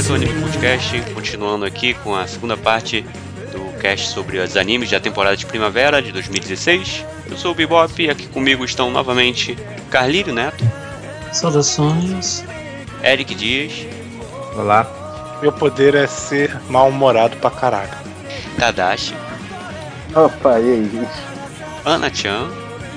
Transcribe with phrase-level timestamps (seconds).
[0.00, 3.04] mais um Anime Podcast, continuando aqui com a segunda parte
[3.52, 7.04] do cast sobre os animes da temporada de primavera de 2016.
[7.30, 9.58] Eu sou o Bebop e aqui comigo estão novamente
[9.90, 10.64] Carlírio Neto.
[11.34, 12.42] Saudações.
[13.04, 13.86] Eric Dias.
[14.56, 14.86] Olá.
[15.42, 17.92] Meu poder é ser mal-humorado pra caralho.
[18.58, 19.14] Tadashi.
[20.14, 21.08] Opa, e aí?
[21.84, 22.48] Ana Chan.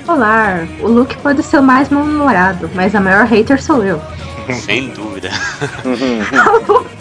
[0.08, 4.00] Olá, o Luke pode ser o mais mal-humorado, mas a maior hater sou eu.
[4.64, 5.28] Sem dúvida.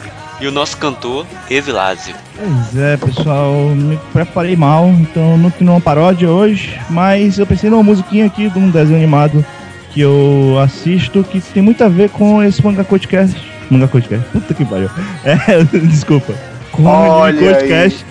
[0.43, 2.13] e o nosso cantor, Evilásio.
[2.35, 7.69] Pois é, pessoal, me preparei mal, então não tenho uma paródia hoje, mas eu pensei
[7.69, 9.45] numa musiquinha aqui de um desenho animado
[9.91, 13.39] que eu assisto que tem muito a ver com esse manga podcast.
[13.69, 14.89] Manga podcast, puta que pariu.
[15.23, 16.33] É, desculpa.
[16.73, 18.05] Com o podcast.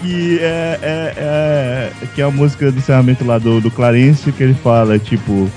[0.00, 4.42] Que é, é, é, que é a música do encerramento lá do, do Clarence, que
[4.42, 5.48] ele fala, tipo,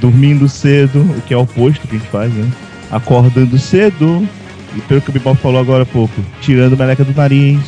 [0.00, 2.50] dormindo cedo, o que é o oposto que a gente faz, né?
[2.90, 4.28] Acordando cedo,
[4.76, 7.60] e pelo que o Bibop falou agora há pouco, tirando meleca do nariz.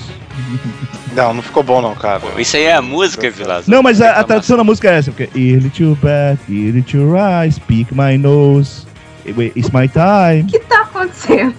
[1.14, 2.20] Não, não ficou bom não, cara.
[2.20, 3.66] Pô, isso aí é a música, Vilas.
[3.66, 6.98] Não, mas a, a tradução da música é essa, porque Early to bed, early to
[7.12, 8.86] rise, pick my nose,
[9.26, 10.42] it's my time.
[10.42, 11.54] O que tá acontecendo?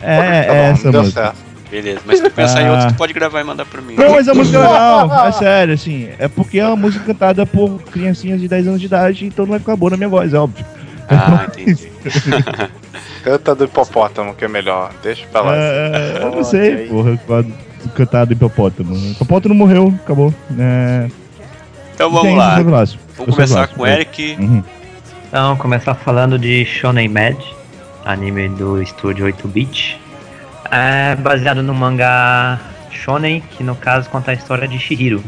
[0.00, 1.22] É, Tá é bom, essa deu música.
[1.22, 1.52] certo.
[1.70, 3.94] Beleza, mas se tu pensar em outro, tu pode gravar e mandar pra mim.
[3.96, 6.10] Não, mas a música é legal, é sério, assim.
[6.18, 9.50] É porque é uma música cantada por criancinhas de 10 anos de idade, então não
[9.52, 10.66] vai ficar boa na minha voz, é óbvio.
[11.08, 11.90] Ah, entendi.
[13.22, 14.90] Canta do hipopótamo, que é melhor.
[15.02, 15.52] Deixa pra lá.
[15.56, 17.18] É, eu não sei, porra,
[17.94, 18.94] cantar do hipopótamo.
[18.94, 20.34] O hipopótamo morreu, acabou.
[20.58, 21.08] É,
[21.94, 22.84] Então tem vamos lá.
[23.16, 24.36] Vamos começar com o Eric.
[24.38, 24.62] Uhum.
[25.28, 27.36] Então, começar falando de Shonen Mad,
[28.04, 30.00] anime do estúdio 8-bit.
[30.70, 32.58] É baseado no mangá
[32.90, 35.22] Shonen, que no caso conta a história de Shihiro,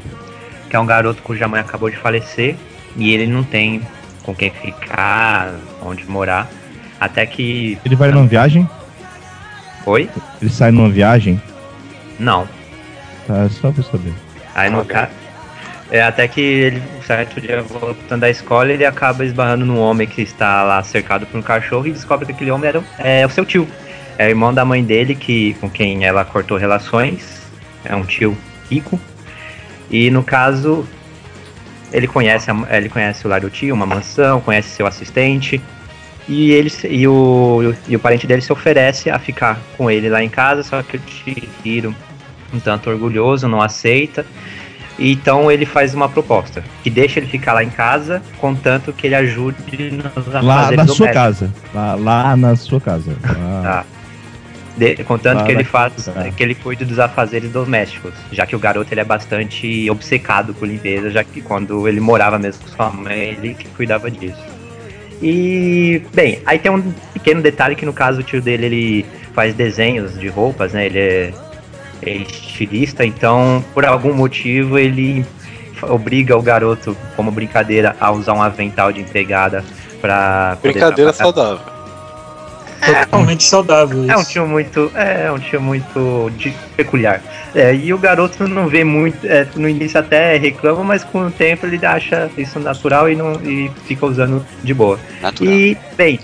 [0.69, 2.57] que é um garoto cuja mãe acabou de falecer
[2.97, 3.83] e ele não tem
[4.23, 5.53] com quem ficar,
[5.83, 6.49] onde morar,
[7.01, 7.79] até que.
[7.85, 8.69] Ele vai numa viagem?
[9.87, 10.09] Oi?
[10.41, 11.41] Ele sai numa viagem?
[12.19, 12.49] Não.
[13.27, 14.13] Tá, só pra saber.
[14.55, 15.11] Aí no caso.
[15.91, 20.23] É, até que ele, certo dia, voltando da escola, ele acaba esbarrando num homem que
[20.23, 23.45] está lá cercado por um cachorro e descobre que aquele homem era é, o seu
[23.45, 23.69] tio.
[24.17, 27.43] É o irmão da mãe dele, que, com quem ela cortou relações.
[27.85, 28.37] É um tio
[28.71, 28.99] rico.
[29.91, 30.87] E no caso,
[31.93, 35.61] ele conhece, ele conhece o lar do tio, uma mansão, conhece seu assistente.
[36.29, 40.23] E, ele, e, o, e o parente dele se oferece a ficar com ele lá
[40.23, 41.95] em casa, só que o Chihiro,
[42.53, 44.25] um tanto orgulhoso, não aceita.
[44.99, 49.17] Então ele faz uma proposta que deixa ele ficar lá em casa, contanto que ele
[49.17, 51.53] ajude nos Lá na sua casa.
[51.75, 53.13] Lá, lá na sua casa.
[53.63, 53.85] Tá.
[54.77, 58.59] De- contanto Lá que ele faz, que ele cuide dos afazeres domésticos, já que o
[58.59, 62.91] garoto ele é bastante obcecado por limpeza, já que quando ele morava mesmo com sua
[62.91, 64.54] mãe, ele que cuidava disso.
[65.27, 66.83] E, bem, aí tem um
[67.15, 70.85] pequeno detalhe que no caso o tio dele ele faz desenhos de roupas, né?
[70.85, 71.33] Ele é,
[72.03, 75.25] é estilista, então por algum motivo ele
[75.81, 79.65] obriga o garoto, como brincadeira, a usar um avental de empregada
[79.99, 81.74] pra poder Brincadeira saudável.
[82.87, 84.05] Totalmente saudável.
[84.11, 84.31] É um isso.
[84.31, 84.91] tio muito.
[84.95, 87.21] É um tio muito de- peculiar.
[87.55, 89.27] É, e o garoto não vê muito.
[89.27, 93.35] é, no início até reclama, mas com o tempo ele acha isso natural e, não,
[93.43, 94.99] e fica usando de boa.
[95.21, 95.53] Natural.
[95.53, 96.19] E, bem,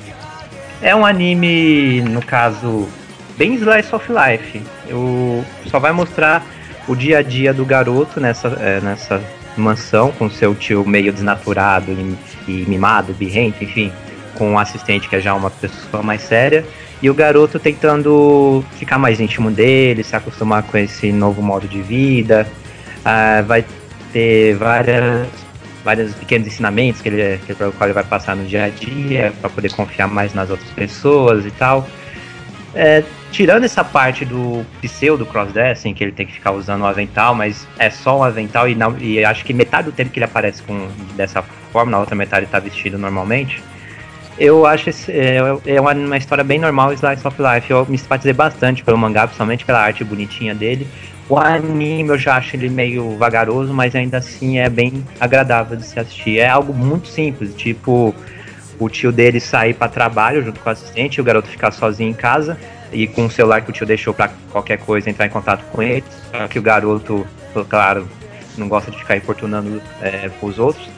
[0.82, 2.88] é um anime, no caso,
[3.36, 4.60] bem slice of life.
[4.88, 6.44] Eu só vai mostrar
[6.88, 9.22] o dia a dia do garoto nessa, é, nessa
[9.56, 12.16] mansão, com seu tio meio desnaturado e,
[12.48, 13.92] e mimado, birrento, enfim,
[14.40, 16.64] com um assistente que é já uma pessoa mais séria.
[17.02, 21.82] E o garoto tentando ficar mais íntimo dele, se acostumar com esse novo modo de
[21.82, 22.48] vida.
[23.04, 23.62] Ah, vai
[24.10, 25.28] ter várias
[25.84, 29.32] vários pequenos ensinamentos que ele, que, pelo qual ele vai passar no dia a dia
[29.40, 31.86] para poder confiar mais nas outras pessoas e tal.
[32.74, 37.34] É, tirando essa parte do pseudo crossdressing, que ele tem que ficar usando o avental,
[37.34, 40.24] mas é só um avental e, não, e acho que metade do tempo que ele
[40.24, 41.42] aparece com, dessa
[41.72, 43.62] forma, na outra metade ele tá vestido normalmente.
[44.38, 47.70] Eu acho esse, é, é uma, uma história bem normal, Slice of Life.
[47.70, 50.86] Eu me simpatizei bastante pelo mangá, principalmente pela arte bonitinha dele.
[51.28, 55.84] O anime eu já acho ele meio vagaroso, mas ainda assim é bem agradável de
[55.84, 56.38] se assistir.
[56.38, 58.14] É algo muito simples, tipo
[58.80, 62.14] o tio dele sair para trabalho junto com o assistente, o garoto ficar sozinho em
[62.14, 62.58] casa
[62.90, 65.82] e com o celular que o tio deixou para qualquer coisa entrar em contato com
[65.82, 66.02] ele.
[66.30, 67.26] Só que o garoto,
[67.68, 68.08] claro,
[68.56, 70.88] não gosta de ficar importunando é, os outros.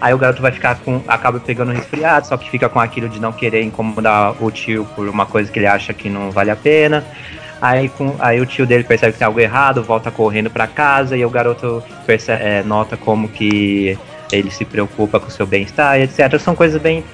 [0.00, 1.02] Aí o garoto vai ficar com.
[1.06, 5.08] acaba pegando resfriado, só que fica com aquilo de não querer incomodar o tio por
[5.08, 7.04] uma coisa que ele acha que não vale a pena.
[7.60, 11.14] Aí, com, aí o tio dele percebe que tem algo errado, volta correndo pra casa
[11.16, 13.98] e o garoto perce- é, nota como que
[14.32, 16.38] ele se preocupa com o seu bem-estar, etc.
[16.40, 17.04] São coisas bem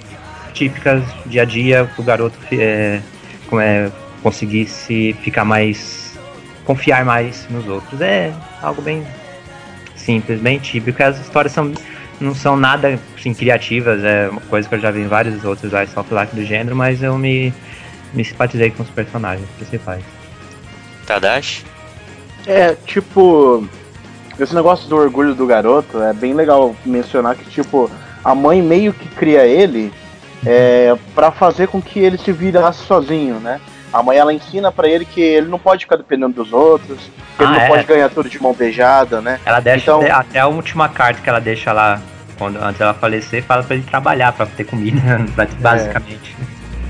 [0.54, 3.00] típicas dia a dia o garoto é,
[3.48, 3.90] como é,
[4.22, 6.16] conseguir se ficar mais.
[6.64, 8.00] confiar mais nos outros.
[8.00, 9.04] É algo bem
[9.96, 11.02] simples, bem típico.
[11.02, 11.72] As histórias são,
[12.20, 15.72] não são nada assim, criativas, é uma coisa que eu já vi em vários outros
[15.72, 17.52] Ice of Life do gênero, mas eu me,
[18.12, 20.02] me simpatizei com os personagens principais.
[21.06, 21.64] Tadashi?
[22.46, 23.66] É, tipo.
[24.38, 27.90] Esse negócio do orgulho do garoto é bem legal mencionar que, tipo,
[28.22, 29.90] a mãe meio que cria ele
[30.44, 33.60] é, para fazer com que ele se virasse sozinho, né?
[33.96, 36.98] A mãe ela ensina para ele que ele não pode ficar dependendo dos outros,
[37.36, 37.68] que ele Ah, não é?
[37.68, 39.40] pode ganhar tudo de mão beijada, né?
[39.46, 41.98] Ela deixa Então- até a última carta que ela deixa lá,
[42.38, 45.00] quando, antes dela falecer, fala pra ele trabalhar, pra ter comida,
[45.60, 46.36] basicamente.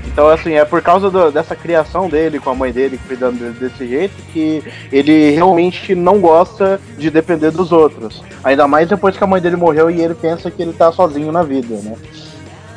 [0.05, 3.55] Então, assim, é por causa do- dessa criação dele com a mãe dele, cuidando dele
[3.57, 4.61] desse jeito, que
[4.91, 8.21] ele realmente não gosta de depender dos outros.
[8.43, 11.31] Ainda mais depois que a mãe dele morreu e ele pensa que ele tá sozinho
[11.31, 11.93] na vida, né?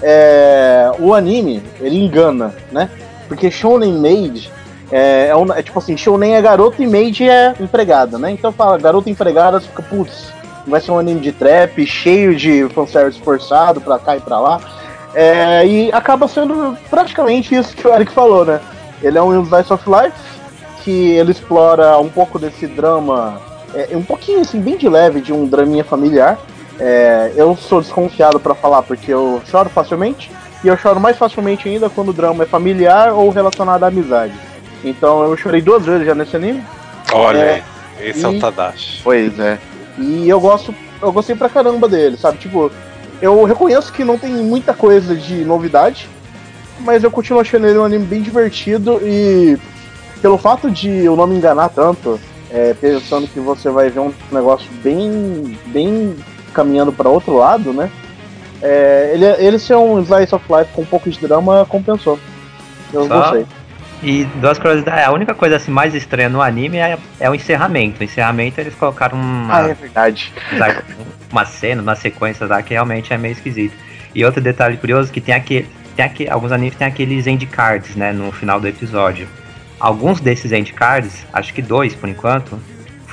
[0.03, 2.89] É, o anime, ele engana, né?
[3.31, 4.51] Porque Shonen Maid
[4.91, 8.33] é, é, um- é tipo assim, Shonen é garoto e Maid é empregada, né?
[8.33, 10.33] Então fala, garota empregada, fica, putz,
[10.67, 14.61] vai ser um anime de trap, cheio de fanservice forçado pra cá e pra lá.
[15.15, 18.61] É, e acaba sendo praticamente isso que o Eric falou, né?
[19.01, 20.17] Ele é um slice of life
[20.83, 23.41] que ele explora um pouco desse drama,
[23.73, 26.37] é, um pouquinho assim, bem de leve, de um draminha familiar.
[26.81, 30.33] É, eu sou desconfiado pra falar porque eu choro facilmente
[30.63, 34.35] e eu choro mais facilmente ainda quando o drama é familiar ou relacionado à amizade.
[34.85, 36.63] Então eu chorei duas vezes já nesse anime.
[37.13, 37.63] Olha É,
[38.01, 39.01] esse é e- o Tadashi.
[39.03, 39.59] Pois é.
[39.99, 42.39] E eu gosto, eu gostei pra caramba dele, sabe?
[42.39, 42.71] Tipo,
[43.21, 46.09] eu reconheço que não tem muita coisa de novidade,
[46.81, 49.59] mas eu continuo achando ele um anime bem divertido e
[50.23, 52.19] pelo fato de eu não me enganar tanto,
[52.51, 56.17] é, pensando que você vai ver um negócio bem, bem
[56.55, 57.91] caminhando pra outro lado, né?
[58.63, 62.19] É, ele, ele ser um slice of life com um pouco de drama compensou.
[62.93, 63.47] Eu Só- gostei.
[64.03, 68.01] E duas curiosidades, a única coisa assim mais estranha no anime é, é o encerramento.
[68.01, 70.33] O encerramento eles colocaram uma, Ah, é verdade.
[71.31, 73.75] uma cena, uma sequência lá que realmente é meio esquisito.
[74.15, 77.95] E outro detalhe curioso que tem aqui, tem aqui alguns animes tem aqueles end cards,
[77.95, 79.29] né, no final do episódio.
[79.79, 82.59] Alguns desses end cards, acho que dois por enquanto,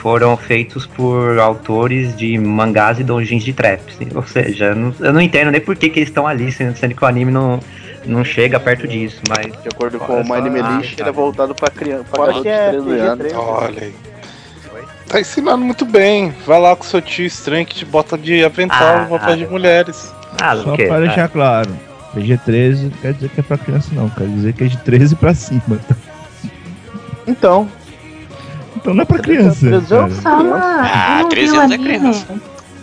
[0.07, 3.81] foram feitos por autores de mangás e doujins de trap.
[4.15, 6.77] Ou seja, eu não, eu não entendo nem por que, que eles estão ali, sendo,
[6.77, 7.59] sendo que o anime não,
[8.05, 11.03] não chega perto disso, mas De acordo com o Anime ah, List, tá.
[11.03, 13.27] ele é voltado pra criança, pra garoto de é 13 anos.
[13.27, 13.37] PG-13.
[13.37, 13.95] Olha aí.
[15.09, 16.33] Tá ensinando muito bem.
[16.45, 19.47] Vai lá com seu tio estranho que te bota de avental Ah, no papel de
[19.47, 20.13] mulheres.
[20.41, 20.85] ah, Só quê?
[20.85, 21.69] pra deixar claro.
[22.15, 24.09] PG-13 não quer dizer que é pra criança, não.
[24.09, 25.77] Quer dizer que é de 13 pra cima.
[27.27, 27.67] Então,
[28.87, 29.59] Então não é pra criança.
[29.67, 30.01] 13 cara.
[30.03, 30.17] anos?
[30.21, 30.81] Só uma.
[30.81, 31.89] Ah, eu não 13 vi o anos é anime.
[31.99, 32.25] criança.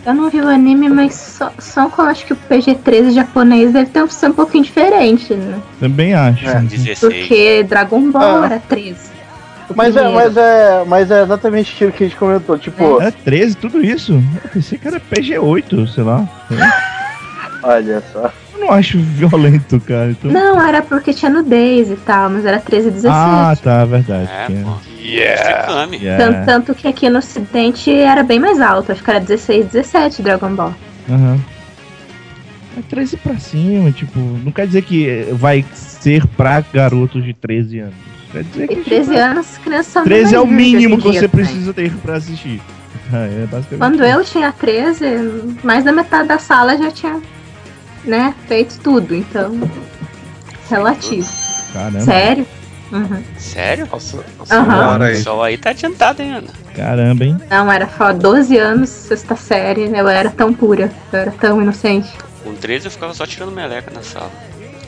[0.05, 3.73] Eu não vi o anime, mas só, só que eu acho que o PG-13 japonês
[3.73, 5.57] deve ter ser um pouquinho diferente, né?
[5.79, 6.47] Também acho.
[6.47, 6.99] É, 16.
[6.99, 8.45] Porque Dragon Ball Ah.
[8.45, 9.15] era 13.
[9.67, 12.55] O Mas é, mas, é, mas é exatamente aquilo que a gente comentou.
[12.59, 14.13] Tipo, É 13, tudo isso.
[14.43, 16.23] Eu pensei que era PG-8, sei lá.
[17.63, 18.31] olha só.
[18.53, 20.11] Eu não acho violento, cara.
[20.11, 20.29] Então...
[20.29, 23.11] Não, era porque tinha nudez e tal, mas era 13 e 17.
[23.11, 24.29] Ah, tá, verdade.
[24.31, 24.94] É, é.
[25.05, 25.87] Yeah!
[25.91, 26.25] Yeah.
[26.25, 30.21] Tanto, tanto que aqui no ocidente era bem mais alto, acho que era 16, 17
[30.23, 30.73] Dragon Ball.
[31.09, 31.39] Aham.
[32.77, 37.79] É 13 pra cima, tipo, não quer dizer que vai ser pra garotos de 13
[37.79, 37.93] anos.
[38.31, 41.27] Quer dizer que E 13 tipo, anos, crianças são 13 é o mínimo que você
[41.27, 41.45] também.
[41.45, 42.61] precisa ter pra assistir.
[43.13, 44.03] Ah, é basicamente Quando isso.
[44.17, 45.05] eu tinha 13,
[45.63, 47.21] mais da metade da sala já tinha,
[48.03, 49.59] né, feito tudo, então.
[50.69, 51.27] Relativo.
[51.71, 52.47] Caramba, Sério?
[52.91, 53.23] Uhum.
[53.37, 53.87] Sério?
[53.91, 55.15] Nossa, nossa senhora O aí.
[55.15, 56.47] pessoal aí tá adiantado, hein, Ana?
[56.75, 57.37] caramba, hein?
[57.49, 62.11] Não, era só 12 anos, sexta série, eu era tão pura, eu era tão inocente.
[62.43, 64.29] Com 13 eu ficava só tirando meleca na sala.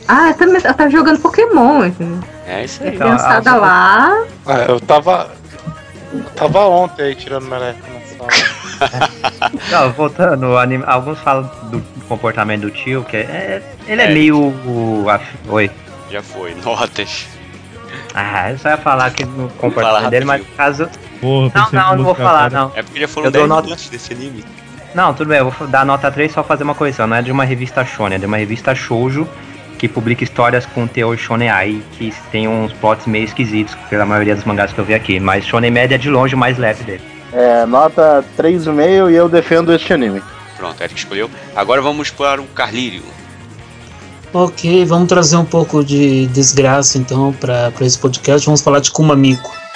[0.07, 2.19] Ah, eu, também, eu tava jogando Pokémon, entendeu?
[2.45, 2.95] É isso aí.
[2.95, 4.25] Então, Criançada ah, lá.
[4.45, 5.31] Ah, eu tava.
[6.35, 9.11] Tava ontem aí tirando meleca na sala.
[9.71, 13.61] Não, voltando, anime, alguns falam do comportamento do tio, que é.
[13.87, 14.13] Ele é, É.
[14.13, 14.37] meio.
[14.37, 15.69] o- a- oi.
[16.09, 16.55] Já foi.
[16.63, 17.25] Notas.
[18.19, 20.89] Ah, eu só ia falar que no comportamento dele, mas caso.
[21.21, 22.63] Porra, Não, não, não vou falar, cara.
[22.63, 22.71] não.
[22.75, 24.43] É porque já foram Eu dou 10 nota- minutos desse anime.
[24.95, 27.05] Não, tudo bem, eu vou dar nota 3 só fazer uma correção.
[27.05, 29.27] Não é de uma revista shonen, é de uma revista shoujo
[29.77, 34.33] que publica histórias com teor shonen ai, que tem uns plots meio esquisitos pela maioria
[34.33, 35.19] dos mangás que eu vi aqui.
[35.19, 37.01] Mas shonen média é de longe o mais leve dele.
[37.31, 40.23] É, nota 3,5 e eu defendo este anime.
[40.55, 41.29] Pronto, Eric escolheu.
[41.55, 43.03] Agora vamos para o Carlírio.
[44.33, 48.45] Ok, vamos trazer um pouco de desgraça então para esse podcast.
[48.45, 49.66] Vamos falar de Kumamiko.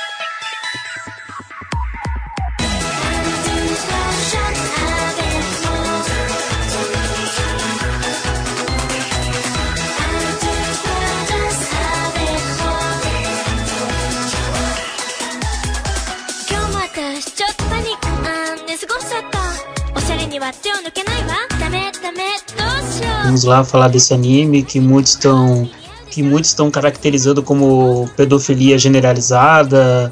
[23.24, 25.70] Vamos lá falar desse anime que muitos estão
[26.10, 30.12] que muitos estão caracterizando como pedofilia generalizada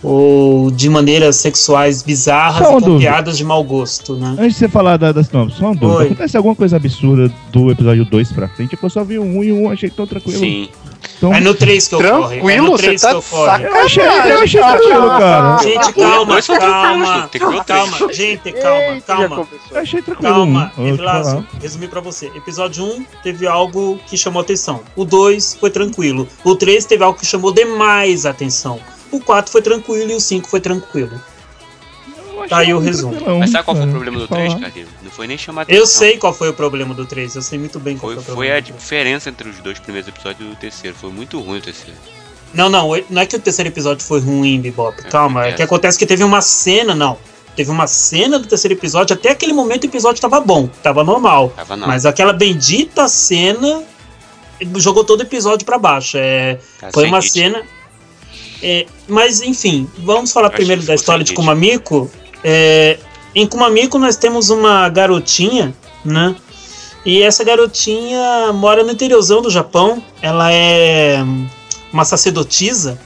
[0.00, 4.36] ou de maneiras sexuais bizarras Só e com piadas de mau gosto, né?
[4.38, 6.00] Antes de você falar da, das sinopse, só uma dúvida.
[6.00, 6.06] Oi.
[6.06, 8.70] Acontece alguma coisa absurda do episódio 2 pra frente?
[8.70, 10.38] Porque eu só vi 1 e 1 achei tão tranquilo.
[10.38, 10.68] Sim.
[11.24, 12.36] Então, É no 3 que ocorre.
[12.36, 13.64] É Tranquilo, no você 3 tá que ocorre.
[13.64, 15.58] eu achei, eu achei tranquilo, cara.
[15.62, 17.28] Gente, calma, calma,
[17.64, 19.48] calma, gente, calma, calma.
[19.70, 20.34] Eu achei tranquilo.
[20.34, 20.72] Calma.
[20.78, 22.26] Evilásio, resumir pra você.
[22.34, 24.82] Episódio 1 teve algo que chamou atenção.
[24.94, 26.28] O 2 foi tranquilo.
[26.44, 28.78] O 3 teve algo que chamou demais atenção.
[29.10, 31.18] O 4 foi tranquilo e o 5 foi tranquilo.
[32.44, 33.12] Eu achei Tá aí o resumo.
[33.12, 34.70] tranquilão, Mas sabe qual foi o problema do Vou 3, falar.
[34.70, 34.86] cara?
[35.02, 35.80] Não foi nem chamar atenção.
[35.80, 38.22] Eu sei qual foi o problema do 3, eu sei muito bem qual Foi, foi,
[38.22, 38.56] o foi problema.
[38.56, 38.80] a do três.
[38.82, 40.96] diferença entre os dois primeiros episódios e o terceiro.
[41.00, 41.98] Foi muito ruim o terceiro.
[42.52, 45.00] Não, não, não é que o terceiro episódio foi ruim, Bebop.
[45.04, 45.56] É, Calma, é acontece.
[45.56, 47.18] que acontece que teve uma cena, não.
[47.56, 51.52] Teve uma cena do terceiro episódio, até aquele momento o episódio tava bom, tava normal.
[51.56, 51.86] Tava não.
[51.86, 53.82] Mas aquela bendita cena
[54.76, 56.16] jogou todo o episódio pra baixo.
[56.16, 57.62] É, Tá foi uma cena.
[58.62, 61.32] é, mas enfim, vamos falar acho primeiro da história de.
[61.32, 62.10] Kumamiko.
[62.44, 62.98] É,
[63.34, 65.74] em Kumamiko nós temos uma garotinha,
[66.04, 66.36] né?
[67.04, 70.02] E essa garotinha mora no interiorzão do Japão.
[70.22, 71.18] Ela é
[71.92, 73.00] uma sacerdotisa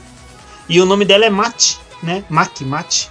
[0.67, 2.23] e o nome dela é Mati, né?
[2.29, 3.09] Maki, Mati.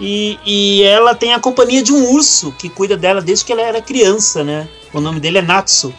[0.00, 3.62] E, e ela tem a companhia de um urso que cuida dela desde que ela
[3.62, 4.68] era criança, né?
[4.92, 5.92] O nome dele é Natsu.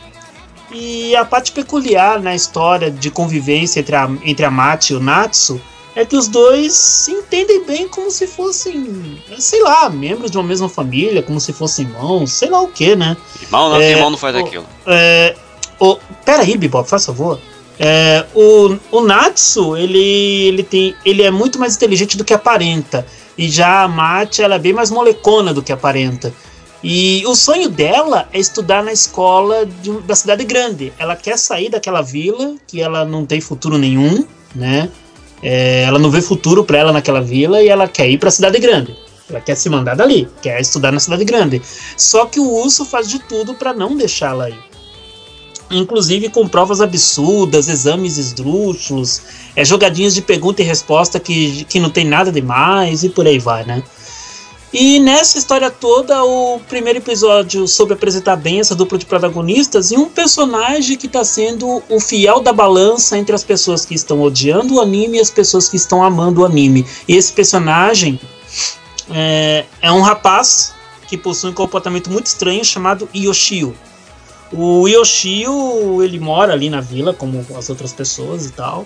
[0.71, 4.99] E a parte peculiar na história de convivência entre a, entre a Mati e o
[4.99, 5.59] Natsu
[5.95, 10.43] é que os dois se entendem bem como se fossem, sei lá, membros de uma
[10.43, 13.17] mesma família, como se fossem irmãos, sei lá o que, né?
[13.41, 14.65] Irmão, não, É, irmão não faz o- aquilo.
[14.85, 15.35] É,
[15.79, 17.39] o, pera aí, Bebop, faz favor.
[17.81, 19.99] É, o, o Natsu, ele,
[20.47, 23.05] ele, tem, ele é muito mais inteligente do que aparenta.
[23.37, 26.33] E já a Mate, ela é bem mais molecona do que aparenta.
[26.83, 30.91] E o sonho dela é estudar na escola de da cidade grande.
[30.99, 34.89] Ela quer sair daquela vila, que ela não tem futuro nenhum, né?
[35.41, 38.31] É, ela não vê futuro para ela naquela vila e ela quer ir para a
[38.31, 38.95] cidade grande.
[39.29, 41.61] Ela quer se mandar dali, quer estudar na cidade grande.
[41.95, 44.59] Só que o urso faz de tudo para não deixá-la ir.
[45.71, 49.21] Inclusive com provas absurdas, exames esdrúxulos,
[49.55, 53.37] é, jogadinhas de pergunta e resposta que, que não tem nada demais e por aí
[53.37, 53.83] vai, né?
[54.71, 59.97] E nessa história toda, o primeiro episódio soube apresentar bem essa dupla de protagonistas e
[59.97, 64.75] um personagem que está sendo o fiel da balança entre as pessoas que estão odiando
[64.75, 66.85] o anime e as pessoas que estão amando o anime.
[67.07, 68.19] E esse personagem
[69.09, 70.73] é, é um rapaz
[71.07, 73.75] que possui um comportamento muito estranho chamado Yoshio.
[74.51, 78.85] O Yoshio, ele mora ali na vila, como as outras pessoas e tal.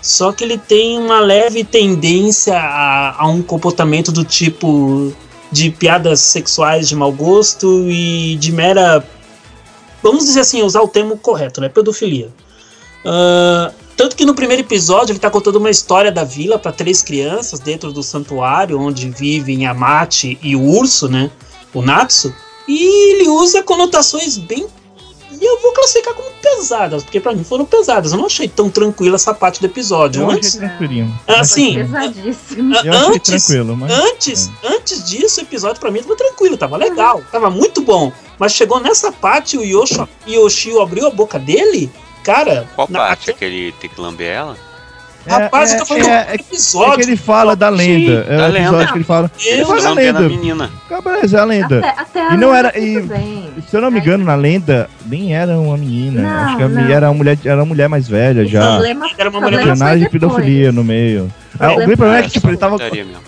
[0.00, 5.12] Só que ele tem uma leve tendência a, a um comportamento do tipo
[5.50, 9.04] de piadas sexuais de mau gosto e de mera.
[10.02, 11.68] Vamos dizer assim, usar o termo correto, né?
[11.68, 12.30] Pedofilia.
[13.04, 17.02] Ah, tanto que no primeiro episódio ele está contando uma história da vila para três
[17.02, 21.30] crianças dentro do santuário onde vivem a Mate e o urso, né?
[21.74, 22.32] O Natsu.
[22.68, 24.66] E ele usa conotações bem.
[25.40, 28.12] E eu vou classificar como pesadas, porque para mim foram pesadas.
[28.12, 30.22] Eu não achei tão tranquila essa parte do episódio.
[30.22, 31.20] Eu Antes, achei tranquilinho.
[31.26, 32.74] assim, Pesadíssimo.
[32.74, 33.92] Eu achei antes, tranquilo, mas.
[33.92, 38.12] Antes, antes disso, o episódio pra mim tava tranquilo, tava legal, tava muito bom.
[38.38, 41.90] Mas chegou nessa parte, o Yosho, Yoshio abriu a boca dele,
[42.24, 42.68] cara.
[42.74, 43.30] Qual na- parte?
[43.30, 44.56] aque- Aquele tem que lamber ela?
[45.28, 46.94] Rapaz, eu tô falando é, do é, é episódio.
[46.96, 48.24] que ele fala da lenda.
[48.24, 48.86] Sim, é da o episódio lenda.
[48.92, 49.30] que ele fala.
[49.44, 50.20] Ele fala da lenda.
[50.28, 50.70] menina.
[50.90, 51.78] Ah, beleza, é a lenda.
[51.78, 53.02] Até, até E não era- e-.
[53.68, 56.22] Se eu não me engano, na lenda, nem era uma menina.
[56.22, 56.74] Não, Acho que a não.
[56.76, 58.70] menina era uma mulher, era uma mulher mais velha O já.
[58.72, 61.32] problema, Era uma mulher Cenário de pedofilia no meio.
[61.60, 62.76] Ah, o grande problema é que, tipo, ele tava.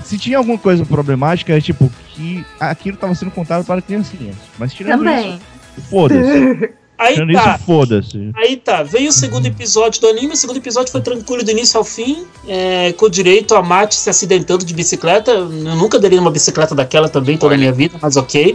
[0.05, 4.37] Se tinha alguma coisa problemática, é tipo, que aquilo tava sendo contado para criancinhas.
[4.59, 5.41] Mas tirando Também.
[5.79, 6.71] isso, foda-se.
[7.01, 8.31] Aí Tirando tá, isso, foda-se.
[8.37, 8.83] aí tá.
[8.83, 10.35] Veio o segundo episódio do anime.
[10.35, 12.27] O segundo episódio foi tranquilo do início ao fim.
[12.47, 15.31] é, com direito a Mate se acidentando de bicicleta.
[15.31, 18.55] Eu nunca daria uma bicicleta daquela também toda a minha vida, mas ok.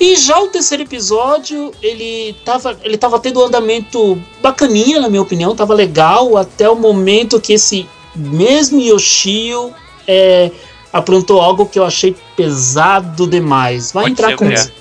[0.00, 5.20] E já o terceiro episódio, ele tava, ele tava tendo um andamento bacaninha, na minha
[5.20, 9.74] opinião, tava legal, até o momento que esse mesmo Yoshio
[10.06, 10.50] é,
[10.90, 13.92] aprontou algo que eu achei pesado demais.
[13.92, 14.72] Vai Pode entrar ser, com mulher.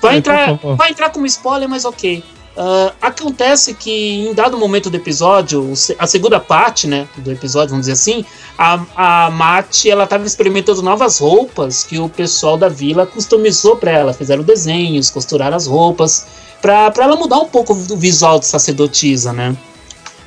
[0.00, 2.22] Vai entrar, vai entrar como spoiler, mas ok.
[2.56, 7.86] Ah, acontece que em dado momento do episódio, a segunda parte, né, do episódio, vamos
[7.86, 8.24] dizer assim,
[8.56, 13.90] a, a Mate, ela estava experimentando novas roupas que o pessoal da vila customizou para
[13.90, 16.26] ela, fizeram desenhos, costuraram as roupas,
[16.62, 19.54] para ela mudar um pouco o visual de sacerdotisa, né?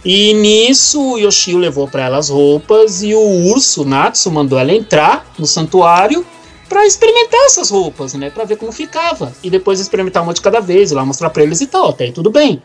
[0.06, 4.72] E nisso o Yoshio levou para ela as roupas e o urso Natsu mandou ela
[4.72, 6.26] entrar no santuário
[6.68, 8.30] pra experimentar essas roupas, né?
[8.30, 9.34] Pra ver como ficava.
[9.44, 12.12] E depois experimentar uma de cada vez, lá mostrar pra eles e tal, até aí
[12.12, 12.62] tudo bem.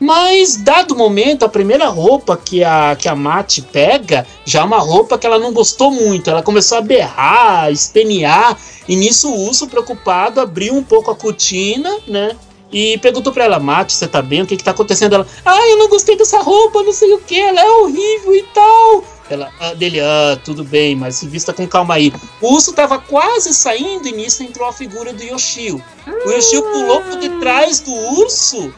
[0.00, 4.64] Mas, dado o momento, a primeira roupa que a, que a Mate pega já é
[4.64, 6.30] uma roupa que ela não gostou muito.
[6.30, 8.56] Ela começou a berrar, espernear,
[8.88, 12.34] e nisso o urso, preocupado, abriu um pouco a cortina, né?
[12.72, 14.40] E perguntou pra ela, Mate, você tá bem?
[14.40, 15.16] O que que tá acontecendo?
[15.16, 18.42] Ela, ah, eu não gostei dessa roupa, não sei o que, ela é horrível e
[18.54, 19.04] tal.
[19.30, 22.12] Ela, ah, dele, ah, tudo bem, mas se vista com calma aí.
[22.40, 25.80] O urso tava quase saindo e nisso entrou a figura do Yoshio.
[26.26, 28.74] O Yoshio pulou por detrás do urso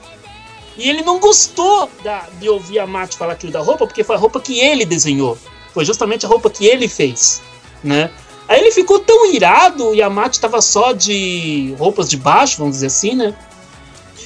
[0.76, 4.14] e ele não gostou da, de ouvir a Mate falar aquilo da roupa, porque foi
[4.16, 5.38] a roupa que ele desenhou.
[5.72, 7.40] Foi justamente a roupa que ele fez,
[7.82, 8.10] né?
[8.46, 12.74] Aí ele ficou tão irado e a Mate tava só de roupas de baixo, vamos
[12.76, 13.34] dizer assim, né?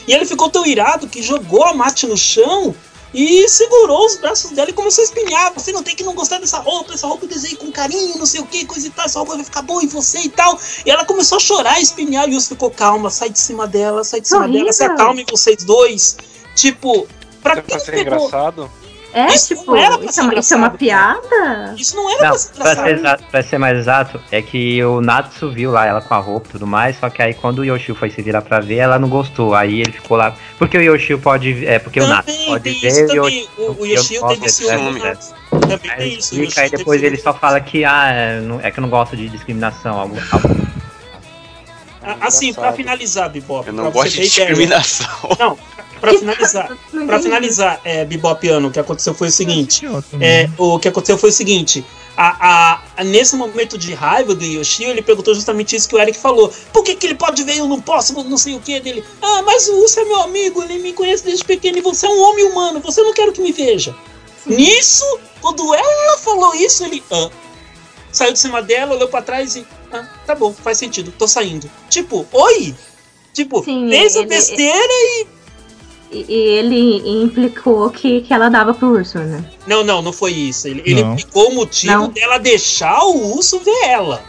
[0.09, 2.75] E ele ficou tão irado que jogou a Mate no chão
[3.15, 5.53] e segurou os braços dela e começou a espinhar.
[5.55, 8.27] Você não tem que não gostar dessa roupa, essa roupa eu desenhei com carinho, não
[8.27, 10.59] sei o que, coisa e tal, essa roupa vai ficar boa em você e tal.
[10.85, 14.21] E ela começou a chorar, espinhar, e o ficou calma, sai de cima dela, sai
[14.21, 14.61] de cima Horrível.
[14.61, 16.17] dela, se acalmem vocês dois.
[16.55, 17.07] Tipo,
[17.43, 18.17] pra Pra quem ser pegou?
[18.27, 18.71] engraçado.
[19.19, 21.75] É, Isso tipo, não era pra isso, ser é uma, isso é uma piada?
[21.75, 24.85] Isso não era Não, pra ser pra ser, exato, pra ser mais exato, é que
[24.85, 27.61] o Natsu viu lá ela com a roupa e tudo mais, só que aí quando
[27.61, 29.55] o Yoshio foi se virar pra ver, ela não gostou.
[29.55, 30.35] Aí ele ficou lá.
[30.59, 31.65] Porque o Yoshio pode.
[31.67, 33.39] É, porque o Natsu Também pode tem ver isso e o também.
[33.41, 33.49] Yoshio.
[33.57, 35.01] O, o eu Yoshio teve desse ciúme.
[35.01, 35.17] né?
[35.51, 36.35] Também Aí tem isso.
[36.35, 39.17] o explica, aí depois ele só fala que ah, é, é que eu não gosto
[39.17, 39.99] de discriminação.
[39.99, 40.66] Algo, algo-
[42.07, 42.77] Ah, Assim, pra Engraçado.
[42.77, 43.67] finalizar, Bebop.
[43.67, 44.29] Eu não gosto de ter ideia.
[44.47, 45.09] discriminação.
[45.39, 45.59] Não,
[46.01, 46.71] pra finalizar.
[46.95, 47.23] Entendi.
[47.23, 49.85] finalizar, é, Bebop ano, o que aconteceu foi o seguinte.
[50.21, 50.75] É, mano.
[50.75, 51.85] o que aconteceu foi o seguinte.
[52.17, 52.29] A,
[52.75, 56.17] a- a- nesse momento de raiva do Yoshio, ele perguntou justamente isso que o Eric
[56.19, 56.51] falou.
[56.73, 59.05] Por que, que ele pode ver e eu não posso, não sei o que dele?
[59.21, 62.09] Ah, mas o Urso é meu amigo, ele me conhece desde pequeno e você é
[62.09, 63.95] um homem humano, você não quer que me veja.
[64.47, 65.05] Nisso,
[65.41, 67.29] quando ela falou isso, ele ah,
[68.17, 69.67] saiu de cima dela, olhou pra trás e.
[69.93, 71.71] Ah, tá bom, faz sentido, tô saindo.
[71.89, 72.75] Tipo, oi!
[73.33, 74.93] Tipo, Sim, fez a ele- besteira
[76.11, 79.45] E, e ele implicou que, que ela dava pro urso, né?
[79.67, 80.69] Não, não, não foi isso.
[80.69, 81.15] Ele, ele Não.
[81.15, 82.09] explicou o motivo Não.
[82.09, 84.23] dela deixar o urso ver ela.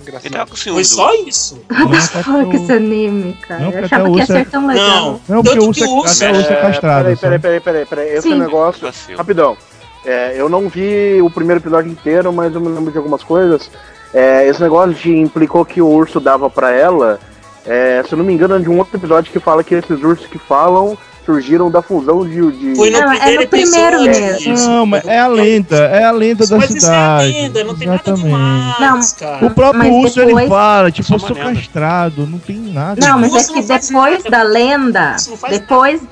[0.00, 0.32] Ele Engraçado.
[0.32, 1.58] tava com ciúme Foi só isso.
[2.28, 3.60] Não, Que esse anime, cara.
[3.64, 5.20] Não, Eu achava que ia o ser é- tão legal.
[5.26, 5.36] Não.
[5.36, 7.04] Não, porque o urso, urso é É, castrado.
[7.04, 8.08] Peraí, peraí, peraí, peraí, peraí.
[8.18, 8.86] Esse negócio.
[9.16, 9.56] Rapidão.
[10.04, 13.70] É, eu não vi o primeiro episódio inteiro, mas eu me lembro de algumas coisas.
[14.12, 17.18] É, esse negócio de implicou que o urso dava pra ela.
[17.66, 20.02] é, se eu não me engano, é de um outro episódio que fala que esses
[20.02, 22.34] ursos que falam surgiram da fusão de.
[22.52, 24.52] de- Foi no Não, é primeiro no primeiro mesmo.
[24.52, 24.68] isso.
[24.68, 27.32] Não, mas é a lenda, é a lenda da Mas isso é a cidade.
[27.32, 28.74] lenda, não tem nada Exatamente.
[28.76, 29.46] demais, cara.
[29.46, 33.00] O próprio Mas urso ele depois- fala, tipo, Só eu sou castrado, não tem nada.
[33.00, 34.30] Não, mas é Isso que não depois nada.
[34.30, 36.02] da lenda, Isso não faz depois,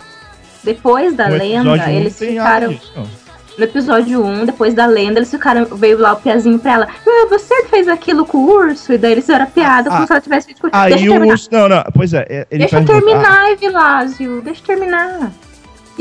[0.64, 2.68] depois da lenda, eles não nada ficaram.
[2.68, 3.21] disso, não.
[3.58, 5.66] No episódio 1, depois da lenda, eles ficaram.
[5.66, 6.88] Veio lá o piazinho pra ela.
[7.06, 8.92] Ah, você fez aquilo com o urso?
[8.92, 10.92] E daí eles fizeram a piada como Ah, se ela tivesse feito com Deixa Aí
[11.04, 11.32] eu o terminar.
[11.34, 11.48] urso.
[11.52, 12.46] Não, não, pois é.
[12.50, 14.40] Ele Deixa eu terminar, Evilásio.
[14.42, 15.30] Deixa eu terminar.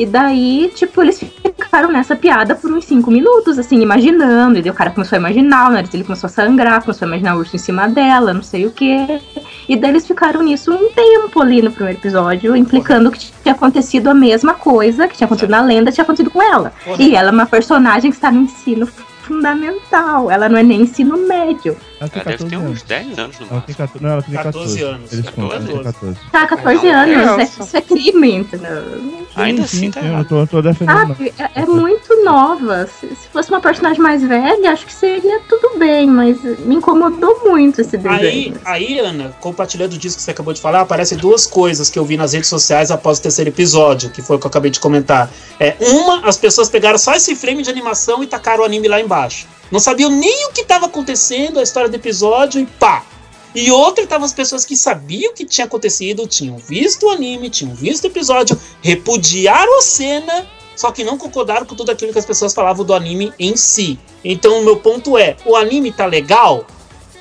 [0.02, 4.58] E daí, tipo, eles ficaram nessa piada por uns 5 minutos, assim, imaginando.
[4.58, 7.10] E daí o cara começou a imaginar, o nariz dele começou a sangrar, começou a
[7.10, 9.22] imaginar o urso em cima dela, não sei o quê.
[9.70, 14.08] E daí eles ficaram nisso um tempo ali no primeiro episódio, implicando que tinha acontecido
[14.08, 16.74] a mesma coisa, que tinha acontecido na lenda, tinha acontecido com ela.
[16.98, 18.88] E ela é uma personagem que está no ensino
[19.22, 20.32] fundamental.
[20.32, 21.78] Ela não é nem ensino médio.
[22.02, 22.72] Ela tem Ela deve 14 ter anos.
[22.72, 23.76] uns 10 anos no Ela tem máximo.
[23.78, 25.14] 14, não, ela tem 14, 14 anos.
[25.14, 25.84] Eles contam, ela tem 14.
[25.84, 26.20] 14.
[26.32, 27.42] Tá, 14 Não, anos, criança.
[27.42, 29.22] é- isso é crime, entendeu?
[29.36, 30.28] Ainda sim, assim tá sim, eu errado.
[30.28, 30.98] tô, tô defendendo.
[30.98, 32.88] Sabe, é, é muito nova.
[33.00, 37.40] Se, se fosse uma personagem mais velha, acho que seria tudo bem, mas me incomodou
[37.46, 38.56] muito esse Aí, desenho.
[38.66, 42.18] aí, Ana, compartilhando disso que você acabou de falar, aparecem duas coisas que eu vi
[42.18, 45.30] nas redes sociais após o terceiro episódio, que foi o que eu acabei de comentar.
[45.60, 49.00] É, uma, as pessoas pegaram só esse frame de animação e tacaram o anime lá
[49.00, 49.46] embaixo.
[49.72, 53.06] Não sabiam nem o que estava acontecendo, a história do episódio e pá!
[53.54, 57.50] E outra, estavam as pessoas que sabiam o que tinha acontecido, tinham visto o anime,
[57.50, 62.20] tinham visto o episódio, repudiaram a cena, só que não concordaram com tudo aquilo que
[62.20, 64.00] as pessoas falavam do anime em si.
[64.24, 66.66] Então, o meu ponto é: o anime tá legal?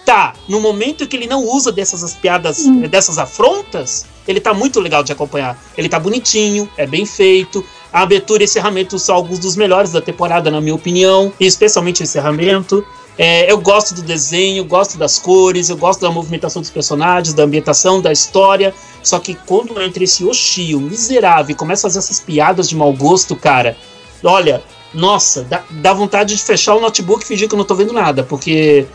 [0.05, 0.35] Tá.
[0.49, 2.81] No momento que ele não usa dessas as piadas, Sim.
[2.83, 5.61] dessas afrontas, ele tá muito legal de acompanhar.
[5.77, 7.65] Ele tá bonitinho, é bem feito.
[7.93, 12.05] A abertura e encerramento são alguns dos melhores da temporada, na minha opinião, especialmente o
[12.05, 12.85] encerramento.
[13.19, 17.43] É, eu gosto do desenho, gosto das cores, eu gosto da movimentação dos personagens, da
[17.43, 18.73] ambientação, da história.
[19.03, 22.93] Só que quando entra esse Oshio miserável e começa a fazer essas piadas de mau
[22.93, 23.77] gosto, cara,
[24.23, 24.63] olha,
[24.95, 27.93] nossa, dá, dá vontade de fechar o notebook e fingir que eu não tô vendo
[27.93, 28.87] nada, porque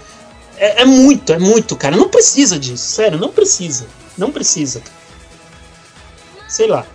[0.58, 1.96] é, é muito, é muito, cara.
[1.96, 3.88] Não precisa disso, sério, não precisa.
[4.18, 4.82] Não precisa.
[6.48, 6.86] Sei lá.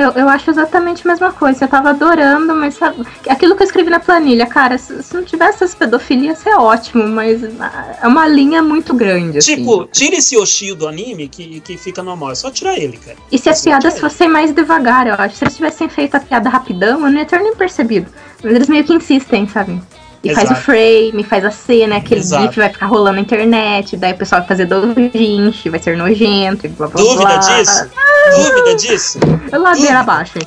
[0.00, 1.64] Eu, eu acho exatamente a mesma coisa.
[1.64, 5.22] Eu tava adorando, mas sabe, aquilo que eu escrevi na planilha, cara, se, se não
[5.24, 9.38] tivesse essas pedofilias, é ótimo, mas é uma linha muito grande.
[9.38, 9.90] Tipo, assim.
[9.92, 12.32] tira esse Yoshio do anime que, que fica normal.
[12.32, 13.16] É só tirar ele, cara.
[13.30, 15.36] E se as Só piadas fossem mais devagar, eu acho.
[15.36, 18.10] Se eles tivessem feito a piada rapidão, eu não ia ter nem percebido.
[18.42, 19.80] Mas eles meio que insistem, sabe?
[20.22, 20.62] E faz o Exato.
[20.62, 22.44] frame, faz a cena, aquele Exato.
[22.44, 26.64] gif vai ficar rolando na internet, daí o pessoal vai fazer doujinshi, vai ser nojento
[26.64, 27.36] e blá blá Dúvida blá.
[27.36, 27.90] disso?
[28.30, 29.18] Dúvida disso?
[29.52, 30.38] Eu ladeira abaixo.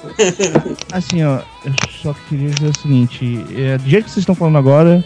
[0.92, 4.58] Assim, ó, eu só queria dizer o seguinte, é, do jeito que vocês estão falando
[4.58, 5.04] agora,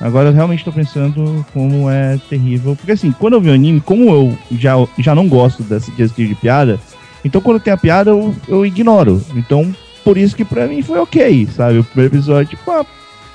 [0.00, 2.76] agora eu realmente tô pensando como é terrível.
[2.76, 6.14] Porque assim, quando eu vi o anime, como eu já, já não gosto desse, desse
[6.14, 6.80] tipo de piada,
[7.24, 9.22] então quando tem a piada eu, eu ignoro.
[9.34, 11.78] Então, por isso que pra mim foi ok, sabe?
[11.78, 12.84] O primeiro episódio, tipo, ah,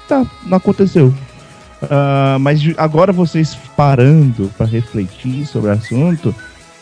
[0.08, 1.14] tá, não aconteceu.
[1.90, 6.34] Ah, mas agora vocês parando pra refletir sobre o assunto,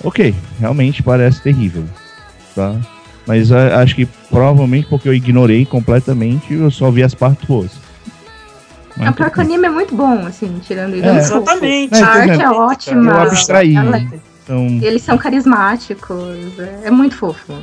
[0.04, 1.84] ok, realmente parece terrível,
[2.56, 2.76] tá?
[3.26, 7.72] Mas ah, acho que provavelmente porque eu ignorei completamente, eu só vi as partes boas.
[8.96, 11.06] Mas A pior que o anime é muito bom, assim, tirando isso.
[11.06, 11.10] É.
[11.10, 11.18] É.
[11.20, 11.96] Exatamente.
[11.96, 13.12] É, A arte é ótima.
[13.12, 13.76] Eu abstraí.
[13.76, 14.00] Ela-
[14.44, 16.60] Então, Eles são carismáticos.
[16.60, 17.54] É, é muito fofo.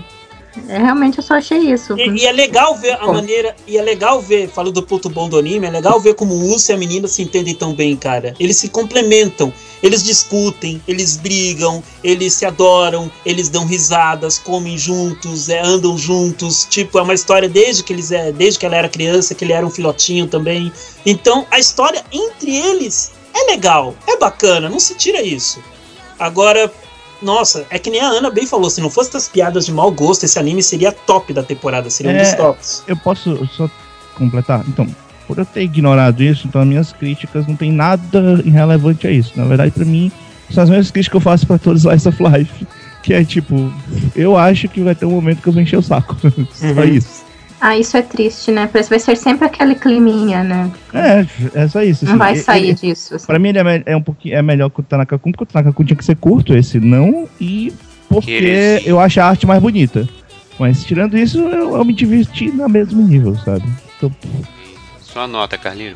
[0.69, 1.97] É, realmente eu só achei isso.
[1.99, 3.55] E, e é legal ver a maneira.
[3.67, 6.51] E é legal ver, falando do ponto bom do anime, é legal ver como o
[6.51, 8.35] Urso e a menina se entendem tão bem, cara.
[8.39, 15.49] Eles se complementam, eles discutem, eles brigam, eles se adoram, eles dão risadas, comem juntos,
[15.49, 16.67] é, andam juntos.
[16.69, 19.53] Tipo, é uma história desde que eles é, desde que ela era criança, que ele
[19.53, 20.73] era um filhotinho também.
[21.07, 25.63] Então, a história entre eles é legal, é bacana, não se tira isso.
[26.19, 26.71] Agora,
[27.23, 29.91] nossa, é que nem a Ana bem falou, se não fosse essas piadas de mau
[29.91, 32.23] gosto, esse anime seria top da temporada, seria um É.
[32.23, 32.83] dos tops.
[32.87, 33.69] eu posso só
[34.15, 34.65] completar?
[34.69, 34.87] Então,
[35.27, 39.33] por eu ter ignorado isso, então as minhas críticas não tem nada irrelevante a isso.
[39.37, 40.11] Na verdade, pra mim,
[40.51, 42.67] são as mesmas críticas que eu faço pra todos Slice of Life.
[43.03, 43.73] Que é tipo,
[44.15, 46.17] eu acho que vai ter um momento que eu vou encher o saco.
[46.53, 46.85] só Uhum.
[46.85, 47.23] isso.
[47.61, 48.67] Ah, isso é triste, né?
[48.73, 50.71] Parece que vai ser sempre aquele climinha, né?
[50.95, 51.27] É,
[51.65, 52.05] é só isso.
[52.07, 52.19] Não assim.
[52.19, 53.15] vai Ele- sair ele- disso.
[53.17, 53.27] assim.
[53.27, 55.47] Pra mim ele é, é um pouquinho é melhor que o Tanaka Kun, porque o
[55.47, 57.73] Tanaka Kun tinha que ser curto, esse não, e
[58.09, 58.89] porque heresia.
[58.89, 60.09] eu acho a arte mais bonita.
[60.59, 63.65] Mas tirando isso, eu, eu me diverti no mesmo nível, sabe?
[63.97, 64.11] Então,
[65.01, 65.95] Sua nota, Carlinho.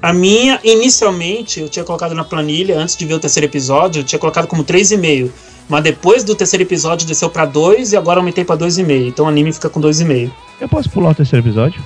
[0.00, 4.04] A minha, inicialmente, eu tinha colocado na planilha, antes de ver o terceiro episódio, eu
[4.04, 5.30] tinha colocado como 3,5.
[5.72, 9.08] Mas depois do terceiro episódio desceu pra 2 e agora aumentei pra 2,5.
[9.08, 10.30] Então o anime fica com 2,5.
[10.60, 11.82] eu posso pular o terceiro episódio?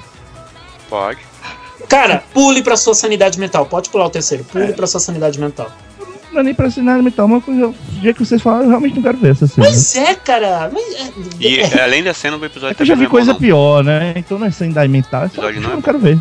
[0.90, 1.20] Pode.
[1.88, 3.64] Cara, pule pra sua sanidade mental.
[3.64, 4.44] Pode pular o terceiro.
[4.48, 4.52] É.
[4.52, 5.70] Pule pra sua sanidade mental.
[6.32, 7.72] Não é nem pra assinar mental, mas do
[8.02, 9.68] jeito que vocês falaram, eu realmente não quero ver essa cena.
[9.68, 10.68] Mas é, cara.
[10.72, 13.08] Mas é- E é- além da cena, o episódio É que eu já vi é
[13.08, 13.38] coisa não.
[13.38, 14.14] pior, né?
[14.16, 16.18] Então não é sanidade mental, é só Episódio não eu é não quero ver.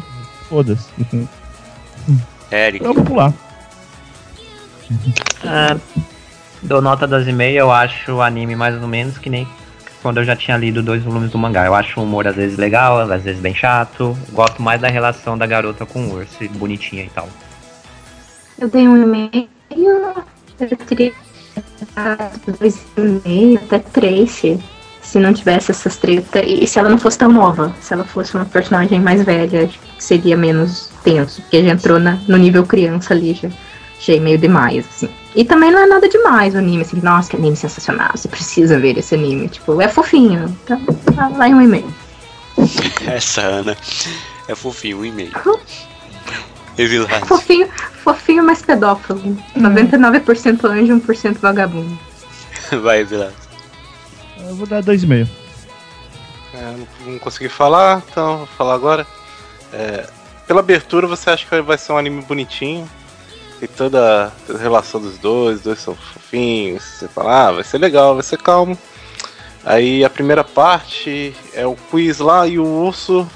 [0.48, 0.86] Foda-se.
[2.52, 2.86] Eric.
[2.86, 3.34] Eu vou pular.
[5.44, 5.76] Ah,
[6.66, 9.48] dou nota 2,5, eu acho o anime mais ou menos que nem
[10.02, 11.66] quando eu já tinha lido dois volumes do mangá.
[11.66, 14.16] Eu acho o humor às vezes legal, às vezes bem chato.
[14.32, 17.28] Gosto mais da relação da garota com o urso, bonitinha e tal.
[18.60, 21.12] Eu dei um e-mail, eu teria
[22.60, 24.32] dois e meio, até três,
[25.02, 26.44] se, não tivesse essas tretas.
[26.46, 30.38] E se ela não fosse tão nova, se ela fosse uma personagem mais velha, seria
[30.38, 33.50] menos tenso, porque já entrou na- no nível criança ali, já
[33.98, 35.10] achei meio demais, assim.
[35.36, 38.80] E também não é nada demais o anime, assim, nossa, que anime sensacional, você precisa
[38.80, 39.50] ver esse anime.
[39.50, 40.58] Tipo, é fofinho.
[40.64, 40.82] Então,
[41.14, 41.94] tá lá em um e-mail.
[43.06, 43.78] Essa Ana
[44.48, 45.32] é fofinho, um e-mail.
[47.26, 47.70] Fofinho,
[48.04, 49.22] fofinho, mas pedófilo.
[49.58, 51.98] 99% anjo, 1% vagabundo.
[52.84, 53.34] Vai, Evilás.
[54.38, 55.30] Eu vou dar 2,5.
[56.54, 59.08] É, não, não consegui falar, então vou falar agora.
[59.72, 60.06] É,
[60.46, 62.90] pela abertura, você acha que vai ser um anime bonitinho?
[63.60, 66.84] Tem toda a relação dos dois, os dois são fofinhos.
[66.84, 68.78] Você fala, ah, vai ser legal, vai ser calmo.
[69.64, 73.28] Aí a primeira parte é o quiz lá e o urso.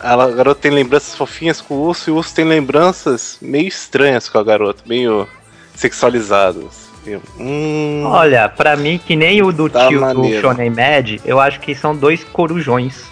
[0.00, 4.28] A garota tem lembranças fofinhas com o urso e o urso tem lembranças meio estranhas
[4.28, 5.28] com a garota, meio
[5.74, 6.86] sexualizadas.
[7.06, 10.36] Eu, Hum, Olha, pra mim, que nem o do Tá tio maneiro.
[10.36, 13.04] do Shonen Mad, eu acho que são dois corujões.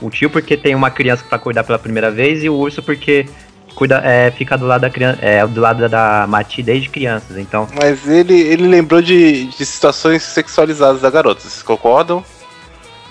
[0.00, 3.26] O tio porque tem uma criança pra cuidar pela primeira vez e o urso porque
[3.74, 7.36] cuida, é, fica do lado da criança, é, do lado da Mati desde crianças.
[7.38, 12.24] Então, Mas ele, ele lembrou de, de situações sexualizadas da garota, vocês concordam?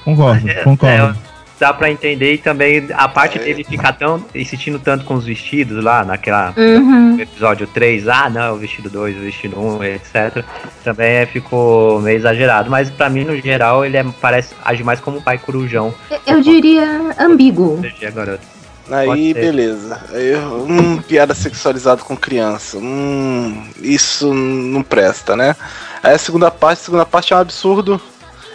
[0.03, 1.17] Concordo, É, concordo.
[1.59, 3.43] dá pra entender e também a parte É.
[3.43, 7.15] dele ficar tão insistindo tanto com os vestidos lá naquela Uhum.
[7.17, 10.43] no episódio 3, ah não, o vestido 2, o vestido 1, etc.
[10.83, 14.99] Também é, ficou meio exagerado, mas pra mim no geral ele é, parece age mais
[15.01, 15.93] como um pai corujão.
[16.25, 17.77] Eu diria ambíguo.
[17.77, 18.58] proteger a garota.
[18.91, 20.01] Aí, beleza.
[20.11, 22.77] Aí, hum, piada sexualizada com criança.
[22.77, 25.55] Hum, isso não presta, né?
[26.01, 28.01] Aí a segunda parte, a segunda parte é um absurdo.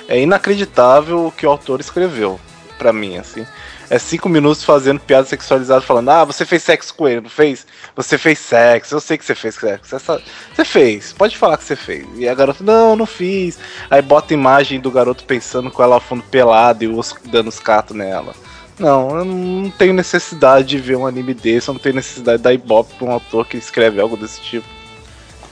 [0.09, 2.39] é inacreditável o que o autor escreveu,
[2.79, 3.47] pra mim, assim.
[3.91, 7.67] É cinco minutos fazendo piada sexualizada, falando, ah, você fez sexo com ele, não fez?
[7.95, 9.95] Você fez sexo, eu sei que você fez sexo.
[9.95, 10.23] Essa...
[10.55, 12.07] Você fez, pode falar que você fez.
[12.17, 13.59] E a garota, não, não fiz.
[13.91, 17.17] Aí bota a imagem do garoto pensando com ela ao fundo pelado e o osso
[17.27, 18.35] dando os catos nela.
[18.79, 22.45] Não, eu não tenho necessidade de ver um anime desse, eu não tenho necessidade de
[22.45, 24.67] dar ibope pra um autor que escreve algo desse tipo.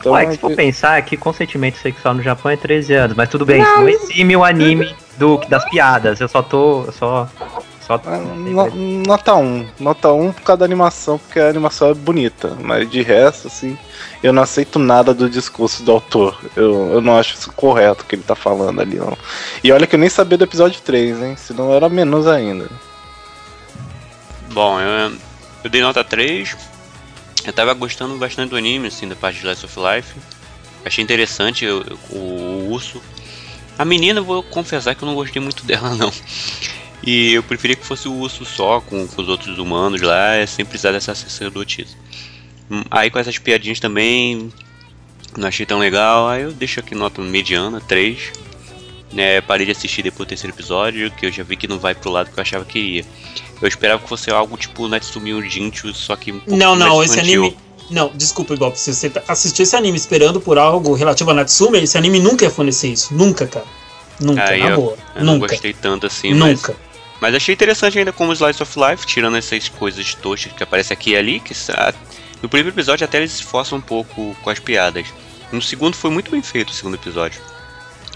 [0.03, 3.47] Então, Ué, se for pensar que consentimento sexual no Japão é 13 anos, mas tudo
[3.47, 6.21] bem, não, não exime o anime do, das piadas.
[6.21, 6.85] Eu só tô.
[6.87, 7.29] Eu só.
[7.87, 8.01] Só...
[8.07, 8.19] Ah,
[9.07, 9.67] nota 1.
[9.79, 12.57] Nota 1 por causa da animação, porque a animação é bonita.
[12.61, 13.79] Mas de resto, assim,
[14.23, 16.37] eu não aceito nada do discurso do autor.
[16.57, 19.17] Eu, eu não acho isso correto o que ele tá falando ali, não.
[19.63, 21.37] E olha que eu nem sabia do episódio 3, hein?
[21.37, 22.69] Senão era menos ainda.
[24.53, 25.17] Bom, eu,
[25.65, 26.55] eu dei nota 3.
[27.45, 30.15] Eu tava gostando bastante do anime, assim, da parte de Last of Life.
[30.85, 33.03] Achei interessante o, o, urso.
[33.79, 36.13] A menina, vou confessar que eu não gostei muito dela, não.
[37.03, 40.47] E eu preferia que fosse o urso só, com, com os outros humanos lá, é
[40.47, 41.97] sem precisar dessa sacerdotisa.
[42.71, 44.53] Hum, aí com essas piadinhas também,
[45.37, 48.33] não achei tão legal, aí eu deixo aqui nota mediana, 3.
[49.13, 51.95] Né, parei de assistir depois do terceiro episódio, que eu já vi que não vai
[51.95, 53.05] pro lado que eu achava que iria.
[53.61, 57.21] Eu esperava que fosse algo tipo Natsumi Ujinchu, só que um pouco Não, não, esse
[57.21, 57.57] anime...
[57.91, 61.99] Não, desculpa, Ibope, se você assistiu esse anime esperando por algo relativo a Natsume, esse
[61.99, 63.13] anime nunca ia fornecer isso.
[63.13, 63.67] Nunca, cara.
[64.19, 64.97] Nunca, Aí na eu, boa.
[65.15, 65.25] Eu nunca.
[65.25, 66.73] não gostei tanto assim, Nunca.
[66.73, 66.93] mas...
[67.23, 71.11] Mas achei interessante ainda como Slice of Life, tirando essas coisas toscas que aparecem aqui
[71.11, 71.55] e ali, que
[72.43, 75.07] no primeiro episódio até eles se esforçam um pouco com as piadas.
[75.53, 77.41] No segundo foi muito bem feito o segundo episódio.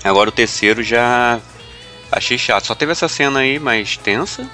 [0.04, 1.40] Agora o terceiro já
[2.10, 2.66] achei chato.
[2.66, 4.48] Só teve essa cena aí mais tensa,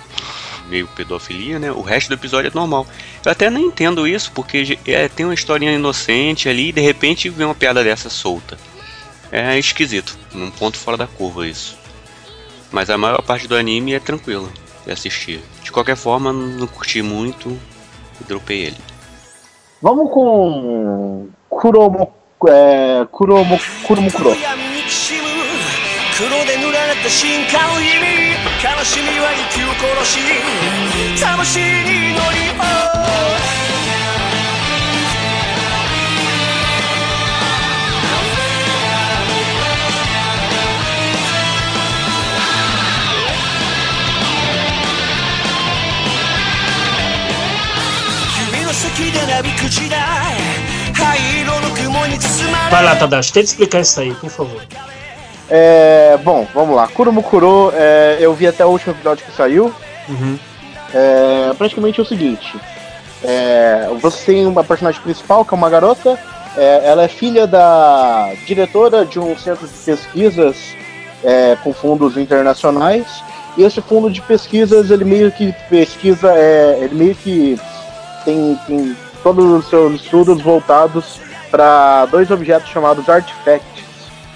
[0.68, 1.70] meio pedofilia, né?
[1.70, 2.86] O resto do episódio é normal.
[3.24, 7.28] Eu até não entendo isso, porque é, tem uma historinha inocente ali e de repente
[7.28, 8.58] vem uma piada dessa solta.
[9.30, 11.78] É esquisito, um ponto fora da curva isso.
[12.70, 14.50] Mas a maior parte do anime é tranquilo
[14.84, 15.40] de assistir.
[15.62, 17.58] De qualquer forma, não curti muito
[18.20, 18.76] e dropei ele.
[19.80, 22.12] Vamos com Kuromo,
[22.46, 24.36] é, Kuromo, Kuromo Kuro.
[26.22, 30.20] 黒で塗られた進化を意味悲しみは息を殺し
[31.20, 32.92] 魂に乗りを
[52.70, 54.62] Vai lá, Tadashi, tenta explicar isso aí, por favor.
[55.48, 56.88] É, bom, vamos lá.
[56.88, 59.72] Kurumukuro, é, eu vi até o último episódio que saiu.
[60.08, 60.38] Uhum.
[60.94, 62.56] É, praticamente é o seguinte:
[63.22, 66.18] é, você tem uma personagem principal, que é uma garota.
[66.56, 70.56] É, ela é filha da diretora de um centro de pesquisas
[71.24, 73.06] é, com fundos internacionais.
[73.56, 77.58] E esse fundo de pesquisas, ele meio que pesquisa, é, ele meio que
[78.24, 83.84] tem, tem todos os seus estudos voltados para dois objetos chamados artifacts,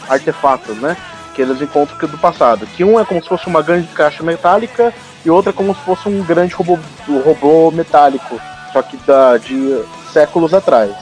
[0.08, 0.96] artefatos, né?
[1.34, 2.66] Que eles encontram do passado.
[2.66, 4.92] Que um é como se fosse uma grande caixa metálica
[5.24, 6.78] e outro é como se fosse um grande robô,
[7.24, 8.40] robô metálico,
[8.72, 10.94] só que da, de séculos atrás.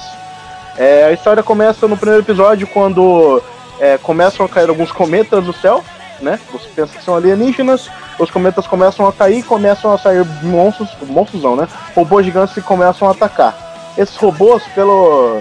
[0.77, 3.41] É, a história começa no primeiro episódio quando
[3.79, 5.85] é, começam a cair alguns cometas do céu,
[6.21, 6.41] né?
[6.53, 7.89] Você pensa que são alienígenas,
[8.19, 11.69] os cometas começam a cair, começam a sair monstros, monstros não, né?
[11.95, 13.93] Robôs gigantes que começam a atacar.
[13.97, 15.41] Esses robôs, pelo,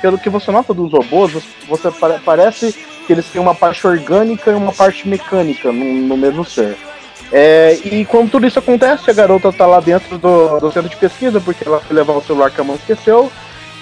[0.00, 1.32] pelo que você nota dos robôs,
[1.68, 1.90] você
[2.24, 2.76] parece
[3.08, 6.76] que eles têm uma parte orgânica e uma parte mecânica no, no mesmo ser.
[7.32, 10.96] É, e quando tudo isso acontece, a garota tá lá dentro do, do centro de
[10.96, 13.32] pesquisa, porque ela foi levar o celular que a mãe esqueceu,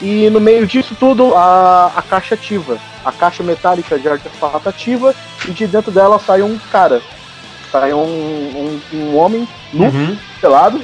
[0.01, 2.79] e no meio disso tudo, a, a caixa ativa.
[3.05, 5.13] A caixa metálica de artefato ativa,
[5.49, 7.03] e de dentro dela sai um cara.
[7.73, 10.17] Sai um, um, um homem nu, Uhum.
[10.41, 10.81] pelado.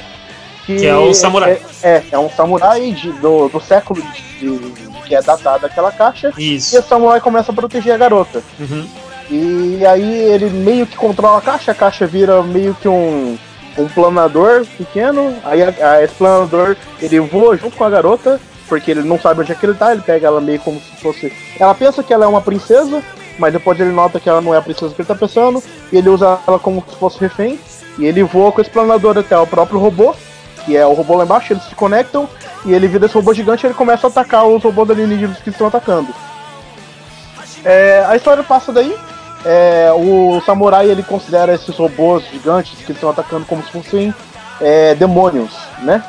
[0.65, 1.59] Que, Que é o samurai.
[1.83, 5.91] É, é, é um samurai de, do, do século de, de- que é datado aquela
[5.91, 6.31] caixa.
[6.37, 6.79] E Isso.
[6.79, 8.41] o samurai começa a proteger a garota.
[8.59, 8.87] Uhum.
[9.29, 13.37] E aí ele meio que controla a caixa, a caixa vira meio que um,
[13.77, 15.35] um planador pequeno.
[15.43, 19.41] Aí a, a- esse planador ele voa junto com a garota, porque ele não sabe
[19.41, 21.33] onde é que ele tá, ele pega ela meio como se fosse.
[21.59, 23.03] Ela pensa que ela é uma princesa,
[23.37, 25.97] mas depois ele nota que ela não é a princesa que ele tá pensando, e
[25.97, 27.59] ele usa ela como se fosse refém.
[27.99, 30.15] E ele voa com esse planador até o próprio robô,
[30.65, 32.27] que é o robô lá embaixo, eles se conectam,
[32.65, 35.49] e ele vira esse robô gigante e ele começa a atacar os robôs alienígenas que
[35.49, 36.13] estão atacando.
[37.63, 38.95] É, a história passa daí.
[39.45, 44.13] É, o samurai ele considera esses robôs gigantes que estão atacando como se fossem
[44.61, 46.03] é, demônios, né?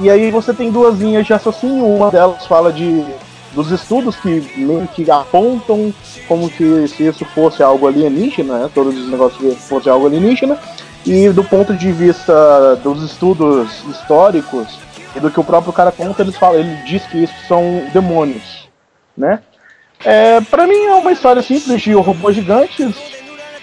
[0.00, 1.84] E aí você tem duas linhas de raciocínio.
[1.84, 3.04] Uma delas fala de
[3.52, 5.92] dos estudos que meio que apontam
[6.26, 8.70] como que se isso fosse algo alienígena, né?
[8.72, 10.58] Todos os negócios fossem algo alienígena.
[11.08, 14.78] E do ponto de vista dos estudos históricos
[15.16, 18.68] e do que o próprio cara conta, eles falam, ele diz que isso são demônios,
[19.16, 19.40] né?
[20.04, 22.94] É, para mim é uma história simples de robôs gigantes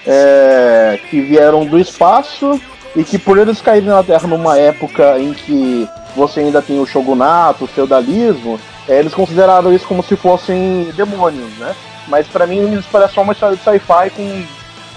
[0.08, 2.60] é, que vieram do espaço
[2.96, 6.86] e que por eles caírem na Terra numa época em que você ainda tem o
[6.88, 11.76] shogunato, o feudalismo, é, eles consideraram isso como se fossem demônios, né?
[12.08, 14.44] Mas para mim isso parece só uma história de sci-fi com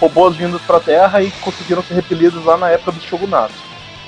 [0.00, 3.54] robôs vindos pra Terra e conseguiram ser repelidos lá na época do shogunato.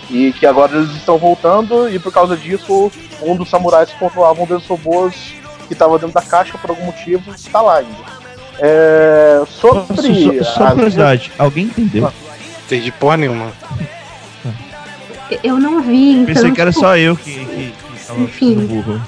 [0.09, 2.91] E que agora eles estão voltando e por causa disso
[3.23, 5.35] um dos samurais que controlavam um desses robôs
[5.69, 8.21] que estava dentro da caixa por algum motivo está lá ainda.
[8.59, 10.43] É, sobre.
[10.43, 12.13] Só, só, só curiosidade, alguém entendeu?
[12.67, 13.53] Entendi porra nenhuma.
[15.45, 16.27] Eu não vi, então.
[16.35, 18.67] Pensei que era tipo, só eu que, que, que tava Enfim.
[18.67, 19.01] burro.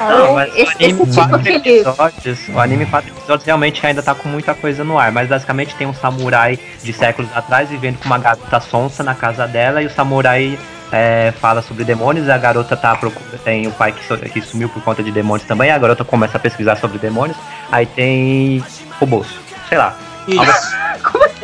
[0.00, 3.86] Não, mas esse- o anime esse quatro tipo de- episódios, o anime quatro episódios realmente
[3.86, 7.68] ainda tá com muita coisa no ar, mas basicamente tem um samurai de séculos atrás
[7.70, 10.58] vivendo com uma garota sonsa na casa dela e o samurai
[10.92, 14.68] é, fala sobre demônios, a garota tá procura, tem o pai que, so- que sumiu
[14.68, 17.36] por conta de demônios também, a garota começa a pesquisar sobre demônios,
[17.72, 18.62] aí tem
[19.00, 19.26] robôs,
[19.68, 19.96] sei lá.
[20.28, 20.76] Isso.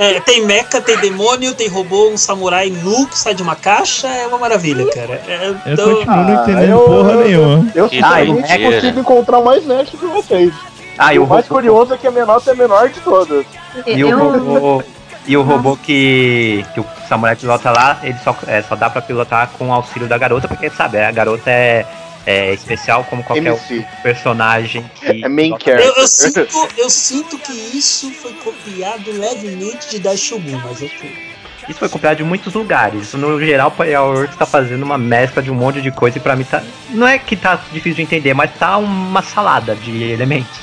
[0.02, 4.08] É, tem mecha, tem demônio, tem robô, um samurai nu que sai de uma caixa,
[4.08, 5.20] é uma maravilha, cara.
[5.28, 7.66] É, Eu então- continuo não Ah, entendendo eu- porra eu- nenhuma.
[7.74, 8.74] Eu Que sinceramente doideira.
[8.74, 10.52] consigo encontrar mais nerd que vocês.
[10.98, 13.00] Ah, e o o mais robô, curioso é que a menor é a menor de
[13.00, 13.44] todas.
[13.86, 14.82] e o eu, robô,
[15.26, 19.00] e o robô que, que o samurai pilota lá, ele só, é, só dá pra
[19.00, 21.86] pilotar com o auxílio da garota, porque sabe, a garota é,
[22.26, 23.78] é especial como qualquer MC.
[23.78, 25.86] outro personagem que É main character.
[25.86, 31.32] Eu, eu sinto, eu sinto que isso foi copiado levemente de Daishogun, mas ok.
[31.68, 33.02] Isso foi copiado de muitos lugares.
[33.02, 36.20] Isso, no geral, o Powerworks tá fazendo uma mescla de um monte de coisa e
[36.20, 36.60] pra mim tá.
[36.90, 40.58] Não é que tá difícil de entender, mas tá uma salada de elementos.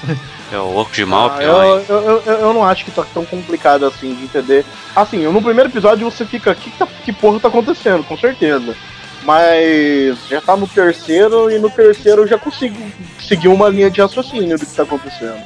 [0.52, 3.06] É o Orco de Mal, Ah, pior, eu, eu, eu, eu não acho que tá
[3.14, 4.66] tão complicado assim de entender.
[4.96, 8.04] Assim, no primeiro episódio você fica, que, que, tá- que porra tá acontecendo?
[8.04, 8.76] Com certeza.
[9.24, 12.76] Mas já tá no terceiro e no terceiro eu já consigo
[13.20, 15.38] seguir uma linha de raciocínio do que tá acontecendo.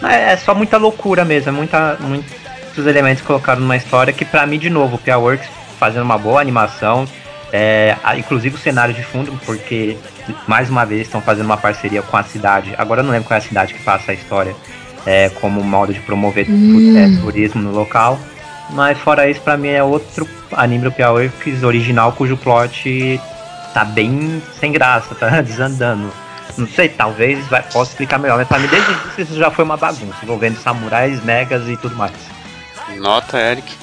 [0.00, 4.46] Mas é só muita loucura mesmo, é muita, muitos elementos colocados numa história que pra
[4.46, 7.06] mim, de novo, o Powerworks fazendo uma boa animação.
[7.52, 9.96] É, inclusive o cenário de fundo, porque
[10.48, 12.74] mais uma vez estão fazendo uma parceria com a cidade.
[12.76, 14.54] Agora eu não lembro qual é a cidade que passa a história,
[15.06, 16.94] é, como modo de promover Hum.
[16.96, 18.18] é, turismo no local.
[18.70, 23.20] Mas fora isso, pra mim é outro anime do Powerworks original cujo plot
[23.72, 26.12] tá bem sem graça, tá desandando.
[26.56, 29.50] Não sei, talvez vai, possa explicar melhor, mas pra mim desde o início isso já
[29.50, 32.12] foi uma bagunça, envolvendo samurais, megas e tudo mais.
[32.98, 33.76] Nota, Eric.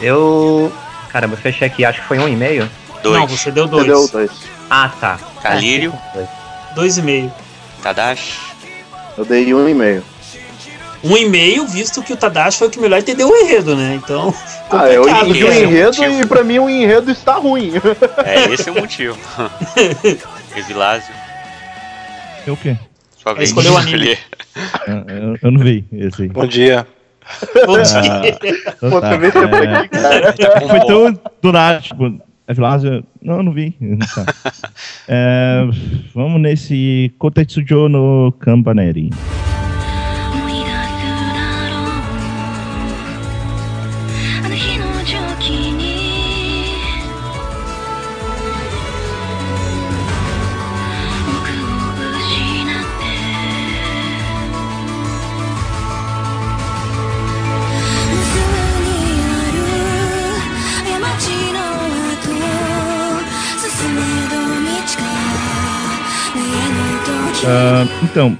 [0.00, 0.72] Eu.
[1.10, 2.68] Caramba, eu fechei aqui, acho que foi um e-mail.
[3.02, 3.18] Dois.
[3.18, 3.84] Não, você deu dois.
[3.84, 4.08] Entendeu?
[4.08, 4.30] Dois.
[4.70, 5.18] Ah, tá.
[5.42, 5.92] Calírio.
[5.92, 6.28] É, dois.
[6.74, 7.32] Dois e meio.
[7.82, 8.38] Tadashi.
[9.16, 10.02] Eu dei um e meio.
[11.04, 13.94] Um e meio, visto que o Tadashi foi o que melhor entendeu o enredo, né?
[14.02, 14.34] Então.
[14.68, 16.22] Ah, eu complicado, entendi o esse é o enredo motivo.
[16.22, 17.70] e pra mim o enredo está ruim.
[18.24, 19.16] É, esse é o motivo.
[20.56, 21.14] Evilásio,
[22.44, 22.76] É o quê?
[23.16, 23.50] sua vez.
[23.50, 24.18] escolheu o anime.
[24.56, 26.28] Ah, Eu, eu não vi esse aí.
[26.28, 26.84] Bom dia.
[27.64, 28.38] Bom dia.
[28.66, 30.68] Então Pô, tá, também você foi é, aqui, cara.
[30.68, 33.04] Foi tão do nada, tipo, é Vilásio?
[33.22, 33.76] Não, eu não vi.
[34.14, 34.24] Tá.
[35.08, 35.60] É,
[36.12, 39.10] vamos nesse Kotetsujo no Campaneri.
[67.66, 68.38] Ah, então,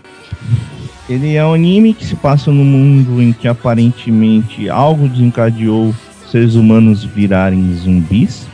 [1.09, 5.95] ele é um anime que se passa num mundo em que aparentemente algo desencadeou
[6.31, 8.47] seres humanos virarem zumbis.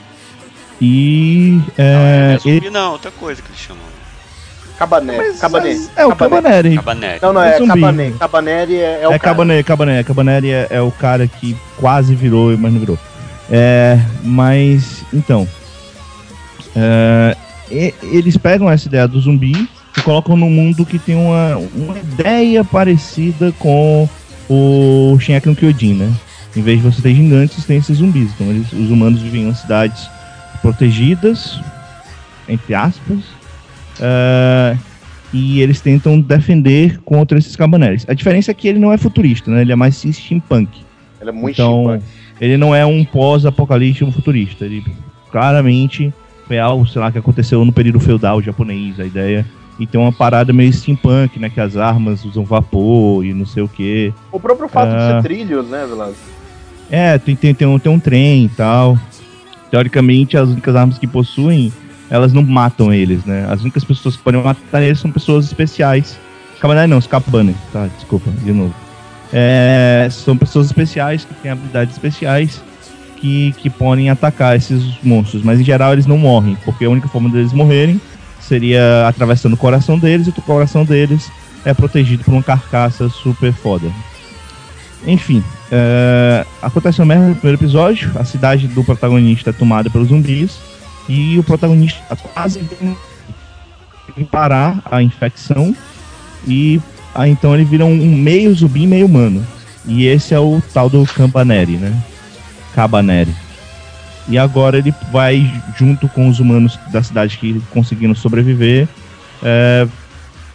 [0.81, 3.83] E Não, é, é zumbi ele, não, outra coisa que eles chamam.
[4.79, 5.33] Cabané.
[5.35, 5.89] Cabané.
[5.95, 6.75] é o Cabaneri.
[6.75, 7.19] Cabaneri.
[7.23, 7.81] Não, não, É é zumbi.
[7.81, 8.11] Cabané.
[8.19, 9.35] Cabaneri é, é o É cara.
[9.35, 10.05] Cabaneri, Cabaneri.
[10.05, 12.99] Cabaneri é, é o cara que quase virou, mas não virou.
[13.51, 15.47] É, mas, então.
[16.75, 17.37] é,
[18.03, 22.65] eles pegam essa ideia do zumbi e colocam num mundo que tem uma, uma ideia
[22.65, 24.09] parecida com
[24.49, 26.13] o Shingeki no Kyojin, né?
[26.55, 28.31] Em vez de você ter gigantes, tem esses zumbis.
[28.35, 30.09] Então, eles, os humanos vivem em cidades
[30.61, 31.61] protegidas,
[32.49, 33.19] entre aspas,
[34.01, 34.77] é,
[35.33, 38.05] e eles tentam defender contra esses cabaneres.
[38.09, 39.63] A diferença é que ele não é futurista, né?
[39.63, 40.69] Ele é mais steampunk.
[41.21, 42.05] Ele é muito então, chimpanzé.
[42.41, 44.65] ele não é um pós-apocalíptico futurista.
[44.67, 44.85] Ele
[45.31, 46.13] claramente
[46.47, 49.47] foi algo, sei lá, que aconteceu no período feudal japonês, a ideia.
[49.83, 51.51] E tem uma parada meio steampunk, né?
[51.51, 54.15] Que as armas usam vapor e não sei o que.
[54.31, 55.21] O próprio fato de Ah.
[55.21, 56.15] ser trilhos, né, Velasco?
[56.89, 58.97] É, tem, tem, tem, um, tem um trem e tal.
[59.73, 61.73] Teoricamente, as únicas armas que possuem,
[62.09, 63.45] elas não matam eles, né?
[63.51, 66.17] As únicas pessoas que podem matar eles são pessoas especiais.
[66.61, 67.89] Cabanai não, os Cabanai, tá?
[67.97, 68.75] Desculpa, de novo.
[69.33, 72.63] É, são pessoas especiais que têm habilidades especiais
[73.17, 75.43] que, que podem atacar esses monstros.
[75.43, 78.01] Mas em geral eles não morrem, porque a única forma deles morrerem
[78.53, 81.33] seria atravessando o coração deles, e o coração deles
[81.65, 83.91] é protegido por uma carcaça super foda.
[85.07, 90.09] Enfim, é, acontece uma merda no primeiro episódio, a cidade do protagonista é tomada pelos
[90.09, 90.59] zumbis
[91.09, 95.75] e o protagonista quase vem- parar a infecção
[96.47, 96.79] e
[97.15, 99.45] aí então ele vira um meio zumbi, meio humano.
[99.87, 101.93] E esse é o tal do Campaneri, né?
[102.75, 103.35] Cabaneri.
[104.29, 108.87] E agora ele vai junto com os humanos da cidade que conseguiram sobreviver
[109.43, 109.87] é,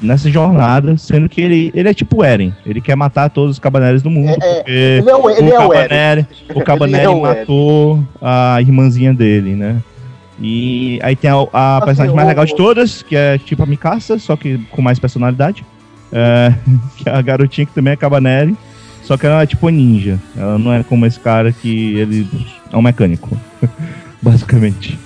[0.01, 2.53] nessa jornada, sendo que ele, ele é tipo Eren.
[2.65, 5.49] Ele quer matar todos os cabaneres do mundo, É, é, porque Ele é o, ele
[5.51, 5.87] é o Eren.
[5.87, 9.81] Cabaneri, o Cabaneri é matou a irmãzinha dele, né?
[10.39, 13.65] E aí tem a, a Assim, personagem mais legal de todas, que é tipo a
[13.65, 15.65] Mikasa, só que com mais personalidade.
[16.11, 16.53] É,
[16.97, 18.55] que é a garotinha que também é Cabaneri,
[19.07, 20.19] só que ela é tipo ninja.
[20.35, 22.27] Ela não é como esse cara que ele
[22.71, 23.37] é um mecânico,
[24.21, 24.99] basicamente.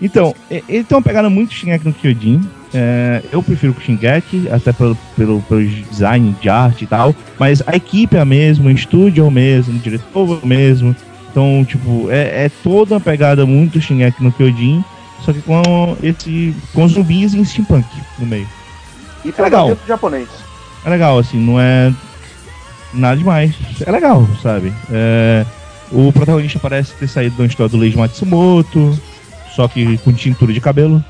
[0.00, 2.40] Então, ele tem uma pegada muito Shingeki no Kyojin.
[2.74, 7.14] É, eu prefiro o Shingeki, até pelo, pelo, pelo design de arte e tal.
[7.38, 10.46] Mas a equipe é a mesma, o estúdio é o mesmo, o diretor é o
[10.46, 10.96] mesmo.
[11.30, 14.82] Então, tipo, é, é toda uma pegada muito Shingeki no Kyojin,
[15.20, 17.86] só que com esse com zumbis e steampunk
[18.18, 18.48] no meio.
[19.24, 19.66] E legal.
[19.68, 20.28] pelo japonês.
[20.84, 21.92] É legal, assim, não é
[22.92, 23.54] nada demais.
[23.84, 24.72] É legal, sabe?
[24.90, 25.44] É,
[25.90, 28.98] o protagonista parece ter saído de uma história do Leiji Matsumoto,
[29.54, 31.02] só que com tintura de cabelo.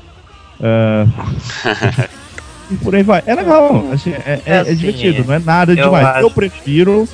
[0.61, 1.05] É,
[2.71, 3.23] e por aí vai.
[3.25, 6.05] É legal, assim, é, é- é Assim, divertido, não é nada eu demais.
[6.07, 7.07] acho- Eu prefiro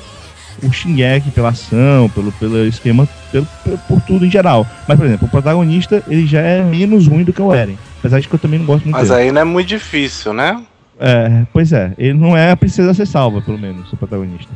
[0.62, 4.66] o Shingeki pela ação, pelo, pelo esquema, pelo, pelo- por tudo em geral.
[4.86, 7.78] Mas, por exemplo, o protagonista, ele já é menos ruim do que o Eren.
[7.98, 9.20] Apesar de que eu também não gosto muito Mas dele.
[9.22, 10.60] aí não é muito difícil, né?
[11.00, 14.52] É, pois é, ele não é a princesa ser salva, pelo menos, o protagonista.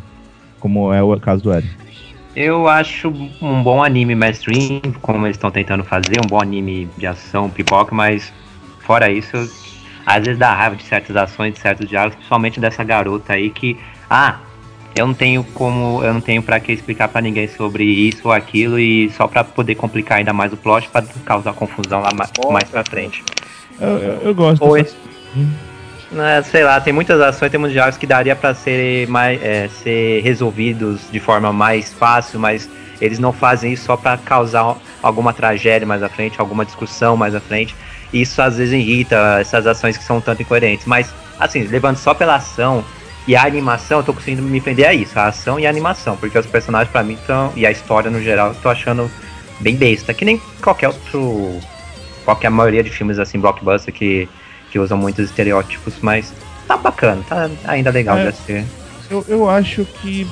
[0.61, 1.69] Como é o caso do Eren.
[2.37, 3.09] Eu acho
[3.41, 7.95] um bom anime mainstream, como eles estão tentando fazer, um bom anime de ação, pipoca,
[7.95, 8.33] mas
[8.81, 9.37] fora isso,
[10.05, 13.79] às vezes dá raiva de certas ações, de certos diálogos, principalmente dessa garota aí que,
[14.11, 14.39] ah,
[14.97, 18.33] eu não tenho como, eu não tenho para que explicar pra ninguém sobre isso ou
[18.33, 22.29] aquilo e só pra poder complicar ainda mais o plot pra causar confusão lá ma-
[22.53, 23.23] mais pra frente.
[23.81, 24.83] Eu, eu, eu gosto Oi.
[24.83, 24.97] dessas-
[26.17, 29.69] É, sei lá, tem muitas ações, tem muitos diálogos que daria pra ser mais é,
[29.69, 32.69] ser resolvidos de forma mais fácil, mas
[33.01, 37.35] eles não fazem isso só pra causar alguma tragédia mais à frente, alguma discussão mais
[37.35, 37.75] à frente.
[38.13, 42.37] Isso às vezes irrita essas ações que são tanto incoerentes, mas assim, levando só pela
[42.37, 42.85] ação
[43.27, 46.17] e a animação, eu tô conseguindo me prender a isso, a ação e a animação,
[46.17, 49.11] porque os personagens pra mim estão e a história no geral, eu tô achando
[49.59, 51.59] bem besta, que nem qualquer outro
[52.25, 54.29] qualquer maioria de filmes assim blockbuster que
[54.75, 56.35] que usam muitos estereótipos, mas
[56.67, 58.23] tá bacana, tá ainda legal É.
[58.23, 58.65] de assistir.
[59.09, 60.27] Eu, eu acho que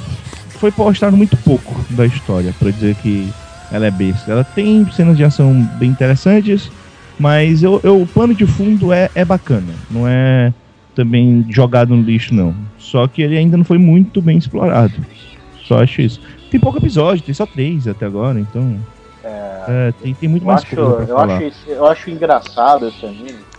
[0.58, 3.32] foi postado muito pouco da história pra dizer que
[3.70, 4.32] ela é besta.
[4.32, 6.72] Ela tem cenas de ação bem interessantes,
[7.20, 9.72] mas eu, eu- o plano de fundo é, é bacana.
[9.88, 10.52] Não é
[10.92, 12.52] também jogado no lixo, não.
[12.78, 14.94] Só que ele ainda não foi muito bem explorado.
[15.68, 16.20] Só acho isso.
[16.50, 18.76] Tem pouco episódio, tem só três até agora, então.
[19.68, 21.36] É, tem, tem muito Eu mais acho, coisa pra eu, falar.
[21.36, 23.51] acho, esse- eu acho engraçado esse anime.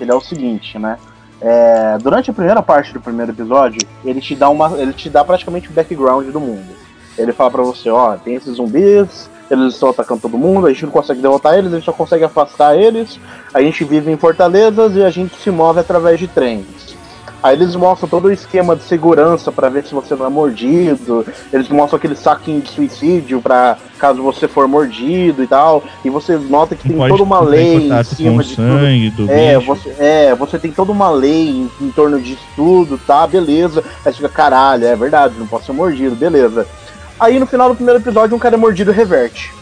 [0.00, 0.98] Ele é o seguinte, né?
[1.40, 5.24] É, durante a primeira parte do primeiro episódio, ele te dá uma, ele te dá
[5.24, 6.76] praticamente o background do mundo.
[7.16, 10.84] Ele fala pra você, ó, tem esses zumbis, eles estão atacando todo mundo, a gente
[10.84, 13.18] não consegue derrotar eles, a gente só consegue afastar eles.
[13.52, 16.87] A gente vive em fortalezas e a gente se move através de trens.
[17.40, 21.24] Aí eles mostram todo o esquema de segurança pra ver se você não é mordido.
[21.52, 25.84] Eles mostram aquele saquinho de suicídio pra caso você for mordido e tal.
[26.04, 28.68] E você nota que tem Pode toda uma lei em cima de tudo.
[28.68, 29.66] sangue do É bicho.
[29.66, 33.24] você, é, você tem toda uma lei em, em torno disso tudo, tá?
[33.26, 33.84] Beleza.
[34.04, 36.66] Aí você fica, caralho, é verdade, não posso ser mordido, beleza.
[37.20, 39.52] Aí no final do primeiro episódio, um cara é mordido e reverte.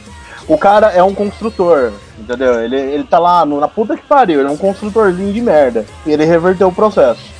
[0.48, 2.62] O cara é um construtor, entendeu?
[2.62, 5.84] Ele, ele tá lá no- na puta que pariu, ele é um construtorzinho de merda.
[6.06, 7.35] E ele reverteu o processo.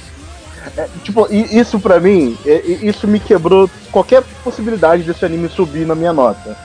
[0.77, 5.95] É, tipo, isso pra mim, é, isso me quebrou qualquer possibilidade desse anime subir na
[5.95, 6.57] minha nota.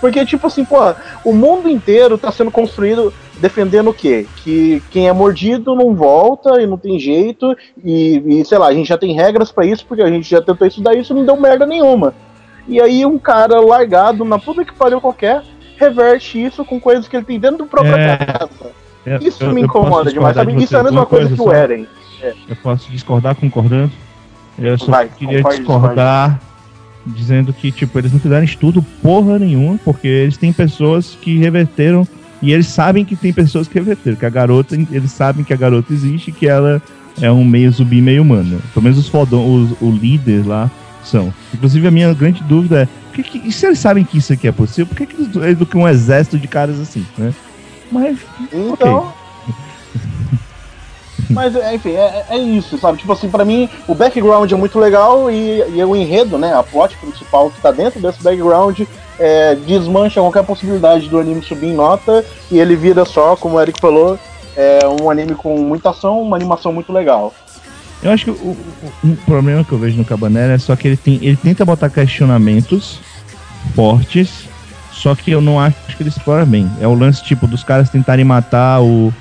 [0.00, 0.78] Porque, tipo assim, pô,
[1.24, 4.26] o mundo inteiro tá sendo construído defendendo o quê?
[4.36, 8.74] Que quem é mordido não volta e não tem jeito, e, e, sei lá, a
[8.74, 11.24] gente já tem regras pra isso, porque a gente já tentou estudar isso e não
[11.24, 12.14] deu merda nenhuma.
[12.66, 15.42] E aí um cara largado na puta que pariu qualquer,
[15.76, 18.16] reverte isso com coisas que ele tem dentro do próprio É.
[18.16, 18.72] casa.
[19.04, 20.62] É, Isso eu- me incomoda demais, sabe?
[20.62, 21.52] Isso é a mesma uma coisa que o.
[21.52, 21.86] Eren.
[22.22, 22.34] É.
[22.48, 23.92] Eu posso discordar concordando.
[24.58, 26.40] Eu só Vai, queria discordar
[27.04, 32.06] dizendo que, tipo, eles não fizeram estudo porra nenhuma, porque eles têm pessoas que reverteram
[32.40, 35.56] e eles sabem que tem pessoas que reverteram, que a garota, eles sabem que a
[35.56, 36.80] garota existe e que ela
[37.20, 38.60] é um meio zumbi, meio humano.
[38.72, 40.70] Pelo menos os fodão, os, o líder lá
[41.02, 41.32] são.
[41.52, 44.32] Inclusive, a minha grande dúvida é: por que que- e se eles sabem que isso
[44.32, 47.32] aqui é possível, por que, que eles educam um exército de caras assim, né?
[47.90, 48.18] Mas,
[48.52, 49.12] Então.
[51.30, 52.98] Mas, enfim, é, é isso, sabe?
[52.98, 56.54] Tipo assim, pra mim, o background é muito legal e, e o enredo, né?
[56.54, 58.80] A plot principal que tá dentro desse background
[59.18, 63.60] é, desmancha qualquer possibilidade do anime subir em nota e ele vira só, como o
[63.60, 64.18] Eric falou,
[64.56, 67.32] é um anime com muita ação, uma animação muito legal.
[68.02, 68.56] Eu acho que o, o-
[69.04, 71.88] um problema que eu vejo no Cabanera é só que ele tem, ele tenta botar
[71.88, 72.98] questionamentos
[73.74, 74.44] fortes,
[74.90, 76.70] só que eu não acho que ele explora bem.
[76.80, 79.12] É o lance tipo dos caras tentarem matar o,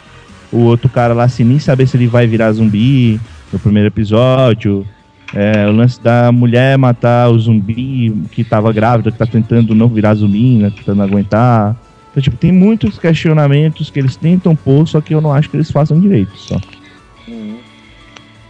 [0.51, 3.19] o outro cara lá sem nem saber se ele vai virar zumbi
[3.51, 4.85] no primeiro episódio.
[5.33, 9.87] É, o lance da mulher matar o zumbi que tava grávida, que tá tentando não
[9.87, 11.75] virar zumbi, né, tentando aguentar.
[12.11, 15.55] Então, tipo, tem muitos questionamentos que eles tentam pôr, só que eu não acho que
[15.55, 16.59] eles façam direito, só.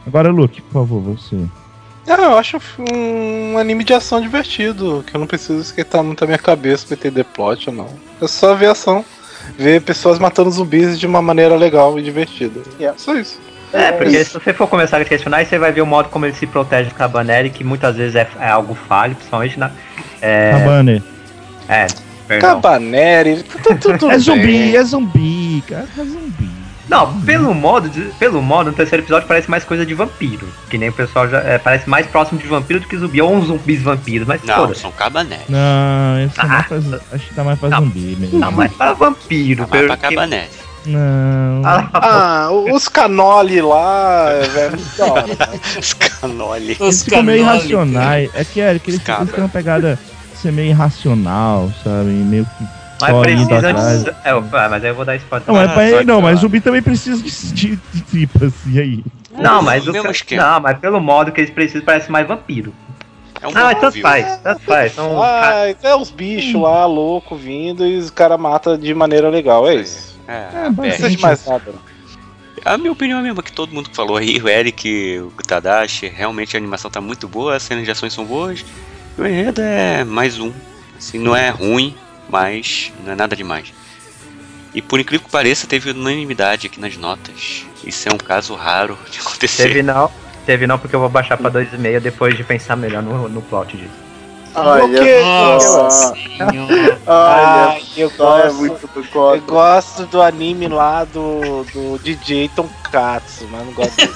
[0.05, 1.37] Agora, Luke, por favor, você.
[2.07, 6.27] Ah, eu acho um anime de ação divertido, que eu não preciso esquentar muito a
[6.27, 7.87] minha cabeça pra entender plot ou não.
[8.19, 9.05] É só ver ação,
[9.57, 12.61] ver pessoas matando zumbis de uma maneira legal e divertida.
[12.79, 12.97] Yeah.
[12.97, 13.39] Só isso.
[13.73, 16.35] É, porque se você for começar a questionar, você vai ver o modo como ele
[16.35, 19.71] se protege do Cabaneri, que muitas vezes é, é algo falho, principalmente na.
[20.21, 21.01] É, Cabanner.
[21.69, 21.87] é
[22.27, 22.61] perdão.
[22.61, 26.60] Cabaneri, tudo, tudo É zumbi, é zumbi, cara, é zumbi.
[26.91, 27.89] Não, pelo modo,
[28.19, 30.45] pelo modo, no terceiro episódio parece mais coisa de vampiro.
[30.69, 31.39] Que nem o pessoal já.
[31.39, 34.75] é, parece mais próximo de vampiro do que zumbi, ou uns zumbis vampiros, mas Não,
[34.75, 35.39] são cabané.
[35.47, 36.47] Não, esse é Ah.
[36.47, 36.77] mais pra,
[37.13, 37.79] acho que tá mais pra Não.
[37.79, 38.37] zumbi mesmo.
[38.39, 40.47] Não, mas para vampiro, Tá mais pra porque- cabané.
[40.85, 41.61] Não.
[41.63, 45.25] Ah, Ah, os canoli lá, velho, muito da hora.
[45.79, 46.71] Os canoli.
[46.71, 48.29] Eles Os ficam meio irracionais.
[48.33, 49.21] É que, eles, Cabra.
[49.23, 49.97] eles têm uma pegada
[50.41, 52.09] ser meio irracional, sabe?
[52.09, 52.80] Meio que.
[53.01, 54.03] Mas precisa atrás.
[54.03, 54.09] de.
[54.09, 55.47] É, ah, mas aí eu vou dar spoiler.
[55.47, 58.79] Não, mas, Ah, pra não, que- mas zumbi também precisa de, de, de tripas, e
[58.79, 59.03] aí?
[59.37, 60.43] Não, mas o mesmo esquema.
[60.43, 62.73] Não, mas pelo modo que eles precisam, parece mais vampiro.
[63.41, 64.93] É um Ah, mas tanto faz, tanto faz.
[64.93, 69.67] São Ah, é os bichos lá, louco, vindo e os caras matam de maneira legal,
[69.67, 70.19] é isso.
[70.27, 71.73] É, É, a Não precisa de mais nada.
[72.63, 76.07] A minha opinião é a mesma que todo mundo falou aí, o Eric, o Tadashi,
[76.07, 78.63] realmente a animação tá muito boa, as cenas de ações são boas,
[79.17, 80.51] e o enredo é mais um.
[80.95, 81.95] Assim, não é ruim,
[82.31, 83.73] mas não é nada demais.
[84.73, 87.65] E por incrível que pareça, teve unanimidade aqui nas notas.
[87.83, 89.63] Isso é um caso raro de acontecer.
[89.63, 90.09] Teve não,
[90.45, 93.75] teve não, porque eu vou baixar pra 2,5 depois de pensar melhor no, no plot
[93.75, 94.10] disso.
[94.53, 96.13] Olha Nossa só.
[96.13, 96.99] senhora.
[97.07, 101.99] Olha Ai, eu só, é gosto, muito do eu gosto do anime lá do, do
[101.99, 104.11] DJ Tonkatsu, mas não gosto desse.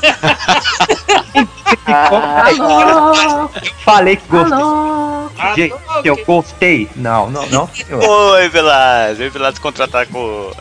[1.88, 3.50] Alô,
[3.84, 5.56] Falei que gostei.
[5.56, 6.90] Gente, eu gostei.
[6.96, 7.70] Não, não, não.
[8.34, 9.20] Oi, Velas!
[9.20, 10.54] Oi, Velas contra-atacou.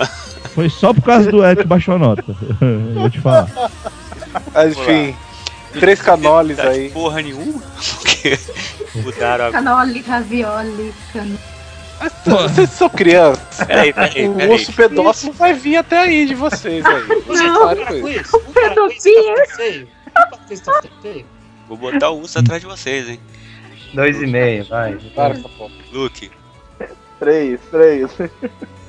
[0.54, 2.24] Foi só por causa do Eric que baixou a nota.
[2.94, 3.48] Vou te falar.
[4.52, 5.16] Mas enfim,
[5.80, 6.90] três canoles aí.
[6.90, 7.62] Porra nenhuma,
[7.96, 8.38] porque
[8.96, 9.50] mudaram a.
[9.52, 11.36] Canoli, ravioli, can...
[12.26, 13.66] Vocês são crianças.
[13.66, 17.02] Peraí, peraí, O osso pedófilo vai vir até aí de vocês aí.
[17.26, 17.66] Não.
[17.66, 18.40] Pare com isso.
[18.52, 19.86] Pedofia.
[21.68, 23.20] Vou botar o urso atrás de vocês, hein.
[23.94, 24.96] 2,5, vai.
[25.14, 25.74] Para com a porra.
[25.92, 26.30] Luke,
[27.18, 28.10] Três, três.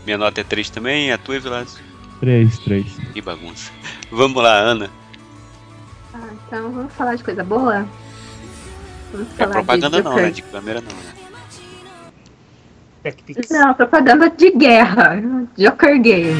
[0.03, 1.77] minha nota é 3 também, a tua, Velas?
[2.19, 2.85] 3, 3.
[3.13, 3.71] Que bagunça.
[4.11, 4.89] Vamos lá, Ana.
[6.55, 7.85] Então vamos falar de coisa boa?
[9.11, 10.31] Vamos É propaganda de não, né?
[10.31, 11.13] De câmera não, né?
[13.51, 15.21] Não, propaganda de guerra.
[15.57, 16.33] Joker Game.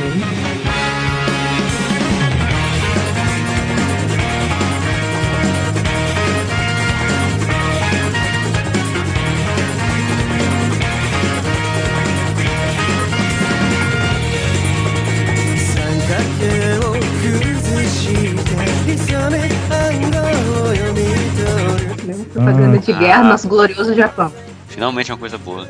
[22.86, 23.30] De guerra, Ah.
[23.30, 24.32] nosso glorioso Japão.
[24.68, 25.68] Finalmente é uma coisa boa.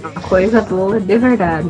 [0.00, 1.68] Uma coisa boa de verdade.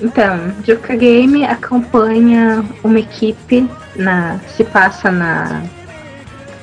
[0.00, 4.38] Então, Joker Game acompanha uma equipe na.
[4.56, 5.62] se passa na.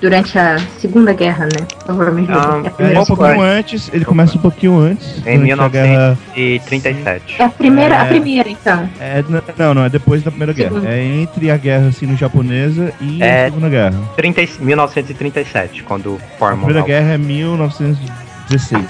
[0.01, 1.65] Durante a Segunda Guerra, né?
[1.79, 2.39] Por favor, me ajuda.
[2.39, 5.17] Ah, é a É, primeira, um pouquinho antes, ele começa um pouquinho antes.
[5.25, 6.17] Em durante a guerra.
[6.35, 7.35] 1937.
[7.39, 8.09] é a primeira, a É.
[8.09, 8.89] primeira, então.
[8.99, 9.23] É,
[9.57, 10.69] não, não, é depois da Primeira Guerra.
[10.73, 10.89] Segunda.
[10.93, 13.43] É entre a guerra sino-japonesa e É.
[13.43, 13.99] a Segunda Guerra.
[14.15, 16.57] 30, e- 1937, quando A formam.
[16.65, 18.85] Primeira lá o- Guerra é 1916.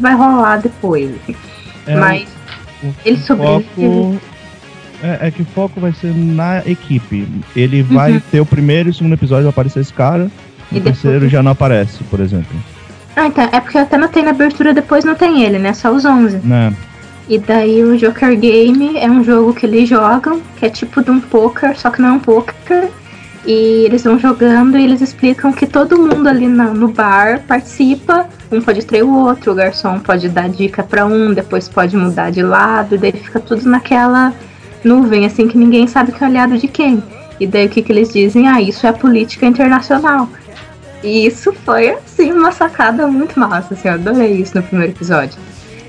[0.00, 1.10] Que, vai rolar depois.
[1.86, 2.28] É, Mas
[2.82, 4.20] o ele foco
[5.02, 7.26] é, é que o foco vai ser na equipe.
[7.54, 10.24] Ele vai ter o primeiro e o segundo episódio vai aparecer esse cara.
[10.24, 10.30] Uhum.
[10.72, 12.56] E o terceiro já não aparece, por exemplo.
[13.16, 15.72] Ah, então, é porque até notei na abertura depois não tem ele, né?
[15.72, 16.38] Só os 11.
[16.44, 16.72] Né?
[17.28, 21.10] E daí o Joker Game é um jogo que eles jogam, que é tipo de
[21.10, 22.88] um poker, só que não é um poker.
[23.46, 28.28] E eles vão jogando e eles explicam que todo mundo ali na- no bar participa.
[28.52, 32.30] Um pode trair o outro, o garçom pode dar dica pra um, depois pode mudar
[32.30, 34.32] de lado, e daí fica tudo naquela
[34.84, 37.02] nuvem, assim, que ninguém sabe que é aliado de quem.
[37.38, 38.48] E daí o que, que eles dizem?
[38.48, 40.28] Ah, isso é política internacional.
[41.02, 45.38] E isso foi, assim, uma sacada muito massa, assim, eu adorei isso no primeiro episódio.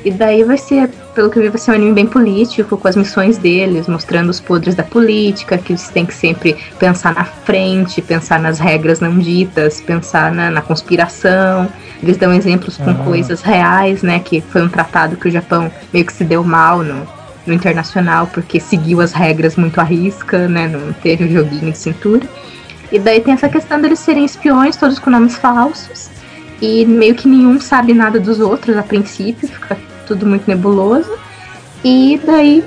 [0.04, 2.88] E daí vai ser, pelo que eu vi, vai ser um anime bem político, com
[2.88, 7.24] as missões deles, mostrando os podres da política, que eles têm que sempre pensar na
[7.24, 11.70] frente, pensar nas regras não ditas, pensar na, na conspiração.
[12.02, 12.96] Eles dão exemplos com Ah.
[12.96, 14.20] coisas reais, né?
[14.20, 17.08] Que foi um tratado que o Japão meio que se deu mal no,
[17.46, 20.68] no internacional, porque seguiu as regras muito à risca, né?
[20.68, 22.28] Não teve um joguinho de cintura.
[22.92, 26.10] E daí tem essa questão deles serem espiões, todos com nomes falsos.
[26.60, 31.12] E meio que nenhum sabe nada dos outros a princípio, fica tudo muito nebuloso.
[31.84, 32.64] E daí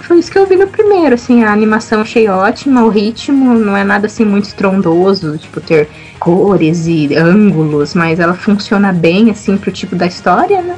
[0.00, 3.76] foi isso que eu vi no primeiro, assim, a animação achei ótima, o ritmo não
[3.76, 5.88] é nada assim muito estrondoso, tipo ter
[6.18, 10.76] cores e ângulos, mas ela funciona bem assim pro tipo da história, né?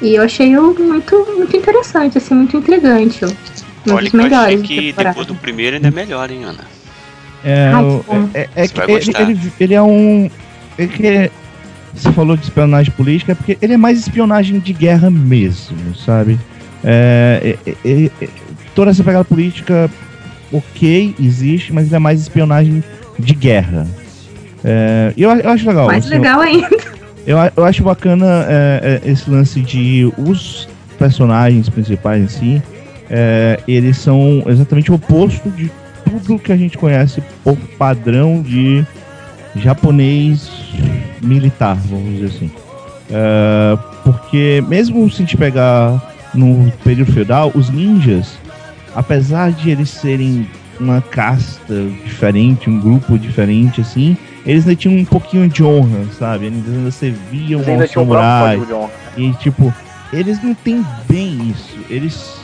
[0.00, 3.24] E eu achei muito muito interessante, assim, muito intrigante.
[3.86, 5.08] Um Olha dos que eu achei melhores que temporada.
[5.10, 6.64] depois do primeiro ainda é melhor, hein, Ana?
[7.44, 8.28] É, Ai, que bom.
[8.34, 10.30] é, é Você que ele, ele, ele é um.
[10.78, 11.30] Ele é-
[11.96, 16.38] você falou de espionagem política, é porque ele é mais espionagem de guerra mesmo, sabe?
[16.84, 18.28] É, é, é, é,
[18.74, 19.90] toda essa pegada política,
[20.52, 22.82] ok, existe, mas é mais espionagem
[23.18, 23.86] de guerra.
[24.64, 25.86] É, eu, eu acho legal.
[25.86, 26.68] Mais assim, legal ainda.
[27.26, 32.62] Eu, eu acho bacana é, é, esse lance de os personagens principais em si,
[33.10, 35.70] é, eles são exatamente o oposto de
[36.04, 38.84] tudo que a gente conhece por padrão de
[39.62, 40.50] japonês
[41.22, 42.50] militar, vamos dizer assim.
[43.10, 48.38] É, porque mesmo se a gente pegar no período feudal, os ninjas,
[48.94, 50.46] apesar de eles serem
[50.78, 56.46] uma casta diferente, um grupo diferente, assim, eles ainda tinham um pouquinho de honra, sabe?
[56.46, 58.58] Eles ainda serviam Eles ainda aos tinham o próprio samurais.
[58.58, 58.90] código de honra.
[59.16, 59.74] E, tipo,
[60.12, 61.76] eles não têm bem isso.
[61.88, 62.36] Eles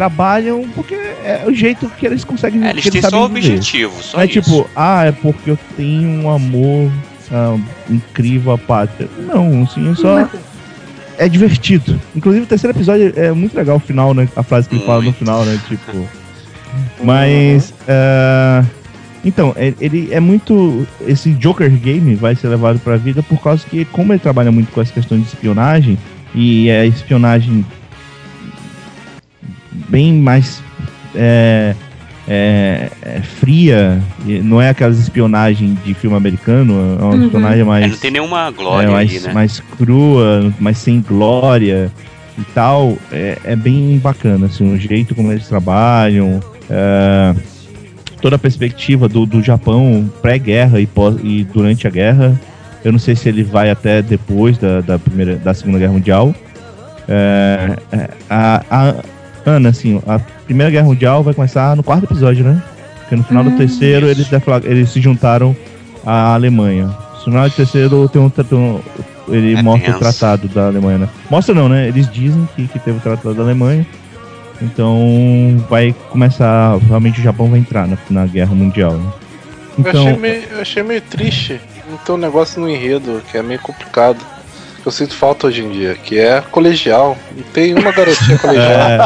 [0.00, 4.16] trabalham porque é o jeito que eles conseguem É, eles têm sabem só objetivo, só
[4.16, 4.40] Não é isso.
[4.40, 6.90] tipo, ah, é porque eu tenho um amor
[7.30, 7.58] ah,
[7.90, 9.10] incrível à pátria.
[9.18, 10.26] Não, assim, é só.
[11.18, 12.00] É divertido.
[12.16, 14.26] Inclusive, o terceiro episódio é muito legal o final, né?
[14.34, 15.60] A frase que ele fala no final, né?
[15.68, 16.08] Tipo.
[17.04, 17.74] Mas.
[17.86, 18.64] ah,
[19.22, 20.86] então, é- ele é muito.
[21.06, 24.72] Esse Joker Game vai ser levado pra vida por causa que, como ele trabalha muito
[24.72, 25.98] com essa questão de espionagem,
[26.34, 27.66] e é espionagem
[29.90, 30.62] bem mais
[31.14, 31.74] é,
[32.28, 34.00] é, é fria,
[34.44, 37.24] não é aquelas espionagem de filme americano, é uma Uhum.
[37.24, 39.32] espionagem É, mais não tem nenhuma glória é, ali, mais, né?
[39.32, 41.90] mais crua, mais sem glória
[42.38, 47.34] e tal, é, é bem bacana, assim, o jeito como eles trabalham, é,
[48.22, 52.38] toda a perspectiva do, do Japão pré-guerra e, pós- e durante a guerra.
[52.84, 56.34] Eu não sei se ele vai até depois da, da, primeira, da Segunda Guerra Mundial.
[57.08, 58.94] É, é, a, a-
[59.46, 62.62] Ana, assim, a Primeira Guerra Mundial vai começar no quarto episódio, né?
[63.00, 64.32] Porque no final do Hum, terceiro isso.
[64.34, 65.56] eles, eles se juntaram
[66.04, 66.86] à Alemanha.
[66.86, 68.80] No final do terceiro tem um, tem um-
[69.28, 69.96] ele É mostra tenso.
[69.96, 71.08] o tratado da Alemanha, né?
[71.30, 71.88] Mostra não, né?
[71.88, 73.86] Eles dizem que, que teve o tratado da Alemanha.
[74.62, 76.76] Então vai começar.
[76.86, 78.92] Realmente o Japão vai entrar na, na Guerra Mundial.
[78.92, 79.10] Né?
[79.78, 81.60] eu, achei Então, meio, eu achei meio triste
[81.90, 84.18] não ter um negócio no enredo, que é meio complicado.
[84.82, 87.16] Que eu sinto falta hoje em dia, que é colegial.
[87.36, 88.80] Não tem uma garotinha colegial.
[88.80, 88.98] é,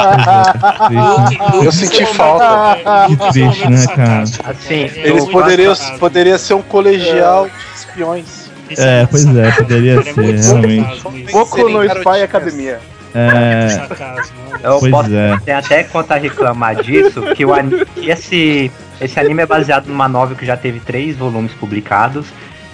[1.63, 1.67] é.
[1.67, 2.79] Eu senti falta.
[3.09, 4.23] Que triste, né, cara?
[4.45, 8.45] Assim, Eles eu- poderiam poderia ser um colegial de espiões.
[8.79, 11.03] É, pois é, poderia ser, realmente.
[11.33, 12.81] Boku no Spy Academia.
[13.17, 13.87] É,
[14.65, 15.39] eu pois posso é.
[15.45, 20.09] tem até contar reclamar disso, que, o, ani- que esse, esse anime é baseado numa
[20.09, 22.27] novel que já teve três volumes publicados.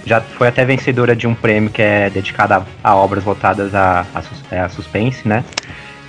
[0.05, 4.05] Já foi até vencedora de um prêmio que é dedicado a, a obras voltadas a,
[4.13, 4.21] a,
[4.55, 5.43] é, a suspense, né?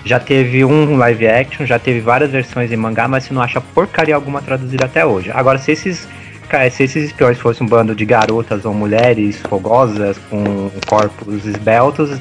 [0.04, 3.60] Já teve um live action, já teve várias versões em mangá, mas você não acha
[3.60, 5.30] porcaria alguma traduzida até hoje.
[5.32, 6.08] Agora, se esses,
[6.72, 12.18] se esses espiões fossem um bando de garotas ou mulheres fogosas com corpos esbeltos,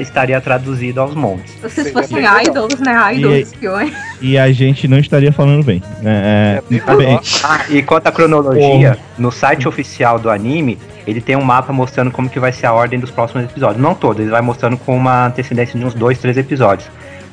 [0.00, 1.52] estaria traduzido aos montes.
[1.52, 3.14] Se vocês fossem idols, né?
[3.14, 3.92] Idols E- espiões.
[4.20, 5.82] E a gente não estaria falando bem.
[6.04, 7.22] É, É bem é, bem, legal.
[7.44, 12.10] Ah, e quanto à cronologia, no site oficial do anime, ele tem um mapa mostrando
[12.10, 13.82] como que vai ser a ordem dos próximos episódios.
[13.82, 16.88] Não todos, ele vai mostrando com uma antecedência de uns dois, três episódios.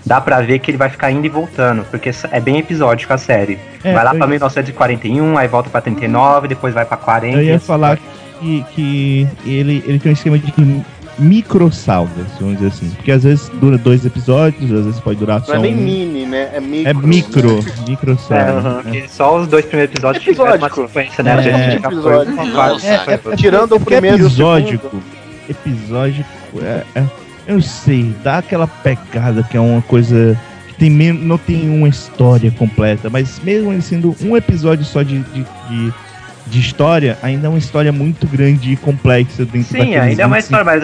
[0.05, 3.18] Dá pra ver que ele vai ficar indo e voltando, porque é bem episódico a
[3.18, 3.59] série.
[3.84, 7.38] É, vai lá pra 1941, aí volta pra 39, depois vai pra 40.
[7.38, 7.97] Eu ia falar
[8.39, 10.51] que, que ele, ele tem um esquema de
[11.20, 12.89] micro-salvas, vamos dizer assim.
[12.91, 15.78] Porque às vezes dura dois episódios, às vezes pode durar Não só é nem um.
[15.78, 16.49] mini, né?
[16.53, 16.89] É micro.
[16.89, 17.72] É micro, né?
[17.88, 18.63] micro É, salvas.
[18.63, 18.80] né?
[18.84, 20.88] porque só os dois primeiros episódios tiveram uma Episódico.
[20.88, 21.32] sequência, né?
[21.32, 22.34] É, A gente já foi episódio.
[22.34, 22.93] uma Nossa, É,
[23.32, 25.01] é, Tirando o porque primeiro e o episódico.
[25.49, 26.30] Episódico
[26.61, 27.03] é, é-
[27.47, 30.38] Eu não sei, dá aquela pegada que é uma coisa
[30.68, 35.20] que tem não tem uma história completa, mas mesmo ele sendo um episódio só de,
[35.20, 35.93] de, de,
[36.49, 40.37] de história, ainda é uma história muito grande e complexa dentro Sim, ainda é uma
[40.37, 40.83] 25 história, mas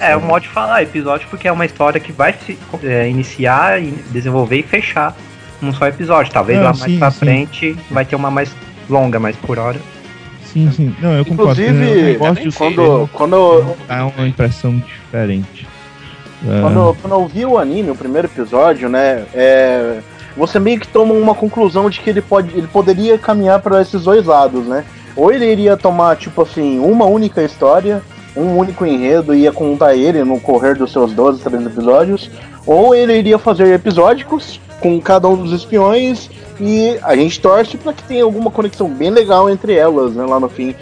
[0.00, 3.08] é, é um modo de falar episódio porque é uma história que vai se é,
[3.08, 5.16] iniciar, e desenvolver e fechar
[5.60, 6.32] num só episódio.
[6.32, 7.18] Talvez Não, lá mais sim, pra sim.
[7.18, 8.54] frente vai ter uma mais
[8.88, 9.78] longa, mas por hora.
[10.52, 10.94] Sim, sim.
[11.00, 11.60] Não, eu concordo.
[11.60, 15.66] Inclusive, eu Quando, quando, dá uma impressão diferente.
[16.46, 19.24] Ah, Quando, quando eu vi o anime, o primeiro episódio, né?
[19.34, 20.00] é,
[20.36, 24.02] você meio que toma uma conclusão de que ele, pode, ele poderia caminhar para esses
[24.02, 24.84] dois lados, né?
[25.16, 28.02] Ou ele iria tomar, tipo assim, uma única história,
[28.36, 32.30] um único enredo e ia contar ele no correr dos seus 12, 13 episódios,
[32.66, 36.28] ou ele iria fazer episódicos com cada um dos espiões
[36.60, 40.40] e a gente torce para que tenha alguma conexão bem legal entre elas, né, lá
[40.40, 40.74] no fim.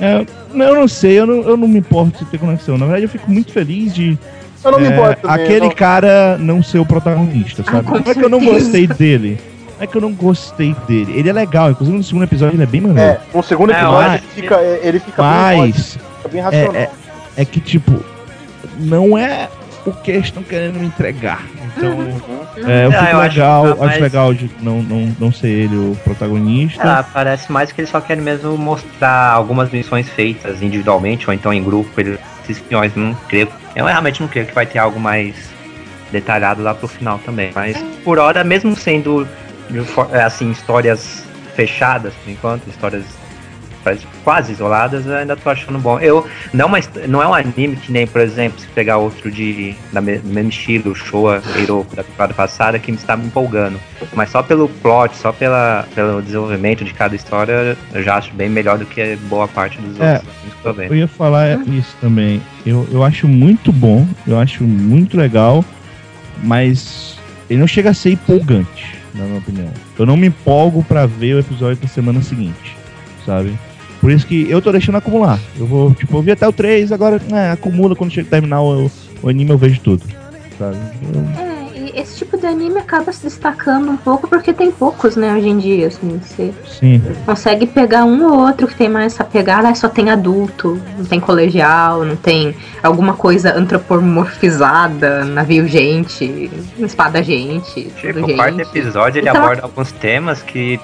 [0.00, 2.76] é, não, eu não sei, eu não, eu não me importo de ter conexão.
[2.78, 4.18] Na verdade, eu fico muito feliz de
[4.64, 7.86] Eu não me é, importo também, aquele não- cara não ser o protagonista, sabe?
[7.86, 9.38] com Não é que eu não gostei dele.
[9.78, 11.12] Não é que eu não gostei dele.
[11.16, 13.10] Ele é legal, inclusive no segundo episódio ele é bem maneiro.
[13.12, 16.74] É, no segundo É, episódio mas- ele fica, ele fica bem, Mas fica bem racional.
[16.74, 16.90] é, é,
[17.36, 18.04] é que, tipo,
[18.80, 19.48] não é
[19.86, 21.42] o que eles estão querendo me entregar.
[21.76, 21.90] Então,
[22.66, 25.32] é, eu Ah, fico eu acho- legal, ah, acho, mas- legal de não, não, não
[25.32, 26.82] ser ele o protagonista.
[26.82, 31.52] Ah, parece mais que eles só querem mesmo mostrar algumas missões feitas individualmente ou então
[31.52, 31.88] em grupo.
[32.00, 33.46] Eles, esses espiões, não creio.
[33.76, 35.36] Eu realmente não creio que vai ter algo mais
[36.10, 37.52] detalhado lá pro final também.
[37.54, 39.47] Mas por hora, mesmo sendo é,
[40.24, 43.04] assim, histórias fechadas por enquanto, histórias
[44.22, 45.98] quase isoladas, eu ainda tô achando bom.
[45.98, 49.30] Eu não, é hist- não é um anime que nem, por exemplo, se pegar outro
[49.30, 53.80] de da mesmo estilo, Showa Eiroku da temporada passada, que me está me empolgando.
[54.12, 58.50] Mas só pelo plot, só pela, pelo desenvolvimento de cada história, eu já acho bem
[58.50, 60.20] melhor do que boa parte dos É.
[60.64, 60.92] outros vendo.
[60.92, 62.42] Eu ia falar isso também.
[62.66, 65.64] Eu, eu acho muito bom, eu acho muito legal,
[66.42, 67.16] mas
[67.48, 69.68] ele não chega a ser empolgante, na minha opinião.
[69.98, 72.76] Eu não me empolgo pra ver o episódio da semana seguinte,
[73.26, 73.52] sabe?
[74.00, 75.38] Por isso que eu tô deixando acumular.
[75.58, 78.90] Eu vou, tipo, eu vi até o 3, agora né, acumula quando chega terminar o,
[79.22, 80.02] o anime eu vejo tudo,
[80.58, 80.76] sabe?
[81.14, 81.47] Eu-
[81.98, 85.58] esse tipo de anime acaba se destacando um pouco porque tem poucos, né, hoje em
[85.58, 87.02] dia, assim, você sim.
[87.26, 91.18] consegue pegar um ou outro que tem mais essa pegada, só tem adulto, não tem
[91.20, 98.68] colegial, não tem alguma coisa antropomorfizada, navio gente, espada gente, Tipo, tudo o quarto gente.
[98.78, 100.78] episódio ele Então- aborda alguns temas que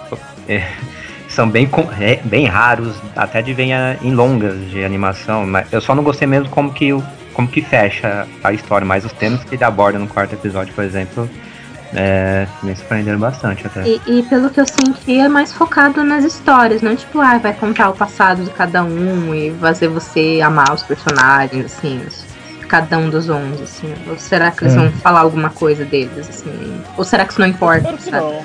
[0.49, 0.63] é,
[1.29, 1.69] são bem,
[2.01, 3.69] é, bem raros, até de ver
[4.03, 5.47] em longas de animação.
[5.47, 7.03] Mas eu só não gostei mesmo como que, o-
[7.35, 10.85] como que fecha a história, mas os temas que ele aborda no quarto episódio, por
[10.85, 11.29] exemplo,
[11.93, 13.83] é, me surpreenderam bastante até.
[13.87, 17.53] E, e pelo que eu senti, é mais focado nas histórias, não tipo, ah, vai
[17.53, 22.01] contar o passado de cada um e fazer você amar os personagens, assim,
[22.69, 23.95] cada um dos 11, assim.
[24.09, 24.79] Ou será que eles É.
[24.79, 26.81] vão falar alguma coisa deles, assim?
[26.97, 28.17] Ou será que isso não importa, Espero que sabe?
[28.25, 28.45] não.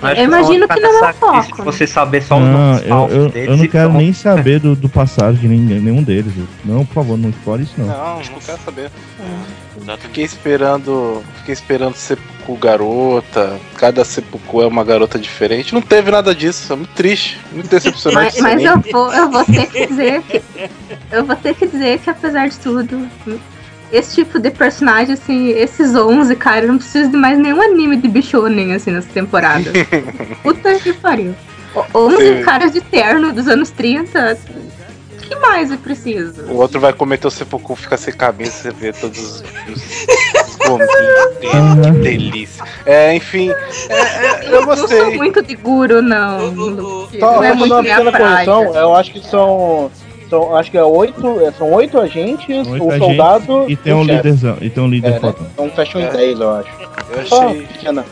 [0.00, 1.64] Mas eu imagino que não é o foco, Se né?
[1.64, 4.02] você saber só os Não, nomes eu, eu, deles, eu não e quero pronto.
[4.02, 6.32] nem saber do, do passado de ninguém, nenhum deles.
[6.64, 7.86] Não, por favor, não explore isso não.
[7.86, 8.90] Não, não quero saber.
[9.80, 10.02] Exato.
[10.02, 11.22] Fiquei esperando.
[11.38, 13.58] Fiquei esperando seppuku garota.
[13.76, 15.74] Cada seppuku é uma garota diferente.
[15.74, 16.72] Não teve nada disso.
[16.72, 17.38] É muito triste.
[17.52, 18.40] Muito decepcionante.
[18.40, 20.42] Mas, mas eu vou, eu vou ter que dizer que.
[21.10, 23.08] Eu vou ter que dizer que apesar de tudo,
[23.92, 27.96] esse tipo de personagem, assim, esses 11, cara, eu não preciso de mais nenhum anime
[27.96, 29.70] de bichonen, assim, nessa temporada.
[30.42, 31.34] Puta que pariu.
[31.94, 32.42] O- 11 Sim.
[32.42, 34.38] caras de terno dos anos 30.
[35.16, 36.42] O que mais eu preciso?
[36.46, 40.56] O outro vai cometer o seppuku, fica sem camisa, você vê todos os, os, os
[40.56, 41.82] gominhos dele.
[41.84, 42.64] Que delícia.
[42.84, 43.50] É, enfim.
[43.88, 45.16] é, é, eu não sou gostei.
[45.16, 46.50] muito de guru, não.
[46.50, 48.44] Não só é fazer muito minha praia.
[48.44, 49.90] correção, eu acho que são.
[50.30, 51.40] São acho que é oito.
[51.40, 54.88] é, São oito agentes, Oito o agentes soldado E tem um líderzão, e tem um
[54.88, 55.20] líder É, né?
[55.20, 55.46] fodão.
[55.52, 56.10] Então fecham em É.
[56.10, 56.68] 10, eu acho.
[57.10, 57.62] Eu Só achei.
[57.66, 58.04] pequena.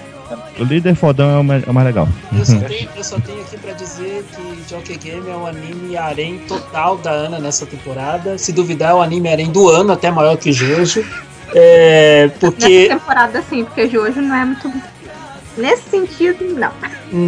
[0.61, 2.07] O líder fodão é o mais, é o mais legal.
[2.37, 5.97] Eu só, tenho, eu só tenho aqui pra dizer que Jockey Game é o anime
[5.97, 8.37] harém total da Ana nessa temporada.
[8.37, 11.03] Se duvidar, é o anime harém do ano, até maior que Jojo.
[11.55, 14.71] É, Nessa porque temporada, sim, porque Jojo não é muito.
[15.59, 16.73] Nesse sentido, não.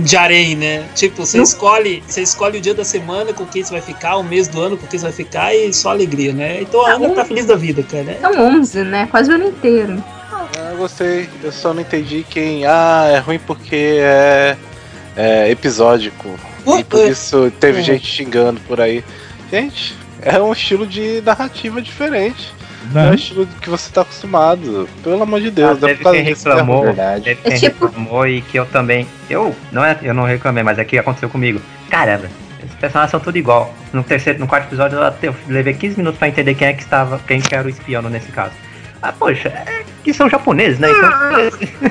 [0.02, 0.86] de harém, né?
[0.94, 4.22] Tipo, você escolhe, você escolhe o dia da semana com quem você vai ficar, o
[4.22, 6.60] mês do ano com quem você vai ficar e só alegria, né?
[6.62, 8.16] Então a Ana tá feliz da vida, cara.
[8.20, 9.08] São 11, né?
[9.10, 10.02] Quase o ano inteiro.
[10.32, 11.28] Ah, eu gostei.
[11.42, 12.64] Eu só não entendi quem.
[12.66, 14.56] Ah, é ruim porque é,
[15.16, 16.28] é episódico.
[16.78, 17.82] E por isso teve É.
[17.82, 19.02] gente xingando por aí.
[19.50, 22.52] Gente, é um estilo de narrativa diferente.
[22.92, 23.14] Não é o Né?
[23.14, 24.88] estilo que você tá acostumado.
[25.02, 25.82] Pelo amor de Deus.
[25.82, 27.24] Ah, é causa quem reclamou, mesmo, verdade.
[27.24, 29.06] teve É quem tipo- reclamou e que eu também.
[29.28, 31.60] Eu não, é, eu não reclamei, mas é que aconteceu comigo.
[31.90, 32.28] Caramba,
[32.64, 33.74] esses personagens são tudo igual.
[33.92, 36.72] No terceiro, no quarto episódio eu, até- eu levei 15 minutos pra entender quem é
[36.72, 38.52] que estava, quem que era o espião nesse caso.
[39.02, 40.88] Ah, poxa, é que são japoneses, né?
[40.90, 41.90] Então.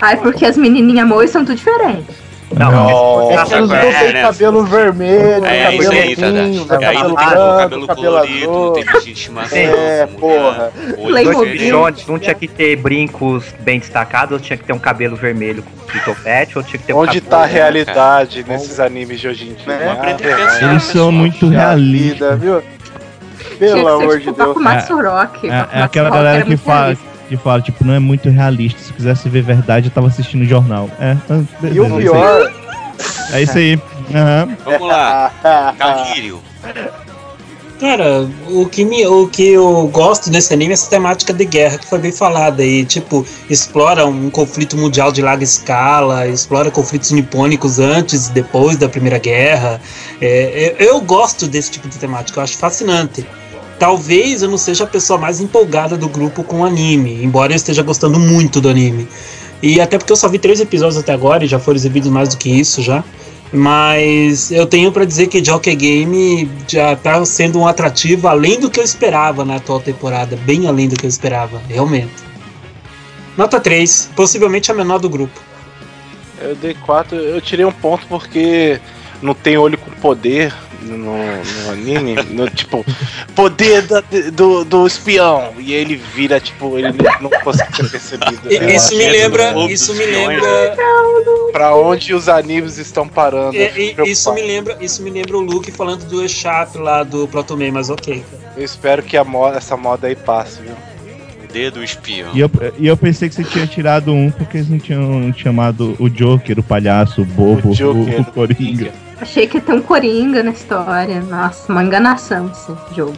[0.00, 2.14] Ai, porque as menininhas moe são tudo diferentes.
[2.56, 3.30] Não, Não.
[3.30, 4.22] É que eles é, não têm né?
[4.22, 6.82] cabelo vermelho, É, cabelo tá, tá.
[6.82, 8.72] E aí cabelo não branco, cabelo cabelo colorido, não azul.
[8.72, 9.58] tem de estimação.
[9.58, 10.72] É, porra.
[10.96, 15.62] Dois um tinha que ter brincos bem destacados, outro tinha que ter um cabelo vermelho
[15.92, 17.30] de topete, outro tinha que ter um Onde cabelo...
[17.30, 19.66] tá a realidade nesses animes de hoje em dia?
[19.66, 19.98] Né?
[20.00, 20.70] Ah.
[20.70, 22.40] Eles são pessoal, muito realistas.
[22.40, 22.62] viu?
[23.58, 24.38] Pelo amor ser de tipo Deus.
[24.38, 24.96] É, é Bakumatsu
[25.82, 26.96] aquela galera era que fala,
[27.28, 28.80] que fala, tipo, não é muito realista.
[28.80, 30.90] Se quisesse ver verdade, eu tava assistindo o jornal.
[30.98, 31.40] É, ah,
[31.72, 32.02] E o é isso aí.
[32.02, 32.52] pior.
[33.32, 33.80] É isso aí.
[34.14, 34.56] Aham.
[34.64, 36.40] Vamos lá, Calírio.
[37.80, 41.78] Cara, o que, me, o que eu gosto nesse anime é essa temática de guerra
[41.78, 47.12] que foi bem falada e, tipo, explora um conflito mundial de larga escala, explora conflitos
[47.12, 49.80] nipônicos antes e depois da Primeira Guerra.
[50.20, 53.24] É, eu, eu gosto desse tipo de temática, eu acho fascinante.
[53.78, 57.82] Talvez eu não seja a pessoa mais empolgada do grupo com anime, embora eu esteja
[57.82, 59.06] gostando muito do anime.
[59.62, 62.28] E até porque eu só vi três episódios até agora e já foram exibidos mais
[62.28, 63.04] do que isso já.
[63.52, 68.70] Mas eu tenho pra dizer que Jockey Game já tá sendo um atrativo além do
[68.70, 72.12] que eu esperava na atual temporada, bem além do que eu esperava, realmente.
[73.36, 75.40] Nota 3, possivelmente a menor do grupo.
[76.40, 78.80] Eu dei 4, eu tirei um ponto porque
[79.22, 80.52] não tem olho com poder
[80.82, 82.14] no, no anime.
[82.30, 82.84] No, tipo,
[83.34, 84.02] poder da-
[84.32, 85.54] do, do espião.
[85.58, 88.50] E ele vira, tipo, ele não, consegue ser percebido.
[88.50, 90.76] Eu isso me lembra, isso me lembra,
[91.52, 93.56] Pra onde os animes estão parando.
[93.56, 97.02] eu e- e- isso me lembra, isso me lembra o Luke falando do E-Sharp lá
[97.02, 98.24] do Protomei, mas ok.
[98.30, 98.52] cara.
[98.56, 100.74] Eu espero que a moda, essa moda aí passe, viu?
[101.52, 102.30] Dedo espião.
[102.34, 105.96] E eu, e eu pensei que você tinha tirado um porque eles não tinham chamado
[105.98, 108.20] o Joker, o palhaço, o bobo, O o, Joker.
[108.20, 108.92] o Coringa.
[109.20, 111.20] Achei que ia ter um Coringa na história.
[111.22, 113.16] Nossa, uma enganação esse jogo.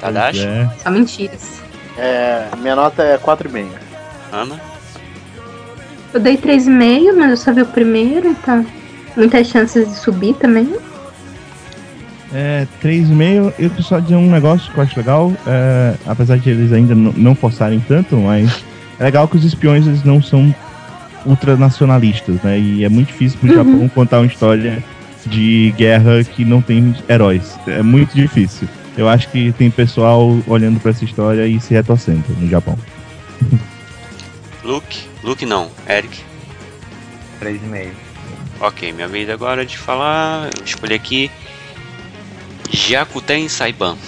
[0.00, 0.46] Tadashi?
[0.46, 0.68] É.
[0.82, 1.60] Só mentiras.
[1.98, 3.66] É, minha nota é 4,5.
[4.32, 4.60] Ana?
[6.12, 8.64] Eu dei 3,5, mas eu só vi o primeiro, então.
[9.16, 10.76] Muitas chances de subir também.
[12.32, 13.52] É, 3,5.
[13.58, 16.94] E o pessoal dizer um negócio que eu acho legal, é, apesar de eles ainda
[16.94, 18.64] não- não forçarem tanto, mas
[18.98, 20.54] é legal que os espiões eles não são
[21.24, 22.58] ultranacionalistas, né?
[22.58, 23.54] E é muito difícil pro Uhum.
[23.56, 24.82] Japão contar uma história
[25.26, 27.58] de guerra que não tem heróis.
[27.66, 28.68] É muito difícil.
[28.96, 32.78] Eu acho que tem pessoal olhando pra essa história e se retorcendo no Japão.
[34.64, 35.06] Luke?
[35.22, 36.18] Luke não, Eric.
[37.40, 37.90] 3,5.
[38.60, 40.48] Ok, minha vez agora de falar.
[40.58, 41.30] Eu escolhi aqui.
[42.70, 43.96] Jakuten Saiban「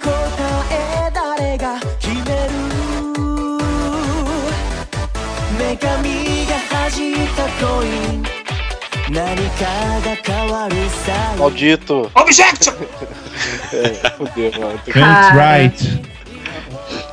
[0.00, 0.06] 答
[0.70, 1.79] え誰が
[11.38, 12.10] Maldito!
[12.14, 12.74] Objection!
[13.72, 14.78] É, fudeu, mano.
[14.84, 15.34] Phoenix Cara.
[15.34, 16.02] Wright.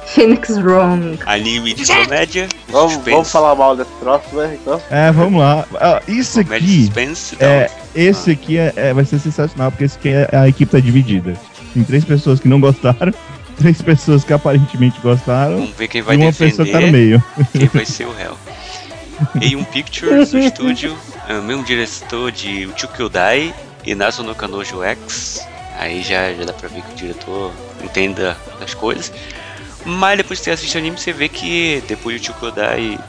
[0.07, 1.19] Phoenix Wrong.
[1.25, 2.47] Anime de comédia.
[2.67, 3.11] Vamos, suspense.
[3.11, 4.57] vamos falar mal desse troço, né?
[4.59, 5.65] Então, É, vamos lá.
[5.75, 6.85] Ah, isso Comédia aqui.
[6.85, 7.37] suspense.
[7.39, 10.79] É, esse aqui é, é- vai ser sensacional, porque esse aqui é, a equipe tá
[10.79, 11.35] dividida.
[11.73, 13.13] Tem três pessoas que não gostaram,
[13.57, 16.85] três pessoas que aparentemente gostaram, Vamos ver quem vai e uma pessoa que tá no
[16.87, 17.23] defender meio.
[17.53, 18.35] quem vai ser o réu.
[19.35, 20.97] A1 Pictures, o estúdio,
[21.27, 23.53] é o mesmo diretor de Uchukyodai
[23.83, 25.45] e Nasu no Kanojo X.
[25.77, 27.53] Aí já, já dá pra ver que o diretor
[27.83, 29.11] entenda as coisas.
[29.85, 32.99] Mas depois que você assiste o anime, você vê que depois de Uchukyodai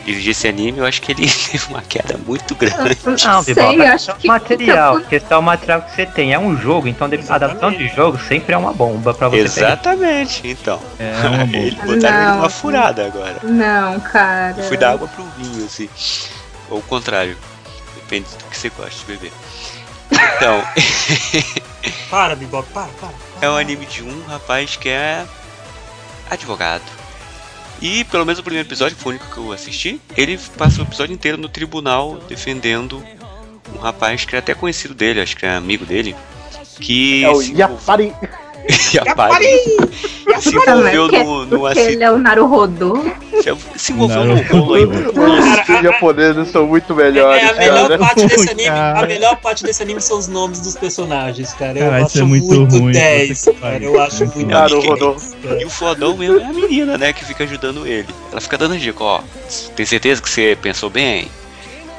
[0.00, 2.98] dirigir esse anime, eu acho que ele teve uma queda muito grande.
[3.04, 5.00] Não, Sei, Bibop, eu é acho questão que- de material.
[5.00, 6.32] Questão do material que você tem.
[6.32, 9.66] É um jogo, então de- adaptação de jogo sempre é uma bomba pra você pegar.
[9.68, 10.80] Exatamente, então.
[10.98, 11.56] É uma boa.
[11.62, 12.36] Eles botaram ele Não.
[12.36, 13.36] numa furada agora.
[13.42, 14.54] Não, cara.
[14.58, 15.88] Eu fui da água pro vinho, assim.
[16.68, 17.36] Ou o contrário.
[17.94, 19.32] Depende do que você gosta de beber.
[20.36, 20.62] Então,
[22.10, 23.10] Para, Bebop, para, para.
[23.40, 25.24] é um anime de um rapaz que é
[26.28, 26.82] advogado.
[27.80, 30.80] E pelo menos o primeiro episódio, que foi o único que eu assisti, ele passa
[30.80, 33.02] o episódio inteiro no tribunal defendendo
[33.74, 36.14] um rapaz que é até conhecido dele, acho que é amigo dele,
[36.78, 37.78] que É o
[38.70, 39.44] se Yapari.
[39.44, 41.92] Yapari se envolveu no, no acidente.
[41.94, 43.02] ele é o Naruhodô.
[43.42, 44.84] Se, se envolveu no rolo aí.
[44.84, 47.98] Os japoneses são muito melhores, É, a melhor cara.
[47.98, 48.98] parte desse anime, Cara.
[49.00, 51.78] a melhor parte desse anime são os nomes dos personagens, cara.
[51.78, 53.84] Eu Cara, isso acho é muito muito, ruim, 10, puta que cara.
[53.84, 55.16] Eu acho muito Cara, o 10, Rodô.
[55.42, 55.62] cara.
[55.62, 58.08] E o fodão mesmo é a menina, né, que fica ajudando ele.
[58.30, 59.20] Ela fica dando dica, ó,
[59.76, 61.28] tem certeza que você pensou bem?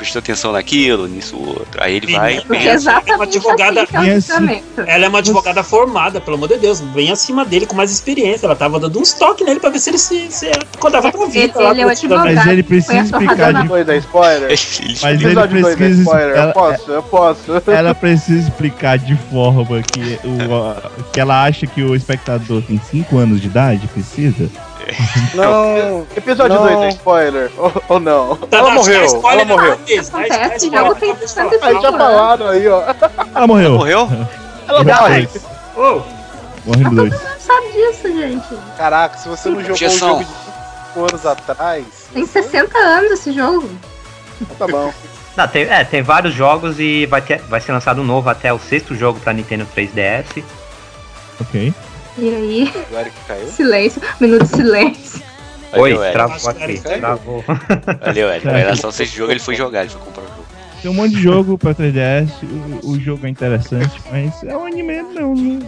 [0.01, 1.79] Prestou atenção naquilo, nisso outro.
[1.79, 2.69] Aí ele vai e Menina, Porque pensa.
[2.71, 4.49] é exatamente uma advogada- assim
[4.87, 4.95] é.
[4.95, 8.47] Ela é uma advogada formada, pelo amor de Deus, bem acima dele, com mais experiência.
[8.47, 11.53] Ela tava dando uns toques nele pra ver se ele se, se acordava pra vida.
[11.61, 12.33] Ele- ele é o advogado.
[12.33, 14.49] Mas ele precisa explicar de Dois da spoiler.
[14.49, 16.01] Mas ele Episódio 2 da precisa.
[16.01, 16.29] spoiler.
[16.29, 17.51] Eu Ela, posso, eu posso.
[17.71, 23.17] ela precisa explicar de forma que, o, que ela acha que o espectador tem 5
[23.19, 24.49] anos de idade, precisa.
[25.33, 26.07] Não.
[26.15, 26.63] Episódio Não.
[26.67, 27.51] 2 da spoiler.
[27.57, 28.35] Ou, ou não.
[28.37, 29.05] Tá, ela dá- morreu.
[29.05, 29.75] spoiler Ela morreu.
[29.75, 31.49] uma vez, dá- dá Acontece, spoiler jogo de tem uma vez só.
[31.49, 32.83] 65 Aí já falaram aí, ó.
[33.35, 33.71] Ela morreu.
[33.73, 34.09] Morreu?
[34.67, 35.25] Ela Morreu morre.
[35.27, 35.45] dois.
[35.75, 36.01] Ô,
[36.65, 37.11] Morre no dois.
[37.11, 38.47] não sabe disso, gente.
[38.77, 40.07] Caraca, se você não jogou Objeção.
[40.07, 41.85] o jogo de 5 anos atrás.
[42.13, 43.69] Tem 60 anos esse jogo.
[44.59, 44.93] Tá bom.
[45.37, 48.51] Não, tem, é, tem vários jogos e vai, ter, vai ser lançado um novo até
[48.51, 50.43] o sexto jogo pra Nintendo 3DS.
[51.39, 51.73] Ok.
[52.17, 52.73] E aí,
[53.47, 55.21] silêncio, minuto de silêncio.
[55.73, 57.43] Oi, travou aqui, era travou.
[58.01, 58.45] Valeu, Eric.
[58.51, 60.40] Vai lá só esse jogo, ele foi jogar, ele foi comprar o jogo.
[60.81, 62.27] Tem um monte de jogo pra 3DS,
[62.83, 65.59] o, o jogo é interessante, mas é um anime não, né?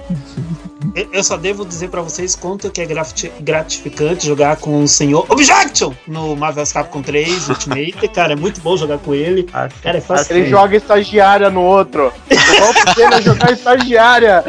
[1.11, 5.25] Eu- só devo dizer pra vocês quanto que é grati- gratificante jogar com o senhor
[5.29, 8.07] Objection no Marvel Capcom 3 Ultimate.
[8.09, 9.43] Cara, é muito bom jogar com ele.
[9.43, 10.35] Cara, é fácil.
[10.35, 12.07] Ele joga estagiária no outro.
[12.29, 14.43] O golpe dele é jogar estagiária.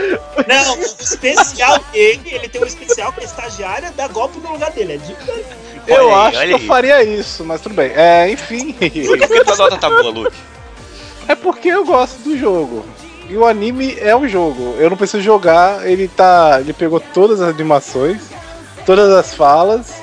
[0.48, 4.70] Não, o especial dele, ele tem um especial que é estagiária, dá golpe no lugar
[4.72, 4.94] dele.
[4.94, 5.14] É de...
[5.86, 6.66] Eu Olha aí, acho olha que eu aí.
[6.66, 7.90] faria isso, mas tudo bem.
[7.94, 8.72] É, enfim.
[8.72, 10.34] Por que tua nota tá boa, Luke?
[11.28, 12.84] É porque eu gosto do jogo.
[13.28, 14.74] E o anime é um jogo.
[14.78, 16.58] Eu não preciso jogar, ele tá.
[16.60, 18.30] Ele pegou todas as animações,
[18.84, 19.94] todas as falas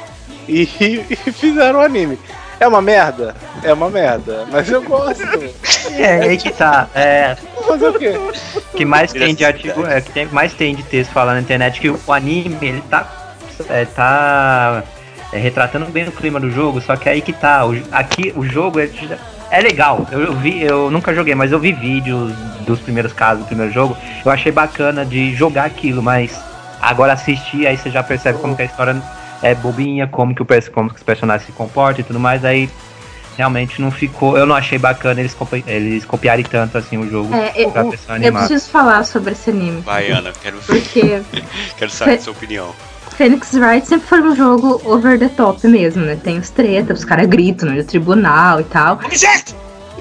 [0.47, 0.63] e,
[1.09, 2.17] e fizeram o anime.
[2.59, 3.35] É uma merda?
[3.63, 4.45] É uma merda.
[4.51, 5.23] Mas eu gosto.
[5.97, 6.87] É, aí que tá.
[6.93, 7.35] É,
[7.67, 8.13] fazer o quê?
[8.75, 11.79] que mais tem de artigo, é, que tem, mais tem de texto falando na internet
[11.79, 13.35] que o anime ele tá
[13.69, 14.83] é, tá
[15.31, 18.45] é, retratando bem o clima do jogo, só que aí que tá, o, aqui o
[18.45, 18.89] jogo é,
[19.51, 20.07] é legal.
[20.11, 22.33] Eu, eu vi, eu nunca joguei, mas eu vi vídeos
[22.65, 23.97] dos primeiros casos do primeiro jogo.
[24.23, 26.43] Eu achei bacana de jogar aquilo, mas
[26.79, 29.01] agora assistir aí você já percebe como que a história
[29.41, 32.69] é bobinha, como que o como que os personagens se comportam e tudo mais, aí
[33.37, 37.33] realmente não ficou, eu não achei bacana eles, copi- eles copiarem tanto assim o jogo
[37.33, 38.47] É, eu, pra eu versão animada.
[38.47, 39.81] preciso falar sobre esse anime.
[39.81, 41.21] Vai, Ana, quero, Porque
[41.77, 42.75] quero saber a sua opinião.
[43.15, 46.15] Phoenix Wright sempre foi um jogo over the top mesmo, né?
[46.15, 48.99] Tem os tretas, os caras gritam no tribunal e tal.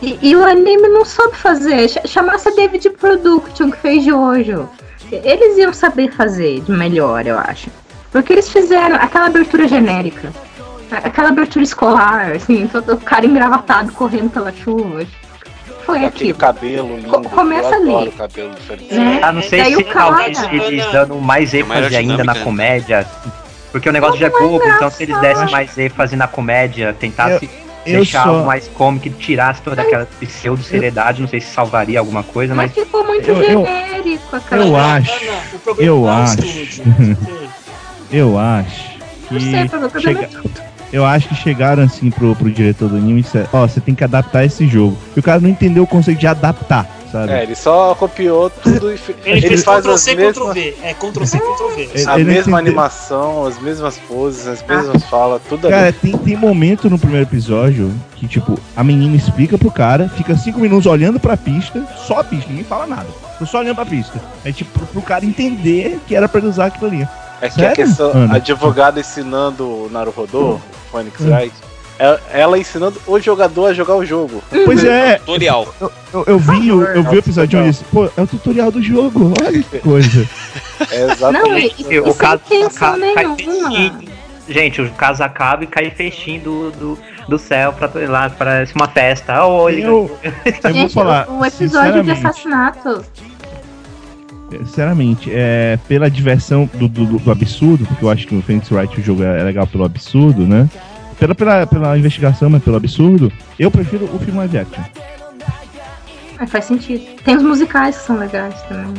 [0.03, 1.89] E, e o anime não soube fazer.
[1.89, 4.69] Ch- Chamasse a David Production, que fez Jojo.
[5.13, 7.69] Eles iam saber fazer de melhor, eu acho.
[8.13, 10.33] Porque eles fizeram aquela abertura genérica.
[10.91, 15.05] Aquela abertura escolar, assim, todo o cara engravatado correndo pela chuva.
[15.91, 16.38] Foi Aquele aquilo.
[16.38, 17.09] cabelo lindo.
[17.09, 18.09] Co- começa eu adoro ali.
[18.09, 18.51] o cabelo.
[18.91, 19.20] Né?
[19.22, 22.34] Ah, não sei Daí se o cara- talvez eles dando mais ênfase maior ainda na
[22.34, 22.41] né?
[22.45, 23.07] comédia.
[23.72, 27.49] Porque o negócio já é bobo, então se eles dessem mais ênfase na comédia, tentasse
[27.86, 31.99] Eu deixar só- algo mais cômico e tirasse toda aquela pseudo-seriedade, não sei se salvaria
[31.99, 35.97] alguma coisa, Mas mas ficou muito Eu- eu- genérico eu acho- Ana, o problema eu
[35.97, 36.82] não é o acho.
[38.12, 38.91] Eu acho
[39.28, 39.34] que.
[39.34, 40.28] Não sei, o problema é chega-
[40.93, 43.95] Eu acho que chegaram assim pro, pro diretor do anime e disseram, ó, você tem
[43.95, 44.97] que adaptar esse jogo.
[45.16, 47.32] E o cara não entendeu o conceito de adaptar, sabe?
[47.32, 50.24] É, ele só copiou tudo e fe- Ele, ele, fez faz Ctrl as C, Ctrl
[50.26, 50.74] mesmas, V.
[50.82, 51.88] É Ctrl C, Ctrl V.
[51.95, 52.57] Ele- a ele mesma entendeu.
[52.59, 55.76] animação, as mesmas poses, as mesmas falas, tudo ali.
[55.76, 60.36] Cara, tem, tem momento no primeiro episódio que, tipo, a menina explica pro cara, fica
[60.36, 63.07] cinco minutos olhando pra pista, só a pista, ninguém fala nada.
[63.38, 64.20] Tô só olhando pra pista.
[64.45, 67.09] É tipo, pro, pro cara entender que era pra ele usar aquilo ali.
[67.41, 67.76] É que a Sério?
[67.76, 68.34] questão, Ana?
[68.34, 70.61] a advogada ensinando o Naruhodô, o
[70.93, 71.30] Phoenix Hum.
[71.34, 71.55] Wright,
[71.99, 74.43] é- ela ensinando o jogador a jogar o jogo.
[74.64, 75.74] Pois é, Tutorial.
[75.80, 78.82] eu, eu vi, o- eu vi o episódio onde disse, pô, é o tutorial do
[78.82, 80.26] jogo, olha que coisa.
[80.91, 81.84] É Não, exatamente.
[81.91, 83.99] e, e o caso, cai fechinho.
[84.49, 88.88] Gente, o caso acaba e cai fechinho do, do, do céu pra lá, parece uma
[88.88, 89.45] festa.
[89.47, 90.11] Oh, ele Eu,
[90.64, 93.05] eu vou falar, o, o episódio de assassinato.
[94.51, 99.01] Sinceramente, é, pela diversão do, do, do absurdo, porque eu acho que o Phoenix Wright
[99.01, 100.69] o jogo é legal pelo absurdo, né?
[101.19, 104.83] Pela, pela, pela investigação, mas pelo absurdo, eu prefiro o filme live action.
[106.39, 107.05] Ah, faz sentido.
[107.23, 108.95] Tem os musicais que são legais também.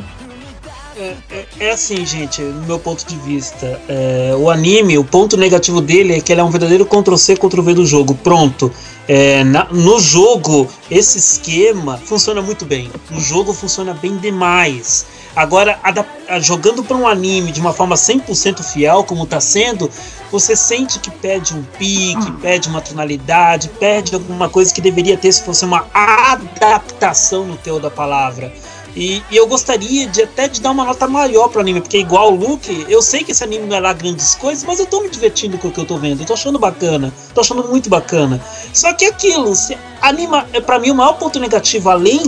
[0.97, 3.79] É, é- é assim, gente, no meu ponto de vista.
[3.89, 7.73] é, o anime, o ponto negativo dele é que ele é um verdadeiro Ctrl-C, Ctrl-V
[7.73, 8.13] do jogo.
[8.13, 8.71] Pronto.
[9.07, 12.91] É, na- no jogo, esse esquema funciona muito bem.
[13.09, 15.07] No jogo funciona bem demais.
[15.35, 19.89] Agora, adap- a- jogando para um anime de uma forma 100% fiel, como tá sendo,
[20.31, 25.31] você sente que perde um pique, perde uma tonalidade, perde alguma coisa que deveria ter
[25.31, 28.51] se fosse uma adaptação no teu da palavra.
[28.93, 32.33] E, e eu gostaria de até de dar uma nota maior pro anime, porque igual
[32.33, 34.99] o Luke, eu sei que esse anime não é lá grandes coisas, mas eu tô
[35.01, 36.21] me divertindo com o que eu tô vendo.
[36.21, 38.43] Eu tô achando bacana, tô achando muito bacana.
[38.73, 42.21] Só que é aquilo, se anima, é para mim o maior ponto negativo, além,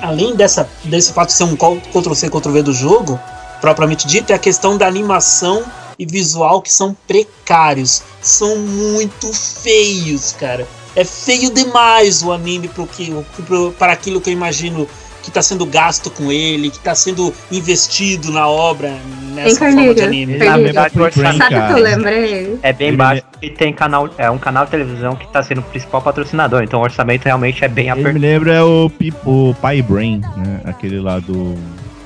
[0.00, 3.20] além dessa, desse fato de ser um Ctrl-C, Ctrl-V do jogo,
[3.60, 5.64] propriamente dito, é a questão da animação
[5.98, 8.02] e visual que são precários.
[8.22, 10.66] São muito feios, cara.
[10.96, 13.12] É feio demais o anime pro que,
[13.46, 14.88] pro, para aquilo que eu imagino
[15.22, 18.92] que está sendo gasto com ele, que está sendo investido na obra
[19.34, 20.38] nessa forma de anime.
[20.38, 22.58] Na verdade, o orçamento Sabe o que eu lembrei?
[22.62, 25.64] é bem baixo e tem canal, é um canal de televisão que tá sendo o
[25.64, 28.18] principal patrocinador, então o orçamento realmente é bem Ele me apertado.
[28.20, 28.90] lembra é o,
[29.24, 30.60] o Pai Brain, né?
[30.64, 31.54] Aquele lá do.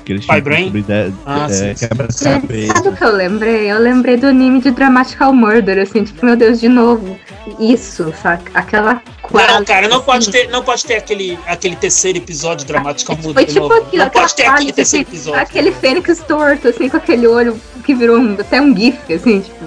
[0.05, 0.65] Que eles Pai Brain?
[0.65, 2.73] sobre de, Ah, é, quebra-cabeça.
[2.75, 3.71] Sabe o que eu lembrei?
[3.71, 7.17] Eu lembrei do anime de Dramatical Murder, assim, tipo, meu Deus, de novo.
[7.59, 8.51] Isso, saca?
[8.53, 9.53] Aquela quadra.
[9.53, 10.31] Não, cara, não pode assim.
[10.31, 13.73] ter, não pode ter aquele, aquele terceiro episódio dramático mundo Foi tipo novo.
[13.75, 15.41] aquilo, Não pode ter aquele terceiro assim, episódio.
[15.41, 19.63] Aquele fênix torto, assim, com aquele olho que virou um- até um gif, assim, tipo,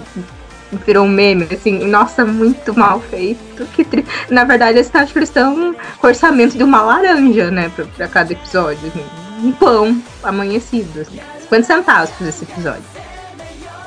[0.85, 3.65] virou um meme, assim, nossa, muito mal feito.
[3.75, 4.05] Que tri...
[4.29, 8.09] Na verdade, eles, acho que eles estão com orçamento de uma laranja, né, pra, pra
[8.09, 9.05] cada episódio, assim,
[9.47, 12.83] um pão amanhecido, assim, 50 centavos por esse episódio.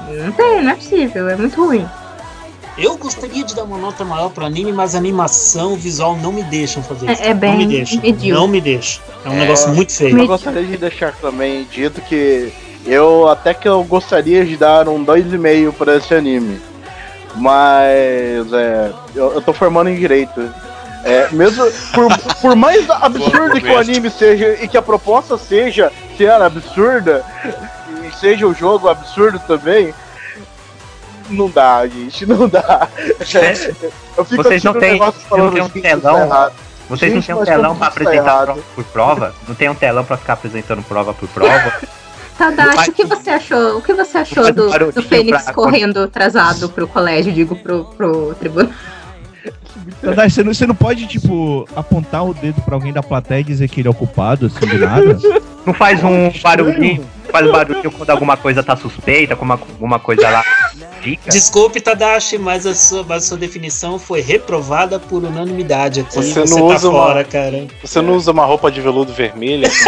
[0.10, 1.88] Não tem, não é possível, é muito ruim.
[2.82, 6.32] Eu gostaria de dar uma nota maior pro anime, mas a animação, o visual não
[6.32, 7.24] me deixam fazer É- isso.
[7.24, 8.02] é não bem me deixam.
[8.02, 8.32] medíocre.
[8.32, 9.00] Não me deixa.
[9.24, 9.36] É um É.
[9.38, 10.12] negócio muito feio.
[10.12, 12.52] Eu Me- gostaria de deixar também dito que
[12.86, 16.60] eu até que eu gostaria de dar um 2,5 para esse anime.
[17.36, 20.42] Mas é, eu, eu tô formando em direito.
[21.04, 22.08] É, mesmo por,
[22.42, 27.24] por mais absurdo que o anime seja e que a proposta seja ser absurda
[28.08, 29.94] e seja o jogo absurdo também,
[31.32, 32.88] não dá, gente, não dá.
[34.18, 36.16] Eu fico Vocês não têm- não um assim, telão?
[36.16, 36.54] tá errado.
[36.90, 39.36] Vocês não Gente, têm um telão pra tá apresentar prova por prova?
[39.48, 41.74] Não tem um telão pra ficar apresentando prova por prova?
[42.38, 43.78] Tadashi, o que você achou?
[43.78, 47.86] O que você achou do, barulhinho do Fênix pra- correndo atrasado pro colégio, digo, pro,
[47.86, 48.72] pro tribunal?
[50.02, 53.44] Tadashi, você não, você não pode, tipo, apontar o dedo pra alguém da plateia e
[53.44, 55.18] dizer que ele é o culpado, assim, do nada?
[55.66, 57.06] Não faz um barulhinho?
[57.32, 60.44] Faz barulho quando alguma coisa tá suspeita, como alguma coisa lá
[61.02, 61.30] dica?
[61.30, 66.14] Desculpe, Tadashi, mas a, sua, mas a sua definição foi reprovada por unanimidade aqui.
[66.16, 67.68] Você Você, não tá usa uma- fora, cara.
[67.84, 69.70] Você não usa uma roupa de veludo vermelha?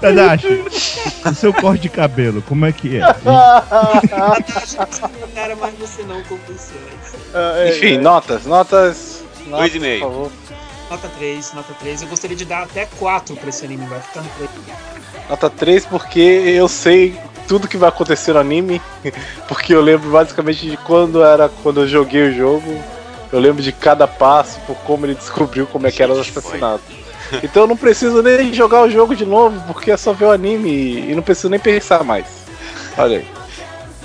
[0.00, 0.64] Tadashi,
[1.30, 3.00] o seu corte de cabelo, como é que é?
[4.08, 6.76] Tadashi, desculpa, cara, mas você não convenceu.
[6.90, 7.16] é isso.
[7.34, 9.22] É, Enfim, notas, notas.
[9.46, 10.00] notas, Dois e meio.
[10.00, 10.30] por favor.
[10.90, 12.02] Nota 3, nota 3.
[12.02, 14.48] Eu gostaria de dar até 4 pra esse anime, vai ficando por aí.
[15.28, 17.16] Nota 3 porque eu sei
[17.50, 18.80] tudo que vai acontecer no anime,
[19.48, 22.80] porque eu lembro basicamente de quando era quando eu joguei o jogo.
[23.32, 26.82] Eu lembro de cada passo, por como ele descobriu como é que era o assassinato.
[27.42, 30.30] Então eu não preciso nem jogar o jogo de novo, porque é só ver o
[30.30, 32.26] anime e não preciso nem pensar mais.
[32.96, 33.26] Olha aí.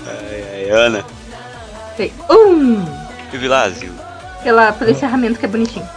[0.08, 1.06] É, Ana.
[1.96, 2.12] Sei.
[2.30, 2.84] Um!
[3.32, 3.92] E o Vilásio?
[4.44, 5.88] Pela, pelo encerramento que é bonitinho.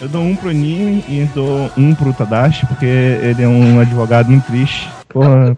[0.00, 4.28] Eu dou um pro anime e dou um pro Tadashi, porque ele é um advogado
[4.30, 4.88] muito triste.
[5.08, 5.56] Porra.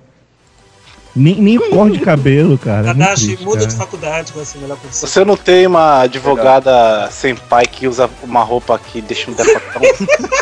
[1.15, 2.85] Nem, nem o corte de cabelo, cara.
[2.85, 3.79] Tadashi, triste, muda de cara.
[3.79, 5.07] faculdade, vai ser melhor pra você.
[5.07, 9.83] Você não tem uma advogada sem pai que usa uma roupa que deixa um decotão?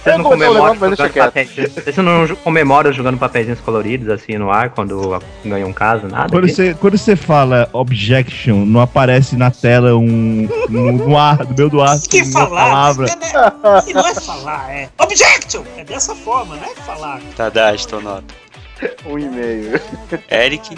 [0.00, 4.38] Vocês Eu não um comemoram deixa jogando papéis- Vocês não comemoram jogando papéis coloridos assim
[4.38, 6.30] no ar quando ganham um caso, nada?
[6.30, 10.48] Quando você, quando você fala objection, não aparece na tela um.
[10.70, 12.48] No, no ar, no meio do ar, Que falar?
[12.70, 13.06] palavra.
[13.10, 15.62] É, não é falar, é objection!
[15.76, 17.20] É dessa forma, não é falar.
[17.36, 18.34] Tadashi, tua nota.
[19.06, 19.80] Um e-mail.
[20.30, 20.76] Eric.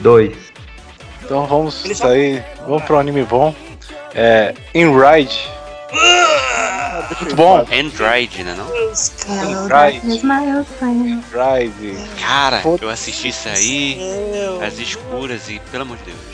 [0.00, 0.36] Dois.
[1.22, 2.44] Então vamos sair.
[2.66, 3.54] Vamos pro anime bom.
[4.14, 4.54] É.
[4.74, 5.48] In Ride.
[7.20, 7.58] Muito bom.
[7.72, 8.66] Android, né não?
[11.68, 12.62] Deus, cara.
[12.80, 13.98] Eu assisti isso aí,
[14.66, 16.33] as escuras e, pelo amor de Deus.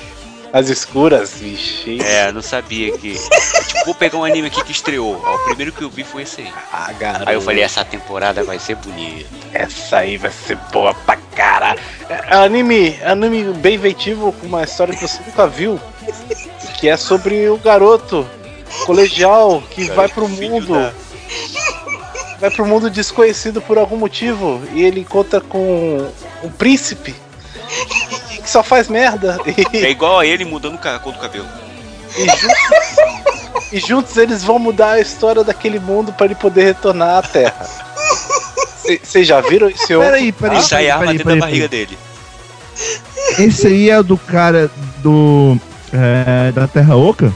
[0.52, 1.98] As escuras, vixe.
[2.02, 3.12] É, não sabia que.
[3.14, 5.20] tipo, vou pegar um anime aqui que estreou.
[5.24, 6.52] Ó, o primeiro que eu vi foi esse aí.
[6.72, 7.28] Ah, garoto.
[7.28, 9.28] Aí eu falei, essa temporada vai ser bonita.
[9.52, 11.76] Essa aí vai ser boa pra cara.
[12.08, 15.80] É anime, anime bem inventivo com uma história que você nunca viu.
[16.80, 18.26] Que é sobre o garoto
[18.86, 20.74] colegial que vai pro Filho mundo.
[20.74, 20.92] da-
[22.40, 26.10] vai pro mundo desconhecido por algum motivo e ele encontra com
[26.42, 27.14] um príncipe
[28.50, 29.38] que só faz merda.
[29.72, 31.46] E, É igual a ele mudando a cor do cabelo.
[32.16, 37.18] e juntos, e juntos eles vão mudar a história daquele mundo pra ele poder retornar
[37.18, 37.66] à Terra.
[39.02, 40.10] Vocês já viram esse outro?
[40.10, 40.58] Peraí, peraí.
[40.58, 41.86] E sai arma peraí, dentro da peraí, barriga peraí.
[41.86, 41.98] dele.
[43.38, 44.68] Esse aí é o do cara
[44.98, 45.56] do.
[45.92, 47.32] é, da Terra Oca?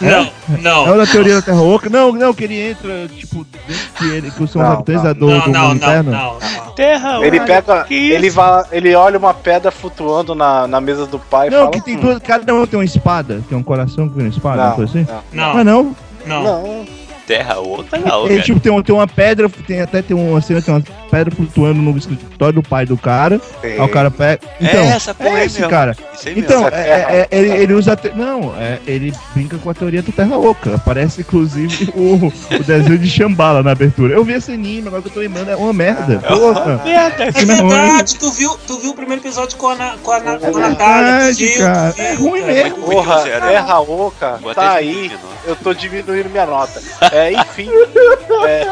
[0.00, 0.94] Não, É não.
[0.94, 1.88] o da teoria da Terra Oca?
[1.88, 5.02] Não, não, que ele entra, tipo, dentro que, ele, que são os Não, habitantes não.
[5.04, 6.10] da do, Não, do não, mundo não, interno?
[6.10, 6.72] não, não.
[6.74, 7.84] Terra, Ele olha, pega.
[7.84, 8.14] que isso?
[8.14, 11.70] Ele, vai, ele olha uma pedra flutuando na, na mesa do pai e Não, fala.
[11.70, 12.18] que tem "Hum, duas.
[12.18, 15.08] Cada um tem uma espada, tem um coração com uma espada, uma Não, coisa assim?
[15.32, 15.82] não, Mas Não,
[16.26, 16.42] não.
[16.42, 16.42] não.
[16.62, 16.84] não.
[17.26, 20.62] Terra, outra não, Ele, tipo, tem, um- tem uma pedra, tem até tem uma cena,
[20.62, 23.40] tem uma pedra flutuando no escritório do pai do cara.
[23.62, 24.40] Aí o cara pega.
[24.60, 25.70] Então, é essa porra é esse mesmo.
[25.70, 25.96] cara.
[26.14, 26.46] Isso aí mesmo.
[26.48, 27.92] Então, é- é- é- ele, ele usa.
[27.92, 30.74] a te- Não, é, ele brinca com a teoria do Terra Oca.
[30.74, 34.14] Aparece, inclusive, o, o desenho de Shambhala na abertura.
[34.14, 36.18] Eu vi esse anime, agora que eu tô lembrando, é uma merda.
[36.18, 36.80] Porra.
[36.84, 40.10] Merda, É é verdade, tu viu, tu viu o primeiro episódio com a, Na- com
[40.12, 41.12] a, Na- com a É Natália.
[41.12, 41.92] verdade, tu viu, cara.
[41.92, 42.76] tu viu, É ruim mesmo.
[42.78, 43.20] Porra.
[43.22, 45.10] Terra Oca, tá aí.
[45.46, 46.80] Eu tô diminuindo minha nota.
[47.12, 47.68] É, enfim.
[48.46, 48.66] é,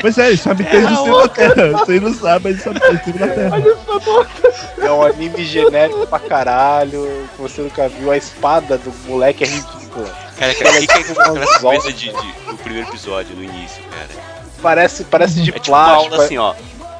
[0.00, 1.72] Pois é, ele sabe ter do céu da Terra.
[1.78, 4.86] Você não sabe, mas ele sabe ter do céu da Terra.
[4.86, 7.28] é um anime genérico pra caralho.
[7.36, 8.10] Que você nunca viu.
[8.10, 10.08] A espada do moleque é ridícula.
[10.38, 13.42] Cara, cara, o que, que é aquela Umas sequência de, de, do primeiro episódio, no
[13.42, 14.26] início, cara?
[14.62, 16.12] Parece, parece de É tipo uma plástico.
[16.14, 16.54] aula assim, ó.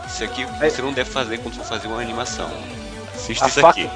[0.07, 2.49] Isso aqui você não deve fazer quando for fazer uma animação.
[3.15, 3.91] Assista A isso faca- aqui.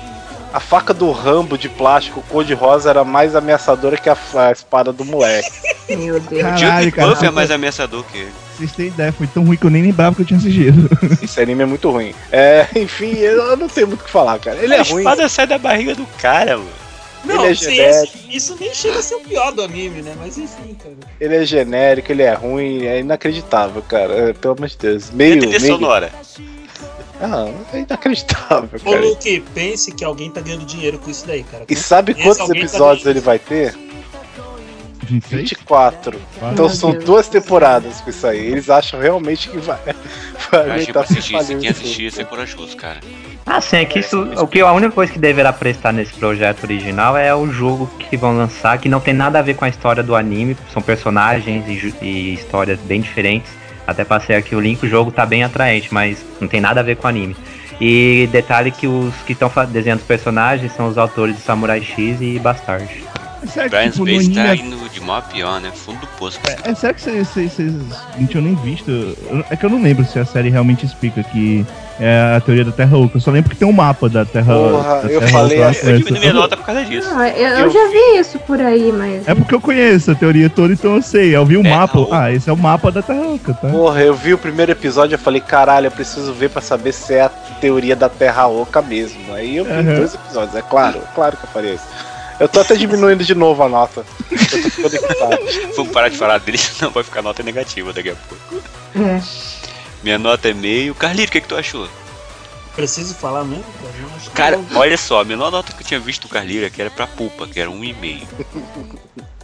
[0.53, 5.05] A faca do Rambo de plástico cor-de-rosa era mais ameaçadora que a, a espada do
[5.05, 5.49] moleque.
[5.89, 6.43] Meu Deus.
[6.43, 7.09] Caralho, Jimmy cara.
[7.09, 8.33] Buff é mais ameaçador que ele.
[8.61, 10.89] Vocês têm ideia, foi tão ruim que eu nem lembrava que eu tinha assistido.
[11.25, 12.15] Esse anime é muito ruim.
[12.31, 14.59] É, enfim, eu não tenho muito o que falar, cara.
[14.63, 14.99] Ele é a ruim.
[14.99, 16.69] espada sai da barriga do cara, mano.
[17.25, 20.15] Não, Ele é sim, isso nem chega a ser o pior do anime, né?
[20.19, 20.95] Mas enfim, cara.
[21.21, 24.31] Ele é genérico, ele é ruim, é inacreditável, cara.
[24.31, 25.09] É, pelo amor de Deus.
[25.09, 25.75] E a Meio, trilha meio...
[25.75, 26.11] sonora?
[27.21, 29.05] Ah, é inacreditável, Ô, cara.
[29.05, 31.65] Luke, pense que alguém tá ganhando dinheiro com isso daí, cara.
[31.69, 33.17] E sabe Esse quantos tá episódios ganhando.
[33.19, 33.75] ele vai ter?
[35.11, 35.43] 26?
[35.51, 36.21] 24.
[36.37, 37.05] Então Meu são Deus.
[37.05, 38.47] duas temporadas com isso aí.
[38.47, 39.95] Eles acham realmente que vai, vai
[40.53, 41.47] Eu achei aguentar pra assistir se isso.
[41.47, 41.81] Quem isso.
[41.81, 43.01] assistir ia ser corajoso, cara.
[43.45, 44.23] Ah, sim, é que isso.
[44.39, 48.17] O que a única coisa que deverá prestar nesse projeto original é o jogo que
[48.17, 50.57] vão lançar, que não tem nada a ver com a história do anime.
[50.73, 53.51] São personagens e, e histórias bem diferentes.
[53.87, 56.83] Até passei aqui o link, o jogo tá bem atraente, mas não tem nada a
[56.83, 57.35] ver com o anime.
[57.81, 62.21] E detalhe que os que estão desenhando os personagens são os autores de Samurai X
[62.21, 63.10] e Bastard.
[63.43, 65.71] É que, tipo, tá indo de mal a pior, né?
[65.75, 66.39] Fundo do poço.
[66.65, 67.59] É, é sério que vocês
[68.19, 68.91] não tinham nem visto?
[68.91, 71.65] Eu- É que eu não lembro se a série realmente explica que
[71.99, 73.17] é a teoria da Terra Oca.
[73.17, 75.69] Eu só lembro que tem um mapa da Terra Porra, da eu Terra falei Oca
[75.71, 75.99] assim, Eu dentro.
[76.05, 77.09] diminui minha nota por causa disso.
[77.11, 79.27] Não, eu, eu Eu- já vi isso por aí, mas.
[79.29, 81.35] É porque eu conheço a teoria toda, então eu sei.
[81.35, 81.99] Eu vi o Terra mapa.
[81.99, 82.17] Oca.
[82.19, 83.69] Ah, esse é o mapa da Terra Oca, tá?
[83.69, 87.15] Porra, eu vi o primeiro episódio e falei, caralho, eu preciso ver pra saber se
[87.15, 89.33] é a teoria da Terra Oca mesmo.
[89.35, 89.97] Aí eu vi Uhum.
[89.97, 91.85] dois episódios, é claro, claro que eu faria isso.
[92.41, 94.05] Eu tô até diminuindo de novo a nota.
[94.31, 95.39] Eu tô ficando excitado.
[95.77, 98.63] Vamos parar de falar dele, senão vai ficar nota negativa daqui a pouco.
[98.97, 99.23] É.
[100.03, 100.95] Minha nota é meio.
[100.95, 101.87] Carlito, o que, que tu achou?
[102.75, 103.65] Preciso falar mesmo?
[103.65, 104.19] cara?
[104.25, 106.81] Que Cara, eu- olha só, a menor nota que eu tinha visto do Carlito aqui
[106.81, 108.27] era pra Pupa, que era um e meio.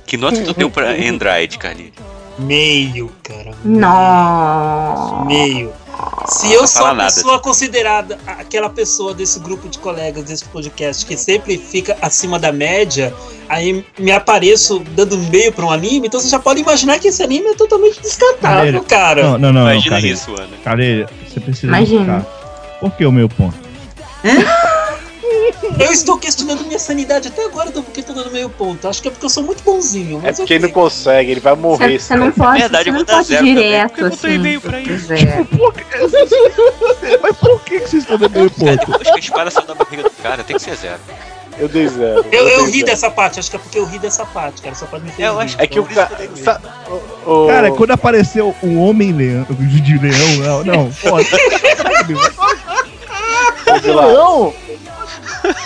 [0.07, 2.03] Que nota tu deu pra Android, Carlito?
[2.39, 3.53] Meio, cara.
[3.65, 5.25] Não.
[5.25, 5.73] Meio.
[6.29, 7.13] Se eu Não sou a nada.
[7.15, 12.53] pessoa considerada aquela pessoa desse grupo de colegas desse podcast que sempre fica acima da
[12.53, 13.15] média,
[13.49, 17.23] aí me apareço dando meio pra um anime, então você já pode imaginar que esse
[17.23, 19.23] anime é totalmente descartável, cara.
[19.23, 19.65] Não, não, não.
[19.65, 20.09] não Imagina Karen.
[20.13, 20.57] isso, Ana.
[20.63, 22.19] Karen, você precisa Imagina.
[22.19, 22.79] explicar.
[22.81, 23.57] Por que o meu ponto?
[25.79, 28.87] Eu estou questionando minha sanidade até agora, do porque estou dando meio ponto.
[28.89, 30.21] Acho que é porque eu sou muito bonzinho.
[30.25, 31.99] É porque ele não consegue, ele vai morrer.
[31.99, 34.03] Você, você não pode, verdade, você eu não vou dar pode zero também, direto porque
[34.03, 34.39] eu botou assim.
[34.39, 34.83] e-mail pra é.
[34.83, 34.91] Que?
[37.23, 38.87] Mas por que que vocês estão dando Cara, ponto?
[38.87, 41.01] depois que a espada saiu da barriga do cara, tem que ser zero.
[41.59, 42.25] Eu dei zero.
[42.31, 42.87] Eu, eu dei ri zero.
[42.87, 44.75] dessa parte, acho que é porque eu ri dessa parte, cara.
[44.75, 46.11] Só pode me É, eu acho É que o cara.
[46.23, 46.61] eu sa-
[47.27, 51.25] o- o- Cara, quando apareceu o Homem-Leão, de leão, não, não, foda.
[53.81, 54.53] Vila,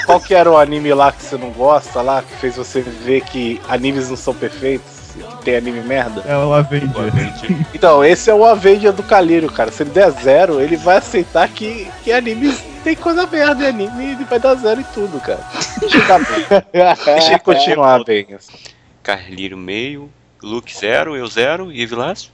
[0.07, 3.23] Qual que era o anime lá que você não gosta lá, que fez você ver
[3.23, 5.01] que animes não são perfeitos?
[5.39, 6.23] Que tem anime merda?
[6.27, 6.91] É o Avenger.
[7.75, 9.73] Então, esse é o Avenger do Calírio, cara.
[9.73, 14.05] Se ele der zero, ele vai aceitar que, que animes tem coisa merda em anime
[14.05, 15.45] e ele vai dar zero em tudo, cara.
[15.81, 16.95] Deixa ele.
[17.05, 18.27] Deixa continuar bem.
[19.03, 20.11] Carlírio meio,
[20.43, 22.31] Luke zero, eu zero e Vilas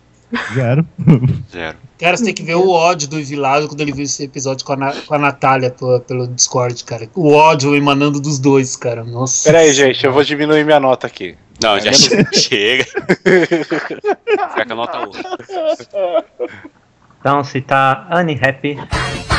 [0.55, 0.87] Zero.
[1.53, 1.77] zero.
[1.99, 4.73] Cara, você tem que ver o ódio do Vilado quando ele viu esse episódio com
[4.73, 7.09] a, Na- com a Natália pelo, pelo Discord, cara.
[7.15, 9.03] O ódio emanando dos dois, cara.
[9.05, 9.45] Nossa.
[9.51, 11.37] Pera aí, gente, eu vou diminuir minha nota aqui.
[11.63, 12.85] Não, É já menos- chega.
[12.85, 15.11] Fica com a nota 1.
[17.21, 19.36] Então, se tá unhappy,7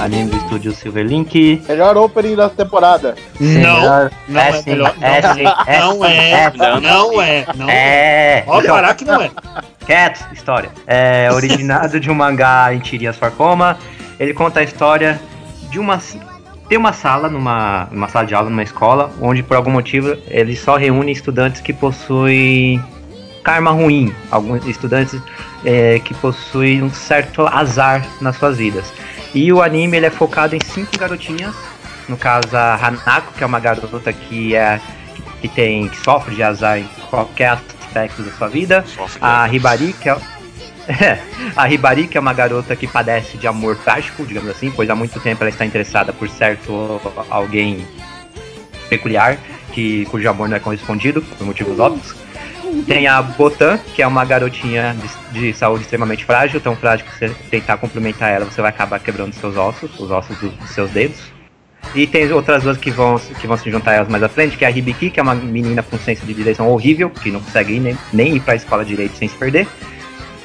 [0.00, 1.62] anime do estúdio Silverlink.
[1.68, 3.14] Melhor opening da temporada.
[3.38, 4.94] Não, não é melhor.
[4.98, 6.52] Não é.
[6.56, 8.38] Não, não é, não é.
[8.38, 8.42] É.
[8.42, 9.30] Pode Então, parar que não é.
[9.86, 10.70] Cats, história.
[10.86, 13.78] É originado de um mangá em tirinhas for Coma.
[14.18, 15.20] Ele conta a história
[15.70, 16.00] de uma.
[16.68, 20.54] Tem uma sala numa, numa sala de aula numa escola, onde por algum motivo ele
[20.54, 22.82] só reúne estudantes que possuem
[23.42, 25.20] karma ruim, alguns estudantes
[25.64, 28.92] é, que possuem um certo azar nas suas vidas.
[29.34, 31.54] E o anime ele é focado em cinco garotinhas,
[32.08, 34.80] no caso a Hanako, que é uma garota que é
[35.40, 38.84] que tem que sofre de azar em qualquer aspecto da sua vida.
[38.86, 40.16] Sofre A Ribari, que é.
[41.56, 44.94] a Ribari, que é uma garota que padece de amor trágico, digamos assim, pois há
[44.94, 47.00] muito tempo ela está interessada por certo
[47.30, 47.86] alguém
[48.88, 49.38] peculiar,
[49.72, 52.14] que, cujo amor não é correspondido, por motivos óbvios.
[52.86, 54.94] Tem a Botan, que é uma garotinha
[55.32, 58.98] de, de saúde extremamente frágil, tão frágil que você tentar complementar ela, você vai acabar
[59.00, 61.20] quebrando seus ossos, os ossos dos, dos seus dedos.
[61.94, 64.56] E tem outras duas que vão, que vão se juntar a elas mais à frente,
[64.56, 67.40] que é a Hibiki, que é uma menina com senso de direção horrível, que não
[67.40, 69.66] consegue ir nem, nem ir pra escola direito sem se perder.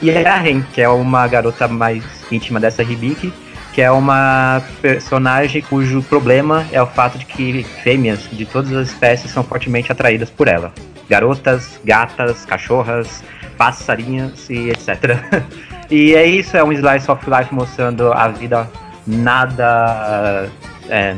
[0.01, 3.31] E a Ren, que é uma garota mais íntima dessa Hibiki,
[3.73, 8.87] que é uma personagem cujo problema é o fato de que fêmeas de todas as
[8.89, 10.73] espécies são fortemente atraídas por ela.
[11.09, 13.23] Garotas, gatas, cachorras,
[13.57, 15.17] passarinhas e etc.
[15.89, 18.69] e é isso, é um slice of life mostrando a vida
[19.07, 20.49] nada
[20.89, 21.15] é,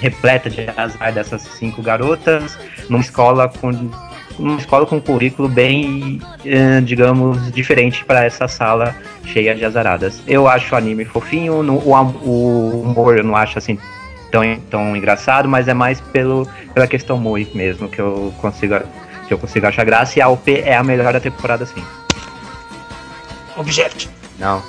[0.00, 2.58] repleta de azar dessas cinco garotas
[2.88, 3.70] numa escola com
[4.38, 8.96] uma escola com um currículo bem, eh, digamos, diferente para essa sala
[9.26, 10.22] cheia de azaradas.
[10.26, 11.92] Eu acho o anime fofinho, no- o,
[12.24, 13.78] o humor eu não acho assim
[14.30, 18.76] tão, tão engraçado, mas é mais pelo, pela questão Mui mesmo que eu consigo
[19.30, 21.84] que eu consigo achar graça e a OP é a melhor da temporada sim.
[23.56, 24.10] Objeto.
[24.40, 24.60] Não.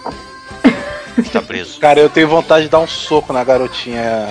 [1.32, 1.80] Tá preso.
[1.80, 4.28] Cara, eu tenho vontade de dar um soco na garotinha.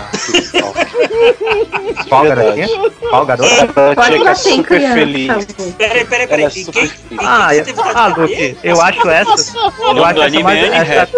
[2.08, 2.68] Qual garotinha?
[3.08, 3.54] Qual garota?
[3.54, 5.46] A garotinha Pode que é super criança, feliz.
[5.76, 6.44] Peraí, peraí, Ela peraí.
[6.44, 7.06] é Quem, super quem, feliz.
[7.08, 9.56] quem Ah, vontade ah, Luke, eu acho essa.
[9.94, 11.08] Eu acho essa, mais, é essa,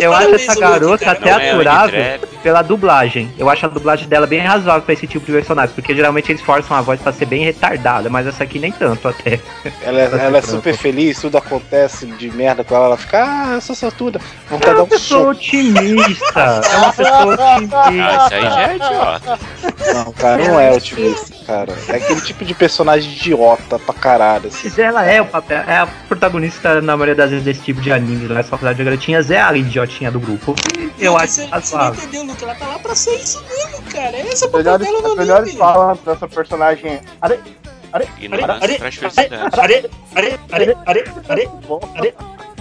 [0.00, 1.18] eu acho essa garota cara.
[1.18, 3.32] até é aturável pela dublagem.
[3.38, 6.42] Eu acho a dublagem dela bem razoável pra esse tipo de personagem, porque geralmente eles
[6.42, 9.40] forçam a voz pra ser bem retardada, mas essa aqui nem tanto até.
[9.82, 12.86] Ela, é- ela é super feliz, tudo acontece de merda com ela.
[12.86, 13.22] Ela fica,
[13.56, 14.20] ah, sou sortuda.
[14.50, 16.40] É uma um pessoa otimista.
[16.72, 17.90] É uma pessoa Ah, otimista.
[17.90, 19.38] isso aí já é idiota.
[19.94, 21.72] Não, cara, não é otimista, cara.
[21.88, 24.48] É aquele tipo de personagem idiota pra caralho.
[24.48, 24.68] Assim.
[24.68, 27.90] Mas ela é o papel, é a protagonista na maioria das vezes desse tipo de
[27.92, 28.42] anime, né?
[28.42, 30.54] Só falar de garotinhas é a idiotinha do grupo.
[30.98, 32.44] Eu acho você, você não entendeu, Luke.
[32.44, 34.16] Ela tá lá pra ser isso mesmo, cara.
[34.20, 35.58] Esse é papel dela no as melhores anime.
[35.58, 37.00] falas dessa personagem.
[37.20, 37.38] Are,
[38.18, 38.98] Ignorância Are- traz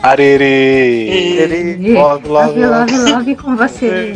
[0.03, 1.77] Arerê!
[1.93, 3.35] Love, love, Love, love.
[3.35, 4.13] com você.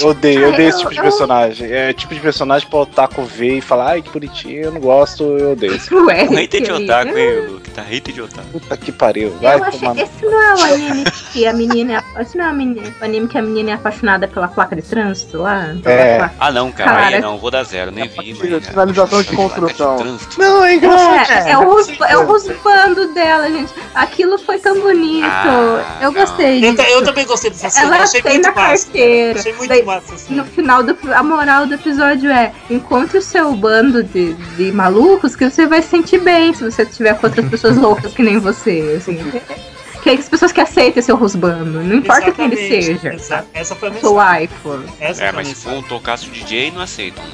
[0.00, 1.72] Eu odeio, eu odeio esse Eu- tipo de eu- personagem.
[1.72, 5.24] É tipo de personagem pra otaku ver e falar, ai que bonitinho, eu não gosto,
[5.24, 5.74] eu odeio.
[5.74, 5.92] esse.
[5.94, 7.70] Ué, Hater de otaku, hein, Luke?
[7.70, 8.46] Tá hater de otaku.
[8.52, 9.34] Puta que pariu.
[9.42, 9.94] Vai tomar.
[9.96, 12.22] que esse não é o anime que a menina é.
[12.22, 14.82] Esse não é o menina- o anime que a menina é apaixonada pela placa de
[14.82, 15.74] trânsito lá?
[15.84, 16.30] É.
[16.38, 17.06] Ah, não, cara, Cara.
[17.16, 18.66] aí não, vou dar zero, nem vi, mas.
[18.66, 20.18] Sinalização de construção.
[20.38, 21.32] Não, é engraçado.
[21.32, 23.72] É, é é o rusbando dela, gente.
[23.96, 25.24] Aquilo foi tão bonito.
[25.26, 26.20] Ah, eu não.
[26.20, 27.86] gostei Eu, eu também gostei dessa cena.
[27.96, 28.84] Ela achei tem na massa.
[28.86, 29.40] carteira.
[29.40, 30.34] Achei muito Daí, massa assim.
[30.34, 35.34] No final, do, a moral do episódio é: encontre o seu bando de, de malucos
[35.34, 38.38] que você vai se sentir bem se você tiver com outras pessoas loucas que nem
[38.38, 38.96] você.
[38.98, 39.18] Assim.
[40.06, 41.82] Que as pessoas que aceitem seu rusbando.
[41.82, 42.84] Não importa quem ele Exatamente.
[43.00, 43.14] seja.
[43.14, 44.44] Exa- Essa foi a Seu mensagem.
[44.44, 44.84] iPhone.
[45.00, 47.30] Essa É, mas se for um tocaço DJ, não aceitam, né?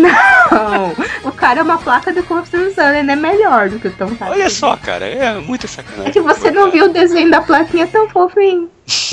[0.00, 0.92] Não,
[1.24, 4.10] o cara é uma placa de construção, ele é melhor do que o Tom.
[4.20, 6.12] Olha só, cara, é muita É sacanagem.
[6.12, 8.68] que você não viu o desenho da plaquinha tão fofinho.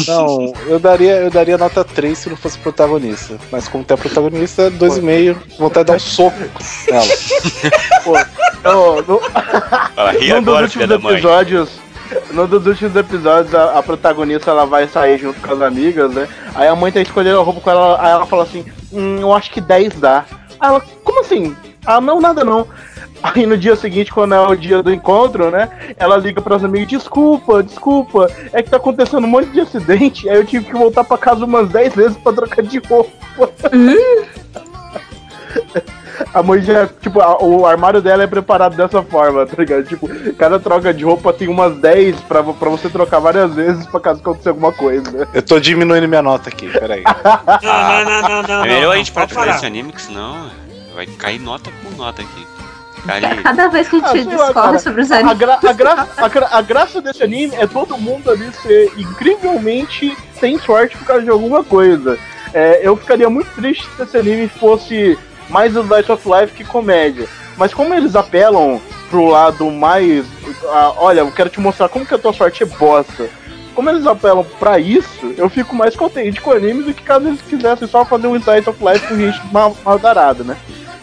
[0.07, 3.37] Não, eu daria, eu daria nota 3 se não fosse protagonista.
[3.51, 6.37] Mas como tem a protagonista, 2,5, vontade de dar um soco
[6.89, 7.05] nela.
[8.63, 9.19] Eu, no,
[9.95, 11.69] Fala, e num dos agora, últimos episódios.
[12.31, 16.27] Num dos últimos episódios, a, a protagonista ela vai sair junto com as amigas, né?
[16.53, 19.33] Aí a mãe tá escolhendo a roupa com ela, aí ela fala assim, hum, eu
[19.33, 20.25] acho que 10 dá.
[20.61, 21.55] Ela, como assim?
[21.85, 22.67] Ah, não, nada não.
[23.23, 25.69] Aí no dia seguinte, quando é o dia do encontro, né?
[25.97, 30.37] Ela liga pras amigas, desculpa, desculpa, é que tá acontecendo um monte de acidente, aí
[30.37, 33.11] eu tive que voltar pra casa umas 10 vezes pra trocar de roupa.
[36.33, 39.83] A mãe já, tipo, a- o armário dela é preparado dessa forma, tá ligado?
[39.83, 43.99] Tipo, cada troca de roupa tem umas 10 pra, pra você trocar várias vezes pra
[43.99, 45.27] caso aconteça alguma coisa.
[45.33, 47.03] Eu tô diminuindo minha nota aqui, peraí.
[47.61, 48.65] Não, não, não, não, não.
[48.65, 50.49] É melhor não, a gente parar pode de falar esse anime, que senão
[50.95, 52.47] vai cair nota por nota aqui.
[53.43, 54.79] Cada vez que a Ah, gente lá, discorre cara.
[54.79, 55.37] sobre os A, animes.
[55.39, 60.15] gra- a gra- a gra- a graça desse anime é todo mundo ali ser incrivelmente
[60.39, 62.17] sem sorte por causa de alguma coisa.
[62.53, 65.17] É, eu ficaria muito triste se esse anime fosse
[65.51, 67.27] mais slice of life que comédia.
[67.57, 70.25] Mas como eles apelam pro lado mais.
[70.69, 73.29] ah, olha, eu quero te mostrar como que a tua sorte é bosta.
[73.75, 77.27] Como eles apelam pra isso, eu fico mais contente com o anime do que caso
[77.27, 80.57] eles quisessem só fazer um slice of life com gente mal, mal darada, né?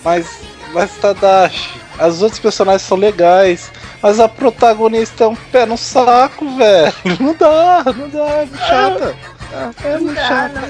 [0.05, 0.41] Mas,
[0.73, 3.71] mas Tadashi, as outras personagens são legais,
[4.03, 6.93] mas a protagonista é um pé no saco, velho.
[7.21, 9.17] Não dá, não dá, é chata.
[9.17, 9.38] É,
[9.85, 10.21] é muito.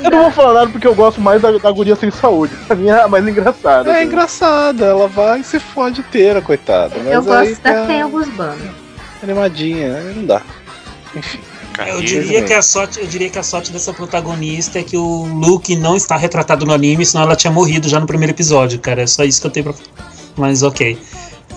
[0.04, 2.54] Eu não vou falar nada porque eu gosto mais da, da guria sem saúde.
[2.66, 3.90] Pra mim é a mais engraçada.
[3.92, 6.94] É engraçada, ela vai e se fode inteira, coitada.
[6.96, 8.68] Mas Eu aí gosto da tá que tem alguns bandos.
[9.22, 10.42] animadinha, aí não dá.
[11.14, 11.40] Enfim.
[11.86, 15.24] Eu diria, que a sorte, eu diria que a sorte dessa protagonista é que o
[15.26, 19.02] Luke não está retratado no anime, senão ela tinha morrido já no primeiro episódio, cara.
[19.02, 20.10] É só isso que eu tenho pra falar.
[20.36, 20.98] Mas ok.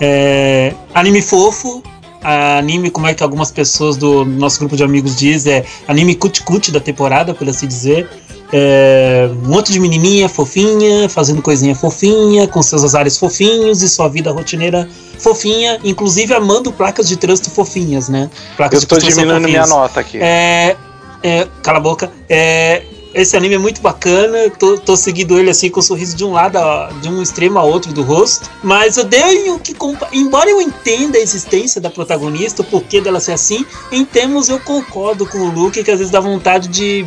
[0.00, 1.82] É, anime fofo.
[2.22, 6.70] Anime, como é que algumas pessoas do nosso grupo de amigos diz, é anime cut-cut
[6.70, 8.08] da temporada, por assim dizer.
[8.54, 14.08] É, um monte de menininha fofinha, fazendo coisinha fofinha, com seus azares fofinhos e sua
[14.08, 14.86] vida rotineira
[15.18, 18.28] fofinha, inclusive amando placas de trânsito fofinhas, né?
[18.56, 20.18] Placas Eu construção diminuindo minha nota aqui.
[20.20, 20.76] É,
[21.22, 22.12] é, cala a boca.
[22.28, 22.82] É,
[23.14, 24.50] esse anime é muito bacana.
[24.58, 26.58] Tô, tô seguindo ele assim com um sorriso de um lado,
[27.00, 28.50] de um extremo a outro do rosto.
[28.62, 29.74] Mas eu tenho que
[30.12, 34.58] embora eu entenda a existência da protagonista, o porquê dela ser assim, em termos eu
[34.60, 37.06] concordo com o Luke que às vezes dá vontade de,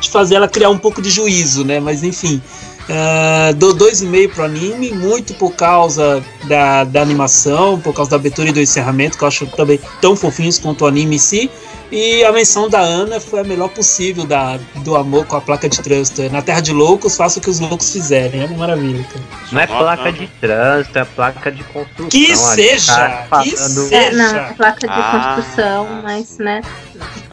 [0.00, 1.78] de fazer ela criar um pouco de juízo, né?
[1.78, 2.42] Mas enfim.
[2.88, 8.10] ah, dou dois e meio pro anime, muito por causa da, da animação, por causa
[8.10, 11.18] da abertura e do encerramento, que eu acho também tão fofinhos quanto o anime em
[11.18, 11.50] si.
[11.94, 15.68] E a menção da Ana foi a melhor possível da, do amor com a placa
[15.68, 16.28] de trânsito.
[16.28, 18.42] Na Terra de Loucos, faça o que os loucos fizerem.
[18.42, 19.24] É uma maravilha, cara.
[19.52, 22.08] Não é placa de trânsito, é placa de construção.
[22.08, 23.26] Que ali, seja!
[23.30, 23.94] tá Que seja!
[23.96, 25.34] É, não, é placa de Ah.
[25.36, 26.62] construção, mas, né?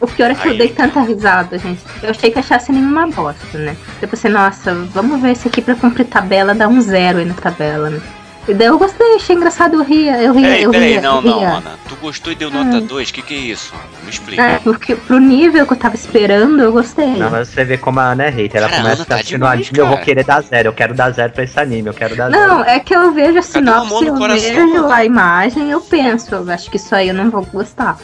[0.00, 1.80] O pior é que eu dei tanta risada, gente.
[2.00, 3.76] Eu achei que achasse nenhuma bosta, né?
[4.00, 7.34] Eu pensei, nossa, vamos ver isso aqui pra cumprir tabela, dá um zero aí na
[7.34, 8.00] tabela, né?
[8.48, 11.16] E daí eu gostei, achei engraçado, eu ria, eu ria, Peraí, eu peraí, ria, não,
[11.16, 11.48] eu não, ria.
[11.50, 11.78] Ana.
[11.88, 13.10] Tu gostou e deu nota 2?
[13.12, 13.72] Que que é isso?
[14.02, 14.42] Me explica.
[14.42, 17.06] É, porque pro nível que eu tava esperando, eu gostei.
[17.14, 18.60] Não, mas você vê como a Ana é hater.
[18.62, 20.68] Ela começa tá a assistir no anime, eu vou querer dar zero.
[20.68, 22.70] Eu quero dar zero pra esse anime, eu quero dar Não, zero.
[22.70, 24.90] é que eu vejo a o sinopse, no eu coração, vejo mano?
[24.92, 27.96] a imagem, eu penso, eu acho que isso aí eu não vou gostar.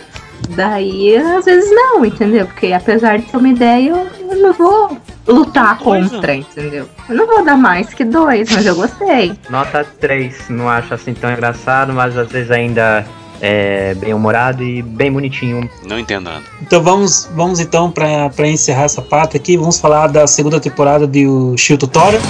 [0.51, 2.47] Daí, às vezes não, entendeu?
[2.47, 3.90] Porque apesar de ter uma ideia,
[4.20, 6.89] eu, não vou lutar contra, entendeu?
[7.09, 9.39] Eu não vou dar mais que dois, mas eu gostei.
[9.51, 13.05] Nota 3, não acho assim tão engraçado, mas às vezes ainda
[13.40, 15.69] é bem humorado e bem bonitinho.
[15.86, 16.43] Não entendo, Ana.
[16.62, 21.06] Então vamos, vamos então pra pra encerrar essa parte aqui, vamos falar da segunda temporada
[21.06, 22.23] de o Shio Tutorial.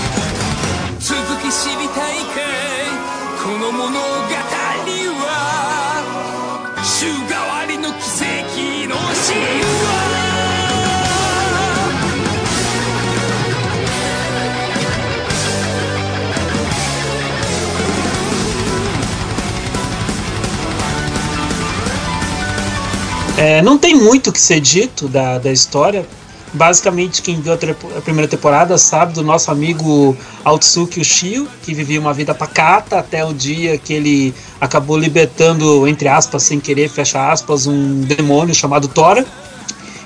[23.38, 26.04] É, não tem muito o que ser dito da, da história.
[26.52, 27.56] Basicamente, quem viu a,
[27.96, 33.24] a primeira temporada sabe do nosso amigo Altsuki Ushio, que vivia uma vida pacata até
[33.24, 38.88] o dia que ele acabou libertando, entre aspas, sem querer, fecha aspas, um demônio chamado
[38.88, 39.24] Tora.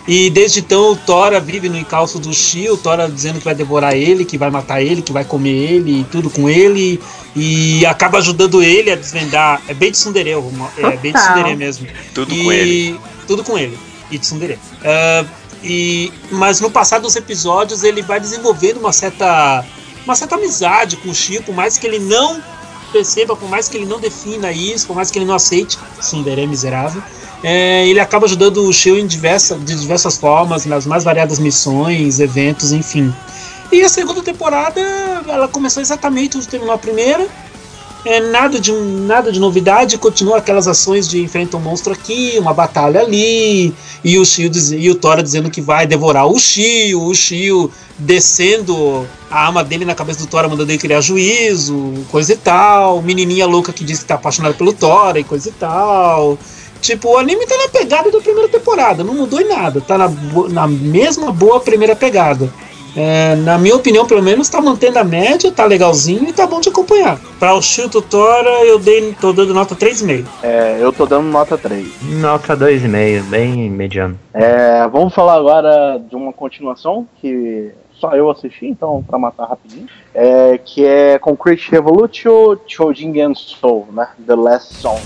[0.07, 3.55] E desde então o Tora vive no encalço do Shio, o Tora dizendo que vai
[3.55, 7.01] devorar ele, que vai matar ele, que vai comer ele e tudo com ele.
[7.37, 9.63] E acaba ajudando ele a desvendar.
[9.69, 11.35] É bem de Tsundere, é bem de Total.
[11.35, 11.87] Tsundere mesmo.
[12.13, 13.01] Tudo E- com ele.
[13.27, 13.79] Tudo com ele.
[14.11, 14.59] E Tsundere.
[14.85, 15.25] Ah,
[15.63, 19.65] e, mas no passar dos episódios ele vai desenvolvendo uma certa,
[20.05, 22.43] uma certa amizade com o Chico, por mais que ele não
[22.93, 26.43] perceba, por mais que ele não defina isso, por mais que ele não aceite, Tsundere
[26.43, 27.03] é miserável.
[27.43, 32.21] é, ele acaba ajudando o Shio em diversa, de diversas formas, nas mais variadas missões,
[32.21, 33.13] eventos, enfim.
[33.73, 34.81] E a segunda temporada,
[35.27, 37.27] ela começou exatamente onde terminou a primeira.
[38.05, 42.53] É nada de, nada de novidade, continua aquelas ações de enfrenta um monstro aqui, uma
[42.53, 43.73] batalha ali,
[44.03, 47.71] e o Shio diz- e o Tora dizendo que vai devorar o Shio, o Shio
[47.99, 53.01] descendo a arma dele na cabeça do Tora, mandando ele criar juízo, coisa e tal,
[53.01, 56.37] menininha louca que diz que tá apaixonada pelo Tora e coisa e tal.
[56.81, 60.11] Tipo, o anime tá na pegada da primeira temporada, não mudou em nada, tá na,
[60.51, 62.53] na mesma boa primeira pegada.
[62.97, 66.61] É, na minha opinião, pelo menos, tá mantendo a média, tá legalzinho e tá bom
[66.61, 67.19] de acompanhar.
[67.39, 70.27] Pra o Shio Tora, eu dei, tô dando nota 3,5.
[70.43, 71.87] É, eu tô dando nota 3.
[72.21, 74.19] Nota 2,5, bem mediano.
[74.35, 79.87] É, vamos falar agora de uma continuação que só eu assisti, então, pra matar rapidinho.
[80.13, 84.09] É, que é Concrete Revolution Chojingen Soul, né?
[84.27, 85.01] The Last Song.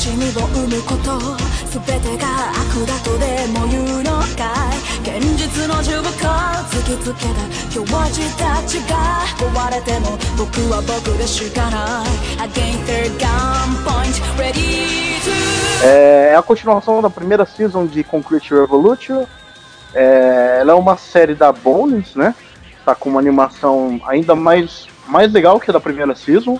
[0.00, 1.20] しみを生むこと
[1.68, 6.08] 全てが悪だとでも言うのかい現実の重力
[6.70, 7.44] 突きつけた
[7.74, 19.26] 教授たちが壊れても僕は僕でしかない Against their gunpoint ready to É, é a continuação da primeira season de Concrete Revolution.
[19.94, 22.34] É, ela é uma série da Bones, né?
[22.82, 26.58] Tá com uma animação ainda mais, mais legal que a da primeira season.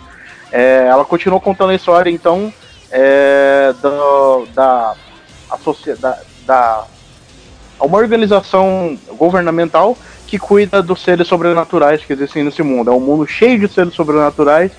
[0.53, 2.53] É, ela continua contando a história, então,
[2.92, 3.74] é,
[4.54, 4.96] da,
[5.50, 6.86] associa- da, da
[7.80, 9.98] uma organização governamental
[10.28, 12.92] que cuida dos seres sobrenaturais que existem nesse mundo.
[12.92, 14.72] É um mundo cheio de seres sobrenaturais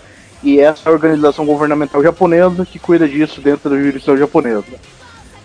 [0.42, 4.64] e essa organização governamental japonesa que cuida disso dentro da jurisdição japonesa.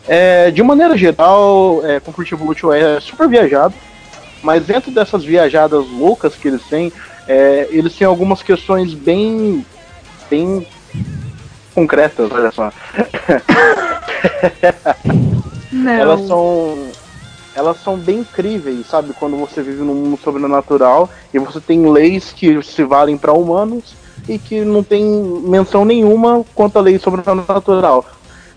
[0.08, 3.74] É, de maneira geral, é, Concrete Evolution é super viajado,
[4.42, 6.94] mas dentro dessas viajadas loucas que eles têm,
[7.28, 9.66] é, eles têm algumas questões bem,
[10.30, 10.66] bem
[11.78, 12.72] concretas, olha só.
[15.72, 15.92] Não.
[15.92, 16.88] Elas são.
[17.54, 19.14] Elas são bem incríveis, sabe?
[19.14, 23.96] Quando você vive num mundo sobrenatural e você tem leis que se valem para humanos
[24.28, 28.06] e que não tem menção nenhuma quanto à lei sobrenatural.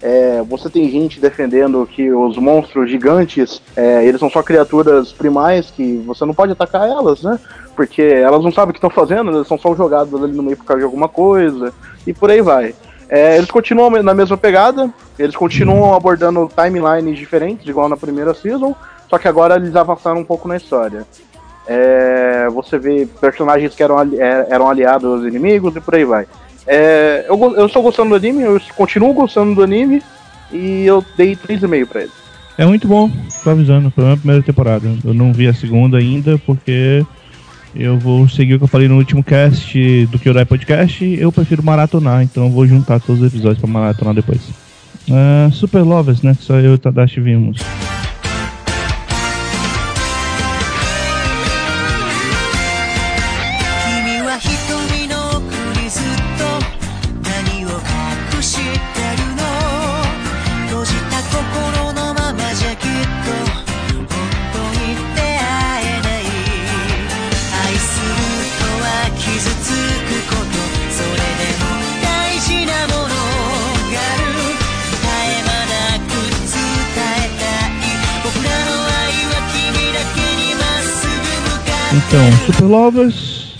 [0.03, 5.71] É, você tem gente defendendo que os monstros gigantes, é, eles são só criaturas primais
[5.71, 7.39] que você não pode atacar elas, né?
[7.77, 10.57] Porque elas não sabem o que estão fazendo, elas são só jogadas ali no meio
[10.57, 11.73] por causa de alguma coisa,
[12.07, 12.75] e por aí vai.
[13.11, 14.89] É, eles continuam na mesma pegada,
[15.19, 18.73] eles continuam abordando timelines diferentes, igual na primeira season,
[19.09, 21.05] só que agora eles avançaram um pouco na história.
[21.67, 26.25] É, você vê personagens que eram, é, eram aliados aos inimigos e por aí vai.
[26.65, 30.01] É, eu, eu estou gostando do anime, eu continuo gostando do anime
[30.53, 32.13] e eu dei 3,5 pra ele.
[32.57, 33.11] É muito bom,
[33.43, 34.87] tô avisando, foi a primeira temporada.
[35.05, 37.05] Eu não vi a segunda ainda porque
[37.75, 41.05] eu vou seguir o que eu falei no último cast do Kyodai Podcast.
[41.05, 44.41] Eu prefiro maratonar, então eu vou juntar todos os episódios pra maratonar depois.
[45.11, 46.35] Ah, Super Lovers, né?
[46.35, 47.61] Que só eu e o Tadashi vimos.
[82.47, 83.55] Super Lovers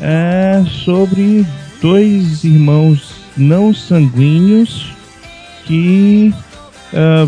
[0.00, 1.46] é sobre
[1.80, 4.92] dois irmãos não sanguíneos
[5.64, 6.32] que
[6.92, 7.26] ah,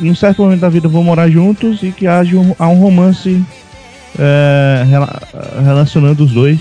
[0.00, 2.78] em um certo momento da vida vão morar juntos e que haja um, há um
[2.78, 3.42] romance
[4.18, 5.22] eh, rela-
[5.64, 6.58] relacionando os dois.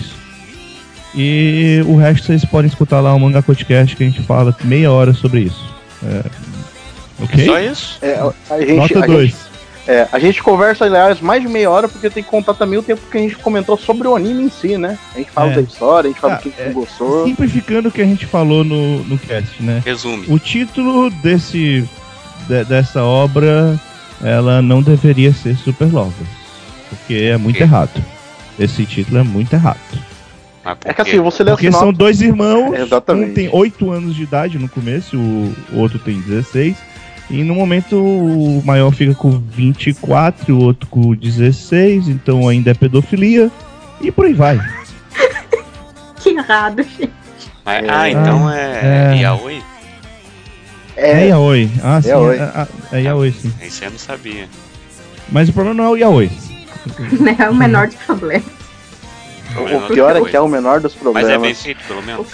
[1.13, 4.91] E o resto vocês podem escutar lá o Manga Podcast que a gente fala meia
[4.91, 5.65] hora sobre isso.
[6.03, 6.23] É,
[7.23, 7.45] ok?
[7.45, 7.97] Só isso?
[8.01, 8.19] É,
[8.49, 9.35] a gente, Nota a 2.
[9.87, 12.83] É, a gente conversa, aliás, mais de meia hora, porque tem que contar também o
[12.83, 14.97] tempo que a gente comentou sobre o anime em si, né?
[15.13, 15.55] A gente fala É.
[15.55, 16.69] da história, a gente fala Ah, do que, que é.
[16.69, 17.25] gostou.
[17.25, 19.81] Simplificando o que a gente falou no, no cast, né?
[19.85, 20.25] Resume.
[20.27, 21.87] O título desse
[22.47, 23.79] de- dessa obra,
[24.23, 26.29] ela não deveria ser Super Lovers,
[26.89, 28.03] porque é muito errado.
[28.59, 29.79] Esse título é muito errado.
[30.83, 33.31] É que assim, você lê o Porque são dois irmãos, Exatamente.
[33.31, 36.75] um tem 8 anos de idade no começo, o, o outro tem 16.
[37.29, 42.73] E no momento o maior fica com 24, o outro com 16, então ainda é
[42.73, 43.49] pedofilia.
[44.01, 44.59] E por aí vai.
[46.21, 47.11] Que errado, gente.
[47.63, 47.89] Mas- É.
[47.89, 49.17] ah, então é, É.
[49.21, 49.63] Yaoi?
[50.95, 51.69] É, É, Yaoi.
[51.83, 52.09] Ah, sim.
[52.09, 52.37] Yaoi.
[52.37, 52.67] É, é,
[52.99, 53.53] é Yaoi, sim.
[53.61, 54.47] Isso eu não sabia.
[55.29, 56.31] Mas o problema não é o Yaoi.
[57.19, 57.35] Né?
[57.39, 58.47] É o menor dos problemas.
[59.55, 61.31] O pior é que é o menor dos Mas problemas.
[61.31, 62.27] é bem feito, pelo O, menos.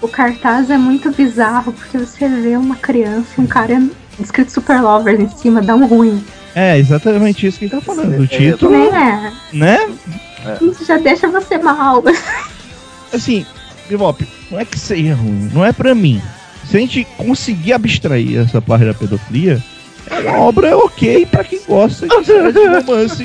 [0.00, 3.82] O cartaz é muito bizarro, porque você vê uma criança e um cara
[4.20, 6.24] escrito Super Lovers em cima, dá um ruim.
[6.54, 8.18] É exatamente isso que ele tá falando.
[8.20, 9.32] O É, título, Né?
[9.52, 9.88] né?
[10.62, 12.02] Isso já deixa você mal.
[13.12, 13.44] Assim,
[13.88, 16.20] Bebop, não é que seja ruim, não é pra mim.
[16.68, 19.62] Se a gente conseguir abstrair essa parte da pedofilia,
[20.10, 23.24] é uma obra ok pra quem gosta de romance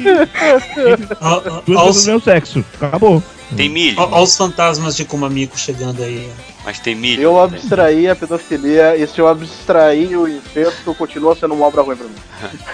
[1.66, 2.64] do mesmo sexo.
[2.82, 3.22] Acabou.
[3.56, 6.30] Tem milho, ó os fantasmas de Kumamiko chegando aí.
[6.64, 7.22] Mas tem milho.
[7.22, 7.44] Eu né?
[7.44, 12.08] abstraí a pedofilia e se eu abstrair o incesto, continua sendo uma obra ruim pra
[12.08, 12.16] mim.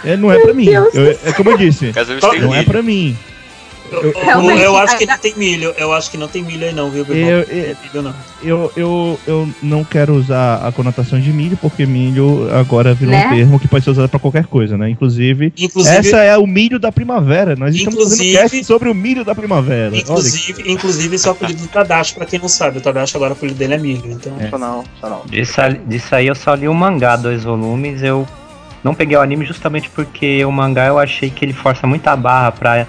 [0.04, 0.68] É, não é pra mim.
[0.68, 0.90] Eu-
[1.24, 1.92] é como eu disse,
[2.42, 3.18] não é pra mim.
[3.92, 5.74] Eu, eu- Realmente, eu acho que não tem milho.
[5.78, 7.30] Eu acho que não tem milho aí não, viu, Eu, Bebop?
[7.32, 8.14] eu, Não tem milho não.
[8.44, 13.28] eu, eu, eu não quero usar a conotação de milho, porque milho agora virou Né?
[13.28, 14.90] um termo que pode ser usado pra qualquer coisa, né?
[14.90, 17.56] Inclusive, Inclusive, essa é o milho da primavera.
[17.56, 19.92] Nós estamos Inclusive- fazendo cast sobre o milho da primavera.
[19.92, 22.78] Olha inclusive, inclusive esse é o apelido do Tadashi, pra quem não sabe.
[22.78, 24.34] O Tadashi agora o apelido dele é milho, então...
[24.40, 24.50] É.
[24.50, 25.22] Só não, só não.
[25.88, 28.02] Disso aí eu só li o mangá, dois volumes.
[28.04, 28.28] Eu
[28.84, 32.52] não peguei o anime justamente porque o mangá eu achei que ele força muita barra
[32.52, 32.88] pra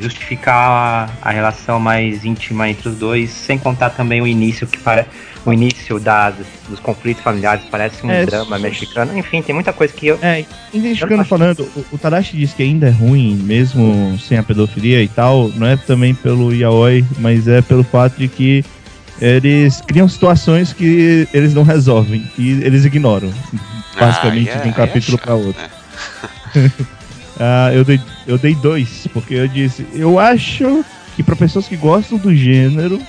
[0.00, 4.78] justificar a, a relação mais íntima entre os dois, sem contar também o início que
[4.78, 5.06] para
[5.44, 6.32] o início da,
[6.68, 9.16] dos conflitos familiares parece um É, drama mexicano.
[9.16, 10.44] Enfim, tem muita coisa que eu É,
[10.74, 15.08] identificando falando, o, o Tadashi diz que ainda é ruim, mesmo sem a pedofilia e
[15.08, 18.64] tal, não é também pelo yaoi, mas é pelo fato de que
[19.20, 23.32] eles criam situações que eles não resolvem e eles ignoram,
[23.98, 25.62] basicamente, Ah, de um é- capítulo é para outro.
[26.54, 26.70] né?
[27.38, 30.84] Ah, eu, dei, eu dei dois, porque eu disse, eu acho
[31.14, 33.00] que para pessoas que gostam do gênero,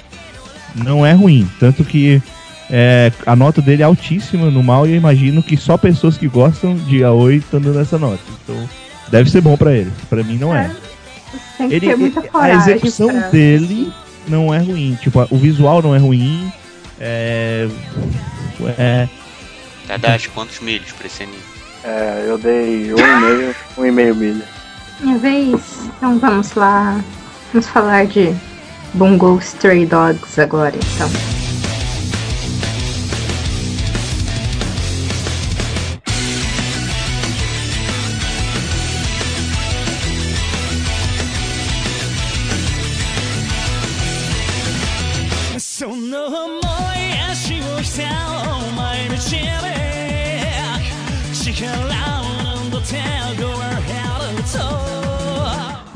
[0.76, 2.22] não é ruim, tanto que
[2.70, 6.28] é, a nota dele é altíssima no mal e eu imagino que só pessoas que
[6.28, 8.20] gostam de yaoi estão dando essa nota.
[8.44, 8.70] Então,
[9.10, 9.94] deve ser bom pra eles.
[10.10, 10.68] Pra mim não é.
[10.70, 12.58] Você tem que Ele, ter muita ele- a coragem.
[12.74, 13.92] execução pra- dele
[14.28, 14.98] não é ruim.
[15.02, 16.52] Tipo, o visual não é ruim.
[17.00, 17.68] É.
[18.78, 19.08] É.
[19.88, 21.38] Tadashi, quantos milhos pra esse anime?
[21.88, 24.44] É, eu dei um e meio, um e meio milho.
[25.00, 25.90] Minha vez.
[25.98, 27.00] Então vamos lá.
[27.54, 28.36] Vamos falar de
[28.94, 31.10] Bungo Stray Dogs agora, então."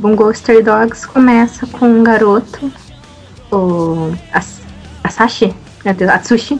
[0.02, 2.72] Bungo Stray Dogs começa com um garoto,
[3.52, 4.60] o As
[5.04, 5.54] Asashi,
[5.86, 6.56] meu Deus, Atsushi.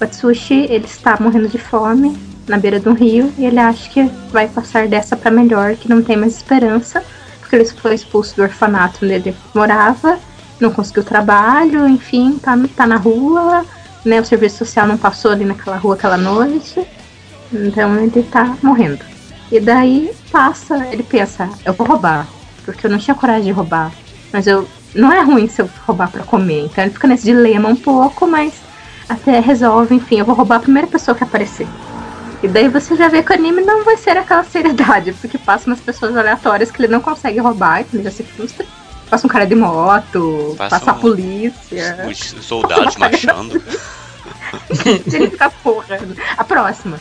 [0.00, 2.16] O Atsushi, ele está morrendo de fome
[2.46, 5.88] na beira de um rio e ele acha que vai passar dessa para melhor, que
[5.88, 7.02] não tem mais esperança,
[7.40, 10.16] porque ele foi expulso do orfanato onde ele morava,
[10.60, 13.64] não conseguiu trabalho, enfim, tá, tá na rua,
[14.04, 14.20] né?
[14.20, 16.86] O serviço social não passou ali naquela rua aquela noite,
[17.52, 19.04] então ele tá morrendo.
[19.50, 22.28] E daí passa, ele pensa, eu vou roubar,
[22.64, 23.92] porque eu não tinha coragem de roubar.
[24.32, 26.64] Mas eu não é ruim se eu roubar pra comer.
[26.66, 28.52] Então ele fica nesse dilema um pouco, mas
[29.08, 31.66] até resolve, enfim, eu vou roubar a primeira pessoa que aparecer.
[32.42, 35.66] E daí você já vê que o anime não vai ser aquela seriedade, porque passa
[35.68, 38.66] umas pessoas aleatórias que ele não consegue roubar, então ele já se frustra.
[39.08, 42.06] Passa um cara de moto, Passa passa, a um- polícia.
[42.10, 43.62] Os soldados marchando.
[45.12, 45.98] ele fica porra.
[46.36, 46.98] A próxima.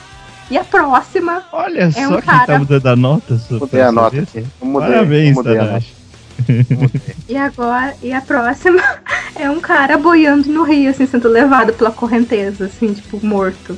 [0.52, 3.42] E a próxima Olha só um quem cara- tá mudando a nota.
[3.52, 4.46] Mudei a nota aqui.
[4.62, 5.58] Mudei, Parabéns, mudei.
[5.58, 5.94] Tadashi.
[7.30, 8.82] E agora, e a próxima
[9.36, 13.78] é um cara boiando no rio, assim, sendo levado pela correnteza, assim, tipo, morto.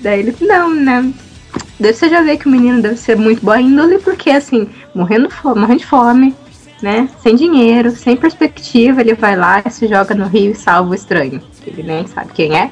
[0.00, 1.12] Daí ele, não, né?
[1.78, 5.28] Daí você já vê que o menino deve ser muito boa índole, porque, assim, morrendo,
[5.44, 6.34] morrendo de fome,
[6.82, 7.08] né?
[7.22, 10.94] Sem dinheiro, sem perspectiva, ele vai lá e se joga no rio e salva o
[10.94, 11.40] estranho.
[11.62, 12.70] que Ele nem sabe quem é.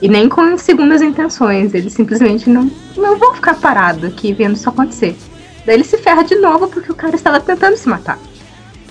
[0.00, 1.74] E nem com segundas intenções.
[1.74, 5.16] Ele simplesmente não, não vou ficar parado aqui vendo isso acontecer.
[5.64, 8.18] Daí ele se ferra de novo porque o cara estava tentando se matar.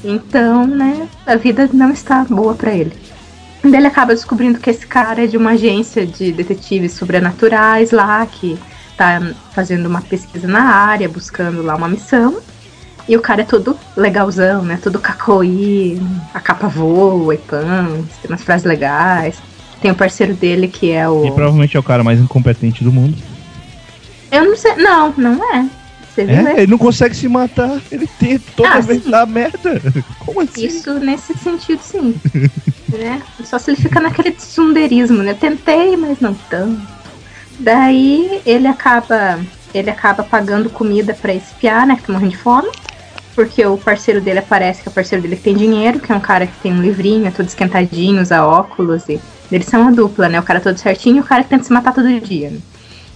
[0.03, 2.93] Então, né, a vida não está boa pra ele.
[3.63, 8.25] Daí ele acaba descobrindo que esse cara é de uma agência de detetives sobrenaturais lá,
[8.25, 8.57] que
[8.95, 9.21] tá
[9.53, 12.37] fazendo uma pesquisa na área, buscando lá uma missão.
[13.07, 14.79] E o cara é todo legalzão, né?
[14.81, 16.01] Todo cacoí,
[16.33, 19.37] a capa voa e pãs, tem umas frases legais.
[19.85, 21.27] Tem o parceiro dele que é o.
[21.27, 23.15] E provavelmente é o cara mais incompetente do mundo.
[24.31, 24.73] Eu não sei.
[24.77, 25.69] Não, não é.
[26.09, 26.47] Você viu?
[26.47, 27.79] É, ele não consegue se matar.
[27.91, 29.11] Ele tem toda Ah, vez sim.
[29.11, 29.79] dá merda.
[30.25, 30.65] Como assim?
[30.65, 32.15] Isso nesse sentido, sim.
[32.89, 33.21] né?
[33.43, 35.35] Só se ele fica naquele tsunderismo, né?
[35.35, 36.81] Tentei, mas não tanto.
[37.59, 39.39] Daí ele acaba
[39.71, 41.95] ele acaba pagando comida pra esse piá, né?
[41.95, 42.69] Que tá morrendo de fome.
[43.35, 46.15] Porque o parceiro dele aparece, que é o parceiro dele que tem dinheiro, que é
[46.15, 49.19] um cara que tem um livrinho, é todo esquentadinho, usa óculos, e
[49.51, 50.39] eles são uma dupla, né?
[50.39, 52.49] O cara todo certinho e o cara que tenta se matar todo dia.
[52.49, 52.59] Né?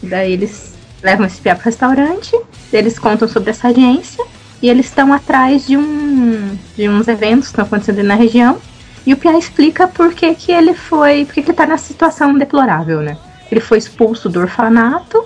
[0.04, 2.38] Daí eles levam esse piá pro restaurante,
[2.72, 4.24] eles contam sobre essa agência,
[4.62, 8.58] e eles estão atrás de um de uns eventos que estão acontecendo na região.
[9.06, 11.24] E o Pia explica por que, que ele foi.
[11.26, 13.18] por que, que ele tá nessa situação deplorável, né?
[13.50, 15.26] Ele foi expulso do orfanato,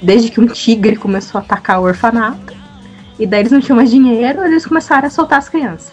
[0.00, 2.61] desde que um tigre começou a atacar o orfanato.
[3.22, 5.92] E daí eles não tinham mais dinheiro, eles começaram a soltar as crianças.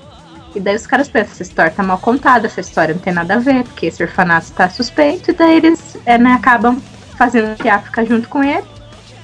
[0.56, 3.36] E daí os caras pensam, essa história tá mal contada, essa história não tem nada
[3.36, 6.82] a ver, porque esse orfanato tá suspeito, e daí eles é, né, acabam
[7.16, 8.64] fazendo o Pia ficar junto com ele.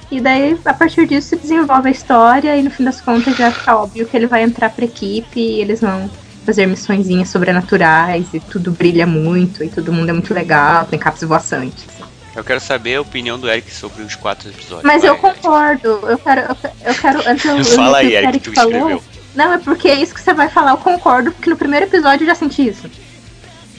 [0.08, 3.50] E daí, a partir disso, se desenvolve a história e no fim das contas já
[3.50, 6.08] fica óbvio que ele vai entrar pra equipe e eles vão
[6.44, 11.22] fazer missõezinhas sobrenaturais e tudo brilha muito e todo mundo é muito legal, tem capos
[11.22, 11.95] voaçantes.
[12.36, 14.84] Eu quero saber a opinião do Eric sobre os quatro episódios.
[14.84, 18.20] Mas Vai, eu concordo, eu quero, eu, eu quero, antes eu, Fala li aí, o
[18.20, 19.02] que o Eric, tu escreveu.
[19.34, 22.24] Não, é porque é isso que você vai falar, eu concordo, porque no primeiro episódio
[22.24, 22.90] eu já senti isso.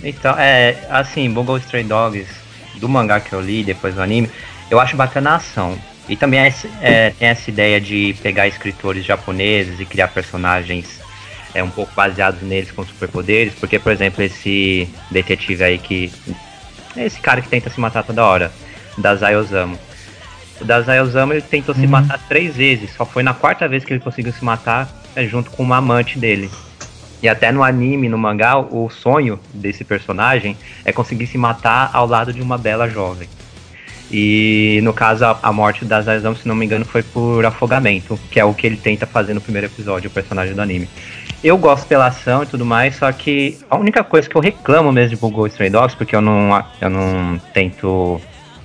[0.04, 2.28] Então, é, assim, Bungo Stray Dogs,
[2.76, 4.30] do mangá que eu li, depois do anime,
[4.70, 5.78] eu acho bacana a ação.
[6.10, 11.00] E também é, é, tem essa ideia de pegar escritores japoneses e criar personagens
[11.54, 16.12] é, um pouco baseados neles com superpoderes, porque, por exemplo, esse detetive aí que.
[16.98, 18.52] Esse cara que tenta se matar toda hora,
[18.98, 19.78] Dazai Osamu.
[20.60, 23.94] O Dazai Osamu ele tentou se matar três vezes, só foi na quarta vez que
[23.94, 26.50] ele conseguiu se matar é, junto com uma amante dele.
[27.22, 32.08] E até no anime, no mangá, o sonho desse personagem é conseguir se matar ao
[32.08, 33.28] lado de uma bela jovem.
[34.12, 38.18] E no caso, a, a morte da Zazão, se não me engano, foi por afogamento,
[38.32, 40.88] que é o que ele tenta fazer no primeiro episódio, o personagem do anime.
[41.44, 44.92] Eu gosto pela ação e tudo mais, só que a única coisa que eu reclamo
[44.92, 48.20] mesmo de Bungo Stray Dogs, porque eu não, eu não tento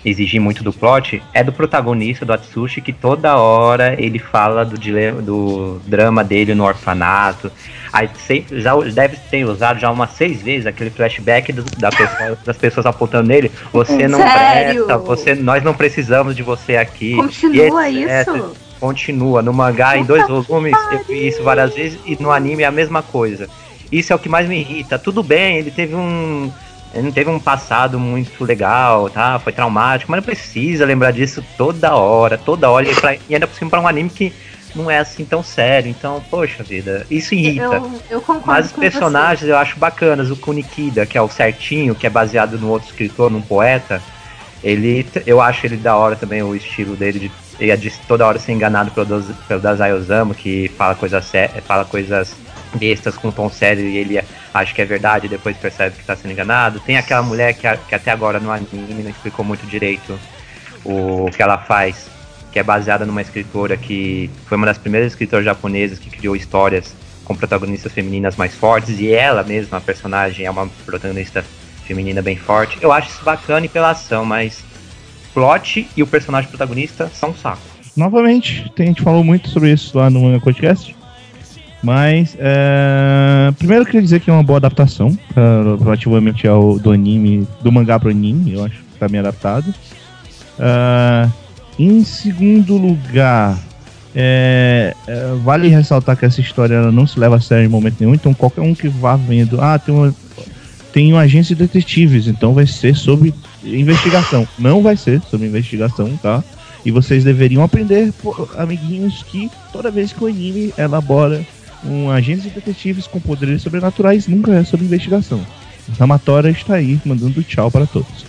[0.04, 4.78] exigir muito do plot, é do protagonista, do Atsushi, que toda hora ele fala do,
[4.78, 7.52] dilema, do drama dele no orfanato.
[7.92, 12.38] Aí sempre, já deve ter usado já umas seis vezes aquele flashback do- da pessoa-
[12.44, 13.52] das pessoas apontando nele.
[13.72, 14.84] Você não Sério?
[14.86, 17.14] presta, você, nós não precisamos de você aqui.
[17.16, 18.54] Continua isso?
[18.80, 19.42] Continua.
[19.42, 22.70] No mangá, em dois volumes, eu vi isso várias vezes, e no anime é a
[22.72, 23.48] mesma coisa.
[23.92, 24.98] Isso é o que mais me irrita.
[24.98, 26.50] Tudo bem, ele teve um.
[26.94, 29.38] Ele não teve um passado muito legal, tá?
[29.38, 32.86] Foi traumático, mas não precisa lembrar disso toda hora, toda hora.
[32.90, 34.30] E, pra- e ainda por cima pra um anime que
[34.74, 35.90] não é assim tão sério.
[35.90, 37.62] Então, poxa vida, isso irrita.
[37.62, 40.30] Eu, eu concordo Mas os personagens eu acho bacanas.
[40.30, 44.02] O Kunikida, que é o certinho, que é baseado no outro escritor, num poeta.
[44.62, 48.26] Ele, eu acho ele da hora também, o estilo dele de, ele é de toda
[48.26, 51.32] hora ser enganado pelo, pelo Dazai Osamu, que fala coisas,
[51.66, 52.34] fala coisas
[52.74, 54.24] bestas com um tom sério e ele
[54.54, 56.80] acha que é verdade e depois percebe que tá sendo enganado.
[56.80, 60.18] Tem aquela mulher que, que até agora no anime não explicou muito direito
[60.84, 62.06] o que ela faz,
[62.52, 66.94] que é baseada numa escritora que foi uma das primeiras escritoras japonesas que criou histórias
[67.24, 71.44] com protagonistas femininas mais fortes e ela mesma, a personagem, é uma protagonista
[71.86, 72.78] feminina bem forte.
[72.80, 74.62] Eu acho isso bacana e pela ação, mas
[75.32, 77.62] plot e o personagem protagonista são um saco.
[77.96, 80.94] Novamente, a gente falou muito sobre isso lá no Manga Podcast.
[81.82, 86.92] Mas, é, primeiro eu queria dizer que é uma boa adaptação ah, relativamente ao do
[86.92, 89.74] anime, do mangá pro anime, eu acho que tá bem adaptado.
[90.60, 91.28] Ah,
[91.78, 93.58] em segundo lugar,
[94.14, 98.14] é, é, vale ressaltar que essa história não se leva a sério em momento nenhum,
[98.14, 100.14] então qualquer um que vá vendo, ah, tem uma,
[100.92, 103.32] tem uma agência de detetives, então vai ser sobre
[103.64, 104.46] investigação.
[104.58, 106.44] Não vai ser sobre investigação, tá?
[106.84, 108.12] E vocês deveriam aprender,
[108.56, 111.44] amiguinhos, que toda vez que o anime elabora
[111.84, 115.44] um agente de detetives com poderes sobrenaturais, nunca é sobre investigação.
[115.98, 118.24] A Amatória está aí, mandando tchau para todos.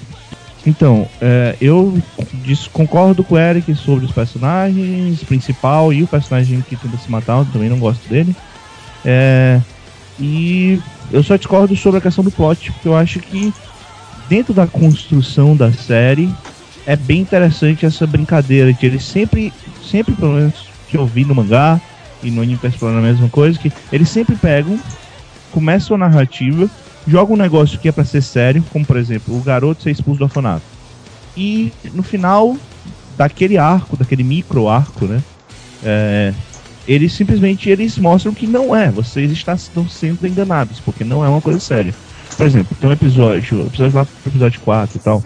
[0.65, 2.01] Então, é, eu
[2.71, 7.45] concordo com o Eric sobre os personagens principal e o personagem que tenta se matar,
[7.51, 8.33] também não gosto dele.
[9.03, 9.59] É,
[10.19, 10.79] e
[11.11, 13.53] eu só discordo sobre a questão do plot, porque eu acho que
[14.29, 16.29] dentro da construção da série
[16.85, 21.35] é bem interessante essa brincadeira de eles sempre, sempre pelo menos que eu vi no
[21.35, 21.79] mangá
[22.21, 24.79] e no anime explorando a mesma coisa, que eles sempre pegam,
[25.51, 26.69] começam a narrativa,
[27.07, 30.19] jogam um negócio que é pra ser sério, como por exemplo, o garoto ser expulso
[30.19, 30.63] do orfanato.
[31.35, 32.55] E no final
[33.17, 35.21] daquele arco, daquele micro arco, né?
[35.83, 36.33] é,
[36.87, 41.41] eles simplesmente eles mostram que não é, vocês estão sendo enganados, porque não é uma
[41.41, 41.93] coisa séria.
[42.35, 45.23] Por exemplo, tem um episódio, episódio lá episódio 4 e tal.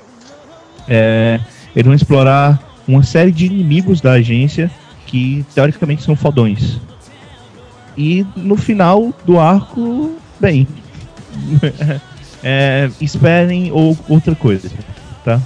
[0.88, 1.40] É,
[1.76, 4.70] eles vão explorar uma série de inimigos da agência
[5.06, 6.80] que teoricamente são fodões.
[7.98, 10.68] E no final do arco, bem,
[12.44, 14.70] é, esperem ou outra coisa,
[15.24, 15.40] tá?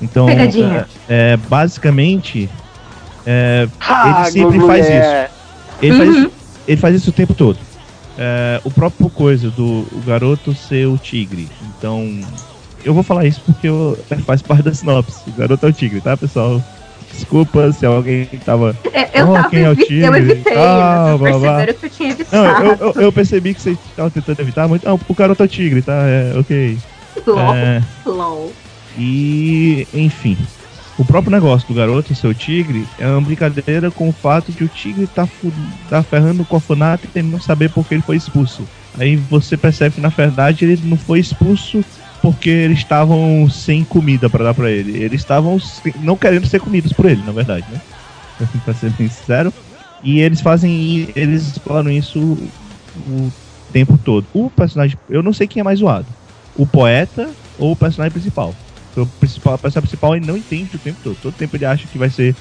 [0.00, 0.86] Então, Pegadinha.
[1.08, 2.48] é, é, basicamente,
[3.26, 5.30] é, Ah, ele sempre faz isso.
[5.82, 6.16] Ele faz Uhum.
[6.18, 6.30] isso
[6.68, 7.58] ele faz isso o tempo todo.
[8.18, 11.48] É, o próprio coisa do o garoto ser o tigre.
[11.76, 12.20] Então,
[12.84, 15.28] eu vou falar isso porque eu, faz parte da sinopse.
[15.28, 16.62] O garoto é o tigre, tá, pessoal?
[17.12, 18.76] Desculpa se alguém tava.
[18.92, 20.04] É, Eu, Oh, tava quem é o evi- tigre?
[20.06, 21.66] eu evitei, Ah, blá, blá.
[21.66, 22.42] que eu tinha evitado.
[22.42, 24.86] Não, eu, eu, eu percebi que você tava tentando evitar muito.
[24.86, 26.02] Não, o garoto é o tigre, tá?
[26.06, 26.78] É, ok.
[27.26, 28.52] LOL, É, LOL.
[28.98, 30.36] e, enfim.
[30.98, 34.64] O próprio negócio do garoto ser o tigre é uma brincadeira com o fato de
[34.64, 35.26] o tigre tá,
[35.88, 38.66] tá ferrando com o orfanato e não saber por que ele foi expulso.
[38.98, 41.82] Aí você percebe que na verdade ele não foi expulso
[42.22, 45.02] porque eles estavam sem comida pra dar pra ele.
[45.02, 45.58] Eles estavam
[46.00, 47.80] não querendo ser comidos por ele, na verdade, né?
[48.64, 49.52] pra ser bem sincero.
[50.02, 51.08] E eles fazem.
[51.14, 53.32] Eles exploram isso o
[53.72, 54.26] tempo todo.
[54.32, 54.98] O personagem.
[55.08, 56.06] Eu não sei quem é mais zoado.
[56.56, 58.54] O poeta ou o personagem principal.
[58.96, 61.16] O principal, o personagem principal ele não entende o tempo todo.
[61.22, 62.34] Todo tempo ele acha que vai ser.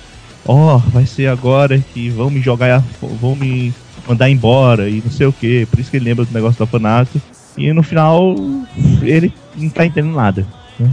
[0.45, 2.83] Ó, vai ser agora que vão me jogar.
[3.01, 3.73] vão me
[4.07, 5.65] mandar embora e não sei o que.
[5.65, 7.21] Por isso que ele lembra do negócio do orfanato.
[7.57, 8.35] E no final
[9.01, 10.45] ele não tá entendendo nada.
[10.79, 10.91] né?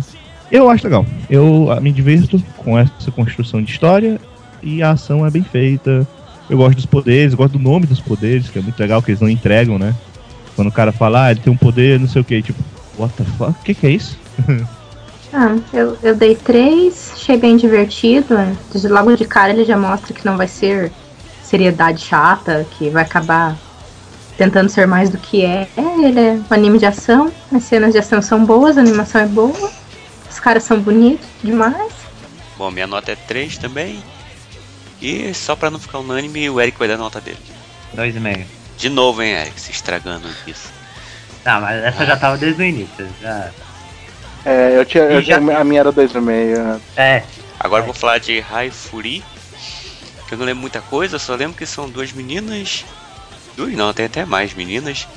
[0.51, 1.05] Eu acho legal.
[1.29, 4.21] Eu ah, me divirto com essa construção de história
[4.63, 6.07] e a ação é bem feita.
[6.49, 9.21] Eu gosto dos poderes, gosto do nome dos poderes, que é muito legal que eles
[9.21, 9.95] não entregam, né?
[10.55, 12.63] Quando o cara fala, ah, ele tem um poder, não sei o que, tipo,
[12.97, 13.51] what the fuck?
[13.51, 14.17] O que, que é isso?
[15.33, 18.37] Ah, eu, eu dei três, achei bem divertido.
[18.73, 20.91] Desde Logo de cara ele já mostra que não vai ser
[21.43, 23.55] seriedade chata, que vai acabar
[24.37, 25.69] tentando ser mais do que é.
[25.77, 29.21] É, ele é um anime de ação, as cenas de ação são boas, a animação
[29.21, 29.71] é boa,
[30.31, 31.93] os caras são bonitos demais.
[32.57, 34.03] Bom, minha nota é 3 também.
[35.01, 37.39] E só pra não ficar unânime, o Eric vai dar a nota dele.
[37.93, 38.47] Dois e meio.
[38.79, 40.71] De novo, hein, Eric, se estragando isso.
[41.45, 43.07] Tá, mas essa já tava desde o início.
[43.21, 43.51] Já...
[44.45, 46.81] É, eu tinha, eu já- tinha- a minha era 2,5.
[46.97, 47.23] É,
[47.59, 49.25] Agora eu vou falar de Haifuri,
[50.29, 52.85] que eu não lembro muita coisa, só lembro que são duas meninas.
[53.57, 55.09] Duas não, tem até mais meninas.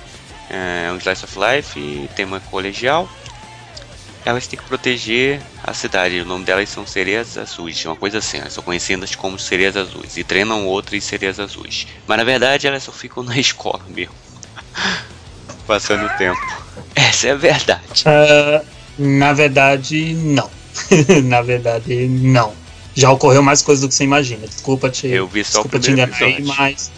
[0.50, 3.08] É um Slice of Life e tem uma colegial.
[4.26, 6.20] Elas têm que proteger a cidade.
[6.20, 8.38] O nome delas são sereias azuis, uma coisa assim.
[8.38, 11.88] Elas são conhecidas como sereias azuis e treinam outras sereias azuis.
[12.08, 14.14] Mas na verdade elas só ficam na escola mesmo.
[15.68, 16.40] Passando o tempo.
[16.96, 18.04] Essa é a verdade.
[18.06, 18.64] Ah,
[18.98, 20.50] na verdade, não.
[21.26, 22.54] na verdade, não.
[22.96, 24.48] Já ocorreu mais coisa do que você imagina.
[24.48, 26.92] Desculpa te, Eu vi só o desculpa te primeiro enganar mas.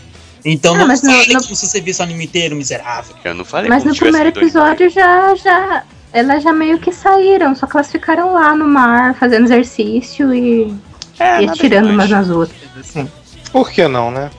[0.44, 3.16] Então Ah, não mas no- fale no- como se você visse o anime inteiro, miserável.
[3.24, 5.84] Eu não falei Mas no primeiro episódio já, já.
[6.14, 10.74] Elas já meio que saíram, só que elas ficaram lá no mar fazendo exercício e,
[11.20, 12.58] É, e atirando umas nas outras.
[12.78, 13.10] Assim.
[13.52, 14.30] Por que não, né?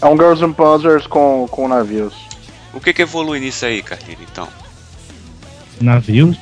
[0.00, 2.14] É um Girls and Buzzers com, com navios.
[2.72, 4.48] O que que evolui nisso aí, Carlinhos, então?
[5.80, 6.36] Navios?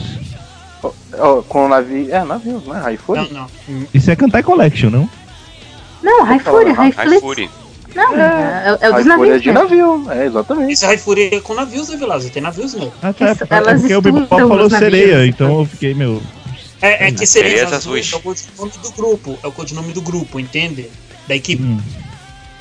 [1.20, 2.14] Oh, com navio.
[2.14, 2.78] É, navios, né?
[2.80, 3.20] Raifuri?
[3.32, 3.86] Não, não.
[3.92, 5.08] Isso é Kantai Collection, não?
[6.02, 7.50] Não, Raifuri, Raifuri.
[7.94, 9.42] Não, é, é o dos é navios.
[9.42, 9.54] de né?
[9.54, 10.72] navio, é, exatamente.
[10.72, 12.30] Esse Raifuri é com navios, né, Velasco?
[12.30, 12.92] Tem navios mesmo.
[13.02, 13.32] Ah, tá.
[13.32, 16.22] Isso, é elas porque o Bebop falou sereia, então eu fiquei, meu.
[16.80, 18.12] É, é que Sereias sereias azuis.
[18.12, 19.38] é o codinome do grupo.
[19.42, 20.88] É o codinome do grupo, entende?
[21.26, 21.62] Da equipe.
[21.62, 21.80] Hum.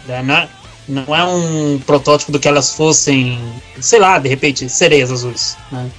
[0.07, 0.23] né?
[0.23, 0.49] Não, é,
[0.87, 3.37] não é um protótipo do que elas fossem,
[3.79, 5.55] sei lá, de repente, sereias azuis.
[5.71, 5.91] Né?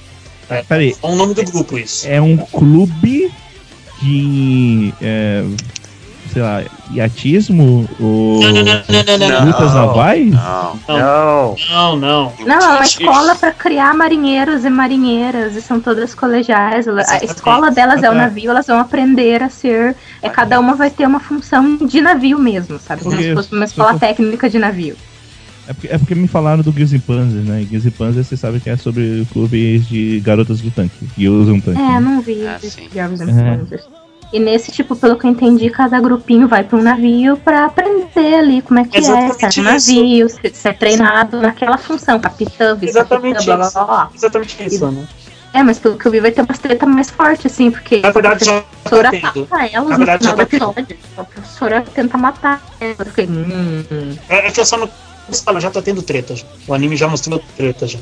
[0.49, 2.07] É, Peraí, é o nome do grupo isso.
[2.07, 3.31] é um clube
[4.01, 4.93] de.
[5.01, 5.45] É,
[6.31, 9.45] sei lá, iatismo ou Não, não, não, não, não, não, Não.
[9.45, 10.31] lutas navais?
[10.31, 10.79] Não.
[10.87, 11.55] não.
[11.69, 12.33] não, não.
[12.45, 16.87] Não, é uma escola pra criar marinheiros e marinheiras, e são todas colegiais.
[16.87, 17.25] A Exatamente.
[17.25, 19.95] escola delas é o navio, elas vão aprender a ser.
[20.21, 23.03] É, cada uma vai ter uma função de navio mesmo, sabe?
[23.03, 24.95] Como se fosse uma escola técnica de navio.
[25.67, 27.63] É porque, é porque me falaram do Gears and Panzers, né?
[27.69, 31.07] Gears and Panzers, você sabe que é sobre clubes de garotas do tanque.
[31.15, 31.79] E usam tanque.
[31.79, 31.99] É, né?
[31.99, 32.89] não vi esse sim.
[32.91, 33.87] Panzers.
[34.31, 38.35] E nesse, tipo, pelo que eu entendi, cada grupinho vai pra um navio pra aprender
[38.35, 39.93] ali como é que é, Exatamente estar no isso.
[39.95, 44.09] navio, ser, ser treinado naquela função, capitã, Exatamente vice-capitã, blá blá blá.
[44.13, 45.07] Exatamente isso, né?
[45.51, 48.11] É, mas pelo que eu vi vai ter umas treta mais forte, assim, porque Na
[48.11, 49.43] verdade, já a professora tá tendo.
[49.51, 50.69] ataca elas Na no verdade, final já do tá tendo.
[50.79, 50.97] episódio.
[51.17, 52.99] A professora tenta matar elas.
[52.99, 54.87] Eu fiquei, hum, É, é que eu só não.
[55.43, 56.45] Fala, já tá tendo treta já.
[56.67, 57.97] O anime já mostrou treta já.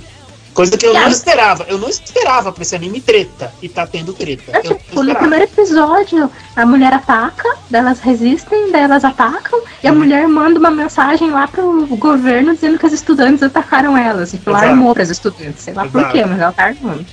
[0.58, 1.66] Coisa que eu não esperava.
[1.68, 3.54] Eu não esperava pra esse anime treta.
[3.62, 4.58] E tá tendo treta.
[4.58, 9.92] É, tipo, no primeiro episódio, a mulher ataca, elas resistem, daí elas atacam, e a
[9.92, 10.00] Uhum.
[10.00, 14.32] mulher manda uma mensagem lá pro governo dizendo que as estudantes atacaram elas.
[14.32, 15.62] Tipo, ela armou pras estudantes.
[15.64, 16.14] Sei lá por Exato.
[16.14, 17.06] quê, mas ela tá armando.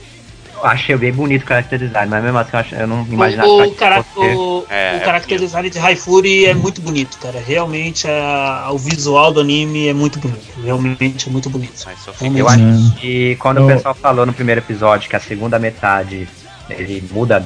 [0.64, 3.48] Eu achei bem bonito o character design, mas mesmo assim eu, acho, eu não imaginava
[3.48, 7.38] O, o, que cara, o, É, o character design de Haifuri é muito bonito, cara.
[7.38, 10.40] Realmente a- o visual do anime é muito bonito.
[10.62, 11.84] Realmente é muito bonito.
[11.86, 12.86] Eu Realmente.
[12.88, 16.26] acho que quando Eu- o pessoal falou no primeiro episódio que a segunda metade
[16.70, 17.44] ele muda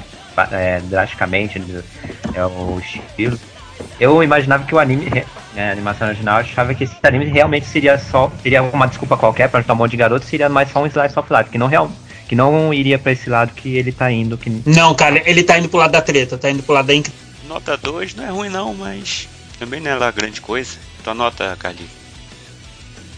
[0.53, 1.83] é, drasticamente né,
[2.35, 3.37] é o estilo,
[3.99, 5.11] eu imaginava que o anime,
[5.55, 9.17] né, a animação original, eu achava que esse anime realmente seria só, seria uma desculpa
[9.17, 11.59] qualquer pra juntar um monte de garoto, seria mais só um slice of life, que
[11.59, 11.91] não real,
[12.29, 15.59] que não iria pra esse lado que ele tá indo, que Não, cara, ele tá
[15.59, 17.09] indo pro lado da treta, tá indo pro lado da inc...
[17.49, 19.27] Nota 2 não é ruim não, mas
[19.59, 20.77] também não é lá grande coisa.
[21.03, 21.99] Tua nota, Carlinhos.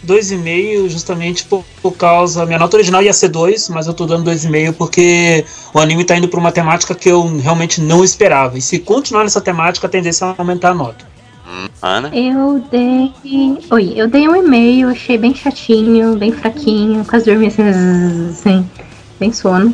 [0.05, 2.45] 2,5 justamente por, por causa.
[2.45, 6.17] Minha nota original ia ser 2, mas eu tô dando 2,5 porque o anime tá
[6.17, 8.57] indo pra uma temática que eu realmente não esperava.
[8.57, 11.05] E se continuar nessa temática, a tendência é aumentar a nota.
[11.47, 12.09] Hum, Ana?
[12.15, 13.11] Eu dei.
[13.69, 17.61] Oi, eu dei um e-mail, achei bem chatinho, bem fraquinho, quase dormi assim,
[18.31, 18.69] assim,
[19.21, 19.73] bem sono.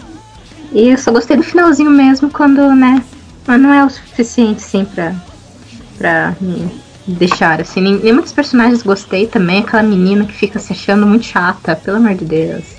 [0.73, 3.01] E eu só gostei do finalzinho mesmo, quando, né?
[3.47, 5.15] Mas não é o suficiente, sim, pra,
[5.97, 6.69] pra me
[7.07, 7.79] deixar, assim.
[7.81, 12.15] Nenhum dos personagens gostei também, aquela menina que fica se achando muito chata, pelo amor
[12.15, 12.76] de Deus.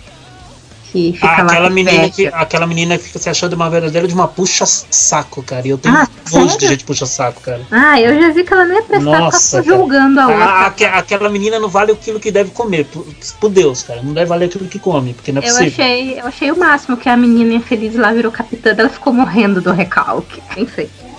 [0.90, 3.69] Que fica Ah, lá aquela com menina, que, aquela menina que fica se achando uma
[3.69, 5.66] verdadeira de uma puxa-saco, cara.
[5.66, 7.60] E eu tenho Ah, nojo de gente puxa-saco, cara.
[7.70, 10.44] Ah, eu já vi que ela nem prestar, Nossa, julgando a outra.
[10.44, 12.86] Ah, aque- aquela menina não vale aquilo que deve comer.
[12.86, 13.06] Por,
[13.39, 14.01] por Deus, cara.
[14.02, 15.73] Não deve valer aquilo que come, porque não é Eu possível.
[15.85, 19.60] achei, eu achei o máximo que a menina infeliz lá virou capitã, ela ficou morrendo
[19.60, 20.40] do recalque.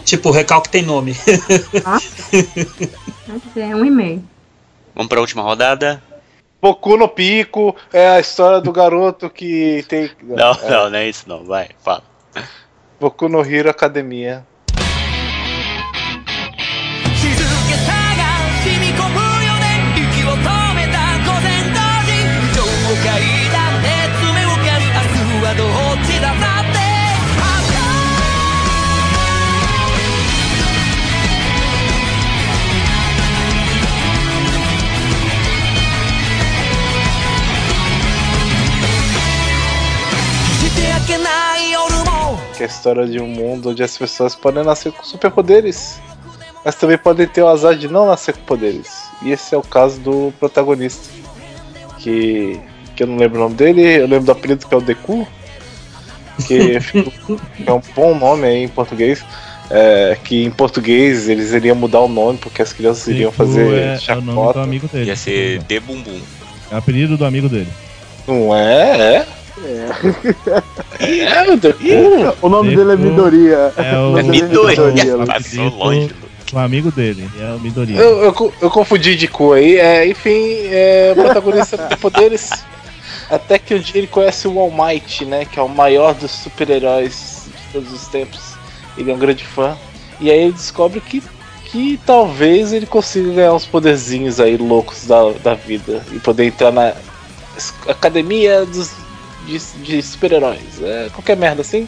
[0.03, 1.15] Tipo, o recalque tem nome.
[3.27, 4.23] Mas é um e-mail.
[4.95, 6.01] Vamos pra última rodada?
[6.61, 10.11] Boku no Pico é a história do garoto que tem.
[10.21, 12.03] Não, é, não, não é isso não, vai, fala.
[12.99, 14.45] Boku no Hero Academia.
[42.59, 45.97] Que é a história de um mundo onde as pessoas podem nascer com superpoderes.
[46.65, 49.05] Mas também podem ter o azar de não nascer com poderes.
[49.21, 51.07] E esse é o caso do protagonista.
[51.99, 52.59] Que.
[52.97, 55.25] que eu não lembro o nome dele, eu lembro do apelido que é o Deku.
[56.45, 56.79] Que
[57.65, 59.23] é um bom nome aí em português.
[59.71, 63.73] É, que em português eles iriam mudar o nome porque as crianças iriam Deku fazer
[63.73, 64.61] é, é o nome do chacota.
[64.63, 65.05] amigo dele.
[65.05, 66.19] Ia ser De Bumbum.
[66.69, 67.69] É o apelido do amigo dele.
[68.27, 69.15] Não é?
[69.15, 69.38] É.
[70.99, 71.83] É, o Deku.
[72.41, 73.73] O nome Deku dele é Midoriya.
[73.77, 74.91] É o, é Midoriya.
[74.91, 75.25] Midoriya.
[75.25, 76.15] Passou longe.
[76.53, 77.29] o amigo dele.
[77.39, 77.95] É o Midori.
[77.95, 79.77] Eu, eu, eu confundi de cor aí.
[79.77, 82.49] É, enfim, é, o protagonista tem poderes.
[83.29, 85.45] Até que um dia ele conhece o All Might, né?
[85.45, 88.53] Que é o maior dos super-heróis de todos os tempos.
[88.97, 89.77] Ele é um grande fã.
[90.19, 91.21] E aí ele descobre que,
[91.65, 96.03] que talvez ele consiga ganhar uns poderzinhos aí loucos da, da vida.
[96.11, 96.93] E poder entrar na
[97.87, 98.91] academia dos,
[99.45, 100.81] de, de super-heróis.
[100.81, 101.87] É, qualquer merda assim.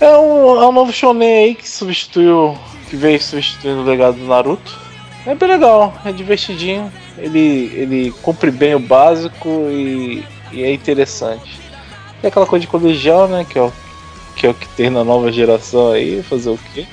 [0.00, 2.56] É um, é um novo shonen aí que substituiu.
[2.88, 4.78] Que veio substituindo o legado do Naruto.
[5.24, 6.92] É bem legal, é divertidinho.
[7.16, 11.60] Ele, ele cumpre bem o básico e, e é interessante.
[12.20, 13.46] Tem aquela coisa de colegial, né?
[13.48, 13.72] Que é, o,
[14.36, 16.86] que é o que tem na nova geração aí, fazer o quê?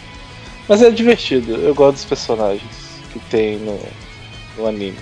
[0.68, 3.80] Mas é divertido, eu gosto dos personagens que tem no,
[4.56, 5.00] no anime.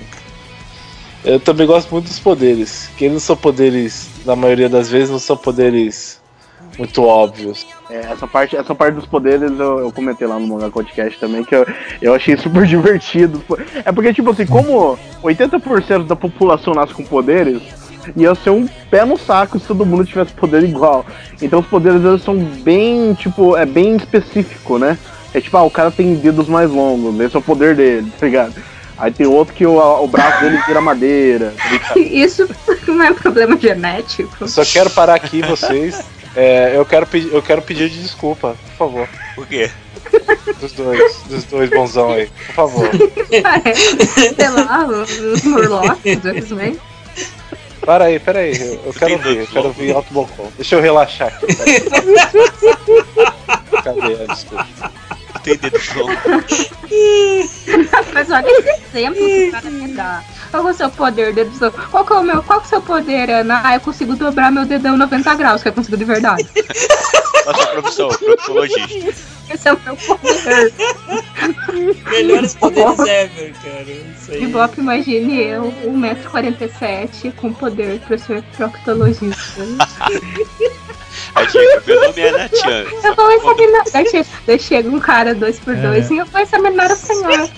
[1.27, 5.09] Eu também gosto muito dos poderes, que eles não são poderes, na maioria das vezes,
[5.09, 6.21] não são poderes
[6.77, 7.67] muito óbvios.
[7.89, 11.43] É, essa, parte, essa parte dos poderes eu, eu comentei lá no Manga Podcast também,
[11.43, 11.67] que eu,
[12.01, 13.43] eu achei super divertido.
[13.83, 17.61] É porque, tipo assim, como 80% da população nasce com poderes,
[18.15, 21.05] ia ser um pé no saco se todo mundo tivesse poder igual.
[21.41, 24.97] Então os poderes eles são bem, tipo, é bem específico, né?
[25.33, 28.25] É tipo, ah, o cara tem dedos mais longos, esse é o poder dele, tá
[28.25, 28.53] ligado?
[28.97, 31.53] Aí tem outro que o, o braço dele vira madeira,
[31.87, 31.93] tá?
[31.99, 32.49] Isso
[32.87, 34.47] não é problema genético.
[34.47, 36.03] Só quero parar aqui vocês.
[36.35, 39.09] É, eu, quero pedir, eu quero pedir de desculpa, por favor.
[39.35, 39.69] Por quê?
[40.59, 42.89] Dos dois, dos dois bonzão aí, por favor.
[44.35, 46.79] Sei lá, os Morlocks, do X-Men.
[47.81, 50.51] Para aí, pera aí, eu, eu quero ver, eu quero ver alto balcão.
[50.55, 51.55] Deixa eu relaxar aqui.
[51.55, 51.81] peraí.
[53.83, 54.67] Cadê a desculpa?
[55.47, 56.11] Tem dedo longo.
[58.13, 60.21] Mas olha esse exemplo que o cara me dá.
[60.57, 62.41] Qual é o seu poder, dedo do- Qual que é o meu?
[62.41, 63.61] Qual que é o seu poder, Ana?
[63.63, 66.47] Ah, eu consigo dobrar meu dedão 90 graus, que eu consigo de verdade.
[67.45, 69.13] Nossa profissão, proctologista.
[69.53, 70.73] Esse é o meu poder.
[72.09, 73.83] Melhores poderes ever, cara.
[73.83, 74.43] Isso aí.
[74.45, 79.61] Ibope, imagine eu, 1,47m, com poder pra ser proctologista.
[81.35, 82.85] Aí chega, meu nome é Natian.
[83.03, 83.83] Eu vou examinar.
[83.93, 85.81] Daí che- daí chega um cara dois por É.
[85.81, 87.49] dois e eu vou examinar o senhor.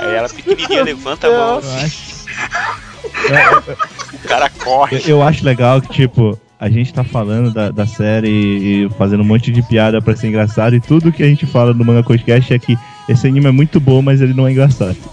[0.00, 2.15] Aí ela pequenininha levanta a mão, Eu acho.
[4.24, 4.96] o cara corre.
[4.96, 9.22] Eu, eu acho legal que, tipo, a gente tá falando da, da série e fazendo
[9.22, 12.02] um monte de piada pra ser engraçado, e tudo que a gente fala no Manga
[12.02, 12.76] Podcast é que
[13.08, 14.96] esse anime é muito bom, mas ele não é engraçado.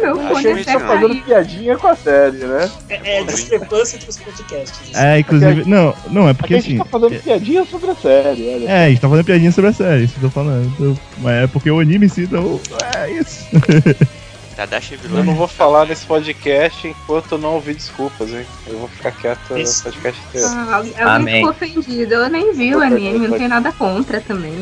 [0.00, 2.70] Meu Acho fone A gente tá fazendo piadinha com a série, né?
[2.88, 4.94] É, é discrepância entre os podcasts.
[4.94, 5.68] É, inclusive.
[5.68, 6.78] Não, não, é porque a gente assim.
[6.78, 8.68] tá fazendo piadinha sobre a série, olha.
[8.68, 10.98] É, a gente tá fazendo piadinha sobre a série, isso que eu tô falando.
[11.18, 12.58] Mas é porque o anime em si não.
[12.96, 13.44] É isso.
[14.60, 18.44] Tadashi é Eu não vou falar nesse podcast enquanto eu não ouvir desculpas, hein?
[18.66, 19.82] Eu vou ficar quieto no Isso.
[19.84, 20.46] podcast inteiro.
[20.50, 21.34] Ah, alguém Amém.
[21.36, 22.14] ficou ofendido.
[22.14, 24.52] Eu nem vi o anime, não tenho nada contra também.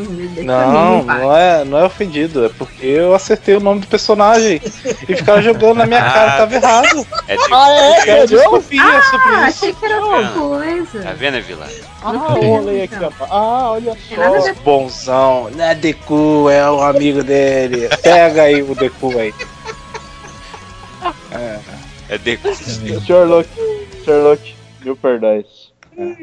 [0.44, 4.60] Não, não é, não é ofendido, é porque eu acertei o nome do personagem
[5.08, 7.04] e ficar jogando na minha cara tava errado.
[7.26, 7.42] É de...
[7.52, 8.04] Ah, é?
[8.04, 8.38] Quero Entendeu?
[8.38, 9.64] desculpinha sobre Ah, isso.
[9.64, 11.02] achei que era outra coisa.
[11.02, 11.66] Tá vendo, Vila?
[12.04, 13.24] Ah, olha aqui, ó.
[13.28, 14.42] Ah, olha só.
[14.42, 17.88] ver Bonzão, não é Deku, é o amigo dele.
[18.00, 19.34] Pega aí o Deku aí.
[22.08, 22.38] É de...
[23.04, 23.48] Sherlock,
[24.04, 25.46] Sherlock, mil perdões.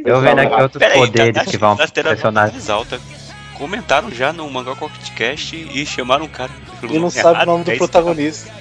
[0.05, 2.53] Eu vendo aqui outros Pera aí, poderes Tadashi, que vão personagem.
[2.53, 2.99] mais alta.
[3.57, 4.75] Comentaram já no Mangá
[5.15, 6.51] Cast e chamaram um cara
[6.83, 8.51] E não sabe o nome do é protagonista.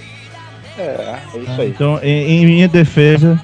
[0.78, 1.68] É, É isso aí.
[1.68, 3.40] Então, em, em minha defesa,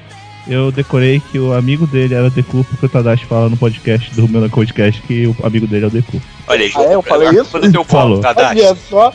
[0.48, 4.28] eu decorei que o amigo dele era Deku, porque o Tadashi fala no podcast do
[4.28, 6.20] meu podcast que o amigo dele é o Deku.
[6.48, 6.94] Olha aí, Ah, é?
[6.94, 7.59] Eu falei isso?
[7.84, 8.20] Falou.
[8.20, 8.60] Tadashi.
[8.60, 9.14] Olha só.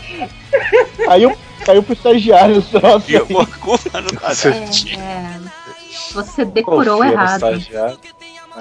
[1.06, 3.02] Caiu, caiu pro estagiário só.
[3.08, 5.00] E eu vou no.
[5.00, 5.40] É,
[6.14, 7.34] você decorou confia no errado.
[7.36, 7.98] estagiário.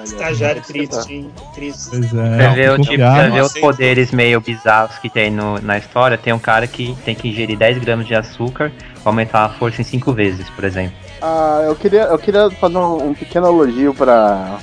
[0.03, 1.31] Estagiário triste, hein?
[1.53, 1.89] Triste.
[1.89, 3.31] Pois Pra é, ver, o, que tipo, pra confiar.
[3.31, 7.15] ver os poderes meio bizarros que tem no- na história, tem um cara que tem
[7.15, 10.91] que ingerir 10 gramas de açúcar pra aumentar a força em 5 vezes, por exemplo.
[11.21, 14.57] Ah, eu queria, eu queria fazer um, um pequeno elogio pra,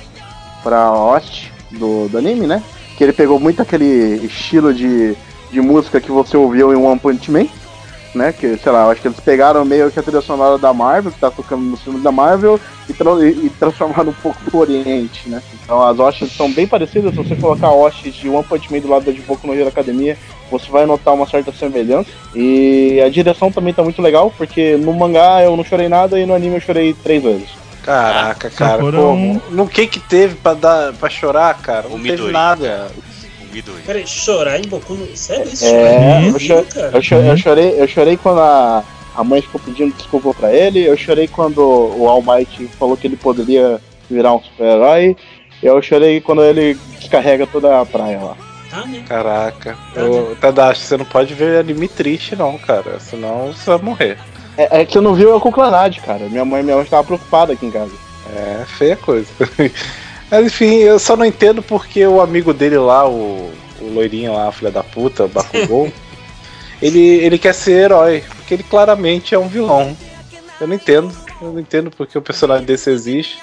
[0.61, 2.61] pra Host do, do anime, né?
[2.95, 5.15] Que ele pegou muito aquele estilo de,
[5.51, 7.47] de música que você ouviu em One Punch Man,
[8.13, 8.31] né?
[8.33, 11.11] Que, sei lá, eu acho que eles pegaram meio que a trilha sonora da Marvel,
[11.11, 15.29] que tá tocando nos filmes da Marvel, e, tra- e- transformaram um pouco pro Oriente,
[15.29, 15.41] né?
[15.63, 18.89] Então as hostes são bem parecidas, se você colocar hostes de One Punch Man do
[18.89, 20.17] lado da de Boku no Hero Academia,
[20.51, 22.09] você vai notar uma certa semelhança.
[22.35, 26.25] E a direção também tá muito legal, porque no mangá eu não chorei nada e
[26.25, 27.49] no anime eu chorei três vezes.
[27.83, 29.41] Caraca, cara, foram- como?
[29.51, 31.83] No que que teve pra, dar, pra chorar, cara?
[31.89, 32.31] Não O teve Midori.
[32.31, 32.91] nada.
[33.53, 33.81] O Midori.
[33.85, 35.15] Peraí, chorar em Boku no...
[35.15, 35.65] Sério isso?
[35.65, 36.53] É, eu, cho-
[36.93, 38.83] eu, cho- eu chorei, eu chorei quando a,
[39.15, 43.07] a mãe ficou pedindo desculpa pra ele, eu chorei quando o All Might falou que
[43.07, 45.15] ele poderia virar um super-herói,
[45.61, 48.37] eu chorei quando ele descarrega toda a praia lá.
[48.69, 49.03] Tá, né?
[49.07, 49.77] Caraca.
[49.95, 52.99] Eu, Tadashi, você não pode ver anime triste, não, cara.
[52.99, 54.17] Senão você vai morrer.
[54.57, 56.25] É, é que você não viu eu com Clanad, cara.
[56.27, 57.91] Minha mãe, minha mãe estava preocupada aqui em casa.
[58.35, 59.27] É feia coisa.
[60.33, 64.51] Mas enfim, eu só não entendo porque o amigo dele lá, o, o loirinho lá,
[64.51, 65.93] filha da puta, o Bakugou,
[66.81, 69.95] ele, ele quer ser herói, porque ele claramente é um vilão.
[70.59, 71.11] Eu não entendo.
[71.39, 73.37] Eu não entendo porque o personagem desse existe.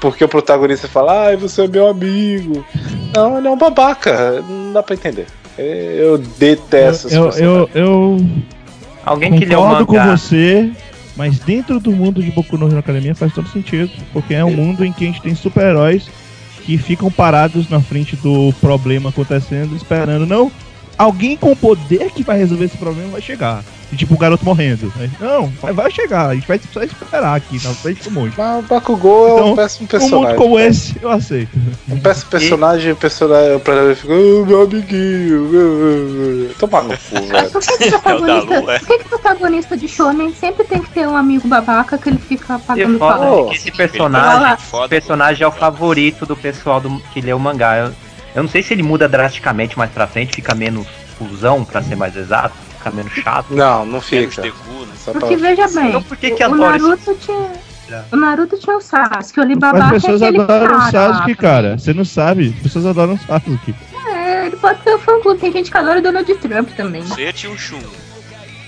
[0.00, 2.66] Porque o protagonista fala, ai, você é meu amigo.
[3.14, 4.42] Não, ele é um babaca.
[4.42, 5.26] Não dá pra entender.
[5.56, 8.26] É, Eu detesto esse Eu, eu, eu
[9.04, 10.16] Alguém que leu o concordo com mangá.
[10.16, 10.72] você,
[11.16, 14.50] mas dentro do mundo de Boku no Hero Academia faz todo sentido, porque é um
[14.50, 16.10] mundo em que a gente tem super-heróis
[16.64, 20.50] que ficam parados na frente do problema acontecendo, esperando, não,
[20.96, 23.64] alguém com poder que vai resolver esse problema vai chegar.
[23.92, 24.90] E, tipo, o garoto morrendo.
[24.98, 28.32] Aí, Não, vai, vai chegar, a gente vai só esperar aqui na frente do monte.
[28.38, 30.36] Mas o Bakugou é um Então, péssimo Um mundo personagem.
[30.36, 31.50] como esse, eu aceito.
[31.90, 35.42] Um péssimo personagem, o personagem, o personagem fica, oh, meu amiguinho.
[35.42, 37.50] uh, uh, uh." Toma no cu, velho.
[37.50, 40.80] Por que, que, É o da protagonista, por que, que protagonista de Shonen sempre tem
[40.80, 43.46] que ter um amigo babaca que ele fica pagando pau?
[43.46, 44.88] é que esse personagem, Foda.
[44.88, 47.76] personagem é o favorito do pessoal do, que lê o mangá.
[47.76, 47.92] Eu,
[48.34, 50.86] eu não sei se ele muda drasticamente mais pra frente, fica menos
[51.18, 53.46] fusão, pra ser mais exato, fica menos chato.
[53.54, 54.42] Não, não Menos fica.
[54.42, 54.92] Deku, né?
[54.96, 57.50] Só pra- Porque veja bem, Então por que que o adora esse Naruto tinha.
[58.10, 61.78] O Naruto tinha o Sasuke, o Alibaba Mas é as pessoas adoram o Sasuke, cara.
[61.78, 62.54] Você não sabe.
[62.56, 63.74] As pessoas adoram o Sasuke.
[64.14, 65.40] É, ele pode ter o fã clube.
[65.40, 67.02] Tem gente que adora o Donald Trump também.
[67.02, 67.80] Você tinha um Shun.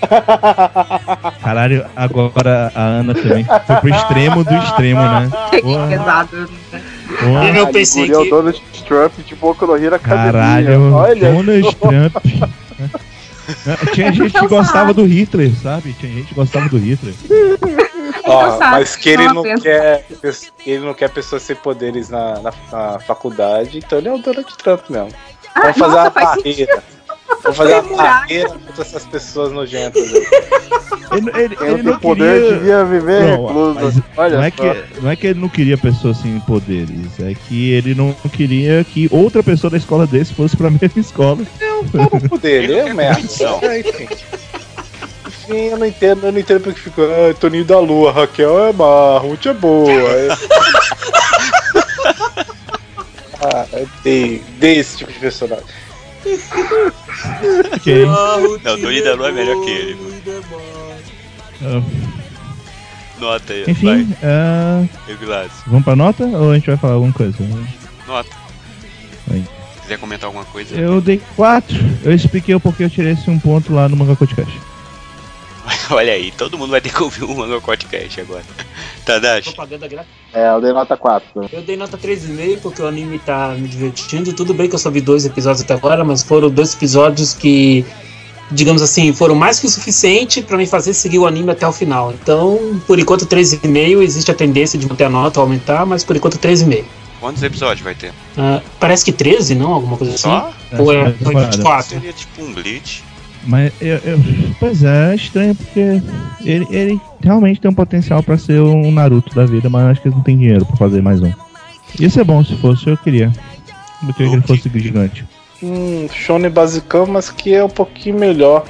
[1.41, 5.29] Caralho, agora a Ana também foi pro extremo do extremo, né?
[5.61, 6.49] Porra, Pesado.
[7.19, 7.49] porra.
[7.57, 10.31] Eu pensei é o que- Donald Trump de Boku no Hero Academia.
[10.31, 11.71] Caralho, Olha Donald só.
[11.89, 12.15] Trump.
[13.93, 15.93] Tinha gente que gostava do Hitler, sabe?
[15.93, 17.13] Tinha gente que gostava do Hitler.
[18.25, 20.05] Ó, mas que ele não quer.
[20.65, 24.57] Ele não quer pessoas sem poderes na, na, na faculdade, então ele é o Donald
[24.57, 25.09] Trump mesmo.
[25.53, 26.83] Ah, Vamos fazer nossa, uma faz sentido.
[27.43, 28.03] Vamos fazer uma Muralha.
[28.03, 30.03] barreira contra essas pessoas nojentas.
[31.11, 32.57] Ele, ele, ele não não tem poder queria...
[32.57, 34.03] devia viver Não, recluso.
[34.17, 34.55] Olha Não é, só.
[34.55, 38.83] que, não é que ele não queria pessoas sem poderes, é que ele não queria
[38.83, 41.39] que outra pessoa da escola desse fosse pra mesma escola.
[41.93, 43.21] O poder, ele é merda.
[43.61, 44.07] É, enfim.
[45.27, 48.73] Enfim, eu não entendo, eu não entendo porque fica, ah, Toninho da Lua, Raquel é
[48.73, 49.91] má, Ruth é boa.
[49.91, 50.27] É...
[53.41, 55.65] ah, eu dei, dei esse tipo de personagem.
[57.73, 58.05] Ok.
[58.63, 59.97] Não, Tony da Lua é melhor que ele.
[61.63, 61.81] Ah,
[63.19, 65.15] Nota aí, Enfim, vai.
[65.17, 65.51] Vilas.
[65.67, 67.35] vamos pra nota ou a gente vai falar alguma coisa?
[68.07, 68.29] Nota.
[69.27, 69.39] Vai.
[69.75, 70.75] Se quiser comentar alguma coisa.
[70.75, 71.77] Eu dei 4.
[72.03, 74.59] Eu expliquei o porquê eu tirei esse um ponto lá no Manga Podcast.
[75.89, 78.43] Olha aí, todo mundo vai ter que ouvir o Manga Podcast agora.
[79.05, 80.11] Tadashi, Propaganda grátis.
[80.33, 81.49] É, eu dei nota 4.
[81.51, 84.33] Eu dei nota 3,5 porque o anime tá me divertindo.
[84.33, 87.85] Tudo bem que eu só vi dois episódios até agora, mas foram dois episódios que,
[88.51, 91.71] digamos assim, foram mais que o suficiente pra me fazer seguir o anime até o
[91.71, 92.11] final.
[92.13, 96.37] Então, por enquanto 3,5, existe a tendência de manter a nota aumentar, mas por enquanto
[96.39, 96.83] 3,5.
[97.19, 98.11] quantos episódios vai ter?
[98.37, 99.71] Ah, parece que 13, não?
[99.71, 100.23] Alguma coisa assim?
[100.23, 100.51] Só?
[100.79, 101.51] Ou é temporada.
[101.51, 101.89] 24?
[101.89, 103.03] Seria tipo um Bleach.
[103.45, 104.19] Mas eu, eu-
[104.59, 106.01] Pois é, é estranho porque
[106.43, 110.07] ele, ele realmente tem um potencial pra ser um Naruto da vida, mas acho que
[110.07, 111.31] eles não têm dinheiro pra fazer mais um.
[111.99, 113.31] Ia ser bom se fosse, eu queria.
[114.07, 115.25] Eu queria que ele fosse gigante.
[115.61, 118.65] Um shonen basicão, mas que é um pouquinho melhor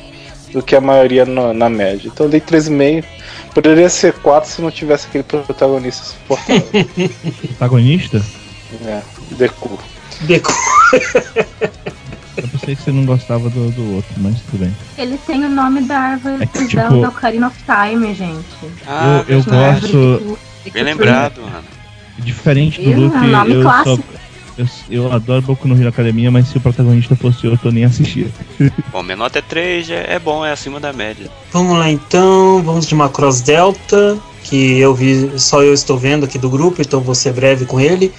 [0.53, 2.07] do que a maioria no- na média.
[2.13, 3.03] Então eu dei 3,5.
[3.53, 6.63] Poderia ser 4 se não tivesse aquele protagonista suportável.
[7.47, 8.21] Protagonista?
[8.85, 9.79] é, Deku.
[10.21, 10.53] Deco.
[12.37, 14.75] Eu pensei que você não gostava do, do outro, mas tudo bem.
[14.97, 18.45] Ele tem o nome da árvore É que, tipo- Zelda Ocarina of Time, gente.
[18.87, 20.37] Ah, eu eu gosto.
[20.71, 21.63] bem lembrado, mano.
[22.19, 23.01] Diferente do?
[23.01, 23.69] Luke, É um nome eu só.
[23.83, 24.03] clássico.
[24.57, 27.83] Eu, eu adoro Boku no Hero Academia, mas se o protagonista fosse outro, eu nem
[27.83, 28.27] assistia.
[28.91, 31.29] Bom, minha nota é 3, é, é bom, é acima da média.
[31.51, 34.17] Vamos lá então, vamos de Macross Delta,
[34.47, 37.79] que eu vi, só eu estou vendo aqui do grupo, então vou ser breve com
[37.79, 38.13] ele.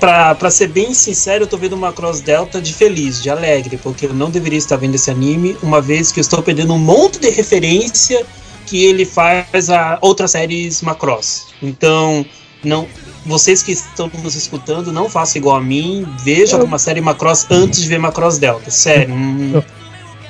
[0.00, 4.06] Pra, pra ser bem sincero, eu tô vendo Macross Delta de feliz, de alegre, porque
[4.06, 7.18] eu não deveria estar vendo esse anime, uma vez que eu estou perdendo um monte
[7.18, 8.24] de referência
[8.66, 11.48] que ele faz a outras séries Macross.
[11.62, 12.24] Então,
[12.64, 12.86] não.
[13.26, 17.46] Vocês que estão nos escutando, não façam igual a mim, vejam Eu- uma série Macross
[17.50, 18.70] antes de ver Macross Delta.
[18.70, 19.12] Sério.
[19.14, 19.64] hum, Eu-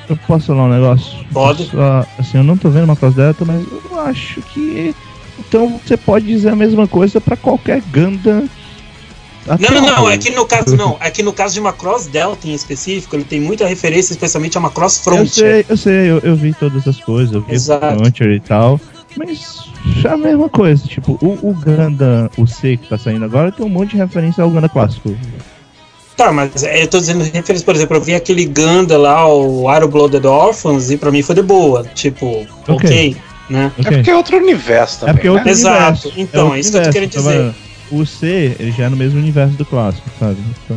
[0.09, 1.25] Eu posso falar um negócio?
[1.33, 1.67] Pode.
[1.67, 4.95] Só, assim, eu não tô vendo uma Cross Delta, mas eu acho que.
[5.39, 8.49] Então você pode dizer a mesma coisa pra qualquer Gundam.
[9.47, 10.11] Não, não, não.
[10.11, 10.97] É que no caso não.
[11.01, 14.61] É que no caso de Macross Delta em específico, ele tem muita referência, especialmente a
[14.61, 15.65] Macross Eu Frontier.
[15.65, 17.95] sei, eu sei, eu, eu vi todas as coisas, eu vi Exato.
[17.95, 18.81] o Frontier e tal.
[19.17, 19.71] Mas
[20.05, 23.65] é a mesma coisa, tipo, o, o Gundam, o C que tá saindo agora, tem
[23.65, 25.17] um monte de referência ao Gundam clássico.
[26.19, 29.73] Tá, mas é, eu tô dizendo referência, por exemplo, eu vi aquele Ganda lá, o
[29.73, 31.85] Iron Blooded Orphans, e pra mim foi de boa.
[31.95, 33.17] Tipo, ok, Ok.
[33.49, 33.71] né?
[33.79, 35.13] É porque é outro universo também.
[35.13, 35.53] É porque é outro né?
[35.53, 36.09] Exato.
[36.09, 36.13] universo.
[36.17, 37.55] Então, outro é isso que eu tô universo, querendo dizer.
[37.93, 40.39] O C, ele já é no mesmo universo do clássico, sabe?
[40.65, 40.77] Então,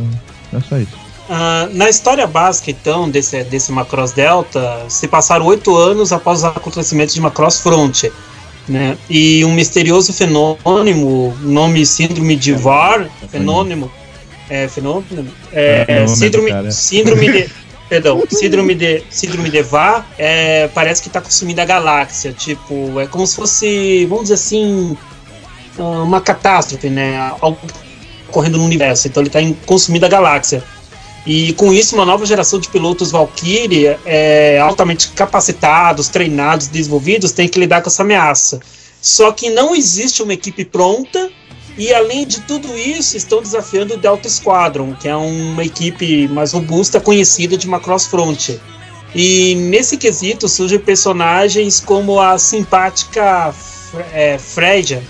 [0.52, 0.96] é só isso.
[1.28, 6.44] Ah, na história básica, então, desse, desse Macross Delta, se passaram oito anos após os
[6.44, 8.12] acontecimentos de Macross Frontier.
[8.68, 8.96] Né?
[9.10, 13.90] E um misterioso fenômeno, nome Síndrome de VAR, fenômeno,
[14.52, 16.70] é, fenômeno, é, É, síndrome, cara.
[16.70, 17.50] síndrome de,
[17.88, 23.06] perdão, síndrome de, síndrome de VAR, é, parece que está consumindo a galáxia, tipo, é
[23.06, 24.96] como se fosse, vamos dizer assim,
[25.78, 27.16] ah, uma catástrofe, né?
[27.40, 27.58] Algo
[28.28, 29.08] ocorrendo no universo.
[29.08, 30.62] Então ele está consumindo a galáxia.
[31.24, 37.48] E com isso, uma nova geração de pilotos Valkyrie, é, altamente capacitados, treinados, desenvolvidos, tem
[37.48, 38.58] que lidar com essa ameaça.
[39.00, 41.30] Só que não existe uma equipe pronta,
[41.78, 46.52] e além de tudo isso, estão desafiando o Delta Squadron, que é uma equipe mais
[46.52, 48.58] robusta, conhecida de Macross Frontier.
[49.14, 55.02] E nesse quesito surgem personagens como a simpática Fre é, Freya,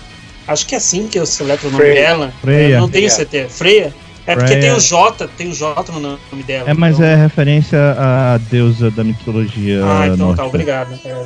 [0.47, 2.01] acho que é assim que eu seleto o nome Freya.
[2.01, 2.33] dela.
[2.41, 2.69] Freya.
[2.75, 3.09] Eu não tenho Freya.
[3.09, 3.49] certeza.
[3.49, 3.93] Freya?
[4.25, 6.69] É porque tem o J, tem o J no nome dela.
[6.69, 10.35] É, mas então- é referência à deusa da mitologia Ah, então nórdica.
[10.43, 10.99] tá, obrigado.
[11.05, 11.23] É.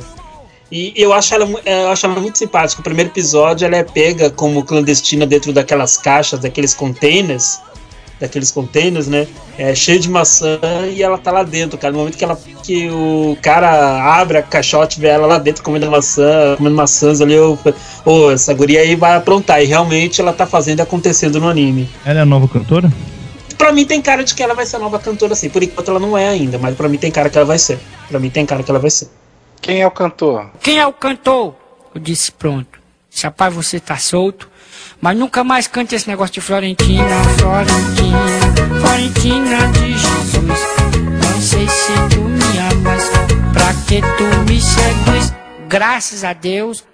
[0.70, 2.80] E eu acho, ela, é, eu acho ela muito simpática.
[2.80, 7.58] O primeiro episódio ela é pega como clandestina dentro daquelas caixas, daqueles containers,
[8.20, 9.26] daqueles containers, né?
[9.56, 10.58] É, cheio de maçã
[10.92, 11.92] e ela tá lá dentro, cara.
[11.92, 15.62] No momento que, ela, que o cara abre a caixote e vê ela lá dentro
[15.62, 17.58] comendo maçã, comendo maçãs ali, eu
[18.04, 19.62] ô, essa guria aí vai aprontar.
[19.62, 21.88] E realmente ela tá fazendo e acontecendo no anime.
[22.04, 22.92] Ela é a nova cantora?
[23.56, 25.48] Pra mim tem cara de que ela vai ser a nova cantora, assim.
[25.48, 27.78] Por enquanto ela não é ainda, mas pra mim tem cara que ela vai ser.
[28.08, 29.08] Pra mim tem cara que ela vai ser.
[29.60, 30.50] Quem é o cantor?
[30.62, 31.54] Quem é o cantor?
[31.94, 32.78] Eu disse, pronto.
[33.22, 34.48] Rapaz, você tá solto.
[35.00, 37.04] Mas nunca mais cante esse negócio de Florentina,
[37.38, 40.60] Florentina, Florentina de Jesus.
[41.22, 43.04] Não sei se tu me amas,
[43.52, 45.32] pra que tu me seduz.
[45.68, 46.84] Graças a Deus,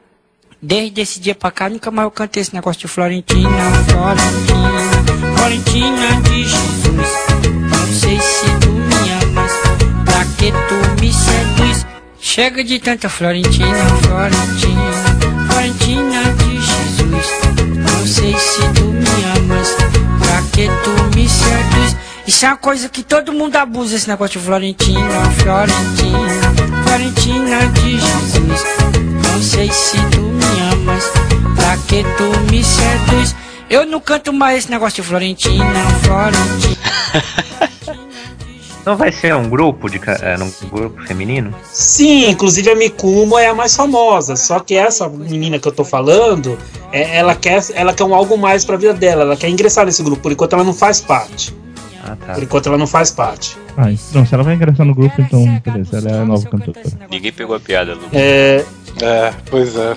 [0.60, 3.48] desde esse dia pra cá, nunca mais eu cantei esse negócio de Florentina,
[3.88, 7.08] Florentina, Florentina de Jesus.
[7.70, 9.52] Não sei se tu me amas,
[10.04, 11.86] pra que tu me seduz.
[12.26, 17.26] Chega de tanta Florentina, Florentina, Florentina de Jesus.
[17.76, 19.76] Não sei se tu me amas,
[20.18, 21.96] pra que tu me seduz.
[22.26, 28.00] Isso é uma coisa que todo mundo abusa, esse negócio de Florentina, Florentina, Florentina de
[28.00, 28.64] Jesus.
[29.22, 31.04] Não sei se tu me amas,
[31.54, 33.36] pra que tu me seduz.
[33.68, 36.74] Eu não canto mais esse negócio de Florentina, Florentina.
[38.84, 41.54] Não vai ser um grupo de é, um grupo feminino?
[41.72, 44.36] Sim, inclusive a Mikumo é a mais famosa.
[44.36, 46.58] Só que essa menina que eu tô falando,
[46.92, 49.22] é- ela quer, ela quer um algo mais pra vida dela.
[49.22, 50.22] Ela quer ingressar nesse grupo.
[50.22, 51.54] Por enquanto ela não faz parte.
[52.06, 52.34] Ah, tá.
[52.34, 53.56] Por enquanto ela não faz parte.
[53.76, 56.78] Ah, então, se ela vai ingressar no grupo, então, beleza, ela é a nova cantora.
[57.10, 58.02] Ninguém pegou a piada, Lu.
[58.12, 58.64] É,
[59.02, 59.96] É, pois é.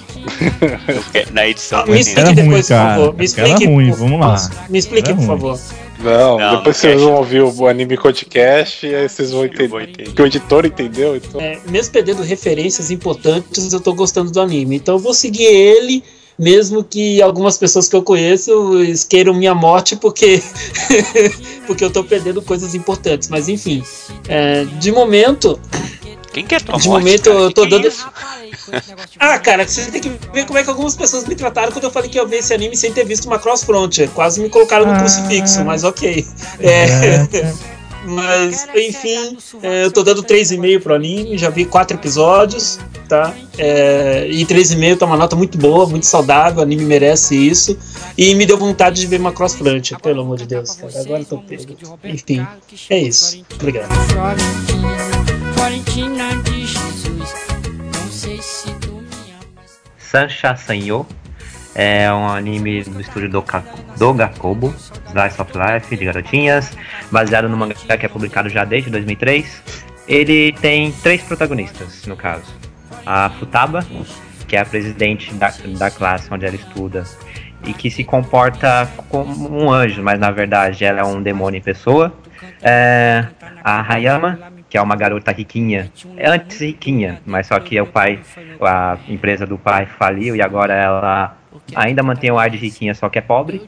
[0.95, 1.84] Porque Na edição.
[1.85, 2.89] me vai explique Era ruim, depois, por cara.
[2.95, 3.07] favor.
[3.14, 3.65] Me Era explique.
[3.68, 4.49] ruim, por- vamos lá.
[4.69, 5.27] Me explique, Era por ruim.
[5.27, 5.59] favor.
[5.99, 7.06] Não, Não, depois vocês cast.
[7.06, 10.11] vão ouvir o anime podcast e aí vocês vão entender.
[10.14, 11.41] Que o editor entendeu, então.
[11.41, 14.76] É, mesmo perdendo referências importantes, eu tô gostando do anime.
[14.76, 16.03] Então eu vou seguir ele,
[16.38, 18.52] mesmo que algumas pessoas que eu conheço
[19.10, 20.40] queiram minha morte porque,
[21.65, 23.28] porque eu tô perdendo coisas importantes.
[23.30, 23.84] Mas enfim,
[24.28, 25.60] é, de momento.
[26.32, 27.40] Quem quer tua De morte, momento cara?
[27.40, 28.07] eu Que tô que é dando- isso?
[29.19, 31.91] Ah, cara, você tem que ver como é que algumas pessoas me trataram quando eu
[31.91, 34.10] falei que ia ver esse anime sem ter visto uma Cross Frontier.
[34.10, 34.99] Quase me colocaram no Ah.
[34.99, 36.26] crucifixo, mas ok.
[36.60, 37.27] É,
[38.06, 42.80] mas, enfim, é, eu tô dando 3,5 pro anime, já vi quatro episódios,
[43.10, 43.34] tá?
[43.57, 47.77] É, e 3,5 tá uma nota muito boa, muito saudável, o anime merece isso.
[48.18, 51.02] E me deu vontade de ver uma Cross Frontier, pelo amor de Deus, cara.
[51.02, 51.76] Agora eu tô pego.
[52.03, 52.48] Enfim,
[52.89, 53.44] é isso.
[53.56, 53.89] Obrigado.
[55.53, 56.44] Florentina, Florentina
[60.18, 60.31] amas.
[60.31, 61.06] Sancha Sanyo
[61.76, 63.64] é um anime do estúdio Doka-
[63.98, 64.73] Dogakobo,
[65.10, 66.76] Slice of Life, de garotinhas,
[67.11, 69.61] baseado no mangá que é publicado já desde 2003.
[70.07, 72.52] Ele tem três protagonistas, no caso.
[73.06, 73.85] A Futaba,
[74.48, 77.03] que é a presidente da, da classe onde ela estuda,
[77.65, 81.61] e que se comporta como um anjo, mas na verdade ela é um demônio em
[81.61, 82.14] pessoa.
[82.61, 83.26] É,
[83.64, 84.39] a Hayama,
[84.69, 88.19] que é uma garota riquinha, é antes riquinha, mas só que o pai,
[88.61, 91.38] a empresa do pai faliu e agora ela
[91.76, 93.68] ainda mantém o ar de riquinha, só que é pobre.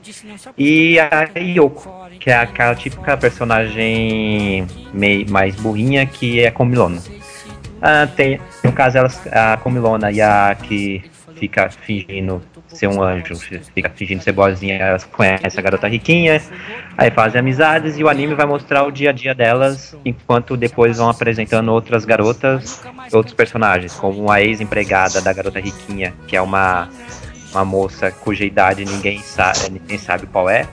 [0.58, 1.90] E a Yoko,
[2.20, 7.02] que é aquela típica personagem meio mais burrinha que é comilona.
[7.82, 11.04] Ah, tem, no caso, elas, a comilona e a que
[11.36, 12.42] fica fingindo
[12.74, 16.42] ser um anjo, fica fingindo ser boazinha, elas conhecem a garota riquinha,
[16.98, 20.98] aí fazem amizades e o anime vai mostrar o dia a dia delas, enquanto depois
[20.98, 22.82] vão apresentando outras garotas,
[23.12, 26.90] outros personagens, como a ex-empregada da garota riquinha, que é uma,
[27.52, 30.68] uma moça cuja idade ninguém sabe, ninguém sabe qual é,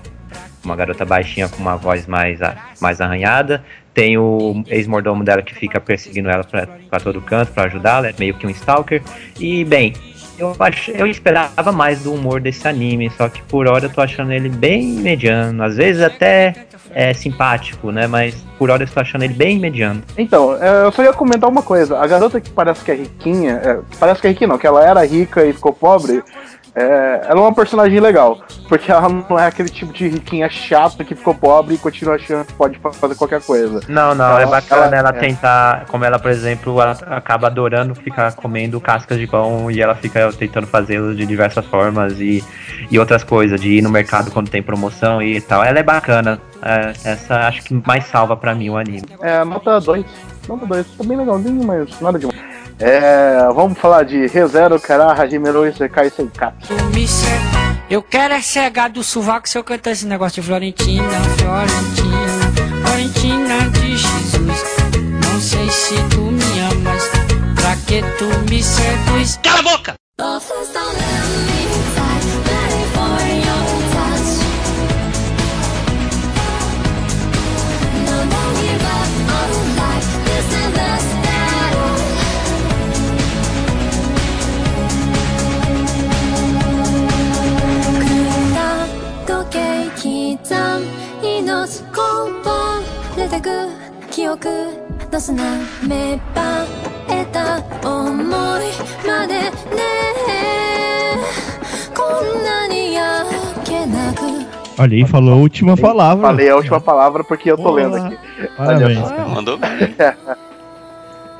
[0.66, 2.40] uma garota baixinha com uma voz mais,
[2.81, 3.64] mais arranhada.
[3.94, 8.35] Tem o ex-mordomo dela que fica perseguindo ela pra todo canto pra ajudá-la, é meio
[8.35, 9.01] que um stalker.
[9.40, 9.94] E, bem,
[10.39, 14.01] eu, ach, eu esperava mais do humor desse anime, só que por hora eu tô
[14.01, 15.63] achando ele bem mediano.
[15.63, 18.07] Às vezes até é simpático, né?
[18.07, 20.03] Mas por hora eu estou achando ele bem mediano.
[20.17, 21.99] Então, é, eu só ia comentar uma coisa.
[21.99, 24.83] A garota que parece que é riquinha, é, parece que é riquinha não, que ela
[24.83, 26.23] era rica e ficou pobre,
[26.77, 28.39] é, ela é uma personagem legal.
[28.69, 32.44] Porque ela não é aquele tipo de riquinha chata que ficou pobre e continua achando
[32.44, 33.81] que pode fazer qualquer coisa.
[33.89, 35.12] Não, não, Ela- é bacana ela- ela, é.
[35.12, 39.94] tentar, como ela, por exemplo, ela acaba adorando ficar comendo cascas de pão e ela
[39.94, 42.44] fica tentando fazê-lo de diversas formas e,
[42.90, 45.65] e outras coisas, de ir no mercado quando tem promoção e tal.
[45.65, 46.40] Ela é bacana.
[46.62, 49.05] é, essa acho que mais salva pra mim o anime.
[49.23, 50.05] É, nota 2.
[50.48, 50.86] Nota 2.
[50.97, 52.36] Tá bem legalzinho, mas nada demais.
[52.78, 56.12] É, vamos falar de ReZero, Kara, Hajimeru, Isekai,
[56.94, 57.57] me cega.
[57.89, 61.09] Eu quero é cegar do sovaco se eu cantar esse negócio de Florentina,
[61.39, 64.65] Florentina, Florentina de Jesus.
[65.24, 67.05] Não sei se tu me amas,
[67.55, 69.39] pra que tu me seduz.
[69.43, 69.94] Cala a boca!
[104.78, 106.27] Olha aí, falou a última palavra.
[106.27, 107.74] Falei a última palavra porque eu tô Boa.
[107.77, 108.19] lendo aqui.
[108.57, 108.98] Parabéns.
[108.98, 109.23] Olha.
[109.23, 109.70] Ah, mandou bem.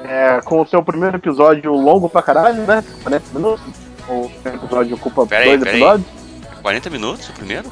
[0.09, 2.85] É, com o seu primeiro episódio longo pra caralho, né?
[3.03, 3.65] 40 minutos.
[4.09, 5.81] O episódio ocupa Peraí, dois peraí.
[5.83, 6.09] episódios.
[6.63, 7.69] 40 minutos o primeiro?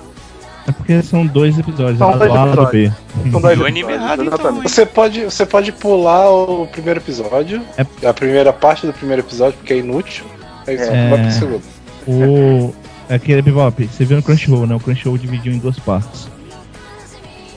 [0.66, 2.92] É porque são dois episódios, São a dois do A e do B.
[3.30, 4.62] São dois o anime episódios, errado, então.
[4.62, 7.60] Você pode, você pode pular o primeiro episódio,
[8.06, 10.24] a primeira parte do primeiro episódio, porque é inútil.
[10.66, 11.10] Aí você É.
[11.10, 11.62] vai pro segundo.
[12.06, 12.74] O.
[13.10, 14.74] Aquele Bebop, você viu no Crunchyroll, né?
[14.74, 16.26] O Crunchyroll dividiu em duas partes.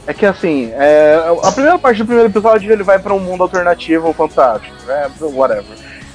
[0.06, 3.44] É que assim, é, a primeira parte do primeiro episódio ele vai pra um mundo
[3.44, 5.10] alternativo fantástico, né?
[5.22, 5.66] Whatever.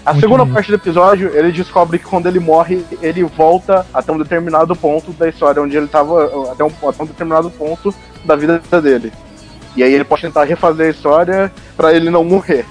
[0.05, 0.53] A Muito segunda bom.
[0.53, 5.13] parte do episódio, ele descobre que quando ele morre, ele volta até um determinado ponto
[5.13, 6.51] da história, onde ele tava.
[6.51, 9.13] Até um, até um determinado ponto da vida dele.
[9.77, 12.67] E aí ele pode tentar refazer a história pra ele não morrer.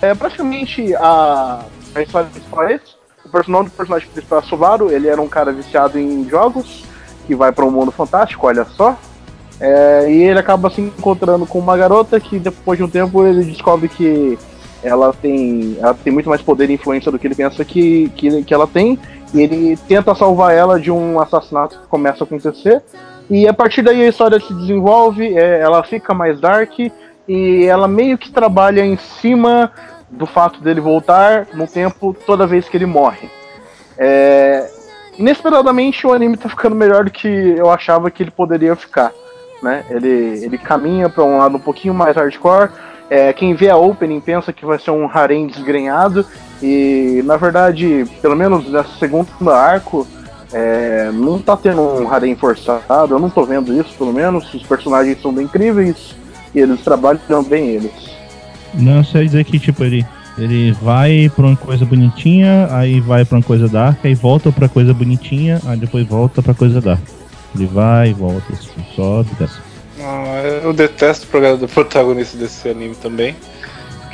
[0.00, 1.60] É praticamente a,
[1.94, 2.94] a história principal é esse.
[3.24, 6.84] O personagem do personagem principal é Subaru, ele era um cara viciado em jogos,
[7.26, 8.96] que vai pra um mundo fantástico, olha só.
[9.60, 13.44] É, e ele acaba se encontrando com uma garota que depois de um tempo ele
[13.44, 14.36] descobre que
[14.84, 18.42] ela tem, ela tem muito mais poder e influência do que ele pensa que, que,
[18.44, 18.98] que ela tem.
[19.32, 22.82] E ele tenta salvar ela de um assassinato que começa a acontecer.
[23.28, 26.78] E a partir daí a história se desenvolve, é, ela fica mais dark
[27.26, 29.72] e ela meio que trabalha em cima
[30.10, 33.28] do fato dele voltar no tempo toda vez que ele morre.
[33.96, 34.68] É,
[35.18, 39.12] inesperadamente o anime tá ficando melhor do que eu achava que ele poderia ficar.
[39.62, 39.84] Né?
[39.88, 42.70] Ele, ele caminha para um lado um pouquinho mais hardcore.
[43.10, 46.24] É, quem vê a opening pensa que vai ser um harém desgrenhado.
[46.62, 50.06] E na verdade, pelo menos nessa segunda arco,
[50.52, 53.14] é, não tá tendo um harém forçado.
[53.14, 54.52] Eu não tô vendo isso, pelo menos.
[54.54, 56.14] Os personagens são bem incríveis
[56.54, 58.14] e eles trabalham bem eles.
[58.72, 60.06] Não sei dizer que, tipo, ele,
[60.38, 64.68] ele vai pra uma coisa bonitinha, aí vai pra uma coisa dark, aí volta pra
[64.68, 67.02] coisa bonitinha, aí depois volta pra coisa dark.
[67.54, 68.52] Ele vai e volta,
[68.96, 69.73] sobe desce.
[70.04, 73.34] Não, eu detesto o programa do protagonista desse anime também.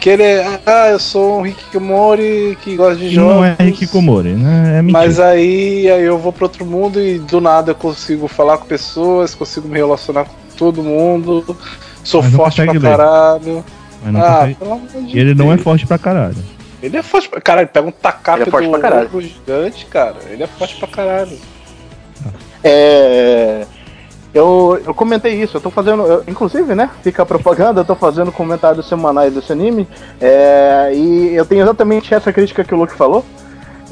[0.01, 3.35] Que ele é, ah, eu sou um Hikikomori que gosta de E jogos.
[3.35, 4.79] não é Hikikomori, né?
[4.79, 4.99] É mentira.
[4.99, 8.65] Mas aí, aí eu vou pra outro mundo e do nada eu consigo falar com
[8.65, 11.57] pessoas, consigo me relacionar com todo mundo.
[12.03, 12.81] Sou forte pra ler.
[12.81, 13.65] caralho.
[14.03, 15.62] Mas não ah, consegue- pelo amor de Ele não é Deus.
[15.65, 16.37] forte pra caralho.
[16.83, 19.85] Ele é forte pra caralho, ele pega um tacape Ele é forte do pra gigante,
[19.85, 20.17] cara.
[20.31, 21.37] Ele é forte pra caralho.
[22.65, 23.67] É.
[24.32, 26.02] Eu, eu comentei isso, eu tô fazendo.
[26.05, 26.89] eu- inclusive, né?
[27.02, 29.89] Fica a propaganda, eu tô fazendo comentários semanais desse anime.
[30.20, 33.24] é, e eu tenho exatamente essa crítica que o Luke falou.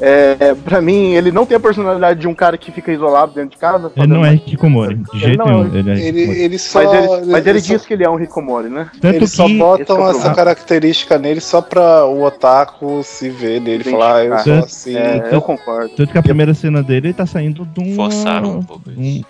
[0.01, 3.49] É, pra mim, ele não tem a personalidade de um cara que fica isolado dentro
[3.49, 3.91] de casa.
[3.97, 5.75] Ele não é Hikikomori, de jeito não- nenhum.
[5.75, 6.41] Ele é Ele, Hikikomori.
[6.41, 6.83] ele só.
[6.83, 8.89] Mas ele, mas ele só- diz que ele é um Hikomori, né?
[9.01, 10.35] Tanto Eles só botam é essa problema.
[10.35, 14.95] característica nele só pra o otaku se ver nele e falar, ah, eu sou assim.
[14.95, 15.89] É, eu concordo.
[15.97, 18.97] Tanto que a primeira cena dele ele tá saindo de uma, Forçaram um pouco de,
[18.97, 19.23] um-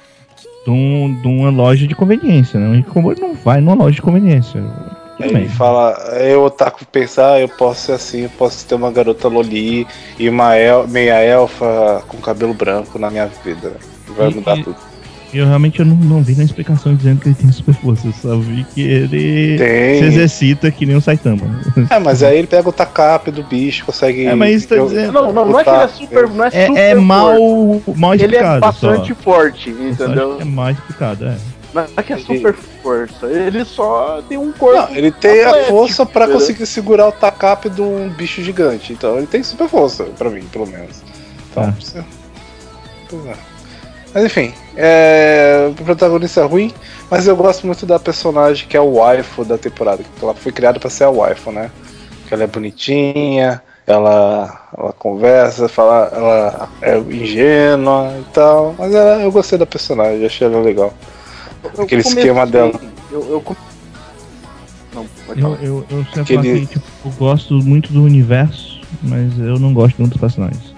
[0.65, 2.69] de, um- de uma loja de conveniência, né?
[2.69, 4.64] O Hikikomori não vai numa loja de conveniência.
[5.19, 8.90] Ele fala, aí o otaku pensa, ah, eu posso ser assim, eu posso ter uma
[8.90, 9.86] garota loli
[10.18, 13.73] e uma el- meia elfa com cabelo branco na minha vida.
[14.18, 14.77] Vai E- mudar tudo.
[15.32, 18.08] Eu realmente eu não, não vi na explicação dizendo que ele tem super força.
[18.08, 20.00] Eu só vi que ele Tem.
[20.00, 21.42] se exercita que nem o Saitama.
[21.90, 24.26] É, mas aí ele pega o tacape do bicho, consegue.
[24.26, 26.30] É, mas isso tá dizendo- Não, não, não é que ele é super.
[26.30, 27.36] Não é, É, super é mal,
[27.96, 28.60] mal Ele é explicado.
[28.62, 29.16] bastante só.
[29.22, 30.38] forte, entendeu?
[30.42, 31.38] É mal explicado, é.
[31.72, 33.28] Não é que é super força.
[33.28, 34.76] Ele só tem um corpo.
[34.90, 36.40] Não, ele tem a atlético, força pra entendeu?
[36.42, 38.94] conseguir segurar o tacape de um bicho gigante.
[38.94, 41.04] Então ele tem super força, pra mim, pelo menos.
[41.52, 41.74] Então, Ah.
[43.08, 43.34] Pois é.
[44.14, 45.68] Mas enfim, é...
[45.69, 46.73] o protagonista é ruim,
[47.11, 50.03] mas eu gosto muito da personagem que é o waifu da temporada.
[50.03, 51.69] que Ela foi criada pra ser a waifu, né?
[52.27, 58.76] Que ela é bonitinha, ela, ela conversa, fala, ela é ingênua e tal.
[58.77, 60.94] Mas ela- eu gostei da personagem, achei ela legal.
[61.77, 62.72] Eu Aquele esquema dela.
[63.11, 63.57] Eu, eu
[64.94, 65.06] Não,
[65.36, 69.60] Eu, eu, eu sempre Aquele- falo assim, tipo, eu gosto muito do universo, mas eu
[69.60, 70.69] não gosto muito dos personagens.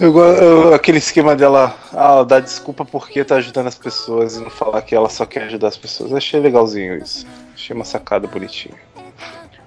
[0.00, 4.48] Eu, eu- aquele esquema dela, ah, dá desculpa porque tá ajudando as pessoas e não
[4.50, 6.10] falar que ela só quer ajudar as pessoas.
[6.10, 7.26] Eu achei legalzinho isso.
[7.54, 8.74] Achei uma sacada bonitinha.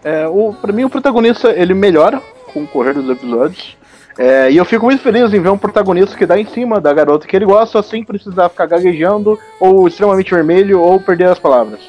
[0.04, 3.78] É, o, pra mim, o protagonista ele melhora com o correr dos episódios.
[4.18, 6.94] É, e eu fico muito feliz em ver um protagonista que dá em cima da
[6.94, 11.80] garota que ele gosta sem precisar ficar gaguejando, ou extremamente vermelho, ou perder as palavras.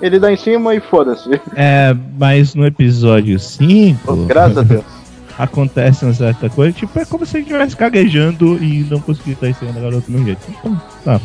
[0.00, 1.28] Ele dá em cima e foda-se.
[1.54, 4.84] É, mas no episódio 5, Graças a Deus.
[5.38, 9.48] acontece uma certa coisa, tipo, é como se ele estivesse gaguejando e não conseguisse estar
[9.48, 10.40] em cima da garota do meu jeito.
[10.48, 11.20] Então, tá.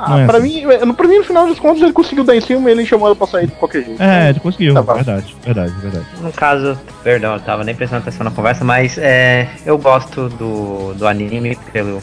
[0.00, 0.64] Ah, é pra, assim.
[0.64, 2.86] mim, é, pra mim, no final das contas, ele conseguiu dar em cima e ele
[2.86, 4.00] chamou ela pra sair de qualquer jeito.
[4.00, 6.06] É, ele conseguiu, Tá verdade, verdade, verdade.
[6.20, 10.94] No caso, perdão, eu tava nem prestando atenção na conversa, mas é, eu gosto do,
[10.94, 12.00] do anime pelo.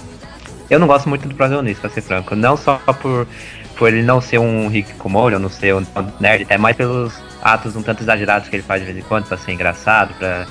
[0.69, 2.35] Eu não gosto muito do protagonista, pra ser franco.
[2.35, 3.27] Não só por,
[3.77, 5.85] por ele não ser um Hikikomori, ou não ser um
[6.19, 9.26] nerd, é mais pelos atos um tanto exagerados que ele faz de vez em quando
[9.27, 10.45] pra ser engraçado, pra,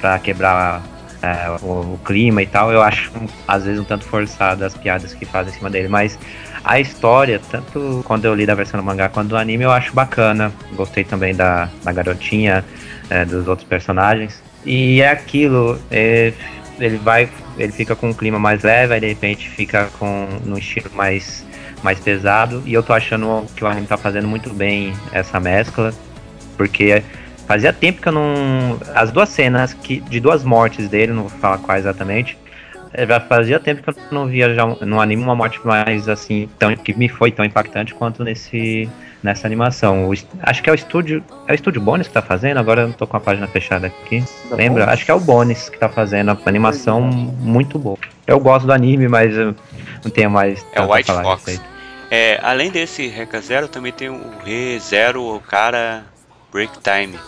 [0.00, 0.82] pra quebrar
[1.22, 2.72] é, o, o clima e tal.
[2.72, 3.10] Eu acho,
[3.46, 6.18] às vezes, um tanto forçado as piadas que fazem em cima dele, mas
[6.64, 9.92] a história, tanto quando eu li da versão do mangá quanto do anime, eu acho
[9.94, 10.52] bacana.
[10.74, 12.64] Gostei também da, da garotinha,
[13.08, 14.42] é, dos outros personagens.
[14.64, 16.32] E é aquilo, é,
[16.78, 20.58] ele vai, ele fica com um clima mais leve, aí de repente fica com num
[20.58, 21.46] estilo mais
[21.82, 22.62] mais pesado.
[22.66, 25.94] E eu tô achando que o anime tá fazendo muito bem essa mescla,
[26.56, 27.02] porque
[27.46, 28.78] fazia tempo que eu não.
[28.94, 32.36] As duas cenas que, de duas mortes dele, não vou falar quais exatamente.
[32.92, 36.48] é, já Fazia tempo que eu não via já no anime uma morte mais assim,
[36.58, 38.88] tão, que me foi tão impactante quanto nesse
[39.22, 40.08] nessa animação.
[40.08, 41.22] O acho que é o estúdio.
[41.46, 43.86] É o estúdio Bones que tá fazendo, agora eu não tô com a página fechada
[43.86, 44.22] aqui.
[44.50, 44.84] Lembra?
[44.84, 44.94] Bones?
[44.94, 47.98] Acho que é o Bones que tá fazendo a animação muito boa.
[48.26, 50.64] Eu gosto do anime, mas não tenho mais.
[50.72, 51.28] É o White Fox.
[51.28, 51.76] respeito.
[52.10, 56.04] É, além desse Reca Zero, também tem o Re Zero, o cara
[56.56, 57.18] Break Time.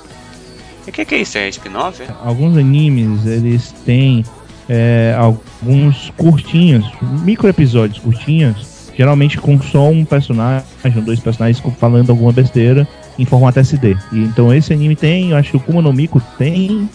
[0.87, 1.37] O que, que é isso?
[1.37, 2.03] É spin-off?
[2.03, 2.09] é?
[2.25, 4.25] Alguns animes, eles têm
[4.67, 6.91] é, alguns curtinhos,
[7.23, 10.65] micro episódios curtinhos, geralmente com só um personagem,
[10.97, 12.89] ou dois personagens falando alguma besteira
[13.19, 13.99] em formato SD.
[14.13, 16.89] E, então esse anime tem, eu acho que o Kuma no Miko tem.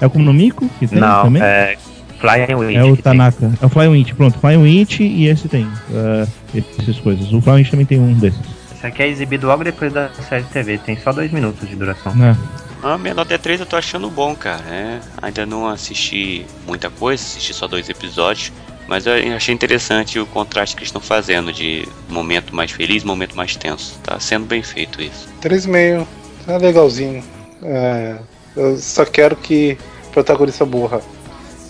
[0.00, 1.42] É o Kuma no Miko que tem Não, também?
[1.42, 1.76] é
[2.18, 2.76] Flying Witch.
[2.76, 3.12] É o que tem.
[3.12, 3.52] Tanaka.
[3.60, 4.38] É o Flying Witch, pronto.
[4.38, 5.68] Flying Witch e esse tem.
[5.92, 6.26] é,
[6.80, 7.30] essas coisas.
[7.34, 8.55] O Flying Witch também tem um desses.
[8.86, 11.74] Esse aqui é exibido logo depois da série de TV, tem só dois minutos de
[11.74, 12.14] duração.
[12.14, 12.36] Né?
[12.80, 14.62] Ah, minha nota é 3 eu tô achando bom, cara.
[14.70, 18.52] É, ainda não assisti muita coisa, assisti só dois episódios.
[18.86, 23.36] Mas eu achei interessante o contraste que eles estão fazendo de momento mais feliz, momento
[23.36, 23.98] mais tenso.
[24.04, 25.28] Tá sendo bem feito isso.
[25.42, 26.06] 3,5.
[26.46, 27.24] Tá legalzinho.
[27.64, 28.16] É,
[28.54, 29.76] eu só quero que
[30.06, 31.00] o protagonista burra.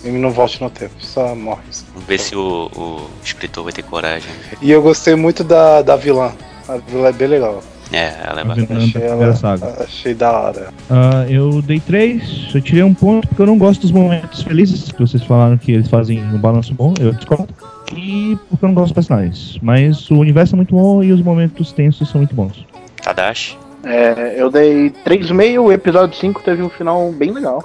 [0.03, 1.63] Ele não volte no tempo, só morre.
[1.93, 4.29] Vamos ver se o, o escritor vai ter coragem.
[4.61, 6.31] E eu gostei muito da, da vilã.
[6.67, 7.63] A vilã é bem legal.
[7.91, 8.79] É, ela é A bacana.
[8.79, 9.83] Achei, ela, saga.
[9.83, 10.67] achei da hora.
[10.89, 14.91] Ah, eu dei três, eu tirei um ponto porque eu não gosto dos momentos felizes
[14.91, 17.47] que vocês falaram que eles fazem um balanço bom, eu discordo.
[17.95, 19.57] E porque eu não gosto dos personagens.
[19.61, 22.65] Mas o universo é muito bom e os momentos tensos são muito bons.
[23.01, 23.57] Tadashi.
[23.85, 27.63] É, eu dei 3,5, o episódio 5 teve um final bem legal.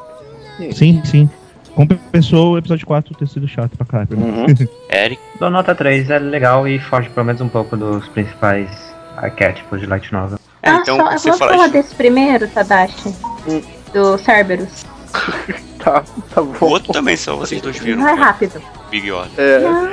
[0.71, 1.29] Sim, sim.
[1.75, 4.11] Compensou o episódio 4 ter sido chato pra caralho.
[4.17, 4.47] Uhum.
[4.93, 5.21] Eric.
[5.41, 9.87] Dou nota 3, é legal e foge pelo menos um pouco dos principais arquétipos de
[9.87, 10.39] Light Novel.
[10.63, 13.15] É, ah, então só, você vamos fala falar de- desse primeiro, Tadashi?
[13.49, 13.63] Hum.
[13.93, 14.85] Do Cerberus.
[15.83, 16.01] Tá,
[16.33, 16.67] tá O bom.
[16.67, 18.03] outro também só vocês dois viram.
[18.05, 18.23] Vai né?
[18.23, 18.63] rápido.
[18.89, 19.33] Big Order.
[19.37, 19.89] É,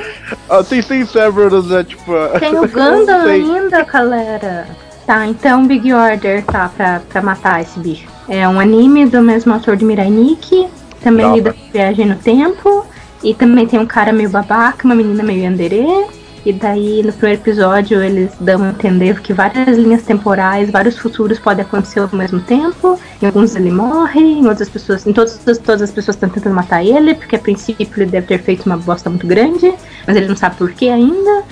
[0.47, 2.11] ah, tem sem Cerberus, é tipo.
[2.39, 4.67] tem o Gundam ainda, galera.
[5.07, 8.07] Tá, então Big Order tá pra, pra matar esse bicho.
[8.27, 10.67] É um anime do mesmo autor de Mirai Nikki.
[11.01, 12.85] Também lida com viagem no tempo.
[13.23, 16.05] E também tem um cara meio babaca, uma menina meio yandere.
[16.45, 21.37] E daí, no primeiro episódio, eles dão a entender que várias linhas temporais, vários futuros
[21.37, 22.99] podem acontecer ao mesmo tempo.
[23.21, 26.83] Em alguns ele morre, em outras pessoas, em todas, todas as pessoas estão tentando matar
[26.83, 29.73] ele, porque a princípio ele deve ter feito uma bosta muito grande,
[30.07, 31.43] mas ele não sabe por que ainda.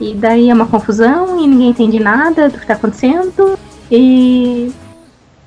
[0.00, 3.58] E daí é uma confusão e ninguém entende nada do que tá acontecendo.
[3.90, 4.72] E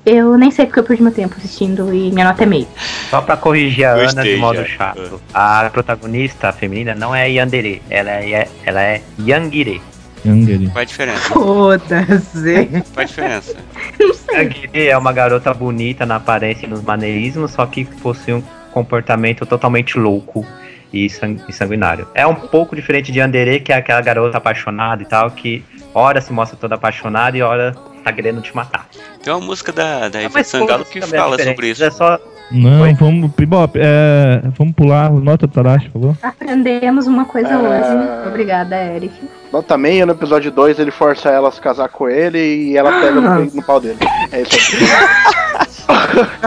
[0.04, 2.66] eu nem sei porque eu perdi meu tempo assistindo e minha nota é meio.
[3.10, 4.64] Só pra corrigir a Ana Gostei de modo já.
[4.64, 9.80] chato, a protagonista feminina não é Yandere, ela é, ela é Yangire.
[10.24, 10.66] Yangeri.
[10.68, 11.28] Qual é a diferença?
[11.28, 12.68] Foda-se.
[12.92, 13.56] Qual é a diferença?
[13.98, 14.36] Não sei.
[14.36, 19.44] Yangire é uma garota bonita na aparência e nos maneirismos, só que possui um comportamento
[19.46, 20.46] totalmente louco
[20.92, 22.06] e, e sanguinário.
[22.14, 25.64] É um pouco diferente de Yandere, que é aquela garota apaixonada e tal, que
[25.94, 28.86] ora se mostra toda apaixonada e ora tá querendo te matar.
[29.22, 31.84] Tem uma música da, da Ivete Sangalo que é fala sobre isso.
[31.84, 32.18] É só
[32.50, 32.94] Não, Oi?
[32.94, 33.30] vamos.
[33.36, 36.16] Bebop, é, vamos pular nota Tarashi, por favor.
[36.22, 37.58] Aprendemos uma coisa Ah.
[37.58, 38.28] hoje.
[38.28, 39.12] Obrigada, Eric.
[39.52, 42.90] Nota meia no episódio 2, ele força ela a se casar com ele e ela
[43.00, 43.98] pega no, no pau dele.
[44.32, 44.88] É isso aí.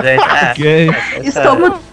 [0.08, 0.90] é, Ok.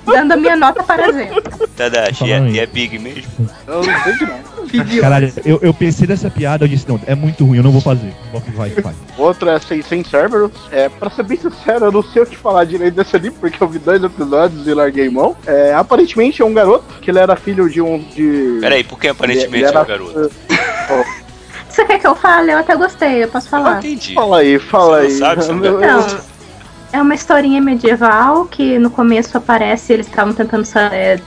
[0.06, 1.42] Mudando a minha nota para zero.
[1.76, 3.30] Tadashi, e é, é Big mesmo?
[3.66, 5.00] Eu não entendi não.
[5.00, 7.80] Caralho, eu, eu pensei nessa piada, eu disse, não, é muito ruim, eu não vou
[7.80, 8.12] fazer.
[8.54, 8.94] Vai, vai.
[9.18, 10.52] Outro é sem, sem Cerberus.
[10.70, 13.62] É, pra ser bem sincero, eu não sei o que falar direito desse anime, porque
[13.62, 15.36] eu vi dois episódios e larguei mão.
[15.46, 17.98] É, aparentemente é um garoto, que ele era filho de um.
[17.98, 18.58] De...
[18.60, 20.30] Peraí, por que aparentemente ele é era- o garoto?
[21.68, 22.52] Você quer que eu fale?
[22.52, 23.78] Eu até gostei, eu posso Eu falar.
[23.78, 24.12] entendi.
[24.12, 25.12] Fala aí, fala Você aí.
[25.12, 26.20] não sabe, você não Eu- Não,
[26.92, 31.18] é uma historinha medieval que no começo aparece, eles estavam tentando, é,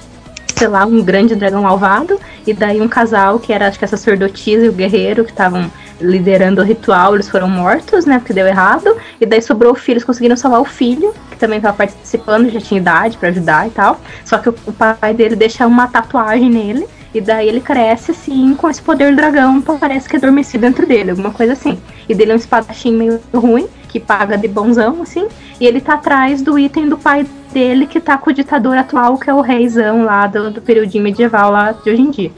[0.55, 3.87] sei lá, um grande dragão malvado, e daí um casal que era, acho que a
[3.87, 5.71] sacerdotisa e o guerreiro que estavam
[6.01, 9.93] liderando o ritual, eles foram mortos, né, porque deu errado, e daí sobrou o filho,
[9.93, 13.71] eles conseguiram salvar o filho, que também estava participando, já tinha idade pra ajudar e
[13.71, 18.11] tal, só que o, o pai dele deixa uma tatuagem nele, e daí ele cresce
[18.11, 21.79] assim com esse poder dragão, parece que é adormecido dentro dele, alguma coisa assim.
[22.09, 25.27] E dele é um espadachim meio ruim, que paga de bonzão, assim.
[25.59, 29.17] E ele tá atrás do item do pai dele, que tá com o ditador atual,
[29.17, 32.31] que é o reizão lá do, do período medieval lá de hoje em dia.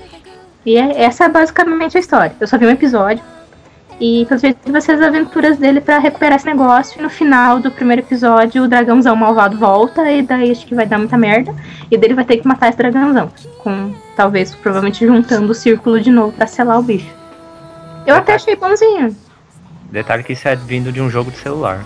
[0.66, 2.36] E é- essa é basicamente a história.
[2.40, 3.24] Eu só vi um episódio.
[4.00, 7.00] E pelo jeito vai ser as aventuras dele pra recuperar esse negócio.
[7.00, 10.12] E no final do primeiro episódio, o dragãozão malvado volta.
[10.12, 11.56] E daí acho que vai dar muita merda.
[11.90, 13.32] E dele vai ter que matar esse dragãozão.
[13.60, 17.10] Com talvez, provavelmente, juntando o círculo de novo pra selar o bicho.
[18.06, 19.16] Eu até achei bonzinho.
[19.92, 21.86] Detalhe que isso é vindo de um jogo de celular.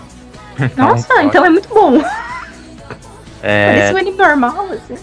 [0.76, 2.00] Nossa, então é muito bom.
[3.40, 4.96] Parece É, um anime normal, assim.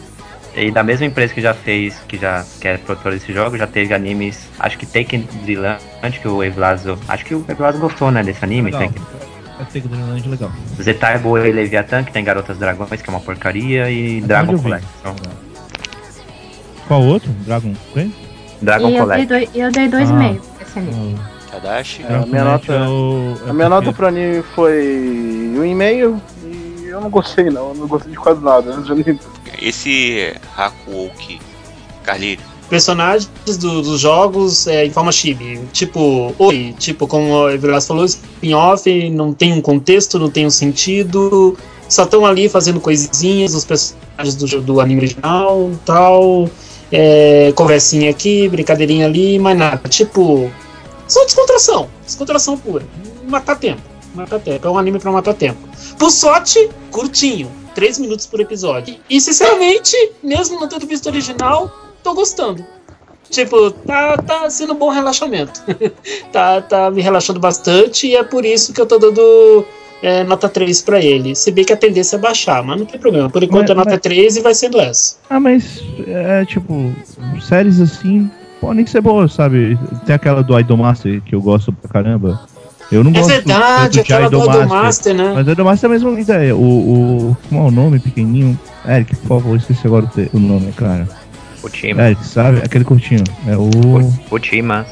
[0.57, 3.67] E da mesma empresa que já fez, que já que é produtora desse jogo, já
[3.67, 5.79] teve animes, acho que Taken Dreamland,
[6.21, 8.87] que o Evlazo, acho que o Evlazo gostou, né, desse anime, Legal.
[8.89, 9.03] Taken.
[9.59, 10.51] É Take Dreamland legal.
[10.81, 14.57] Zetaibo e Leviathan, que tem Garotas Dragões, que é uma porcaria, e Até Dragon.
[14.57, 15.15] Collection.
[16.87, 17.29] Qual outro?
[17.45, 18.11] Dragon Quest?
[18.61, 19.27] Dragon eu dei, Collection.
[19.27, 20.15] dois, eu dei dois e Ah.
[20.15, 21.19] meio esse anime.
[21.51, 22.03] Tadashi.
[22.07, 25.73] É, a minha nota- é o- é A minha nota pro anime foi um e
[26.97, 28.75] eu não gostei não, eu não gostei de quase nada.
[28.75, 29.17] né.
[29.61, 31.39] Esse Hakuoki,
[32.03, 35.57] Carlinhos, Personagens do- dos jogos é, em forma chibi.
[35.71, 40.49] Tipo, oi, tipo, como o Everlas falou, spin-off, não tem um contexto, não tem um
[40.49, 41.57] sentido.
[41.87, 46.49] Só estão ali fazendo coisinhas, os personagens do, do anime original tal.
[46.91, 49.87] É, conversinha aqui, brincadeirinha ali, mais nada.
[49.87, 50.51] Tipo,
[51.07, 51.87] só descontração.
[52.05, 52.85] Descontração pura.
[53.29, 53.81] Matar tempo.
[54.17, 54.67] Matar tempo.
[54.67, 55.59] É um anime pra matar tempo.
[55.97, 57.49] Por sorte, curtinho.
[57.75, 58.95] Três minutos por episódio.
[59.09, 61.71] E, sinceramente, mesmo não tendo visto o original,
[62.03, 62.65] tô gostando.
[63.29, 65.61] Tipo, tá, tá sendo um bom relaxamento.
[66.31, 69.65] tá, tá me relaxando bastante e é por isso que eu tô dando
[70.01, 71.35] é, nota 3 pra ele.
[71.35, 73.29] Se bem que a tendência é baixar, mas não tem problema.
[73.29, 75.17] Por enquanto Mas- é nota mas- 3 e vai sendo essa.
[75.29, 76.91] Ah, mas é tipo,
[77.41, 78.31] séries assim
[78.61, 79.77] podem ser boas, sabe?
[80.05, 82.41] Tem aquela do Idolmaster que eu gosto pra caramba.
[82.91, 85.31] Eu não É gosto verdade, tanto de aquela do Idolmaster, Idolmaster, né?
[85.35, 86.55] Mas o Idolmaster é a mesma ideia.
[86.55, 86.61] O,
[87.31, 87.37] o.
[87.49, 88.57] Como é o nome pequenininho?
[88.87, 91.07] Eric, por favor, esqueci agora o, te- o nome, cara.
[91.61, 92.01] Putima.
[92.03, 92.59] Eric, sabe?
[92.63, 93.23] Aquele curtinho.
[93.47, 93.69] É o.
[94.29, 94.85] Putima.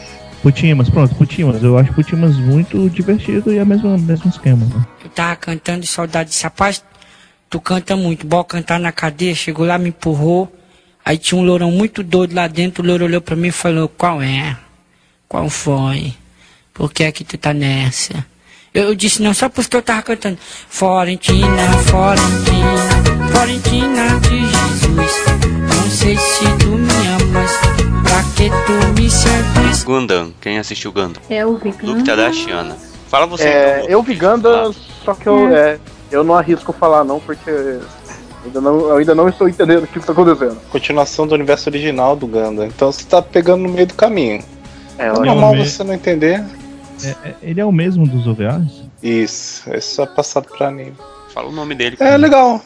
[0.43, 1.63] Putimas, pronto, Putimas.
[1.63, 4.63] Eu acho Putimas muito divertido e é o mesmo, mesmo esquema.
[4.65, 4.85] Né?
[5.03, 6.84] Eu tava cantando de saudade desse rapaz.
[7.49, 9.34] Tu canta muito, bora cantar na cadeia.
[9.34, 10.51] Chegou lá, me empurrou.
[11.03, 12.84] Aí tinha um lourão muito doido lá dentro.
[12.84, 14.55] O louro olhou pra mim e falou: Qual é?
[15.27, 16.13] Qual foi?
[16.76, 18.14] Por que é que tu tá nessa?
[18.73, 20.38] Eu, disse: Não, só porque eu tava cantando.
[20.69, 25.11] Florentina, Florentina, Florentina de Jesus.
[25.74, 27.51] Não sei se tu me amas.
[28.03, 29.83] Pra que tu me seduz?
[29.85, 31.22] Gundam, quem assistiu Gundam?
[31.30, 31.74] Eu vi.
[31.82, 32.75] Luke Tadashi, Ana.
[33.08, 33.90] Fala você É, então.
[33.91, 34.72] eu vi Ganda,
[35.06, 35.80] só que eu, é,
[36.11, 37.49] eu não arrisco falar não, porque
[38.43, 40.58] ainda não, eu ainda não estou entendendo o que está acontecendo.
[40.69, 42.66] Continuação do universo original do Ganda.
[42.66, 44.43] Então você tá pegando no meio do caminho.
[44.98, 46.43] É, É normal você não entender.
[47.03, 48.83] É- é- ele é o mesmo dos OVAs?
[49.01, 50.93] Isso, é só passado pra anime.
[51.33, 51.98] Fala o nome dele.
[51.99, 52.61] É legal.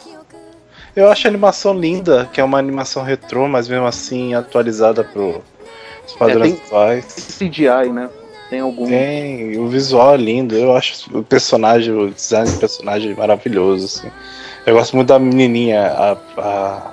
[0.94, 5.42] Eu acho a animação linda, que é uma animação retrô, mas mesmo assim atualizada pro
[6.06, 7.36] os padrões É, tem- atuais.
[7.38, 8.08] CGI, né?
[8.48, 8.86] Tem algum.
[8.86, 10.56] Tem, o visual é lindo.
[10.56, 13.84] Eu acho o personagem, o design do personagem maravilhoso.
[13.86, 14.10] Assim.
[14.66, 16.92] Eu gosto muito da menininha, a, a,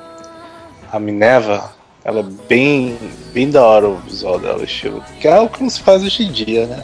[0.94, 1.72] a Minerva.
[2.06, 2.98] Ela é bem,
[3.34, 5.04] bem da hora o visual dela, o estilo.
[5.20, 6.84] Que é o que não se faz hoje em dia, né?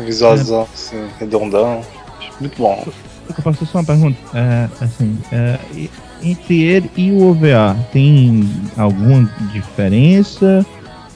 [0.00, 1.80] O visualzão, assim, redondão.
[2.18, 2.86] Acho muito bom.
[3.28, 4.18] Eu faço só uma pergunta.
[4.34, 5.58] É, assim, é,
[6.22, 10.64] entre ele e o OVA, tem alguma diferença?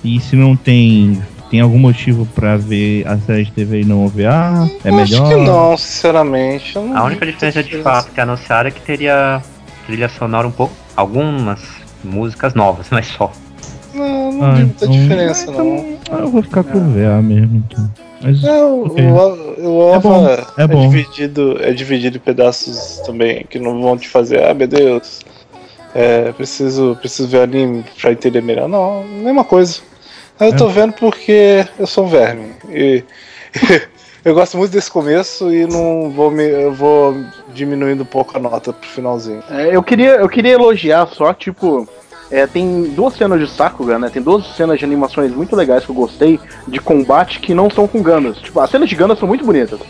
[0.04, 4.04] E se não tem, tem algum motivo pra ver a série de TV e não
[4.06, 4.70] OVA?
[4.84, 5.22] É Eu melhor?
[5.22, 6.74] Acho que não, sinceramente.
[6.78, 9.42] não A única diferença de fato que anunciaram é que teria
[9.86, 11.60] trilha sonora um pouco, algumas
[12.04, 13.30] músicas novas, mas só.
[13.94, 15.98] Não, não Ah, vi muita então- diferença, não.
[16.10, 17.90] Ah, eu vou ficar com o OVA mesmo, então.
[18.20, 19.04] Mas, É, o, ok.
[19.04, 20.88] o, o É bom, OVA é bom.
[20.88, 25.20] dividido, é dividido em pedaços também que não vão te fazer, ah meu Deus,
[25.94, 28.68] é, preciso, preciso ver anime pra entender melhor.
[28.68, 29.80] Não, mesma coisa.
[30.40, 30.72] Eu tô É.
[30.72, 32.52] vendo porque eu sou um verme.
[32.70, 33.02] E
[34.24, 36.44] eu gosto muito desse começo e não vou me.
[36.44, 37.16] Eu vou
[37.52, 39.42] diminuindo um pouco a nota pro finalzinho.
[39.50, 41.88] É, eu, queria, eu queria elogiar só, tipo.
[42.30, 44.10] É, tem duas cenas de Sakuga, né?
[44.10, 47.86] Tem duas cenas de animações muito legais que eu gostei de combate que não são
[47.86, 48.38] com Gandas.
[48.38, 49.80] Tipo, as cenas de Gandas são muito bonitas.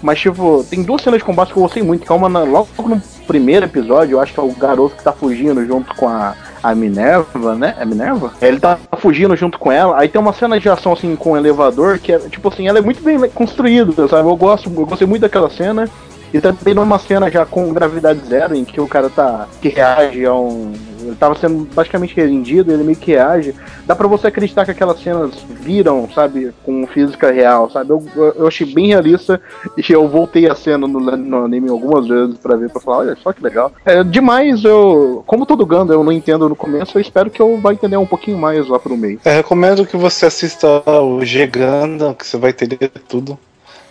[0.00, 2.06] Mas, tipo, tem duas cenas de combate que eu gostei muito.
[2.06, 5.02] Que é uma na- logo no primeiro episódio, eu acho que é o garoto que
[5.02, 7.74] tá fugindo junto com a, a Minerva, né?
[7.78, 8.32] É Minerva?
[8.40, 9.98] Ele tá fugindo junto com ela.
[9.98, 12.78] Aí tem uma cena de ação, assim, com o elevador, que é, tipo assim, ela
[12.78, 14.28] é muito bem construída, sabe?
[14.28, 15.88] Eu gosto, eu gostei muito daquela cena.
[16.32, 19.48] E também numa cena já com gravidade zero, em que o cara tá.
[19.60, 20.72] que reage a um.
[21.08, 23.54] Ele tava sendo basicamente rendido, ele meio que reage.
[23.86, 27.90] Dá pra você acreditar que aquelas cenas viram, sabe, com física real, sabe?
[27.90, 28.06] Eu,
[28.36, 29.40] eu- achei bem realista
[29.76, 33.16] e eu voltei a cena no, no anime algumas vezes pra ver, pra falar, olha
[33.22, 33.72] só que legal.
[33.84, 35.22] É, demais, eu.
[35.26, 38.06] Como todo Ganda eu não entendo no começo, eu espero que eu vá entender um
[38.06, 39.20] pouquinho mais lá pro meio.
[39.24, 43.38] Eu recomendo que você assista o G Gundam, que você vai entender tudo.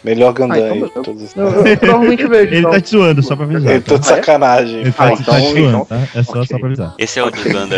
[0.04, 1.04] Melhor Gundam Ah, então aí.
[1.04, 1.36] todos.
[1.36, 2.44] Eu, eu provavelmente vejo.
[2.44, 2.72] Ele então.
[2.72, 3.74] tá te zoando, só pra avisar.
[3.74, 4.16] Eu tô de Ah, é?
[4.16, 4.80] sacanagem.
[4.82, 6.00] Ele tá, Ah, tá então- te zoando, então- tá?
[6.16, 6.46] É só, ok.
[6.46, 6.94] só pra avisar.
[6.98, 7.76] Esse é o do Ganda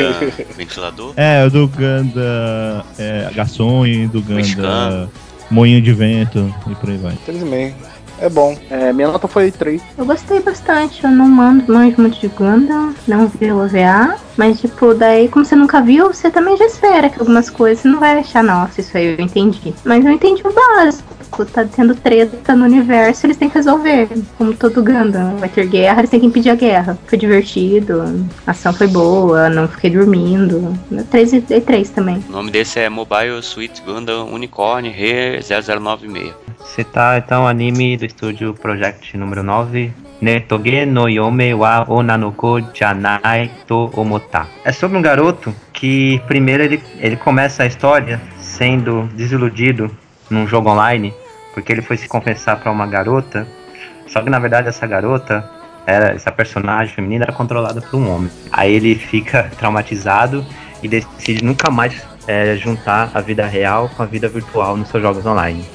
[0.58, 1.14] ventilador?
[1.16, 5.10] É, o do Ganda é, Garçom e do Ganda Scan.
[5.50, 7.14] moinho de vento e por aí vai.
[7.26, 7.74] 3,5.
[8.22, 8.58] É bom.
[8.70, 9.82] É, minha nota foi 3.
[9.98, 14.62] Eu gostei bastante, eu não mando manjo muito de Gundam, não vi o OVA, mas
[14.62, 18.00] tipo, daí como você nunca viu, você também já espera que algumas coisas você não
[18.00, 19.74] vai achar, nossa, isso aí eu entendi.
[19.84, 24.08] Mas eu entendi o básico, tá tendo treta no universo, eles têm que resolver.
[24.38, 26.98] Como todo Gundam, vai ter guerra, eles têm que impedir a guerra.
[27.06, 28.02] Foi divertido,
[28.48, 30.74] a ação foi boa, não fiquei dormindo.
[31.12, 32.24] 3 e dei 3 também.
[32.30, 36.34] O nome desse é Mobile Suit Gundam Unicorn Re 0096.
[36.64, 39.92] Citar então o anime do estúdio Project número 9.
[40.22, 44.48] Netoge no Yome wa Onanoko Janai to Omota.
[44.66, 49.90] É sobre um garoto que primeiro ele, ele começa a história sendo desiludido
[50.30, 51.14] num jogo online,
[51.54, 53.48] porque ele foi se confessar pra uma garota,
[54.08, 55.50] só que na verdade essa garota,
[55.86, 58.30] era, essa personagem feminina era controlada por um homem.
[58.52, 60.46] Aí ele fica traumatizado
[60.84, 65.02] e decide nunca mais é, juntar a vida real com a vida virtual nos seus
[65.02, 65.66] jogos online.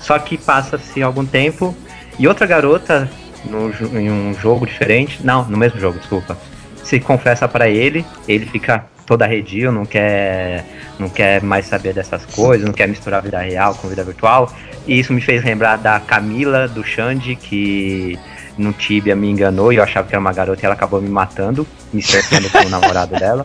[0.00, 1.72] Só que passa-se algum tempo
[2.18, 3.08] e outra garota
[3.44, 6.36] no em um jogo diferente, não, no mesmo jogo, desculpa,
[6.82, 10.64] se confessa pra ele, ele fica todo arredio, não quer,
[10.98, 14.52] não quer mais saber dessas coisas, não quer misturar vida real com vida virtual.
[14.86, 18.18] E isso me fez lembrar da Camila do Xande, que
[18.56, 21.08] no Tibia me enganou e eu achava que era uma garota e ela acabou me
[21.08, 23.44] matando, me cercando com o namorado dela.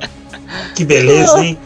[0.76, 1.58] Que beleza, hein?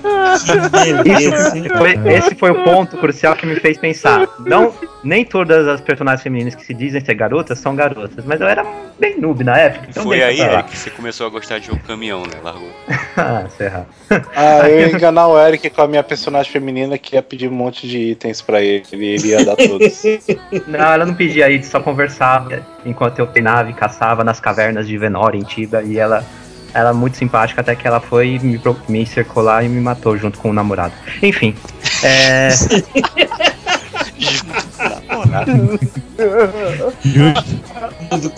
[0.46, 1.68] Que beleza, hein?
[1.78, 4.28] Foi- esse foi o ponto crucial que me fez pensar.
[4.40, 8.48] Não, nem todas as personagens femininas que se dizem ser garotas são garotas, mas eu
[8.48, 8.66] era
[9.00, 9.88] bem noob na época.
[9.90, 10.40] Então Foi aí.
[10.40, 12.34] Eric, que você começou a gostar de jogo caminhão, né?
[12.44, 12.70] Largou.
[13.18, 13.88] ah, serra.
[14.36, 17.54] Ah, eu ia enganar o Eric com a minha personagem feminina que ia pedir um
[17.54, 18.86] monte de itens pra ele.
[18.92, 20.04] Ele ia dar todos.
[20.68, 24.98] Não, ela não pedia isso, só conversava enquanto eu treinava e caçava nas cavernas de
[24.98, 26.24] Venor em Tiba e ela
[26.74, 30.18] ela é muito simpática até que ela foi me, me cercou lá e me matou
[30.18, 30.94] junto com o namorado.
[31.22, 31.56] Enfim,
[32.04, 32.50] é,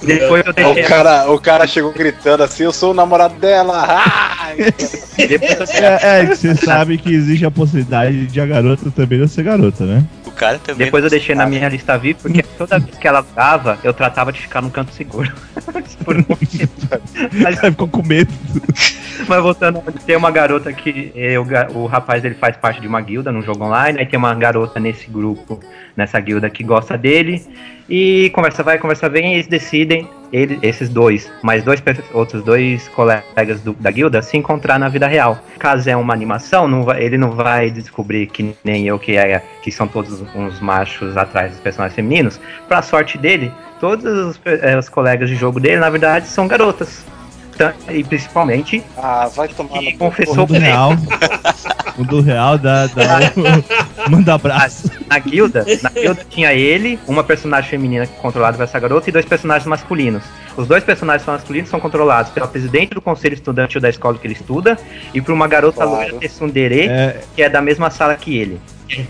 [0.03, 3.83] depois eu o, deixei cara, o cara chegou gritando assim: Eu sou o namorado dela.
[4.43, 4.51] Ah!
[4.57, 9.43] É, é, que você sabe que existe a possibilidade de a garota também não ser
[9.43, 10.03] garota, né?
[10.43, 10.85] Cara também.
[10.85, 14.31] Depois eu deixei na minha lista VIP, porque toda vez que ela dava, eu tratava
[14.31, 15.31] de ficar num canto seguro.
[16.03, 16.69] Por um motivo.
[17.41, 18.31] Mas, Aí ficou com medo.
[19.27, 22.99] mas voltando, tem uma garota que o, ga- o rapaz ele faz parte de uma
[22.99, 25.59] guilda num jogo online, aí tem uma garota nesse grupo,
[25.95, 27.45] nessa guilda que gosta dele,
[27.89, 31.81] e conversa vai, conversa vem, e eles decidem, ele, esses dois, mais dois
[32.13, 35.37] outros dois colegas do- da guilda, se encontrar na vida real.
[35.59, 39.43] Caso é uma animação, não vai- ele não vai descobrir que nem eu que é
[39.61, 42.39] que são todos uns machos atrás dos personagens femininos.
[42.67, 47.05] Pra sorte dele, todos os, pe- eh, colegas de jogo dele, na verdade, são garotas.
[47.89, 50.91] E principalmente Ah, vai tomar confessou O do real.
[51.97, 52.87] O do real dá.
[52.87, 53.19] dá
[54.09, 54.89] manda abraço.
[55.07, 59.25] Na guilda, na guilda tinha ele, uma personagem feminina controlada por essa garota e dois
[59.25, 60.23] personagens masculinos.
[60.57, 64.33] Os dois personagens masculinos são controlados pela presidente do conselho estudantil da escola que ele
[64.33, 64.77] estuda
[65.13, 65.91] e por uma garota Claro.
[65.91, 68.59] loira Tessundere, É, que é da mesma sala que ele.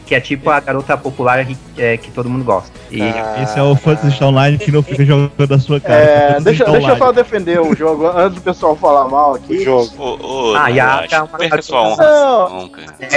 [0.06, 2.72] Que é tipo a garota popular que, é, que todo mundo gosta.
[2.92, 5.96] E Ah, esse é o Fantasy Star Online que não fica jogando a sua cara.
[5.96, 6.98] É, deixa, deixa eu Online.
[6.98, 9.58] só defender o jogo antes do pessoal falar mal aqui.
[9.58, 9.92] o jogo.
[10.00, 12.04] Ô, Ah, e a é uma perca sua honra.
[12.06, 12.70] Não.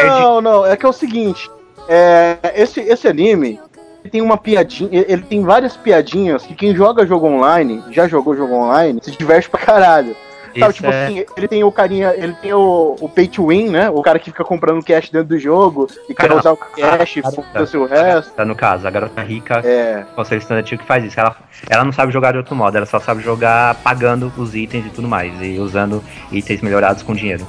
[0.04, 0.40] Não.
[0.40, 1.50] Não, é que é o seguinte.
[1.88, 3.60] É, esse, esse anime
[4.02, 4.88] ele tem uma piadinha.
[4.92, 9.10] Ele ele tem várias piadinhas que quem joga jogo online, já jogou jogo online, se
[9.12, 10.16] diverte pra caralho.
[10.60, 13.68] Sabe, tipo é- assim, ele tem o carinha, ele tem o, o pay to win,
[13.68, 13.90] né?
[13.90, 17.16] O cara que fica comprando cash dentro do jogo e quer Cara, usar o cash
[17.16, 18.32] e o resto.
[18.32, 20.04] Tá no caso, a garota rica, É.
[20.14, 21.18] conselho estudantil que faz isso.
[21.18, 21.36] Ela,
[21.68, 24.90] ela não sabe jogar de outro modo, ela só sabe jogar pagando os itens e
[24.90, 27.46] tudo mais, e usando itens melhorados com dinheiro.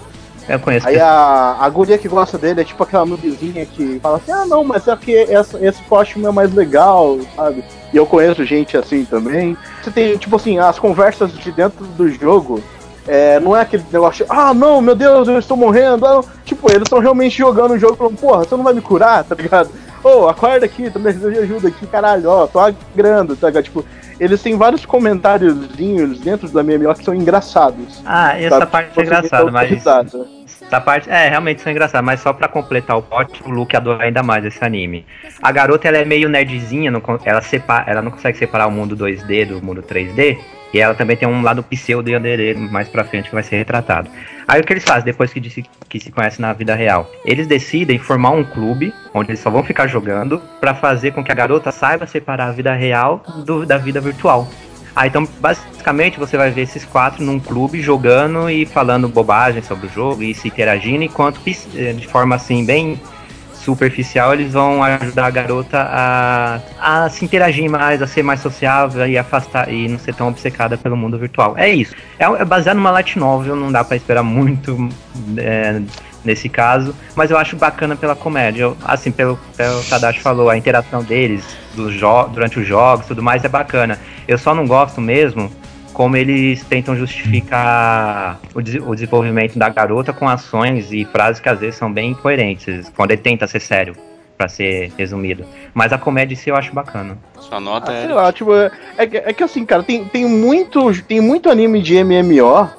[0.47, 4.17] Eu conheço Aí a, a guria que gosta dele é tipo aquela noobzinha que fala
[4.17, 7.63] assim, ah não, mas é que essa, esse costume é mais legal, sabe?
[7.93, 9.57] E eu conheço gente assim também.
[9.83, 12.63] Você tem, tipo assim, as conversas de dentro do jogo.
[13.07, 16.05] É, não é aquele negócio, ah não, meu Deus, eu estou morrendo.
[16.05, 16.21] ah.
[16.45, 19.35] Tipo, eles estão realmente jogando o jogo falando, porra, você não vai me curar, tá
[19.35, 19.69] ligado?
[20.03, 23.63] Ô, acorda aqui, tô precisando de ajuda aqui, caralho, ó, tô agrando, tá ligado?
[23.63, 23.83] Tipo,
[24.19, 28.01] eles têm vários comentáriozinhos dentro da MMO que são engraçados.
[28.05, 28.71] Ah, essa sabe?
[28.71, 29.69] parte é Você engraçada, mas.
[29.69, 30.36] risada.
[30.67, 34.03] Essa parte, é, realmente são engraçadas, mas só pra completar o pote, o Luke adora
[34.03, 35.05] ainda mais esse anime.
[35.41, 38.95] A garota, ela é meio nerdzinha, não ela, separa, ela não consegue separar o mundo
[38.95, 40.37] 2D do mundo 3D,
[40.73, 44.09] e ela também tem um lado pseudo yandere mais pra frente que vai ser retratado.
[44.45, 47.09] Aí o que eles fazem depois que, disse, que se conhecem na vida real?
[47.23, 51.31] Eles decidem formar um clube, onde eles só vão ficar jogando, pra fazer com que
[51.31, 54.47] a garota saiba separar a vida real do- da vida virtual.
[54.97, 59.85] Ah, então basicamente você vai ver esses quatro num clube jogando e falando bobagem sobre
[59.85, 62.99] o jogo e se interagindo, enquanto eh, de forma assim bem
[63.53, 69.05] superficial, eles vão ajudar a garota a, a se interagir mais, a ser mais sociável
[69.05, 71.55] e afastar e não ser tão obcecada pelo mundo virtual.
[71.55, 71.93] É isso.
[72.17, 74.89] É, é baseado numa light novel, não dá pra esperar muito
[75.37, 75.79] é,
[76.25, 78.73] nesse caso, mas eu acho bacana pela comédia.
[78.83, 83.49] Assim, pelo, pelo Tadashi falou, a interação deles jo durante os jogos tudo mais é
[83.49, 83.99] bacana.
[84.27, 85.51] Eu só não gosto mesmo
[85.93, 91.49] como eles tentam justificar o, des- o desenvolvimento da garota com ações e frases que
[91.49, 93.95] às vezes são bem incoerentes, quando ele tenta ser sério,
[94.37, 95.43] pra ser resumido.
[95.73, 97.17] Mas a comédia em si eu acho bacana.
[97.39, 98.01] Sua nota Ah, é.
[98.05, 101.81] sei lá, tipo, é, que- é que assim, cara, tem, tem, muito, tem muito anime
[101.81, 102.69] de MMO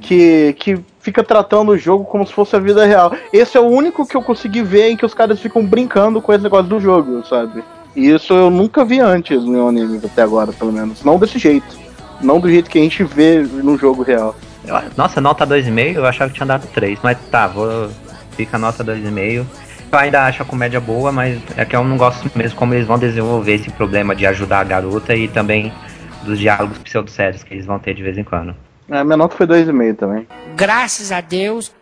[0.00, 3.12] que, que fica tratando o jogo como se fosse a vida real.
[3.32, 6.32] Esse é o único que eu consegui ver em que os caras ficam brincando com
[6.32, 7.62] esse negócio do jogo, sabe?
[7.96, 11.02] E isso eu nunca vi antes no meu anime, até agora, pelo menos.
[11.02, 11.76] Não desse jeito.
[12.20, 14.36] Não do jeito que a gente vê no jogo real.
[14.96, 17.88] Nossa, nota 2,5, eu achava que tinha dado 3, mas tá, vou.
[18.36, 19.46] Fica a nota 2,5.
[19.90, 22.86] Eu ainda acho a comédia boa, mas é que eu não gosto mesmo como eles
[22.86, 25.72] vão desenvolver esse problema de ajudar a garota e também
[26.22, 28.54] dos diálogos pseudosérios que eles vão ter de vez em quando.
[28.90, 30.26] A minha nota foi 2,5 também.
[30.54, 31.72] Graças a Deus,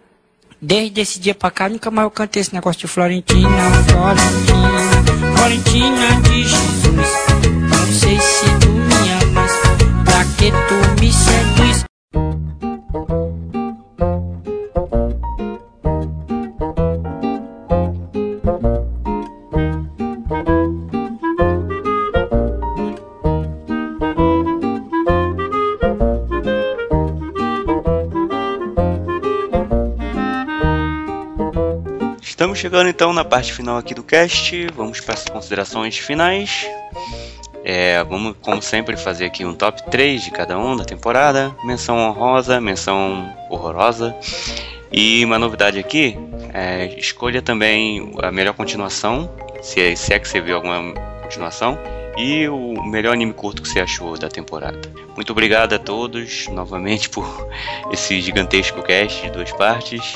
[0.61, 3.49] desde esse dia pra cá, nunca mais eu cantei esse negócio de Florentina,
[3.89, 7.09] Florentina, Florentina de Jesus.
[7.69, 9.53] Não sei se tu me amas,
[10.03, 11.85] pra que tu me seduz?
[32.55, 34.69] Estamos chegando então na parte final aqui do cast.
[34.77, 36.65] Vamos para as considerações finais.
[37.65, 41.53] É, vamos, como sempre, fazer aqui um top 3 de cada um da temporada.
[41.65, 44.15] Menção honrosa, menção horrorosa.
[44.93, 46.17] E uma novidade aqui,
[46.53, 49.29] é, escolha também a melhor continuação,
[49.61, 50.93] se é, se é que você viu alguma
[51.23, 51.77] continuação,
[52.17, 54.81] e o melhor anime curto que você achou da temporada.
[55.17, 57.49] Muito obrigado a todos novamente por
[57.91, 60.15] esse gigantesco cast de duas partes.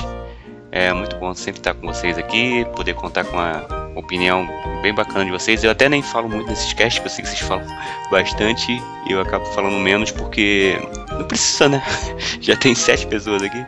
[0.71, 3.65] É muito bom sempre estar com vocês aqui, poder contar com a
[3.95, 4.47] opinião
[4.81, 5.63] bem bacana de vocês.
[5.63, 7.65] Eu até nem falo muito nesses casts, porque eu sei que vocês falam
[8.11, 10.77] bastante e eu acabo falando menos porque
[11.11, 11.83] não precisa, né?
[12.39, 13.65] Já tem sete pessoas aqui.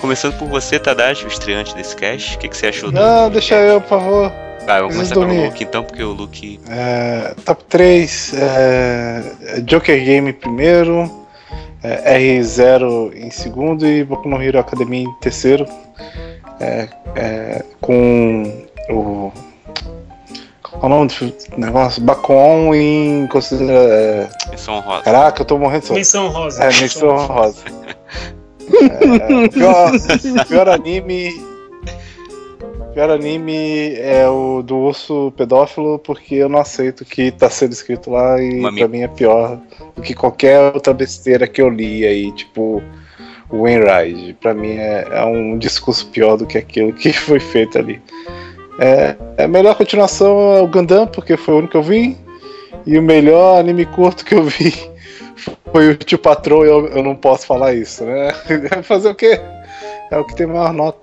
[0.00, 2.36] Começando por você, Tadashi, o estreante desse cast.
[2.36, 2.94] O que, que você achou do.
[2.94, 4.32] Não, deixa eu, por favor.
[4.68, 5.46] Ah, preciso começar pelo dormir.
[5.46, 6.60] Luke então, porque o Luke.
[6.68, 9.22] É, top 3, é,
[9.62, 11.10] Joker Game primeiro,
[11.82, 15.66] é, R0 em segundo e Boku no Hero Academia em terceiro.
[16.60, 19.32] É, é, com o.
[20.62, 22.02] Qual é o nome do negócio?
[22.02, 23.26] Bakon em.
[23.28, 25.02] considera- é, Menção honrosa.
[25.02, 25.98] Caraca, eu tô morrendo de sono.
[25.98, 26.62] Menção rosa.
[26.62, 27.64] É, menção rosa.
[28.68, 29.92] É, pior,
[30.48, 31.30] pior anime.
[32.94, 37.72] Pior anime é o do urso pedófilo, porque eu não aceito o que tá sendo
[37.72, 39.60] escrito lá e Uma pra mim é pior
[39.94, 42.82] do que qualquer outra besteira que eu li aí, tipo
[43.50, 44.34] o Wainwright.
[44.40, 48.00] Pra mim é, é um discurso pior do que aquilo que foi feito ali.
[48.78, 52.16] É, a melhor continuação é o Gundam, porque foi o único que eu vi.
[52.84, 54.72] E o melhor anime curto que eu vi
[55.72, 58.32] foi o Tio Patrão, eu, eu não posso falar isso, né?
[58.84, 59.40] Fazer o quê?
[60.10, 60.98] É o que tem maior nota.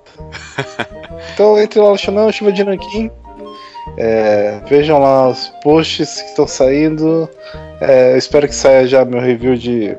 [1.34, 3.12] Então entre lá no Xanão, Chuva de Nanquim.
[3.98, 7.30] É, vejam lá os posts que estão saindo.
[7.82, 9.98] É, espero que saia já meu review de,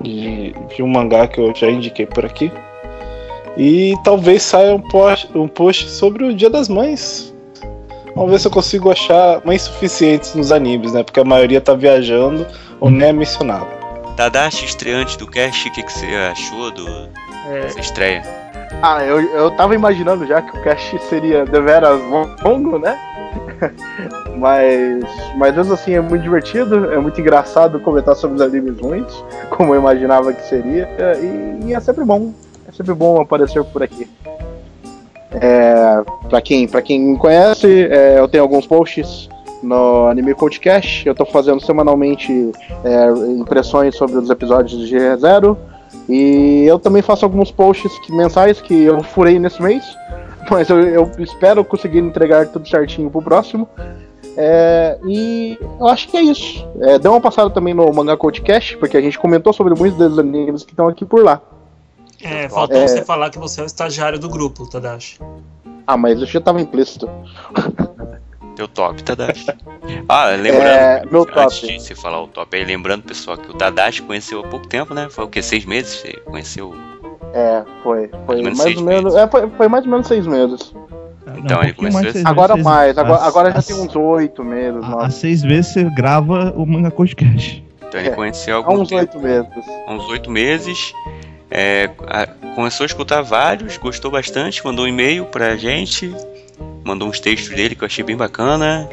[0.00, 2.50] de, de um mangá que eu já indiquei por aqui.
[3.56, 7.34] E talvez saia um post, um post sobre o Dia das Mães.
[8.14, 11.02] Vamos ver se eu consigo achar mães suficientes nos animes, né?
[11.02, 12.46] Porque a maioria tá viajando
[12.80, 13.68] ou nem é mencionado.
[14.16, 17.08] Tadashi, estreante do cast, o que, que você achou do,
[17.50, 18.22] dessa estreia?
[18.82, 21.98] Ah, eu, eu tava imaginando já que o cast seria deveras
[22.42, 22.98] longo, né?
[24.36, 25.04] mas,
[25.36, 29.12] mas mesmo assim é muito divertido, é muito engraçado comentar sobre os animes ruins,
[29.50, 30.88] como eu imaginava que seria,
[31.20, 32.32] e, e é sempre bom,
[32.68, 34.08] é sempre bom aparecer por aqui.
[35.34, 39.28] É, pra, quem, pra quem me conhece, é, eu tenho alguns posts
[39.62, 42.52] no Anime Podcast, eu tô fazendo semanalmente
[42.84, 45.56] é, impressões sobre os episódios de G0,
[46.08, 49.84] e eu também faço alguns posts que- mensais que eu furei nesse mês,
[50.50, 53.68] mas eu, eu espero conseguir entregar tudo certinho pro próximo.
[54.36, 56.66] É, e eu acho que é isso.
[56.80, 60.18] É, dê uma passada também no Manga Codecast, porque a gente comentou sobre muitos desses
[60.18, 61.40] animes que estão aqui por lá.
[62.22, 62.86] É, faltou É.
[62.88, 65.18] você falar que você é o estagiário do grupo, Tadashi.
[65.86, 67.10] Ah, mas isso já tava implícito.
[68.54, 69.46] Teu top, Tadashi.
[70.08, 71.66] Ah, lembrando, É, meu antes top.
[71.66, 74.94] de você falar o top aí, lembrando, pessoal, que o Tadashi conheceu há pouco tempo,
[74.94, 75.08] né?
[75.10, 75.42] Foi o quê?
[75.42, 76.00] Seis meses?
[76.00, 76.74] Você conheceu?
[77.34, 78.08] É, foi.
[78.08, 79.14] Foi Mais ou menos mais seis ou menos.
[79.16, 80.74] É, foi, foi mais ou menos seis meses.
[81.38, 82.64] Então um ele começou mais seis Agora meses.
[82.70, 86.52] mais, agora, As- agora já as- tem uns oito meses, Há seis vezes você grava
[86.56, 87.64] o Manga Podcast.
[87.88, 89.48] Então ele É, conheceu Há algum uns oito meses.
[89.86, 90.94] há uns oito meses.
[91.54, 96.14] é, a- começou a escutar vários, gostou bastante, mandou um e-mail pra gente,
[96.84, 98.88] mandou uns textos dele que eu achei bem bacana.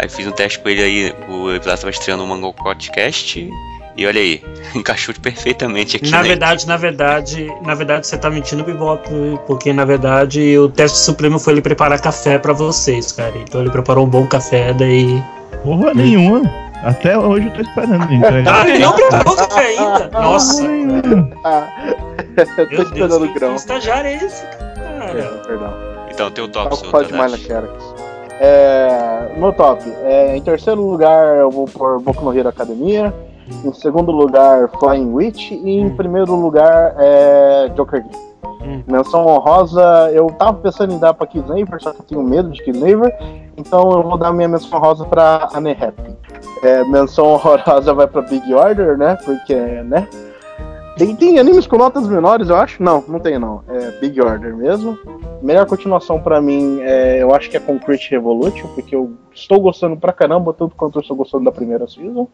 [0.00, 3.50] Aí fiz um teste com ele aí, o Epilar tava estreando o Mango Podcast.
[3.98, 4.40] E olha aí,
[4.76, 6.08] encaixou perfeitamente aqui.
[6.08, 6.28] Na né?
[6.28, 9.10] verdade, na verdade, na verdade você tá mentindo, Bebop,
[9.44, 13.36] porque na verdade o teste supremo foi ele preparar café pra vocês, cara.
[13.36, 15.20] Então ele preparou um bom café, daí.
[15.64, 16.48] Porra nenhuma.
[16.84, 18.54] Até hoje eu tô esperando ele entregar.
[18.64, 20.10] Ah, ele não preparou café ainda!
[20.12, 20.62] Nossa!
[21.42, 21.94] Ah,
[22.36, 23.56] tô Meu Deus, esperando o que grão.
[23.56, 25.12] estagiário é esse, cara?
[25.12, 25.74] Perdão, perdão.
[26.08, 27.38] Então, teu top, Tá seu demais na.
[27.38, 27.84] Xerox.
[28.40, 29.82] É, meu top.
[30.04, 33.12] É, em terceiro lugar, eu vou por Boku no Hero Academia.
[33.64, 35.52] Em segundo lugar, Flying Witch.
[35.52, 38.28] E em primeiro lugar, é Joker Game.
[38.62, 38.82] Hum.
[38.86, 42.62] Menção honrosa, eu tava pensando em dar pra Kisnaver, só que eu tenho medo de
[42.62, 43.14] Kisnaver.
[43.56, 46.16] Então eu vou dar minha menção honrosa pra Anne Happy.
[46.62, 49.16] É, menção honrosa vai pra Big Order, né?
[49.24, 50.08] Porque, né?
[50.96, 52.82] Tem, tem animes com notas menores, eu acho?
[52.82, 53.62] Não, não tem não.
[53.68, 54.98] É Big Order mesmo.
[55.40, 59.96] Melhor continuação pra mim, é, eu acho que é Concrete Revolution, porque eu estou gostando
[59.96, 62.26] pra caramba, tanto quanto eu estou gostando da primeira season.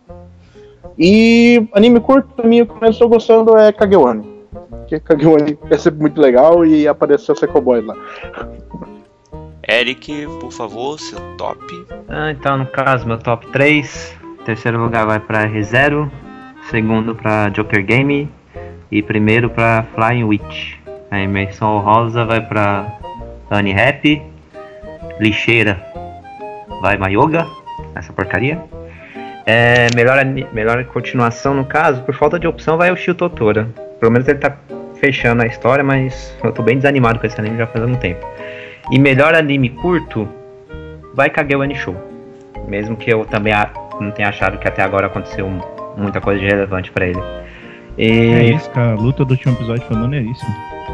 [0.98, 4.34] E anime curto, pra mim, o que eu mais estou gostando é Kagewani.
[4.70, 7.96] Porque Kagewani é sempre muito legal e apareceu Seco Boy lá.
[9.68, 11.58] Eric, por favor, seu top.
[12.08, 14.14] Ah, então, no caso, meu top 3.
[14.44, 16.10] Terceiro lugar vai pra ReZero.
[16.70, 18.28] Segundo pra Joker Game.
[18.90, 20.74] E primeiro pra Flying Witch.
[21.10, 22.98] A imersão rosa vai pra
[23.50, 24.22] Annie Happy.
[25.18, 25.82] Lixeira
[26.82, 27.46] vai Mayoga.
[27.94, 28.62] Essa porcaria.
[29.46, 33.68] É, melhor, melhor continuação, no caso, por falta de opção, vai o Shio Totora.
[34.00, 34.56] Pelo menos ele tá
[35.00, 38.24] fechando a história, mas eu tô bem desanimado com esse anime já faz algum tempo.
[38.90, 40.28] E melhor anime curto,
[41.14, 41.96] vai Kagewani Show.
[42.68, 43.52] Mesmo que eu também
[44.00, 45.46] não tenha achado que até agora aconteceu
[45.96, 47.20] muita coisa de relevante pra ele.
[47.98, 48.92] É E isso, cara.
[48.92, 50.50] A luta do último episódio foi maneiríssima.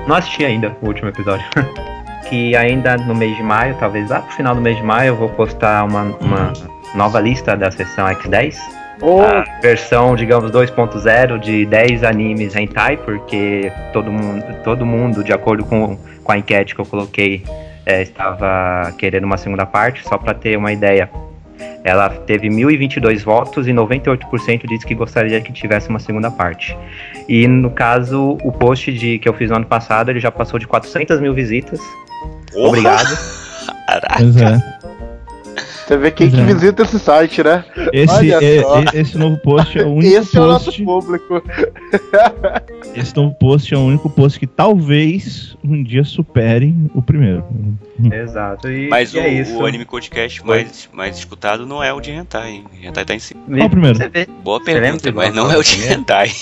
[0.06, 1.46] não assisti ainda o último episódio.
[2.28, 5.16] que ainda no mês de maio, talvez lá pro final do mês de maio, eu
[5.16, 6.52] vou postar uma, uma
[6.94, 8.56] nova lista da sessão X10.
[9.00, 15.32] Ou A versão, digamos, 2.0 de 10 animes hentai, porque todo mundo, todo mundo de
[15.32, 17.42] acordo com, com a enquete que eu coloquei,
[17.86, 21.10] é, estava querendo uma segunda parte, só para ter uma ideia.
[21.82, 26.76] Ela teve 1.022 votos e 98% disse que gostaria que tivesse uma segunda parte.
[27.26, 30.58] E no caso, o post de, que eu fiz no ano passado, ele já passou
[30.58, 31.80] de 400 mil visitas.
[32.54, 33.16] Obrigado.
[33.86, 34.99] Caraca.
[35.90, 35.94] É.
[35.94, 36.44] você vê quem que é.
[36.44, 37.64] visita esse site, né?
[37.92, 38.78] Esse, Olha é- só.
[38.80, 40.84] é- esse novo post é o único Esse é o nosso post.
[40.84, 41.42] público.
[42.94, 47.44] Esse novo post é o único post que talvez um dia supere o primeiro.
[48.12, 48.70] Exato.
[48.70, 49.56] E, Mas e o, é isso.
[49.58, 52.64] o anime podcast mais, mais escutado não é o de Hentai, hein?
[52.82, 53.40] Hentai tá em cima.
[53.46, 53.98] Qual o primeiro?
[54.42, 55.86] Boa pergunta, mas não é o de?
[55.92, 56.30] Hentai.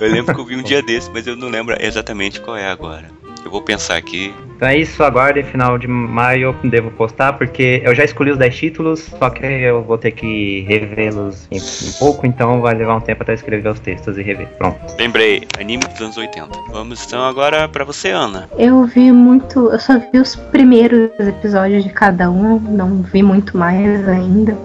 [0.00, 2.66] Eu lembro que eu vi um dia desse, mas eu não lembro exatamente qual é
[2.68, 3.08] agora.
[3.44, 4.34] Eu vou pensar aqui.
[4.56, 8.38] Então é isso, aguarde final de maio eu devo postar, porque eu já escolhi os
[8.38, 12.96] 10 títulos, só que eu vou ter que revê-los em, em pouco, então vai levar
[12.96, 14.48] um tempo até escrever os textos e rever.
[14.56, 14.78] Pronto.
[14.98, 16.48] Lembrei, anime dos anos 80.
[16.70, 18.48] Vamos então agora pra você, Ana.
[18.56, 19.70] Eu vi muito.
[19.70, 24.56] Eu só vi os primeiros episódios de cada um, não vi muito mais ainda.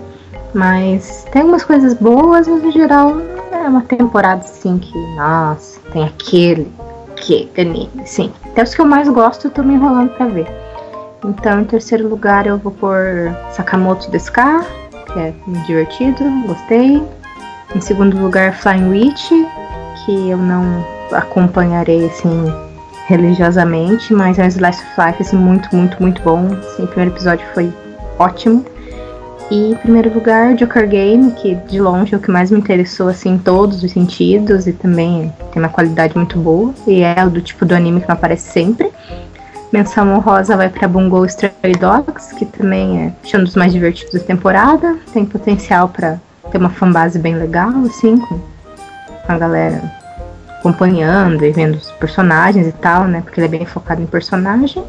[0.53, 3.17] Mas tem algumas coisas boas, mas no geral
[3.51, 6.67] é uma temporada assim que, nossa, tem aquele,
[7.19, 8.31] aquele anime, sim.
[8.45, 10.47] Até os que eu mais gosto eu tô me enrolando pra ver.
[11.23, 12.97] Então, em terceiro lugar, eu vou por
[13.51, 14.65] Sakamoto Deska,
[15.11, 15.33] que é
[15.65, 17.03] divertido, gostei.
[17.75, 19.29] Em segundo lugar, Flying Witch,
[20.05, 22.51] que eu não acompanharei assim
[23.07, 26.47] religiosamente, mas é um slice of life assim, muito, muito, muito bom.
[26.53, 27.71] Assim, o primeiro episódio foi
[28.17, 28.63] ótimo.
[29.51, 33.07] E em primeiro lugar, Joker Game, que de longe é o que mais me interessou
[33.07, 36.73] assim, em todos os sentidos e também tem uma qualidade muito boa.
[36.85, 38.91] E é o do tipo do anime que não aparece sempre.
[39.71, 44.19] Menção honrosa vai para Bungo Stray Dogs, que também é um dos mais divertidos da
[44.19, 44.97] temporada.
[45.13, 46.19] Tem potencial para
[46.51, 48.39] ter uma fanbase bem legal, assim, com
[49.27, 49.81] a galera
[50.59, 53.21] acompanhando e vendo os personagens e tal, né?
[53.21, 54.83] Porque ele é bem focado em personagem.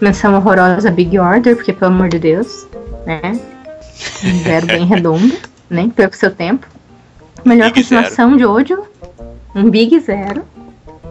[0.00, 2.66] Menção horrorosa Big Order, porque pelo amor de Deus,
[3.06, 3.38] né?
[4.24, 5.36] Um Zero bem redondo,
[5.68, 6.66] nem perca o seu tempo.
[7.44, 8.84] Melhor Big continuação de ódio,
[9.54, 10.42] um Big Zero.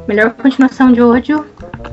[0.08, 1.46] Melhor continuação de ódio,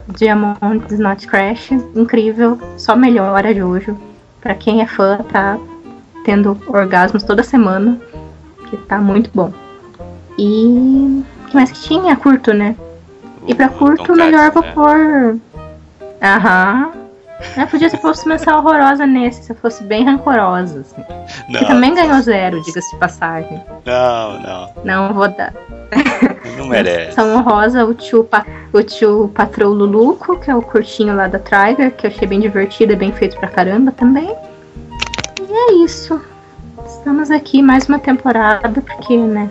[0.09, 3.99] Diamond is Not Crash, incrível, só melhora Jojo.
[4.41, 5.59] Pra quem é fã, tá
[6.25, 8.01] tendo orgasmos toda semana,
[8.71, 9.53] que tá muito bom.
[10.39, 12.17] E o que mais que tinha?
[12.17, 12.75] Curto, né?
[13.47, 14.73] E pra curto, melhor vou né?
[14.73, 15.39] pôr.
[16.23, 16.96] Aham.
[17.57, 20.81] É, podia se fosse menção horrorosa nesse, se fosse bem rancorosa.
[20.81, 21.05] Assim.
[21.49, 23.63] Não, Que também ganhou zero, diga-se de passagem.
[23.85, 24.71] não, não.
[24.85, 25.53] Não vou dar.
[26.57, 27.09] Não merece.
[27.09, 31.39] Menção honrosa, o tio, pa, o tio Patrão Luluco, que é o curtinho lá da
[31.39, 34.35] Trigger, que eu achei bem divertido e bem feito pra caramba também.
[35.41, 36.21] E é isso.
[36.87, 39.51] Estamos aqui mais uma temporada, porque, né?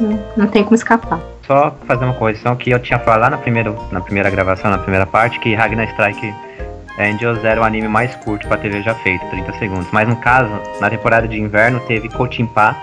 [0.00, 1.20] Não, não tem como escapar.
[1.46, 4.78] Só fazer uma correção que eu tinha falado lá na primeira, na primeira gravação, na
[4.78, 6.32] primeira parte, que Ragnar Strike
[7.02, 9.88] Angels era o anime mais curto pra TV já feito, 30 segundos.
[9.92, 10.50] Mas no caso,
[10.80, 12.76] na temporada de inverno teve Kochimpa,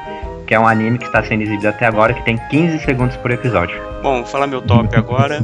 [0.46, 3.32] que é um anime que está sendo exibido até agora, que tem 15 segundos por
[3.32, 3.80] episódio.
[4.02, 5.42] Bom, vou falar meu top agora.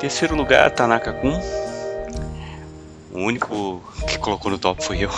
[0.00, 1.38] Terceiro lugar, Tanaka Kun.
[3.12, 5.10] O único que colocou no top foi eu.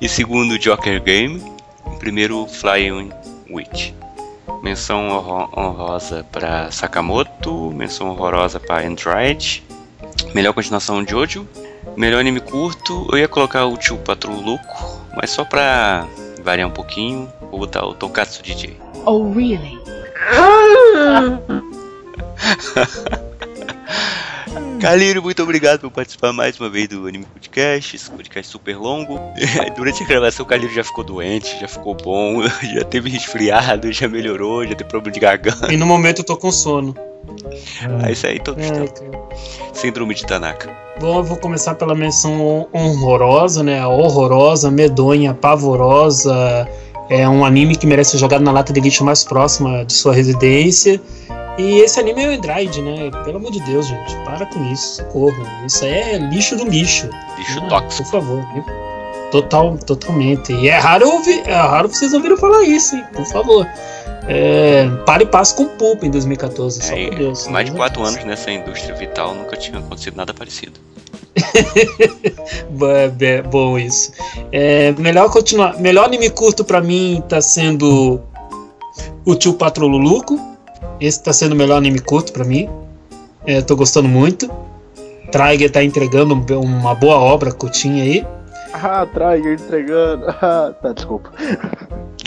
[0.00, 1.42] E segundo, Joker Game.
[1.86, 3.10] Em primeiro, Flying
[3.50, 3.92] Witch.
[4.62, 7.70] Menção honro- honrosa para Sakamoto.
[7.72, 9.62] Menção horrorosa para Android.
[10.34, 11.46] Melhor continuação, Jojo.
[11.96, 16.06] Melhor anime curto, eu ia colocar o Tio Patrol Louco, mas só pra
[16.42, 18.76] variar um pouquinho, vou botar o Tokatsu DJ.
[19.04, 19.78] Oh, really?
[24.80, 29.20] Calírio, muito obrigado por participar mais uma vez do Anime Podcast, esse podcast super longo.
[29.76, 32.42] Durante a gravação o Calírio já ficou doente, já ficou bom,
[32.74, 35.70] já teve resfriado, já melhorou, já teve problema de garganta.
[35.70, 36.94] E no momento eu tô com sono.
[38.06, 39.28] É isso aí, todos É, cara.
[39.74, 40.70] Síndrome de Tanaka.
[40.98, 43.86] Bom, eu vou começar pela menção honrosa, né?
[43.86, 46.66] Horrorosa, medonha, pavorosa.
[47.10, 50.14] É um anime que merece ser jogado na lata de lixo mais próxima de sua
[50.14, 51.00] residência.
[51.60, 53.10] E esse anime é o Android, né?
[53.24, 54.14] Pelo amor de Deus, gente.
[54.24, 54.96] Para com isso.
[54.96, 55.46] Socorro.
[55.66, 57.08] Isso aí é lixo do lixo.
[57.38, 58.04] Lixo Ah, tóxico.
[58.04, 58.44] Por favor.
[58.54, 58.64] viu?
[59.30, 60.52] Total, totalmente.
[60.52, 63.04] E é raro, ouvir, é raro vocês ouvirem falar isso, hein?
[63.12, 63.66] Por favor.
[64.28, 66.82] É, para e passe com Pulp em 2014.
[66.82, 67.46] Só É, por Deus.
[67.48, 70.72] mais de quatro anos nessa indústria vital nunca tinha acontecido nada parecido.
[73.16, 74.12] Be- Bom isso.
[74.52, 75.78] É, melhor continuar.
[75.80, 78.20] Melhor anime curto pra mim tá sendo
[79.24, 80.38] o Tio Patroluluco.
[81.00, 82.68] Esse tá sendo o melhor anime curto pra mim.
[83.46, 84.50] É, tô gostando muito.
[85.32, 88.26] Trigger tá entregando um- uma boa obra curtinha aí.
[88.72, 90.26] Ah, Trigger entregando.
[90.40, 91.30] Ah, tá, desculpa.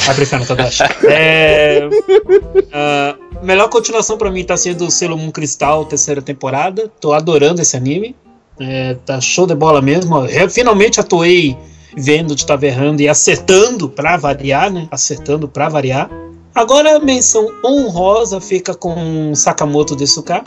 [0.05, 0.83] Vai brincando, Tadashi.
[1.07, 1.87] É,
[2.73, 6.91] ah, melhor continuação pra mim tá sendo o Sailor Moon Crystal, terceira temporada.
[6.99, 8.13] Tô adorando esse anime.
[8.59, 10.25] É, tá show de bola mesmo.
[10.27, 11.55] Eu finalmente atuei
[11.95, 14.87] vendo de estar errando e acertando pra variar, né?
[14.91, 16.09] Acertando pra variar.
[16.55, 20.43] Agora a menção honrosa fica com Sakamoto Desuka.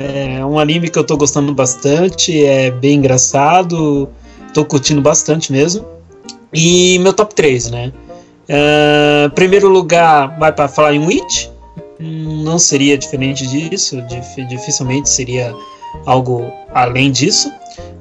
[0.00, 4.08] É, é um anime que eu tô gostando bastante, é bem engraçado,
[4.52, 5.84] tô curtindo bastante mesmo.
[6.52, 7.92] E meu top 3, né?
[8.48, 11.48] Ah, primeiro lugar vai para Flying Witch.
[12.00, 15.54] Hum, Não seria diferente disso, dif- dificilmente seria
[16.06, 17.52] algo além disso.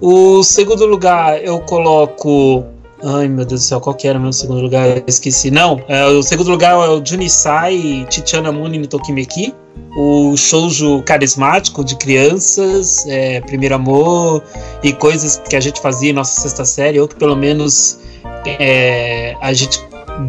[0.01, 2.63] O segundo lugar eu coloco.
[3.05, 4.87] Ai meu Deus do céu, qual que era o meu segundo lugar?
[4.87, 5.51] Eu esqueci.
[5.51, 9.53] Não, é, o segundo lugar é o Junisai Chichana Muni no Tokimeki.
[9.97, 14.41] O shoujo carismático de crianças, é, primeiro amor
[14.81, 17.99] e coisas que a gente fazia em nossa sexta série, ou que pelo menos
[18.45, 19.79] é, a gente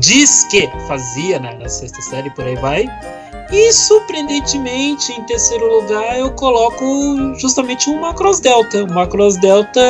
[0.01, 2.87] diz que fazia né, na sexta série, por aí vai.
[3.57, 6.85] E surpreendentemente, em terceiro lugar, eu coloco
[7.39, 8.83] justamente o Macross Delta.
[8.83, 9.81] O Macross Delta,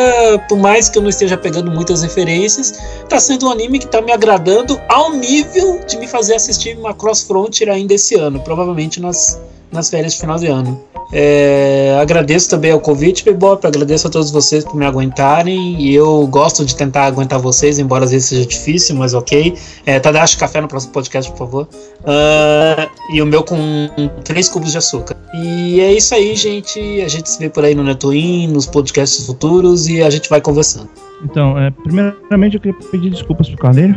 [0.51, 2.75] por mais que eu não esteja pegando muitas referências,
[3.09, 7.23] tá sendo um anime que tá me agradando ao nível de me fazer assistir Macross
[7.23, 9.41] Frontier ainda esse ano, provavelmente nas,
[9.73, 10.84] nas férias de final de ano.
[11.12, 13.66] É, agradeço também ao convite, Bebop.
[13.66, 15.81] Agradeço a todos vocês por me aguentarem.
[15.81, 19.55] E eu gosto de tentar aguentar vocês, embora às vezes seja difícil, mas ok.
[19.86, 21.68] É, Tadashi Café no próximo podcast, por favor.
[22.05, 23.89] Ah, e o meu com
[24.24, 25.16] três cubos de açúcar.
[25.34, 26.81] E é isso aí, gente.
[27.02, 30.41] A gente se vê por aí no Netwin, nos podcasts futuros e a gente vai
[30.41, 30.89] conversando.
[31.24, 33.94] Então, é, primeiramente eu queria pedir desculpas pro Carneiro,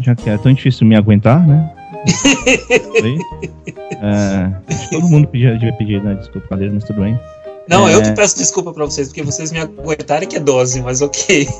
[0.00, 1.77] já que é tão difícil me aguentar, né?
[4.00, 4.52] É,
[4.90, 7.18] todo mundo pedia, devia pedir né, desculpa mas tudo bem.
[7.68, 7.94] Não, É.
[7.94, 11.46] eu que peço desculpa pra vocês, porque vocês me aguentaram que é dose, mas ok.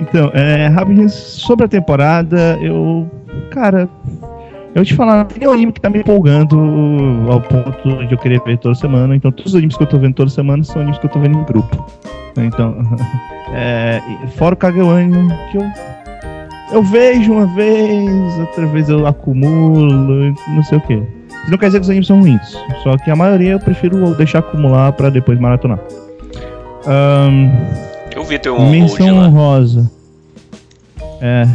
[0.00, 3.08] Então, é, rapidinho, sobre a temporada, eu.
[3.52, 3.88] Cara,
[4.20, 6.58] eu vou te falar, tem um anime que tá me empolgando
[7.30, 9.14] ao ponto de eu querer ver toda semana.
[9.14, 11.20] Então, todos os animes que eu tô vendo toda semana são animes que eu tô
[11.20, 11.86] vendo em grupo.
[12.36, 12.76] Então,
[13.54, 14.00] é,
[14.36, 15.62] fora o Kagewani, que eu.
[16.74, 20.94] Eu vejo uma vez, outra vez eu acumulo, não sei o que.
[20.94, 22.58] Isso não quer dizer que os animes são ruins.
[22.82, 25.78] Só que a maioria eu prefiro deixar acumular pra depois maratonar.
[26.86, 27.48] Ahn,
[28.14, 29.90] Eu vi teu Menção honrosa.
[31.20, 31.46] É.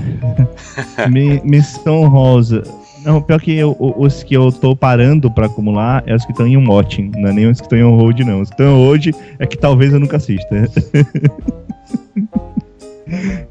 [1.10, 2.64] Me- menção honrosa.
[3.06, 6.46] Não, pior que eu- os que eu tô parando pra acumular é os que estão
[6.48, 8.42] em um watching, não é nem os que estão em um hold, não.
[8.42, 9.08] Os que estão em hold
[9.40, 10.48] é que talvez eu nunca assista.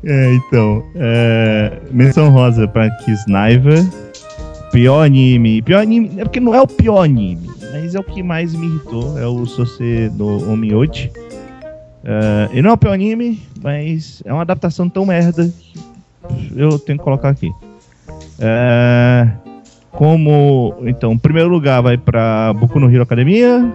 [0.04, 0.84] é, então.
[0.94, 3.74] É, menção rosa pra Kisnaiva.
[4.72, 5.62] Pior anime.
[5.62, 6.12] Pior anime.
[6.18, 9.18] É porque não é o pior anime, mas é o que mais me irritou.
[9.18, 11.10] É o Sose no Omioji.
[12.04, 16.78] É, ele não é o pior anime, mas é uma adaptação tão merda que eu
[16.78, 17.50] tenho que colocar aqui.
[18.38, 19.28] É,
[19.90, 20.74] como.
[20.82, 23.72] Então, primeiro lugar vai pra Boku no Hero Academia.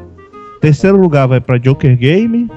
[0.61, 2.49] Terceiro lugar vai pra Joker Game.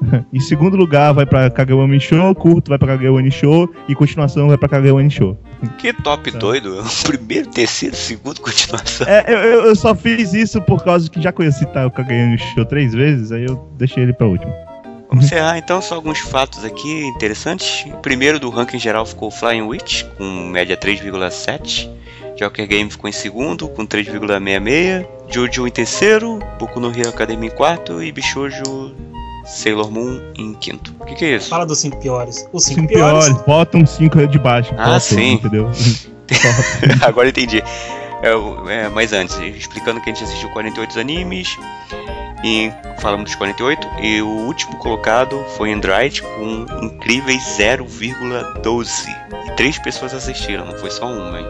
[0.32, 2.34] Em segundo lugar vai pra Kagewani Show.
[2.34, 3.68] Curto vai pra Kagewani Show.
[3.88, 5.36] E continuação vai pra Kagewani Show.
[5.78, 6.82] Que top doido.
[7.04, 9.06] Primeiro, terceiro, segundo, continuação.
[9.06, 12.64] É, eu, eu- só fiz isso por causa que já conheci tá, o Kagewani Show
[12.64, 13.30] três vezes.
[13.32, 14.52] Aí eu deixei ele pra último.
[15.10, 17.84] Vamos encerrar então só alguns fatos aqui interessantes.
[17.92, 21.90] O primeiro do ranking geral ficou Flying Witch, com média 3,7.
[22.38, 25.04] Joker Game ficou em segundo, com 3,66.
[25.28, 28.94] Jojo em terceiro, Boku no Hero Academy em quarto e Bishojo
[29.50, 30.94] Sailor Moon em quinto.
[31.00, 31.48] O que, que é isso?
[31.48, 32.46] Fala dos cinco piores.
[32.52, 33.24] Os cinco, Cinco piores.
[33.26, 34.72] piores, bota um cinco de baixo.
[34.78, 35.32] Ah, bota, sim.
[35.34, 35.70] Entendeu?
[37.02, 37.62] Agora entendi.
[38.22, 38.30] É,
[38.72, 41.56] é, mas antes, explicando que a gente assistiu 48 animes.
[42.42, 43.86] E falamos dos 48.
[44.02, 48.88] E o último colocado foi Android com incríveis 0,12.
[49.46, 51.46] E três pessoas assistiram, não foi só uma, hein?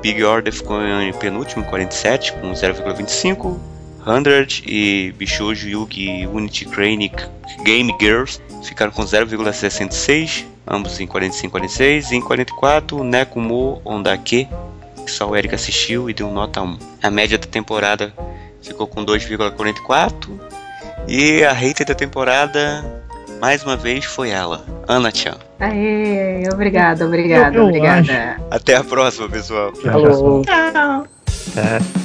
[0.00, 3.56] Big Order ficou em penúltimo, em 47, com 0,25.
[4.04, 7.12] 100 e Bishoujo Yugi Unity Crane
[7.64, 12.10] Game Girls ficaram com 0,66, ambos em 45 e 46.
[12.12, 14.48] E em 44, Nekumo Ondake,
[15.04, 16.78] que só o Eric assistiu e deu nota 1.
[17.02, 18.12] A média da temporada
[18.62, 20.12] ficou com 2,44.
[21.08, 23.02] E a hater da temporada,
[23.40, 25.36] mais uma vez, foi ela, Ana-chan.
[25.58, 28.36] Aê, obrigada, obrigada, Eu- eu obrigada.
[28.50, 29.72] Até a próxima, pessoal.
[29.92, 30.42] Alô.
[30.42, 31.06] Tchau.
[31.56, 32.01] É,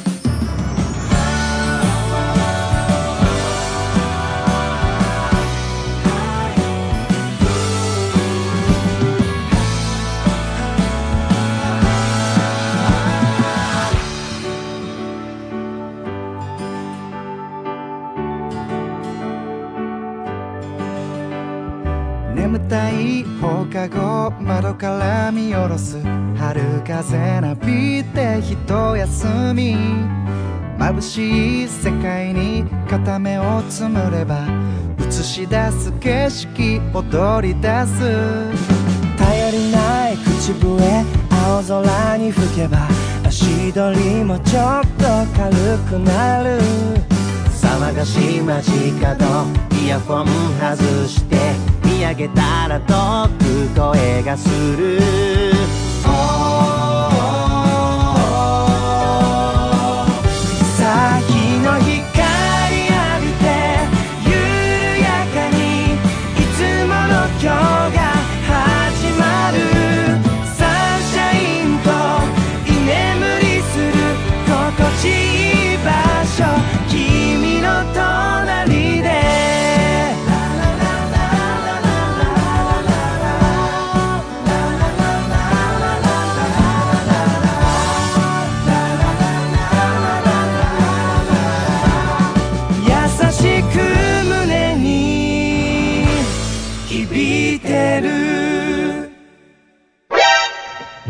[22.68, 26.02] たい放課後窓から見下ろす
[26.38, 29.76] 春風なびいて一休み。
[30.78, 34.46] 眩しい世界に片目をつむれば
[35.00, 38.00] 映し出す景色踊り出す。
[39.18, 42.88] 頼りない口笛青空に吹けば
[43.26, 45.06] 足取りもちょっと
[45.36, 46.60] 軽くなる。
[47.50, 48.70] 騒がしい街
[49.02, 49.26] 角
[49.84, 50.26] イヤホン
[50.60, 51.38] 外して
[51.98, 55.00] 見上げたら遠く声がする。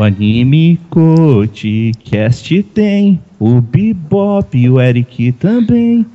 [0.07, 6.05] Anime Coach Cast tem o Bebop e o Eric também.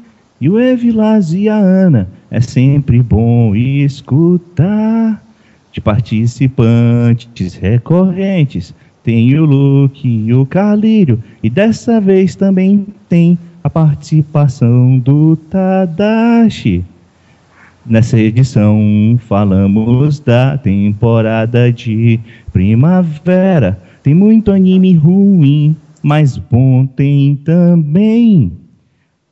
[0.41, 2.09] E o Evilás e a Ana.
[2.31, 5.23] É sempre bom escutar.
[5.71, 8.75] De participantes recorrentes.
[9.05, 11.23] Tem o Luke e o Carlírio.
[11.43, 16.83] E dessa vez também tem a participação do Tadashi.
[17.85, 22.21] Nessa edição falamos da temporada de
[22.53, 23.77] primavera.
[24.05, 28.53] Tem muito anime ruim, mas bom tem também.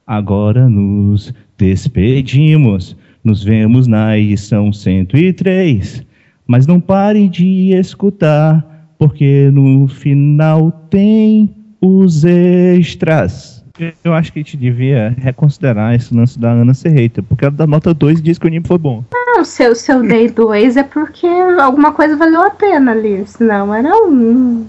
[0.04, 2.96] Agora nos despedimos.
[3.22, 6.04] Nos vemos na edição 103.
[6.44, 11.48] Mas não pare de escutar, porque no final tem
[11.80, 13.59] os extras.
[14.04, 17.52] Eu acho que a gente devia reconsiderar esse lance da Ana ser hater, porque ela
[17.52, 19.04] dá nota 2 e diz que o anime foi bom.
[19.12, 23.24] Não, se eu, se eu dei dois é porque alguma coisa valeu a pena ali.
[23.26, 24.66] Senão era um.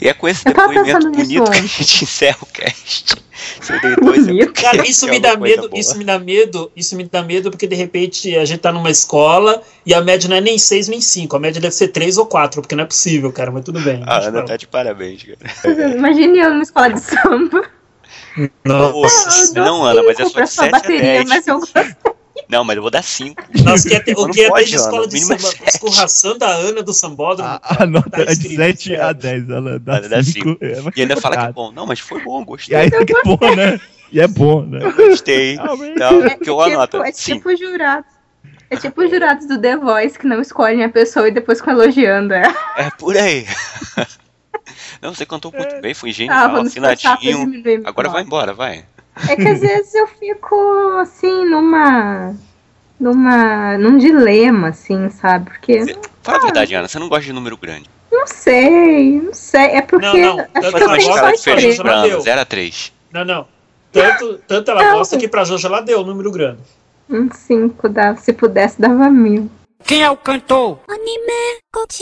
[0.00, 2.46] E é com esse Eu tava depoimento pensando nisso bonito que a gente encerra o
[2.46, 3.16] cast.
[4.00, 4.52] Bonito.
[4.52, 5.80] Cara, isso é me dá medo, boa.
[5.80, 8.90] isso me dá medo, isso me dá medo porque de repente a gente tá numa
[8.90, 12.18] escola e a média não é nem 6 nem 5, a média deve ser 3
[12.18, 14.02] ou 4, porque não é possível, cara, mas tudo bem.
[14.06, 15.94] A Ana tá de parabéns, cara.
[15.96, 17.79] Imagine eu numa escola de samba.
[18.64, 19.48] Nossa.
[19.48, 21.28] Eu dou Não, Ana, mas é só de sua 7 a bateria, 10.
[21.28, 21.60] mas eu.
[22.48, 23.42] Não, mas eu vou dar 5.
[23.64, 25.52] Nossa, quer ter, o Não que é pode, de escola o de mínimo é samba,
[25.56, 25.68] sete.
[25.68, 27.48] escorraçando a Ana do sambódromo.
[27.48, 29.14] A, a nota tá é de escrito, 7 a cara.
[29.14, 30.58] 10, ela Ela dá dá 5.
[30.96, 31.70] E ainda fala que é bom.
[31.72, 32.76] Não, mas foi bom, E gostei.
[32.76, 33.80] aí que é bom, né?
[34.12, 34.80] E é bom, né?
[34.96, 35.56] Gostei.
[35.56, 37.02] Não, É, que eu tipo, anoto.
[37.04, 38.10] é tipo jurados.
[38.68, 41.74] É tipo os jurados do The Voice que não escolhem a pessoa e depois ficam
[41.74, 42.54] elogiando ela.
[42.76, 43.46] É por aí.
[45.00, 45.80] Não, você cantou muito é.
[45.80, 47.62] bem, foi genial, ah, afinadinho.
[47.84, 48.84] Agora vai embora, vai.
[49.28, 50.56] É que às vezes eu fico
[51.00, 52.34] assim numa
[52.98, 55.50] numa num dilema assim, sabe?
[55.50, 56.46] Porque você, Fala ah, a tá.
[56.46, 57.88] verdade, Ana, você não gosta de número grande.
[58.10, 60.40] Não sei, não sei, é porque não, não.
[60.40, 62.46] É acho que eu tenho só diferente pra a
[63.12, 63.48] Não, não.
[63.92, 64.98] Tanto, tanto ela não.
[64.98, 66.60] gosta que pra Janja ela deu o número grande.
[67.08, 68.20] Um 5 dava.
[68.20, 69.50] se pudesse dava mil.
[69.84, 70.78] Quem é o cantor?
[70.88, 71.98] Anime Koji.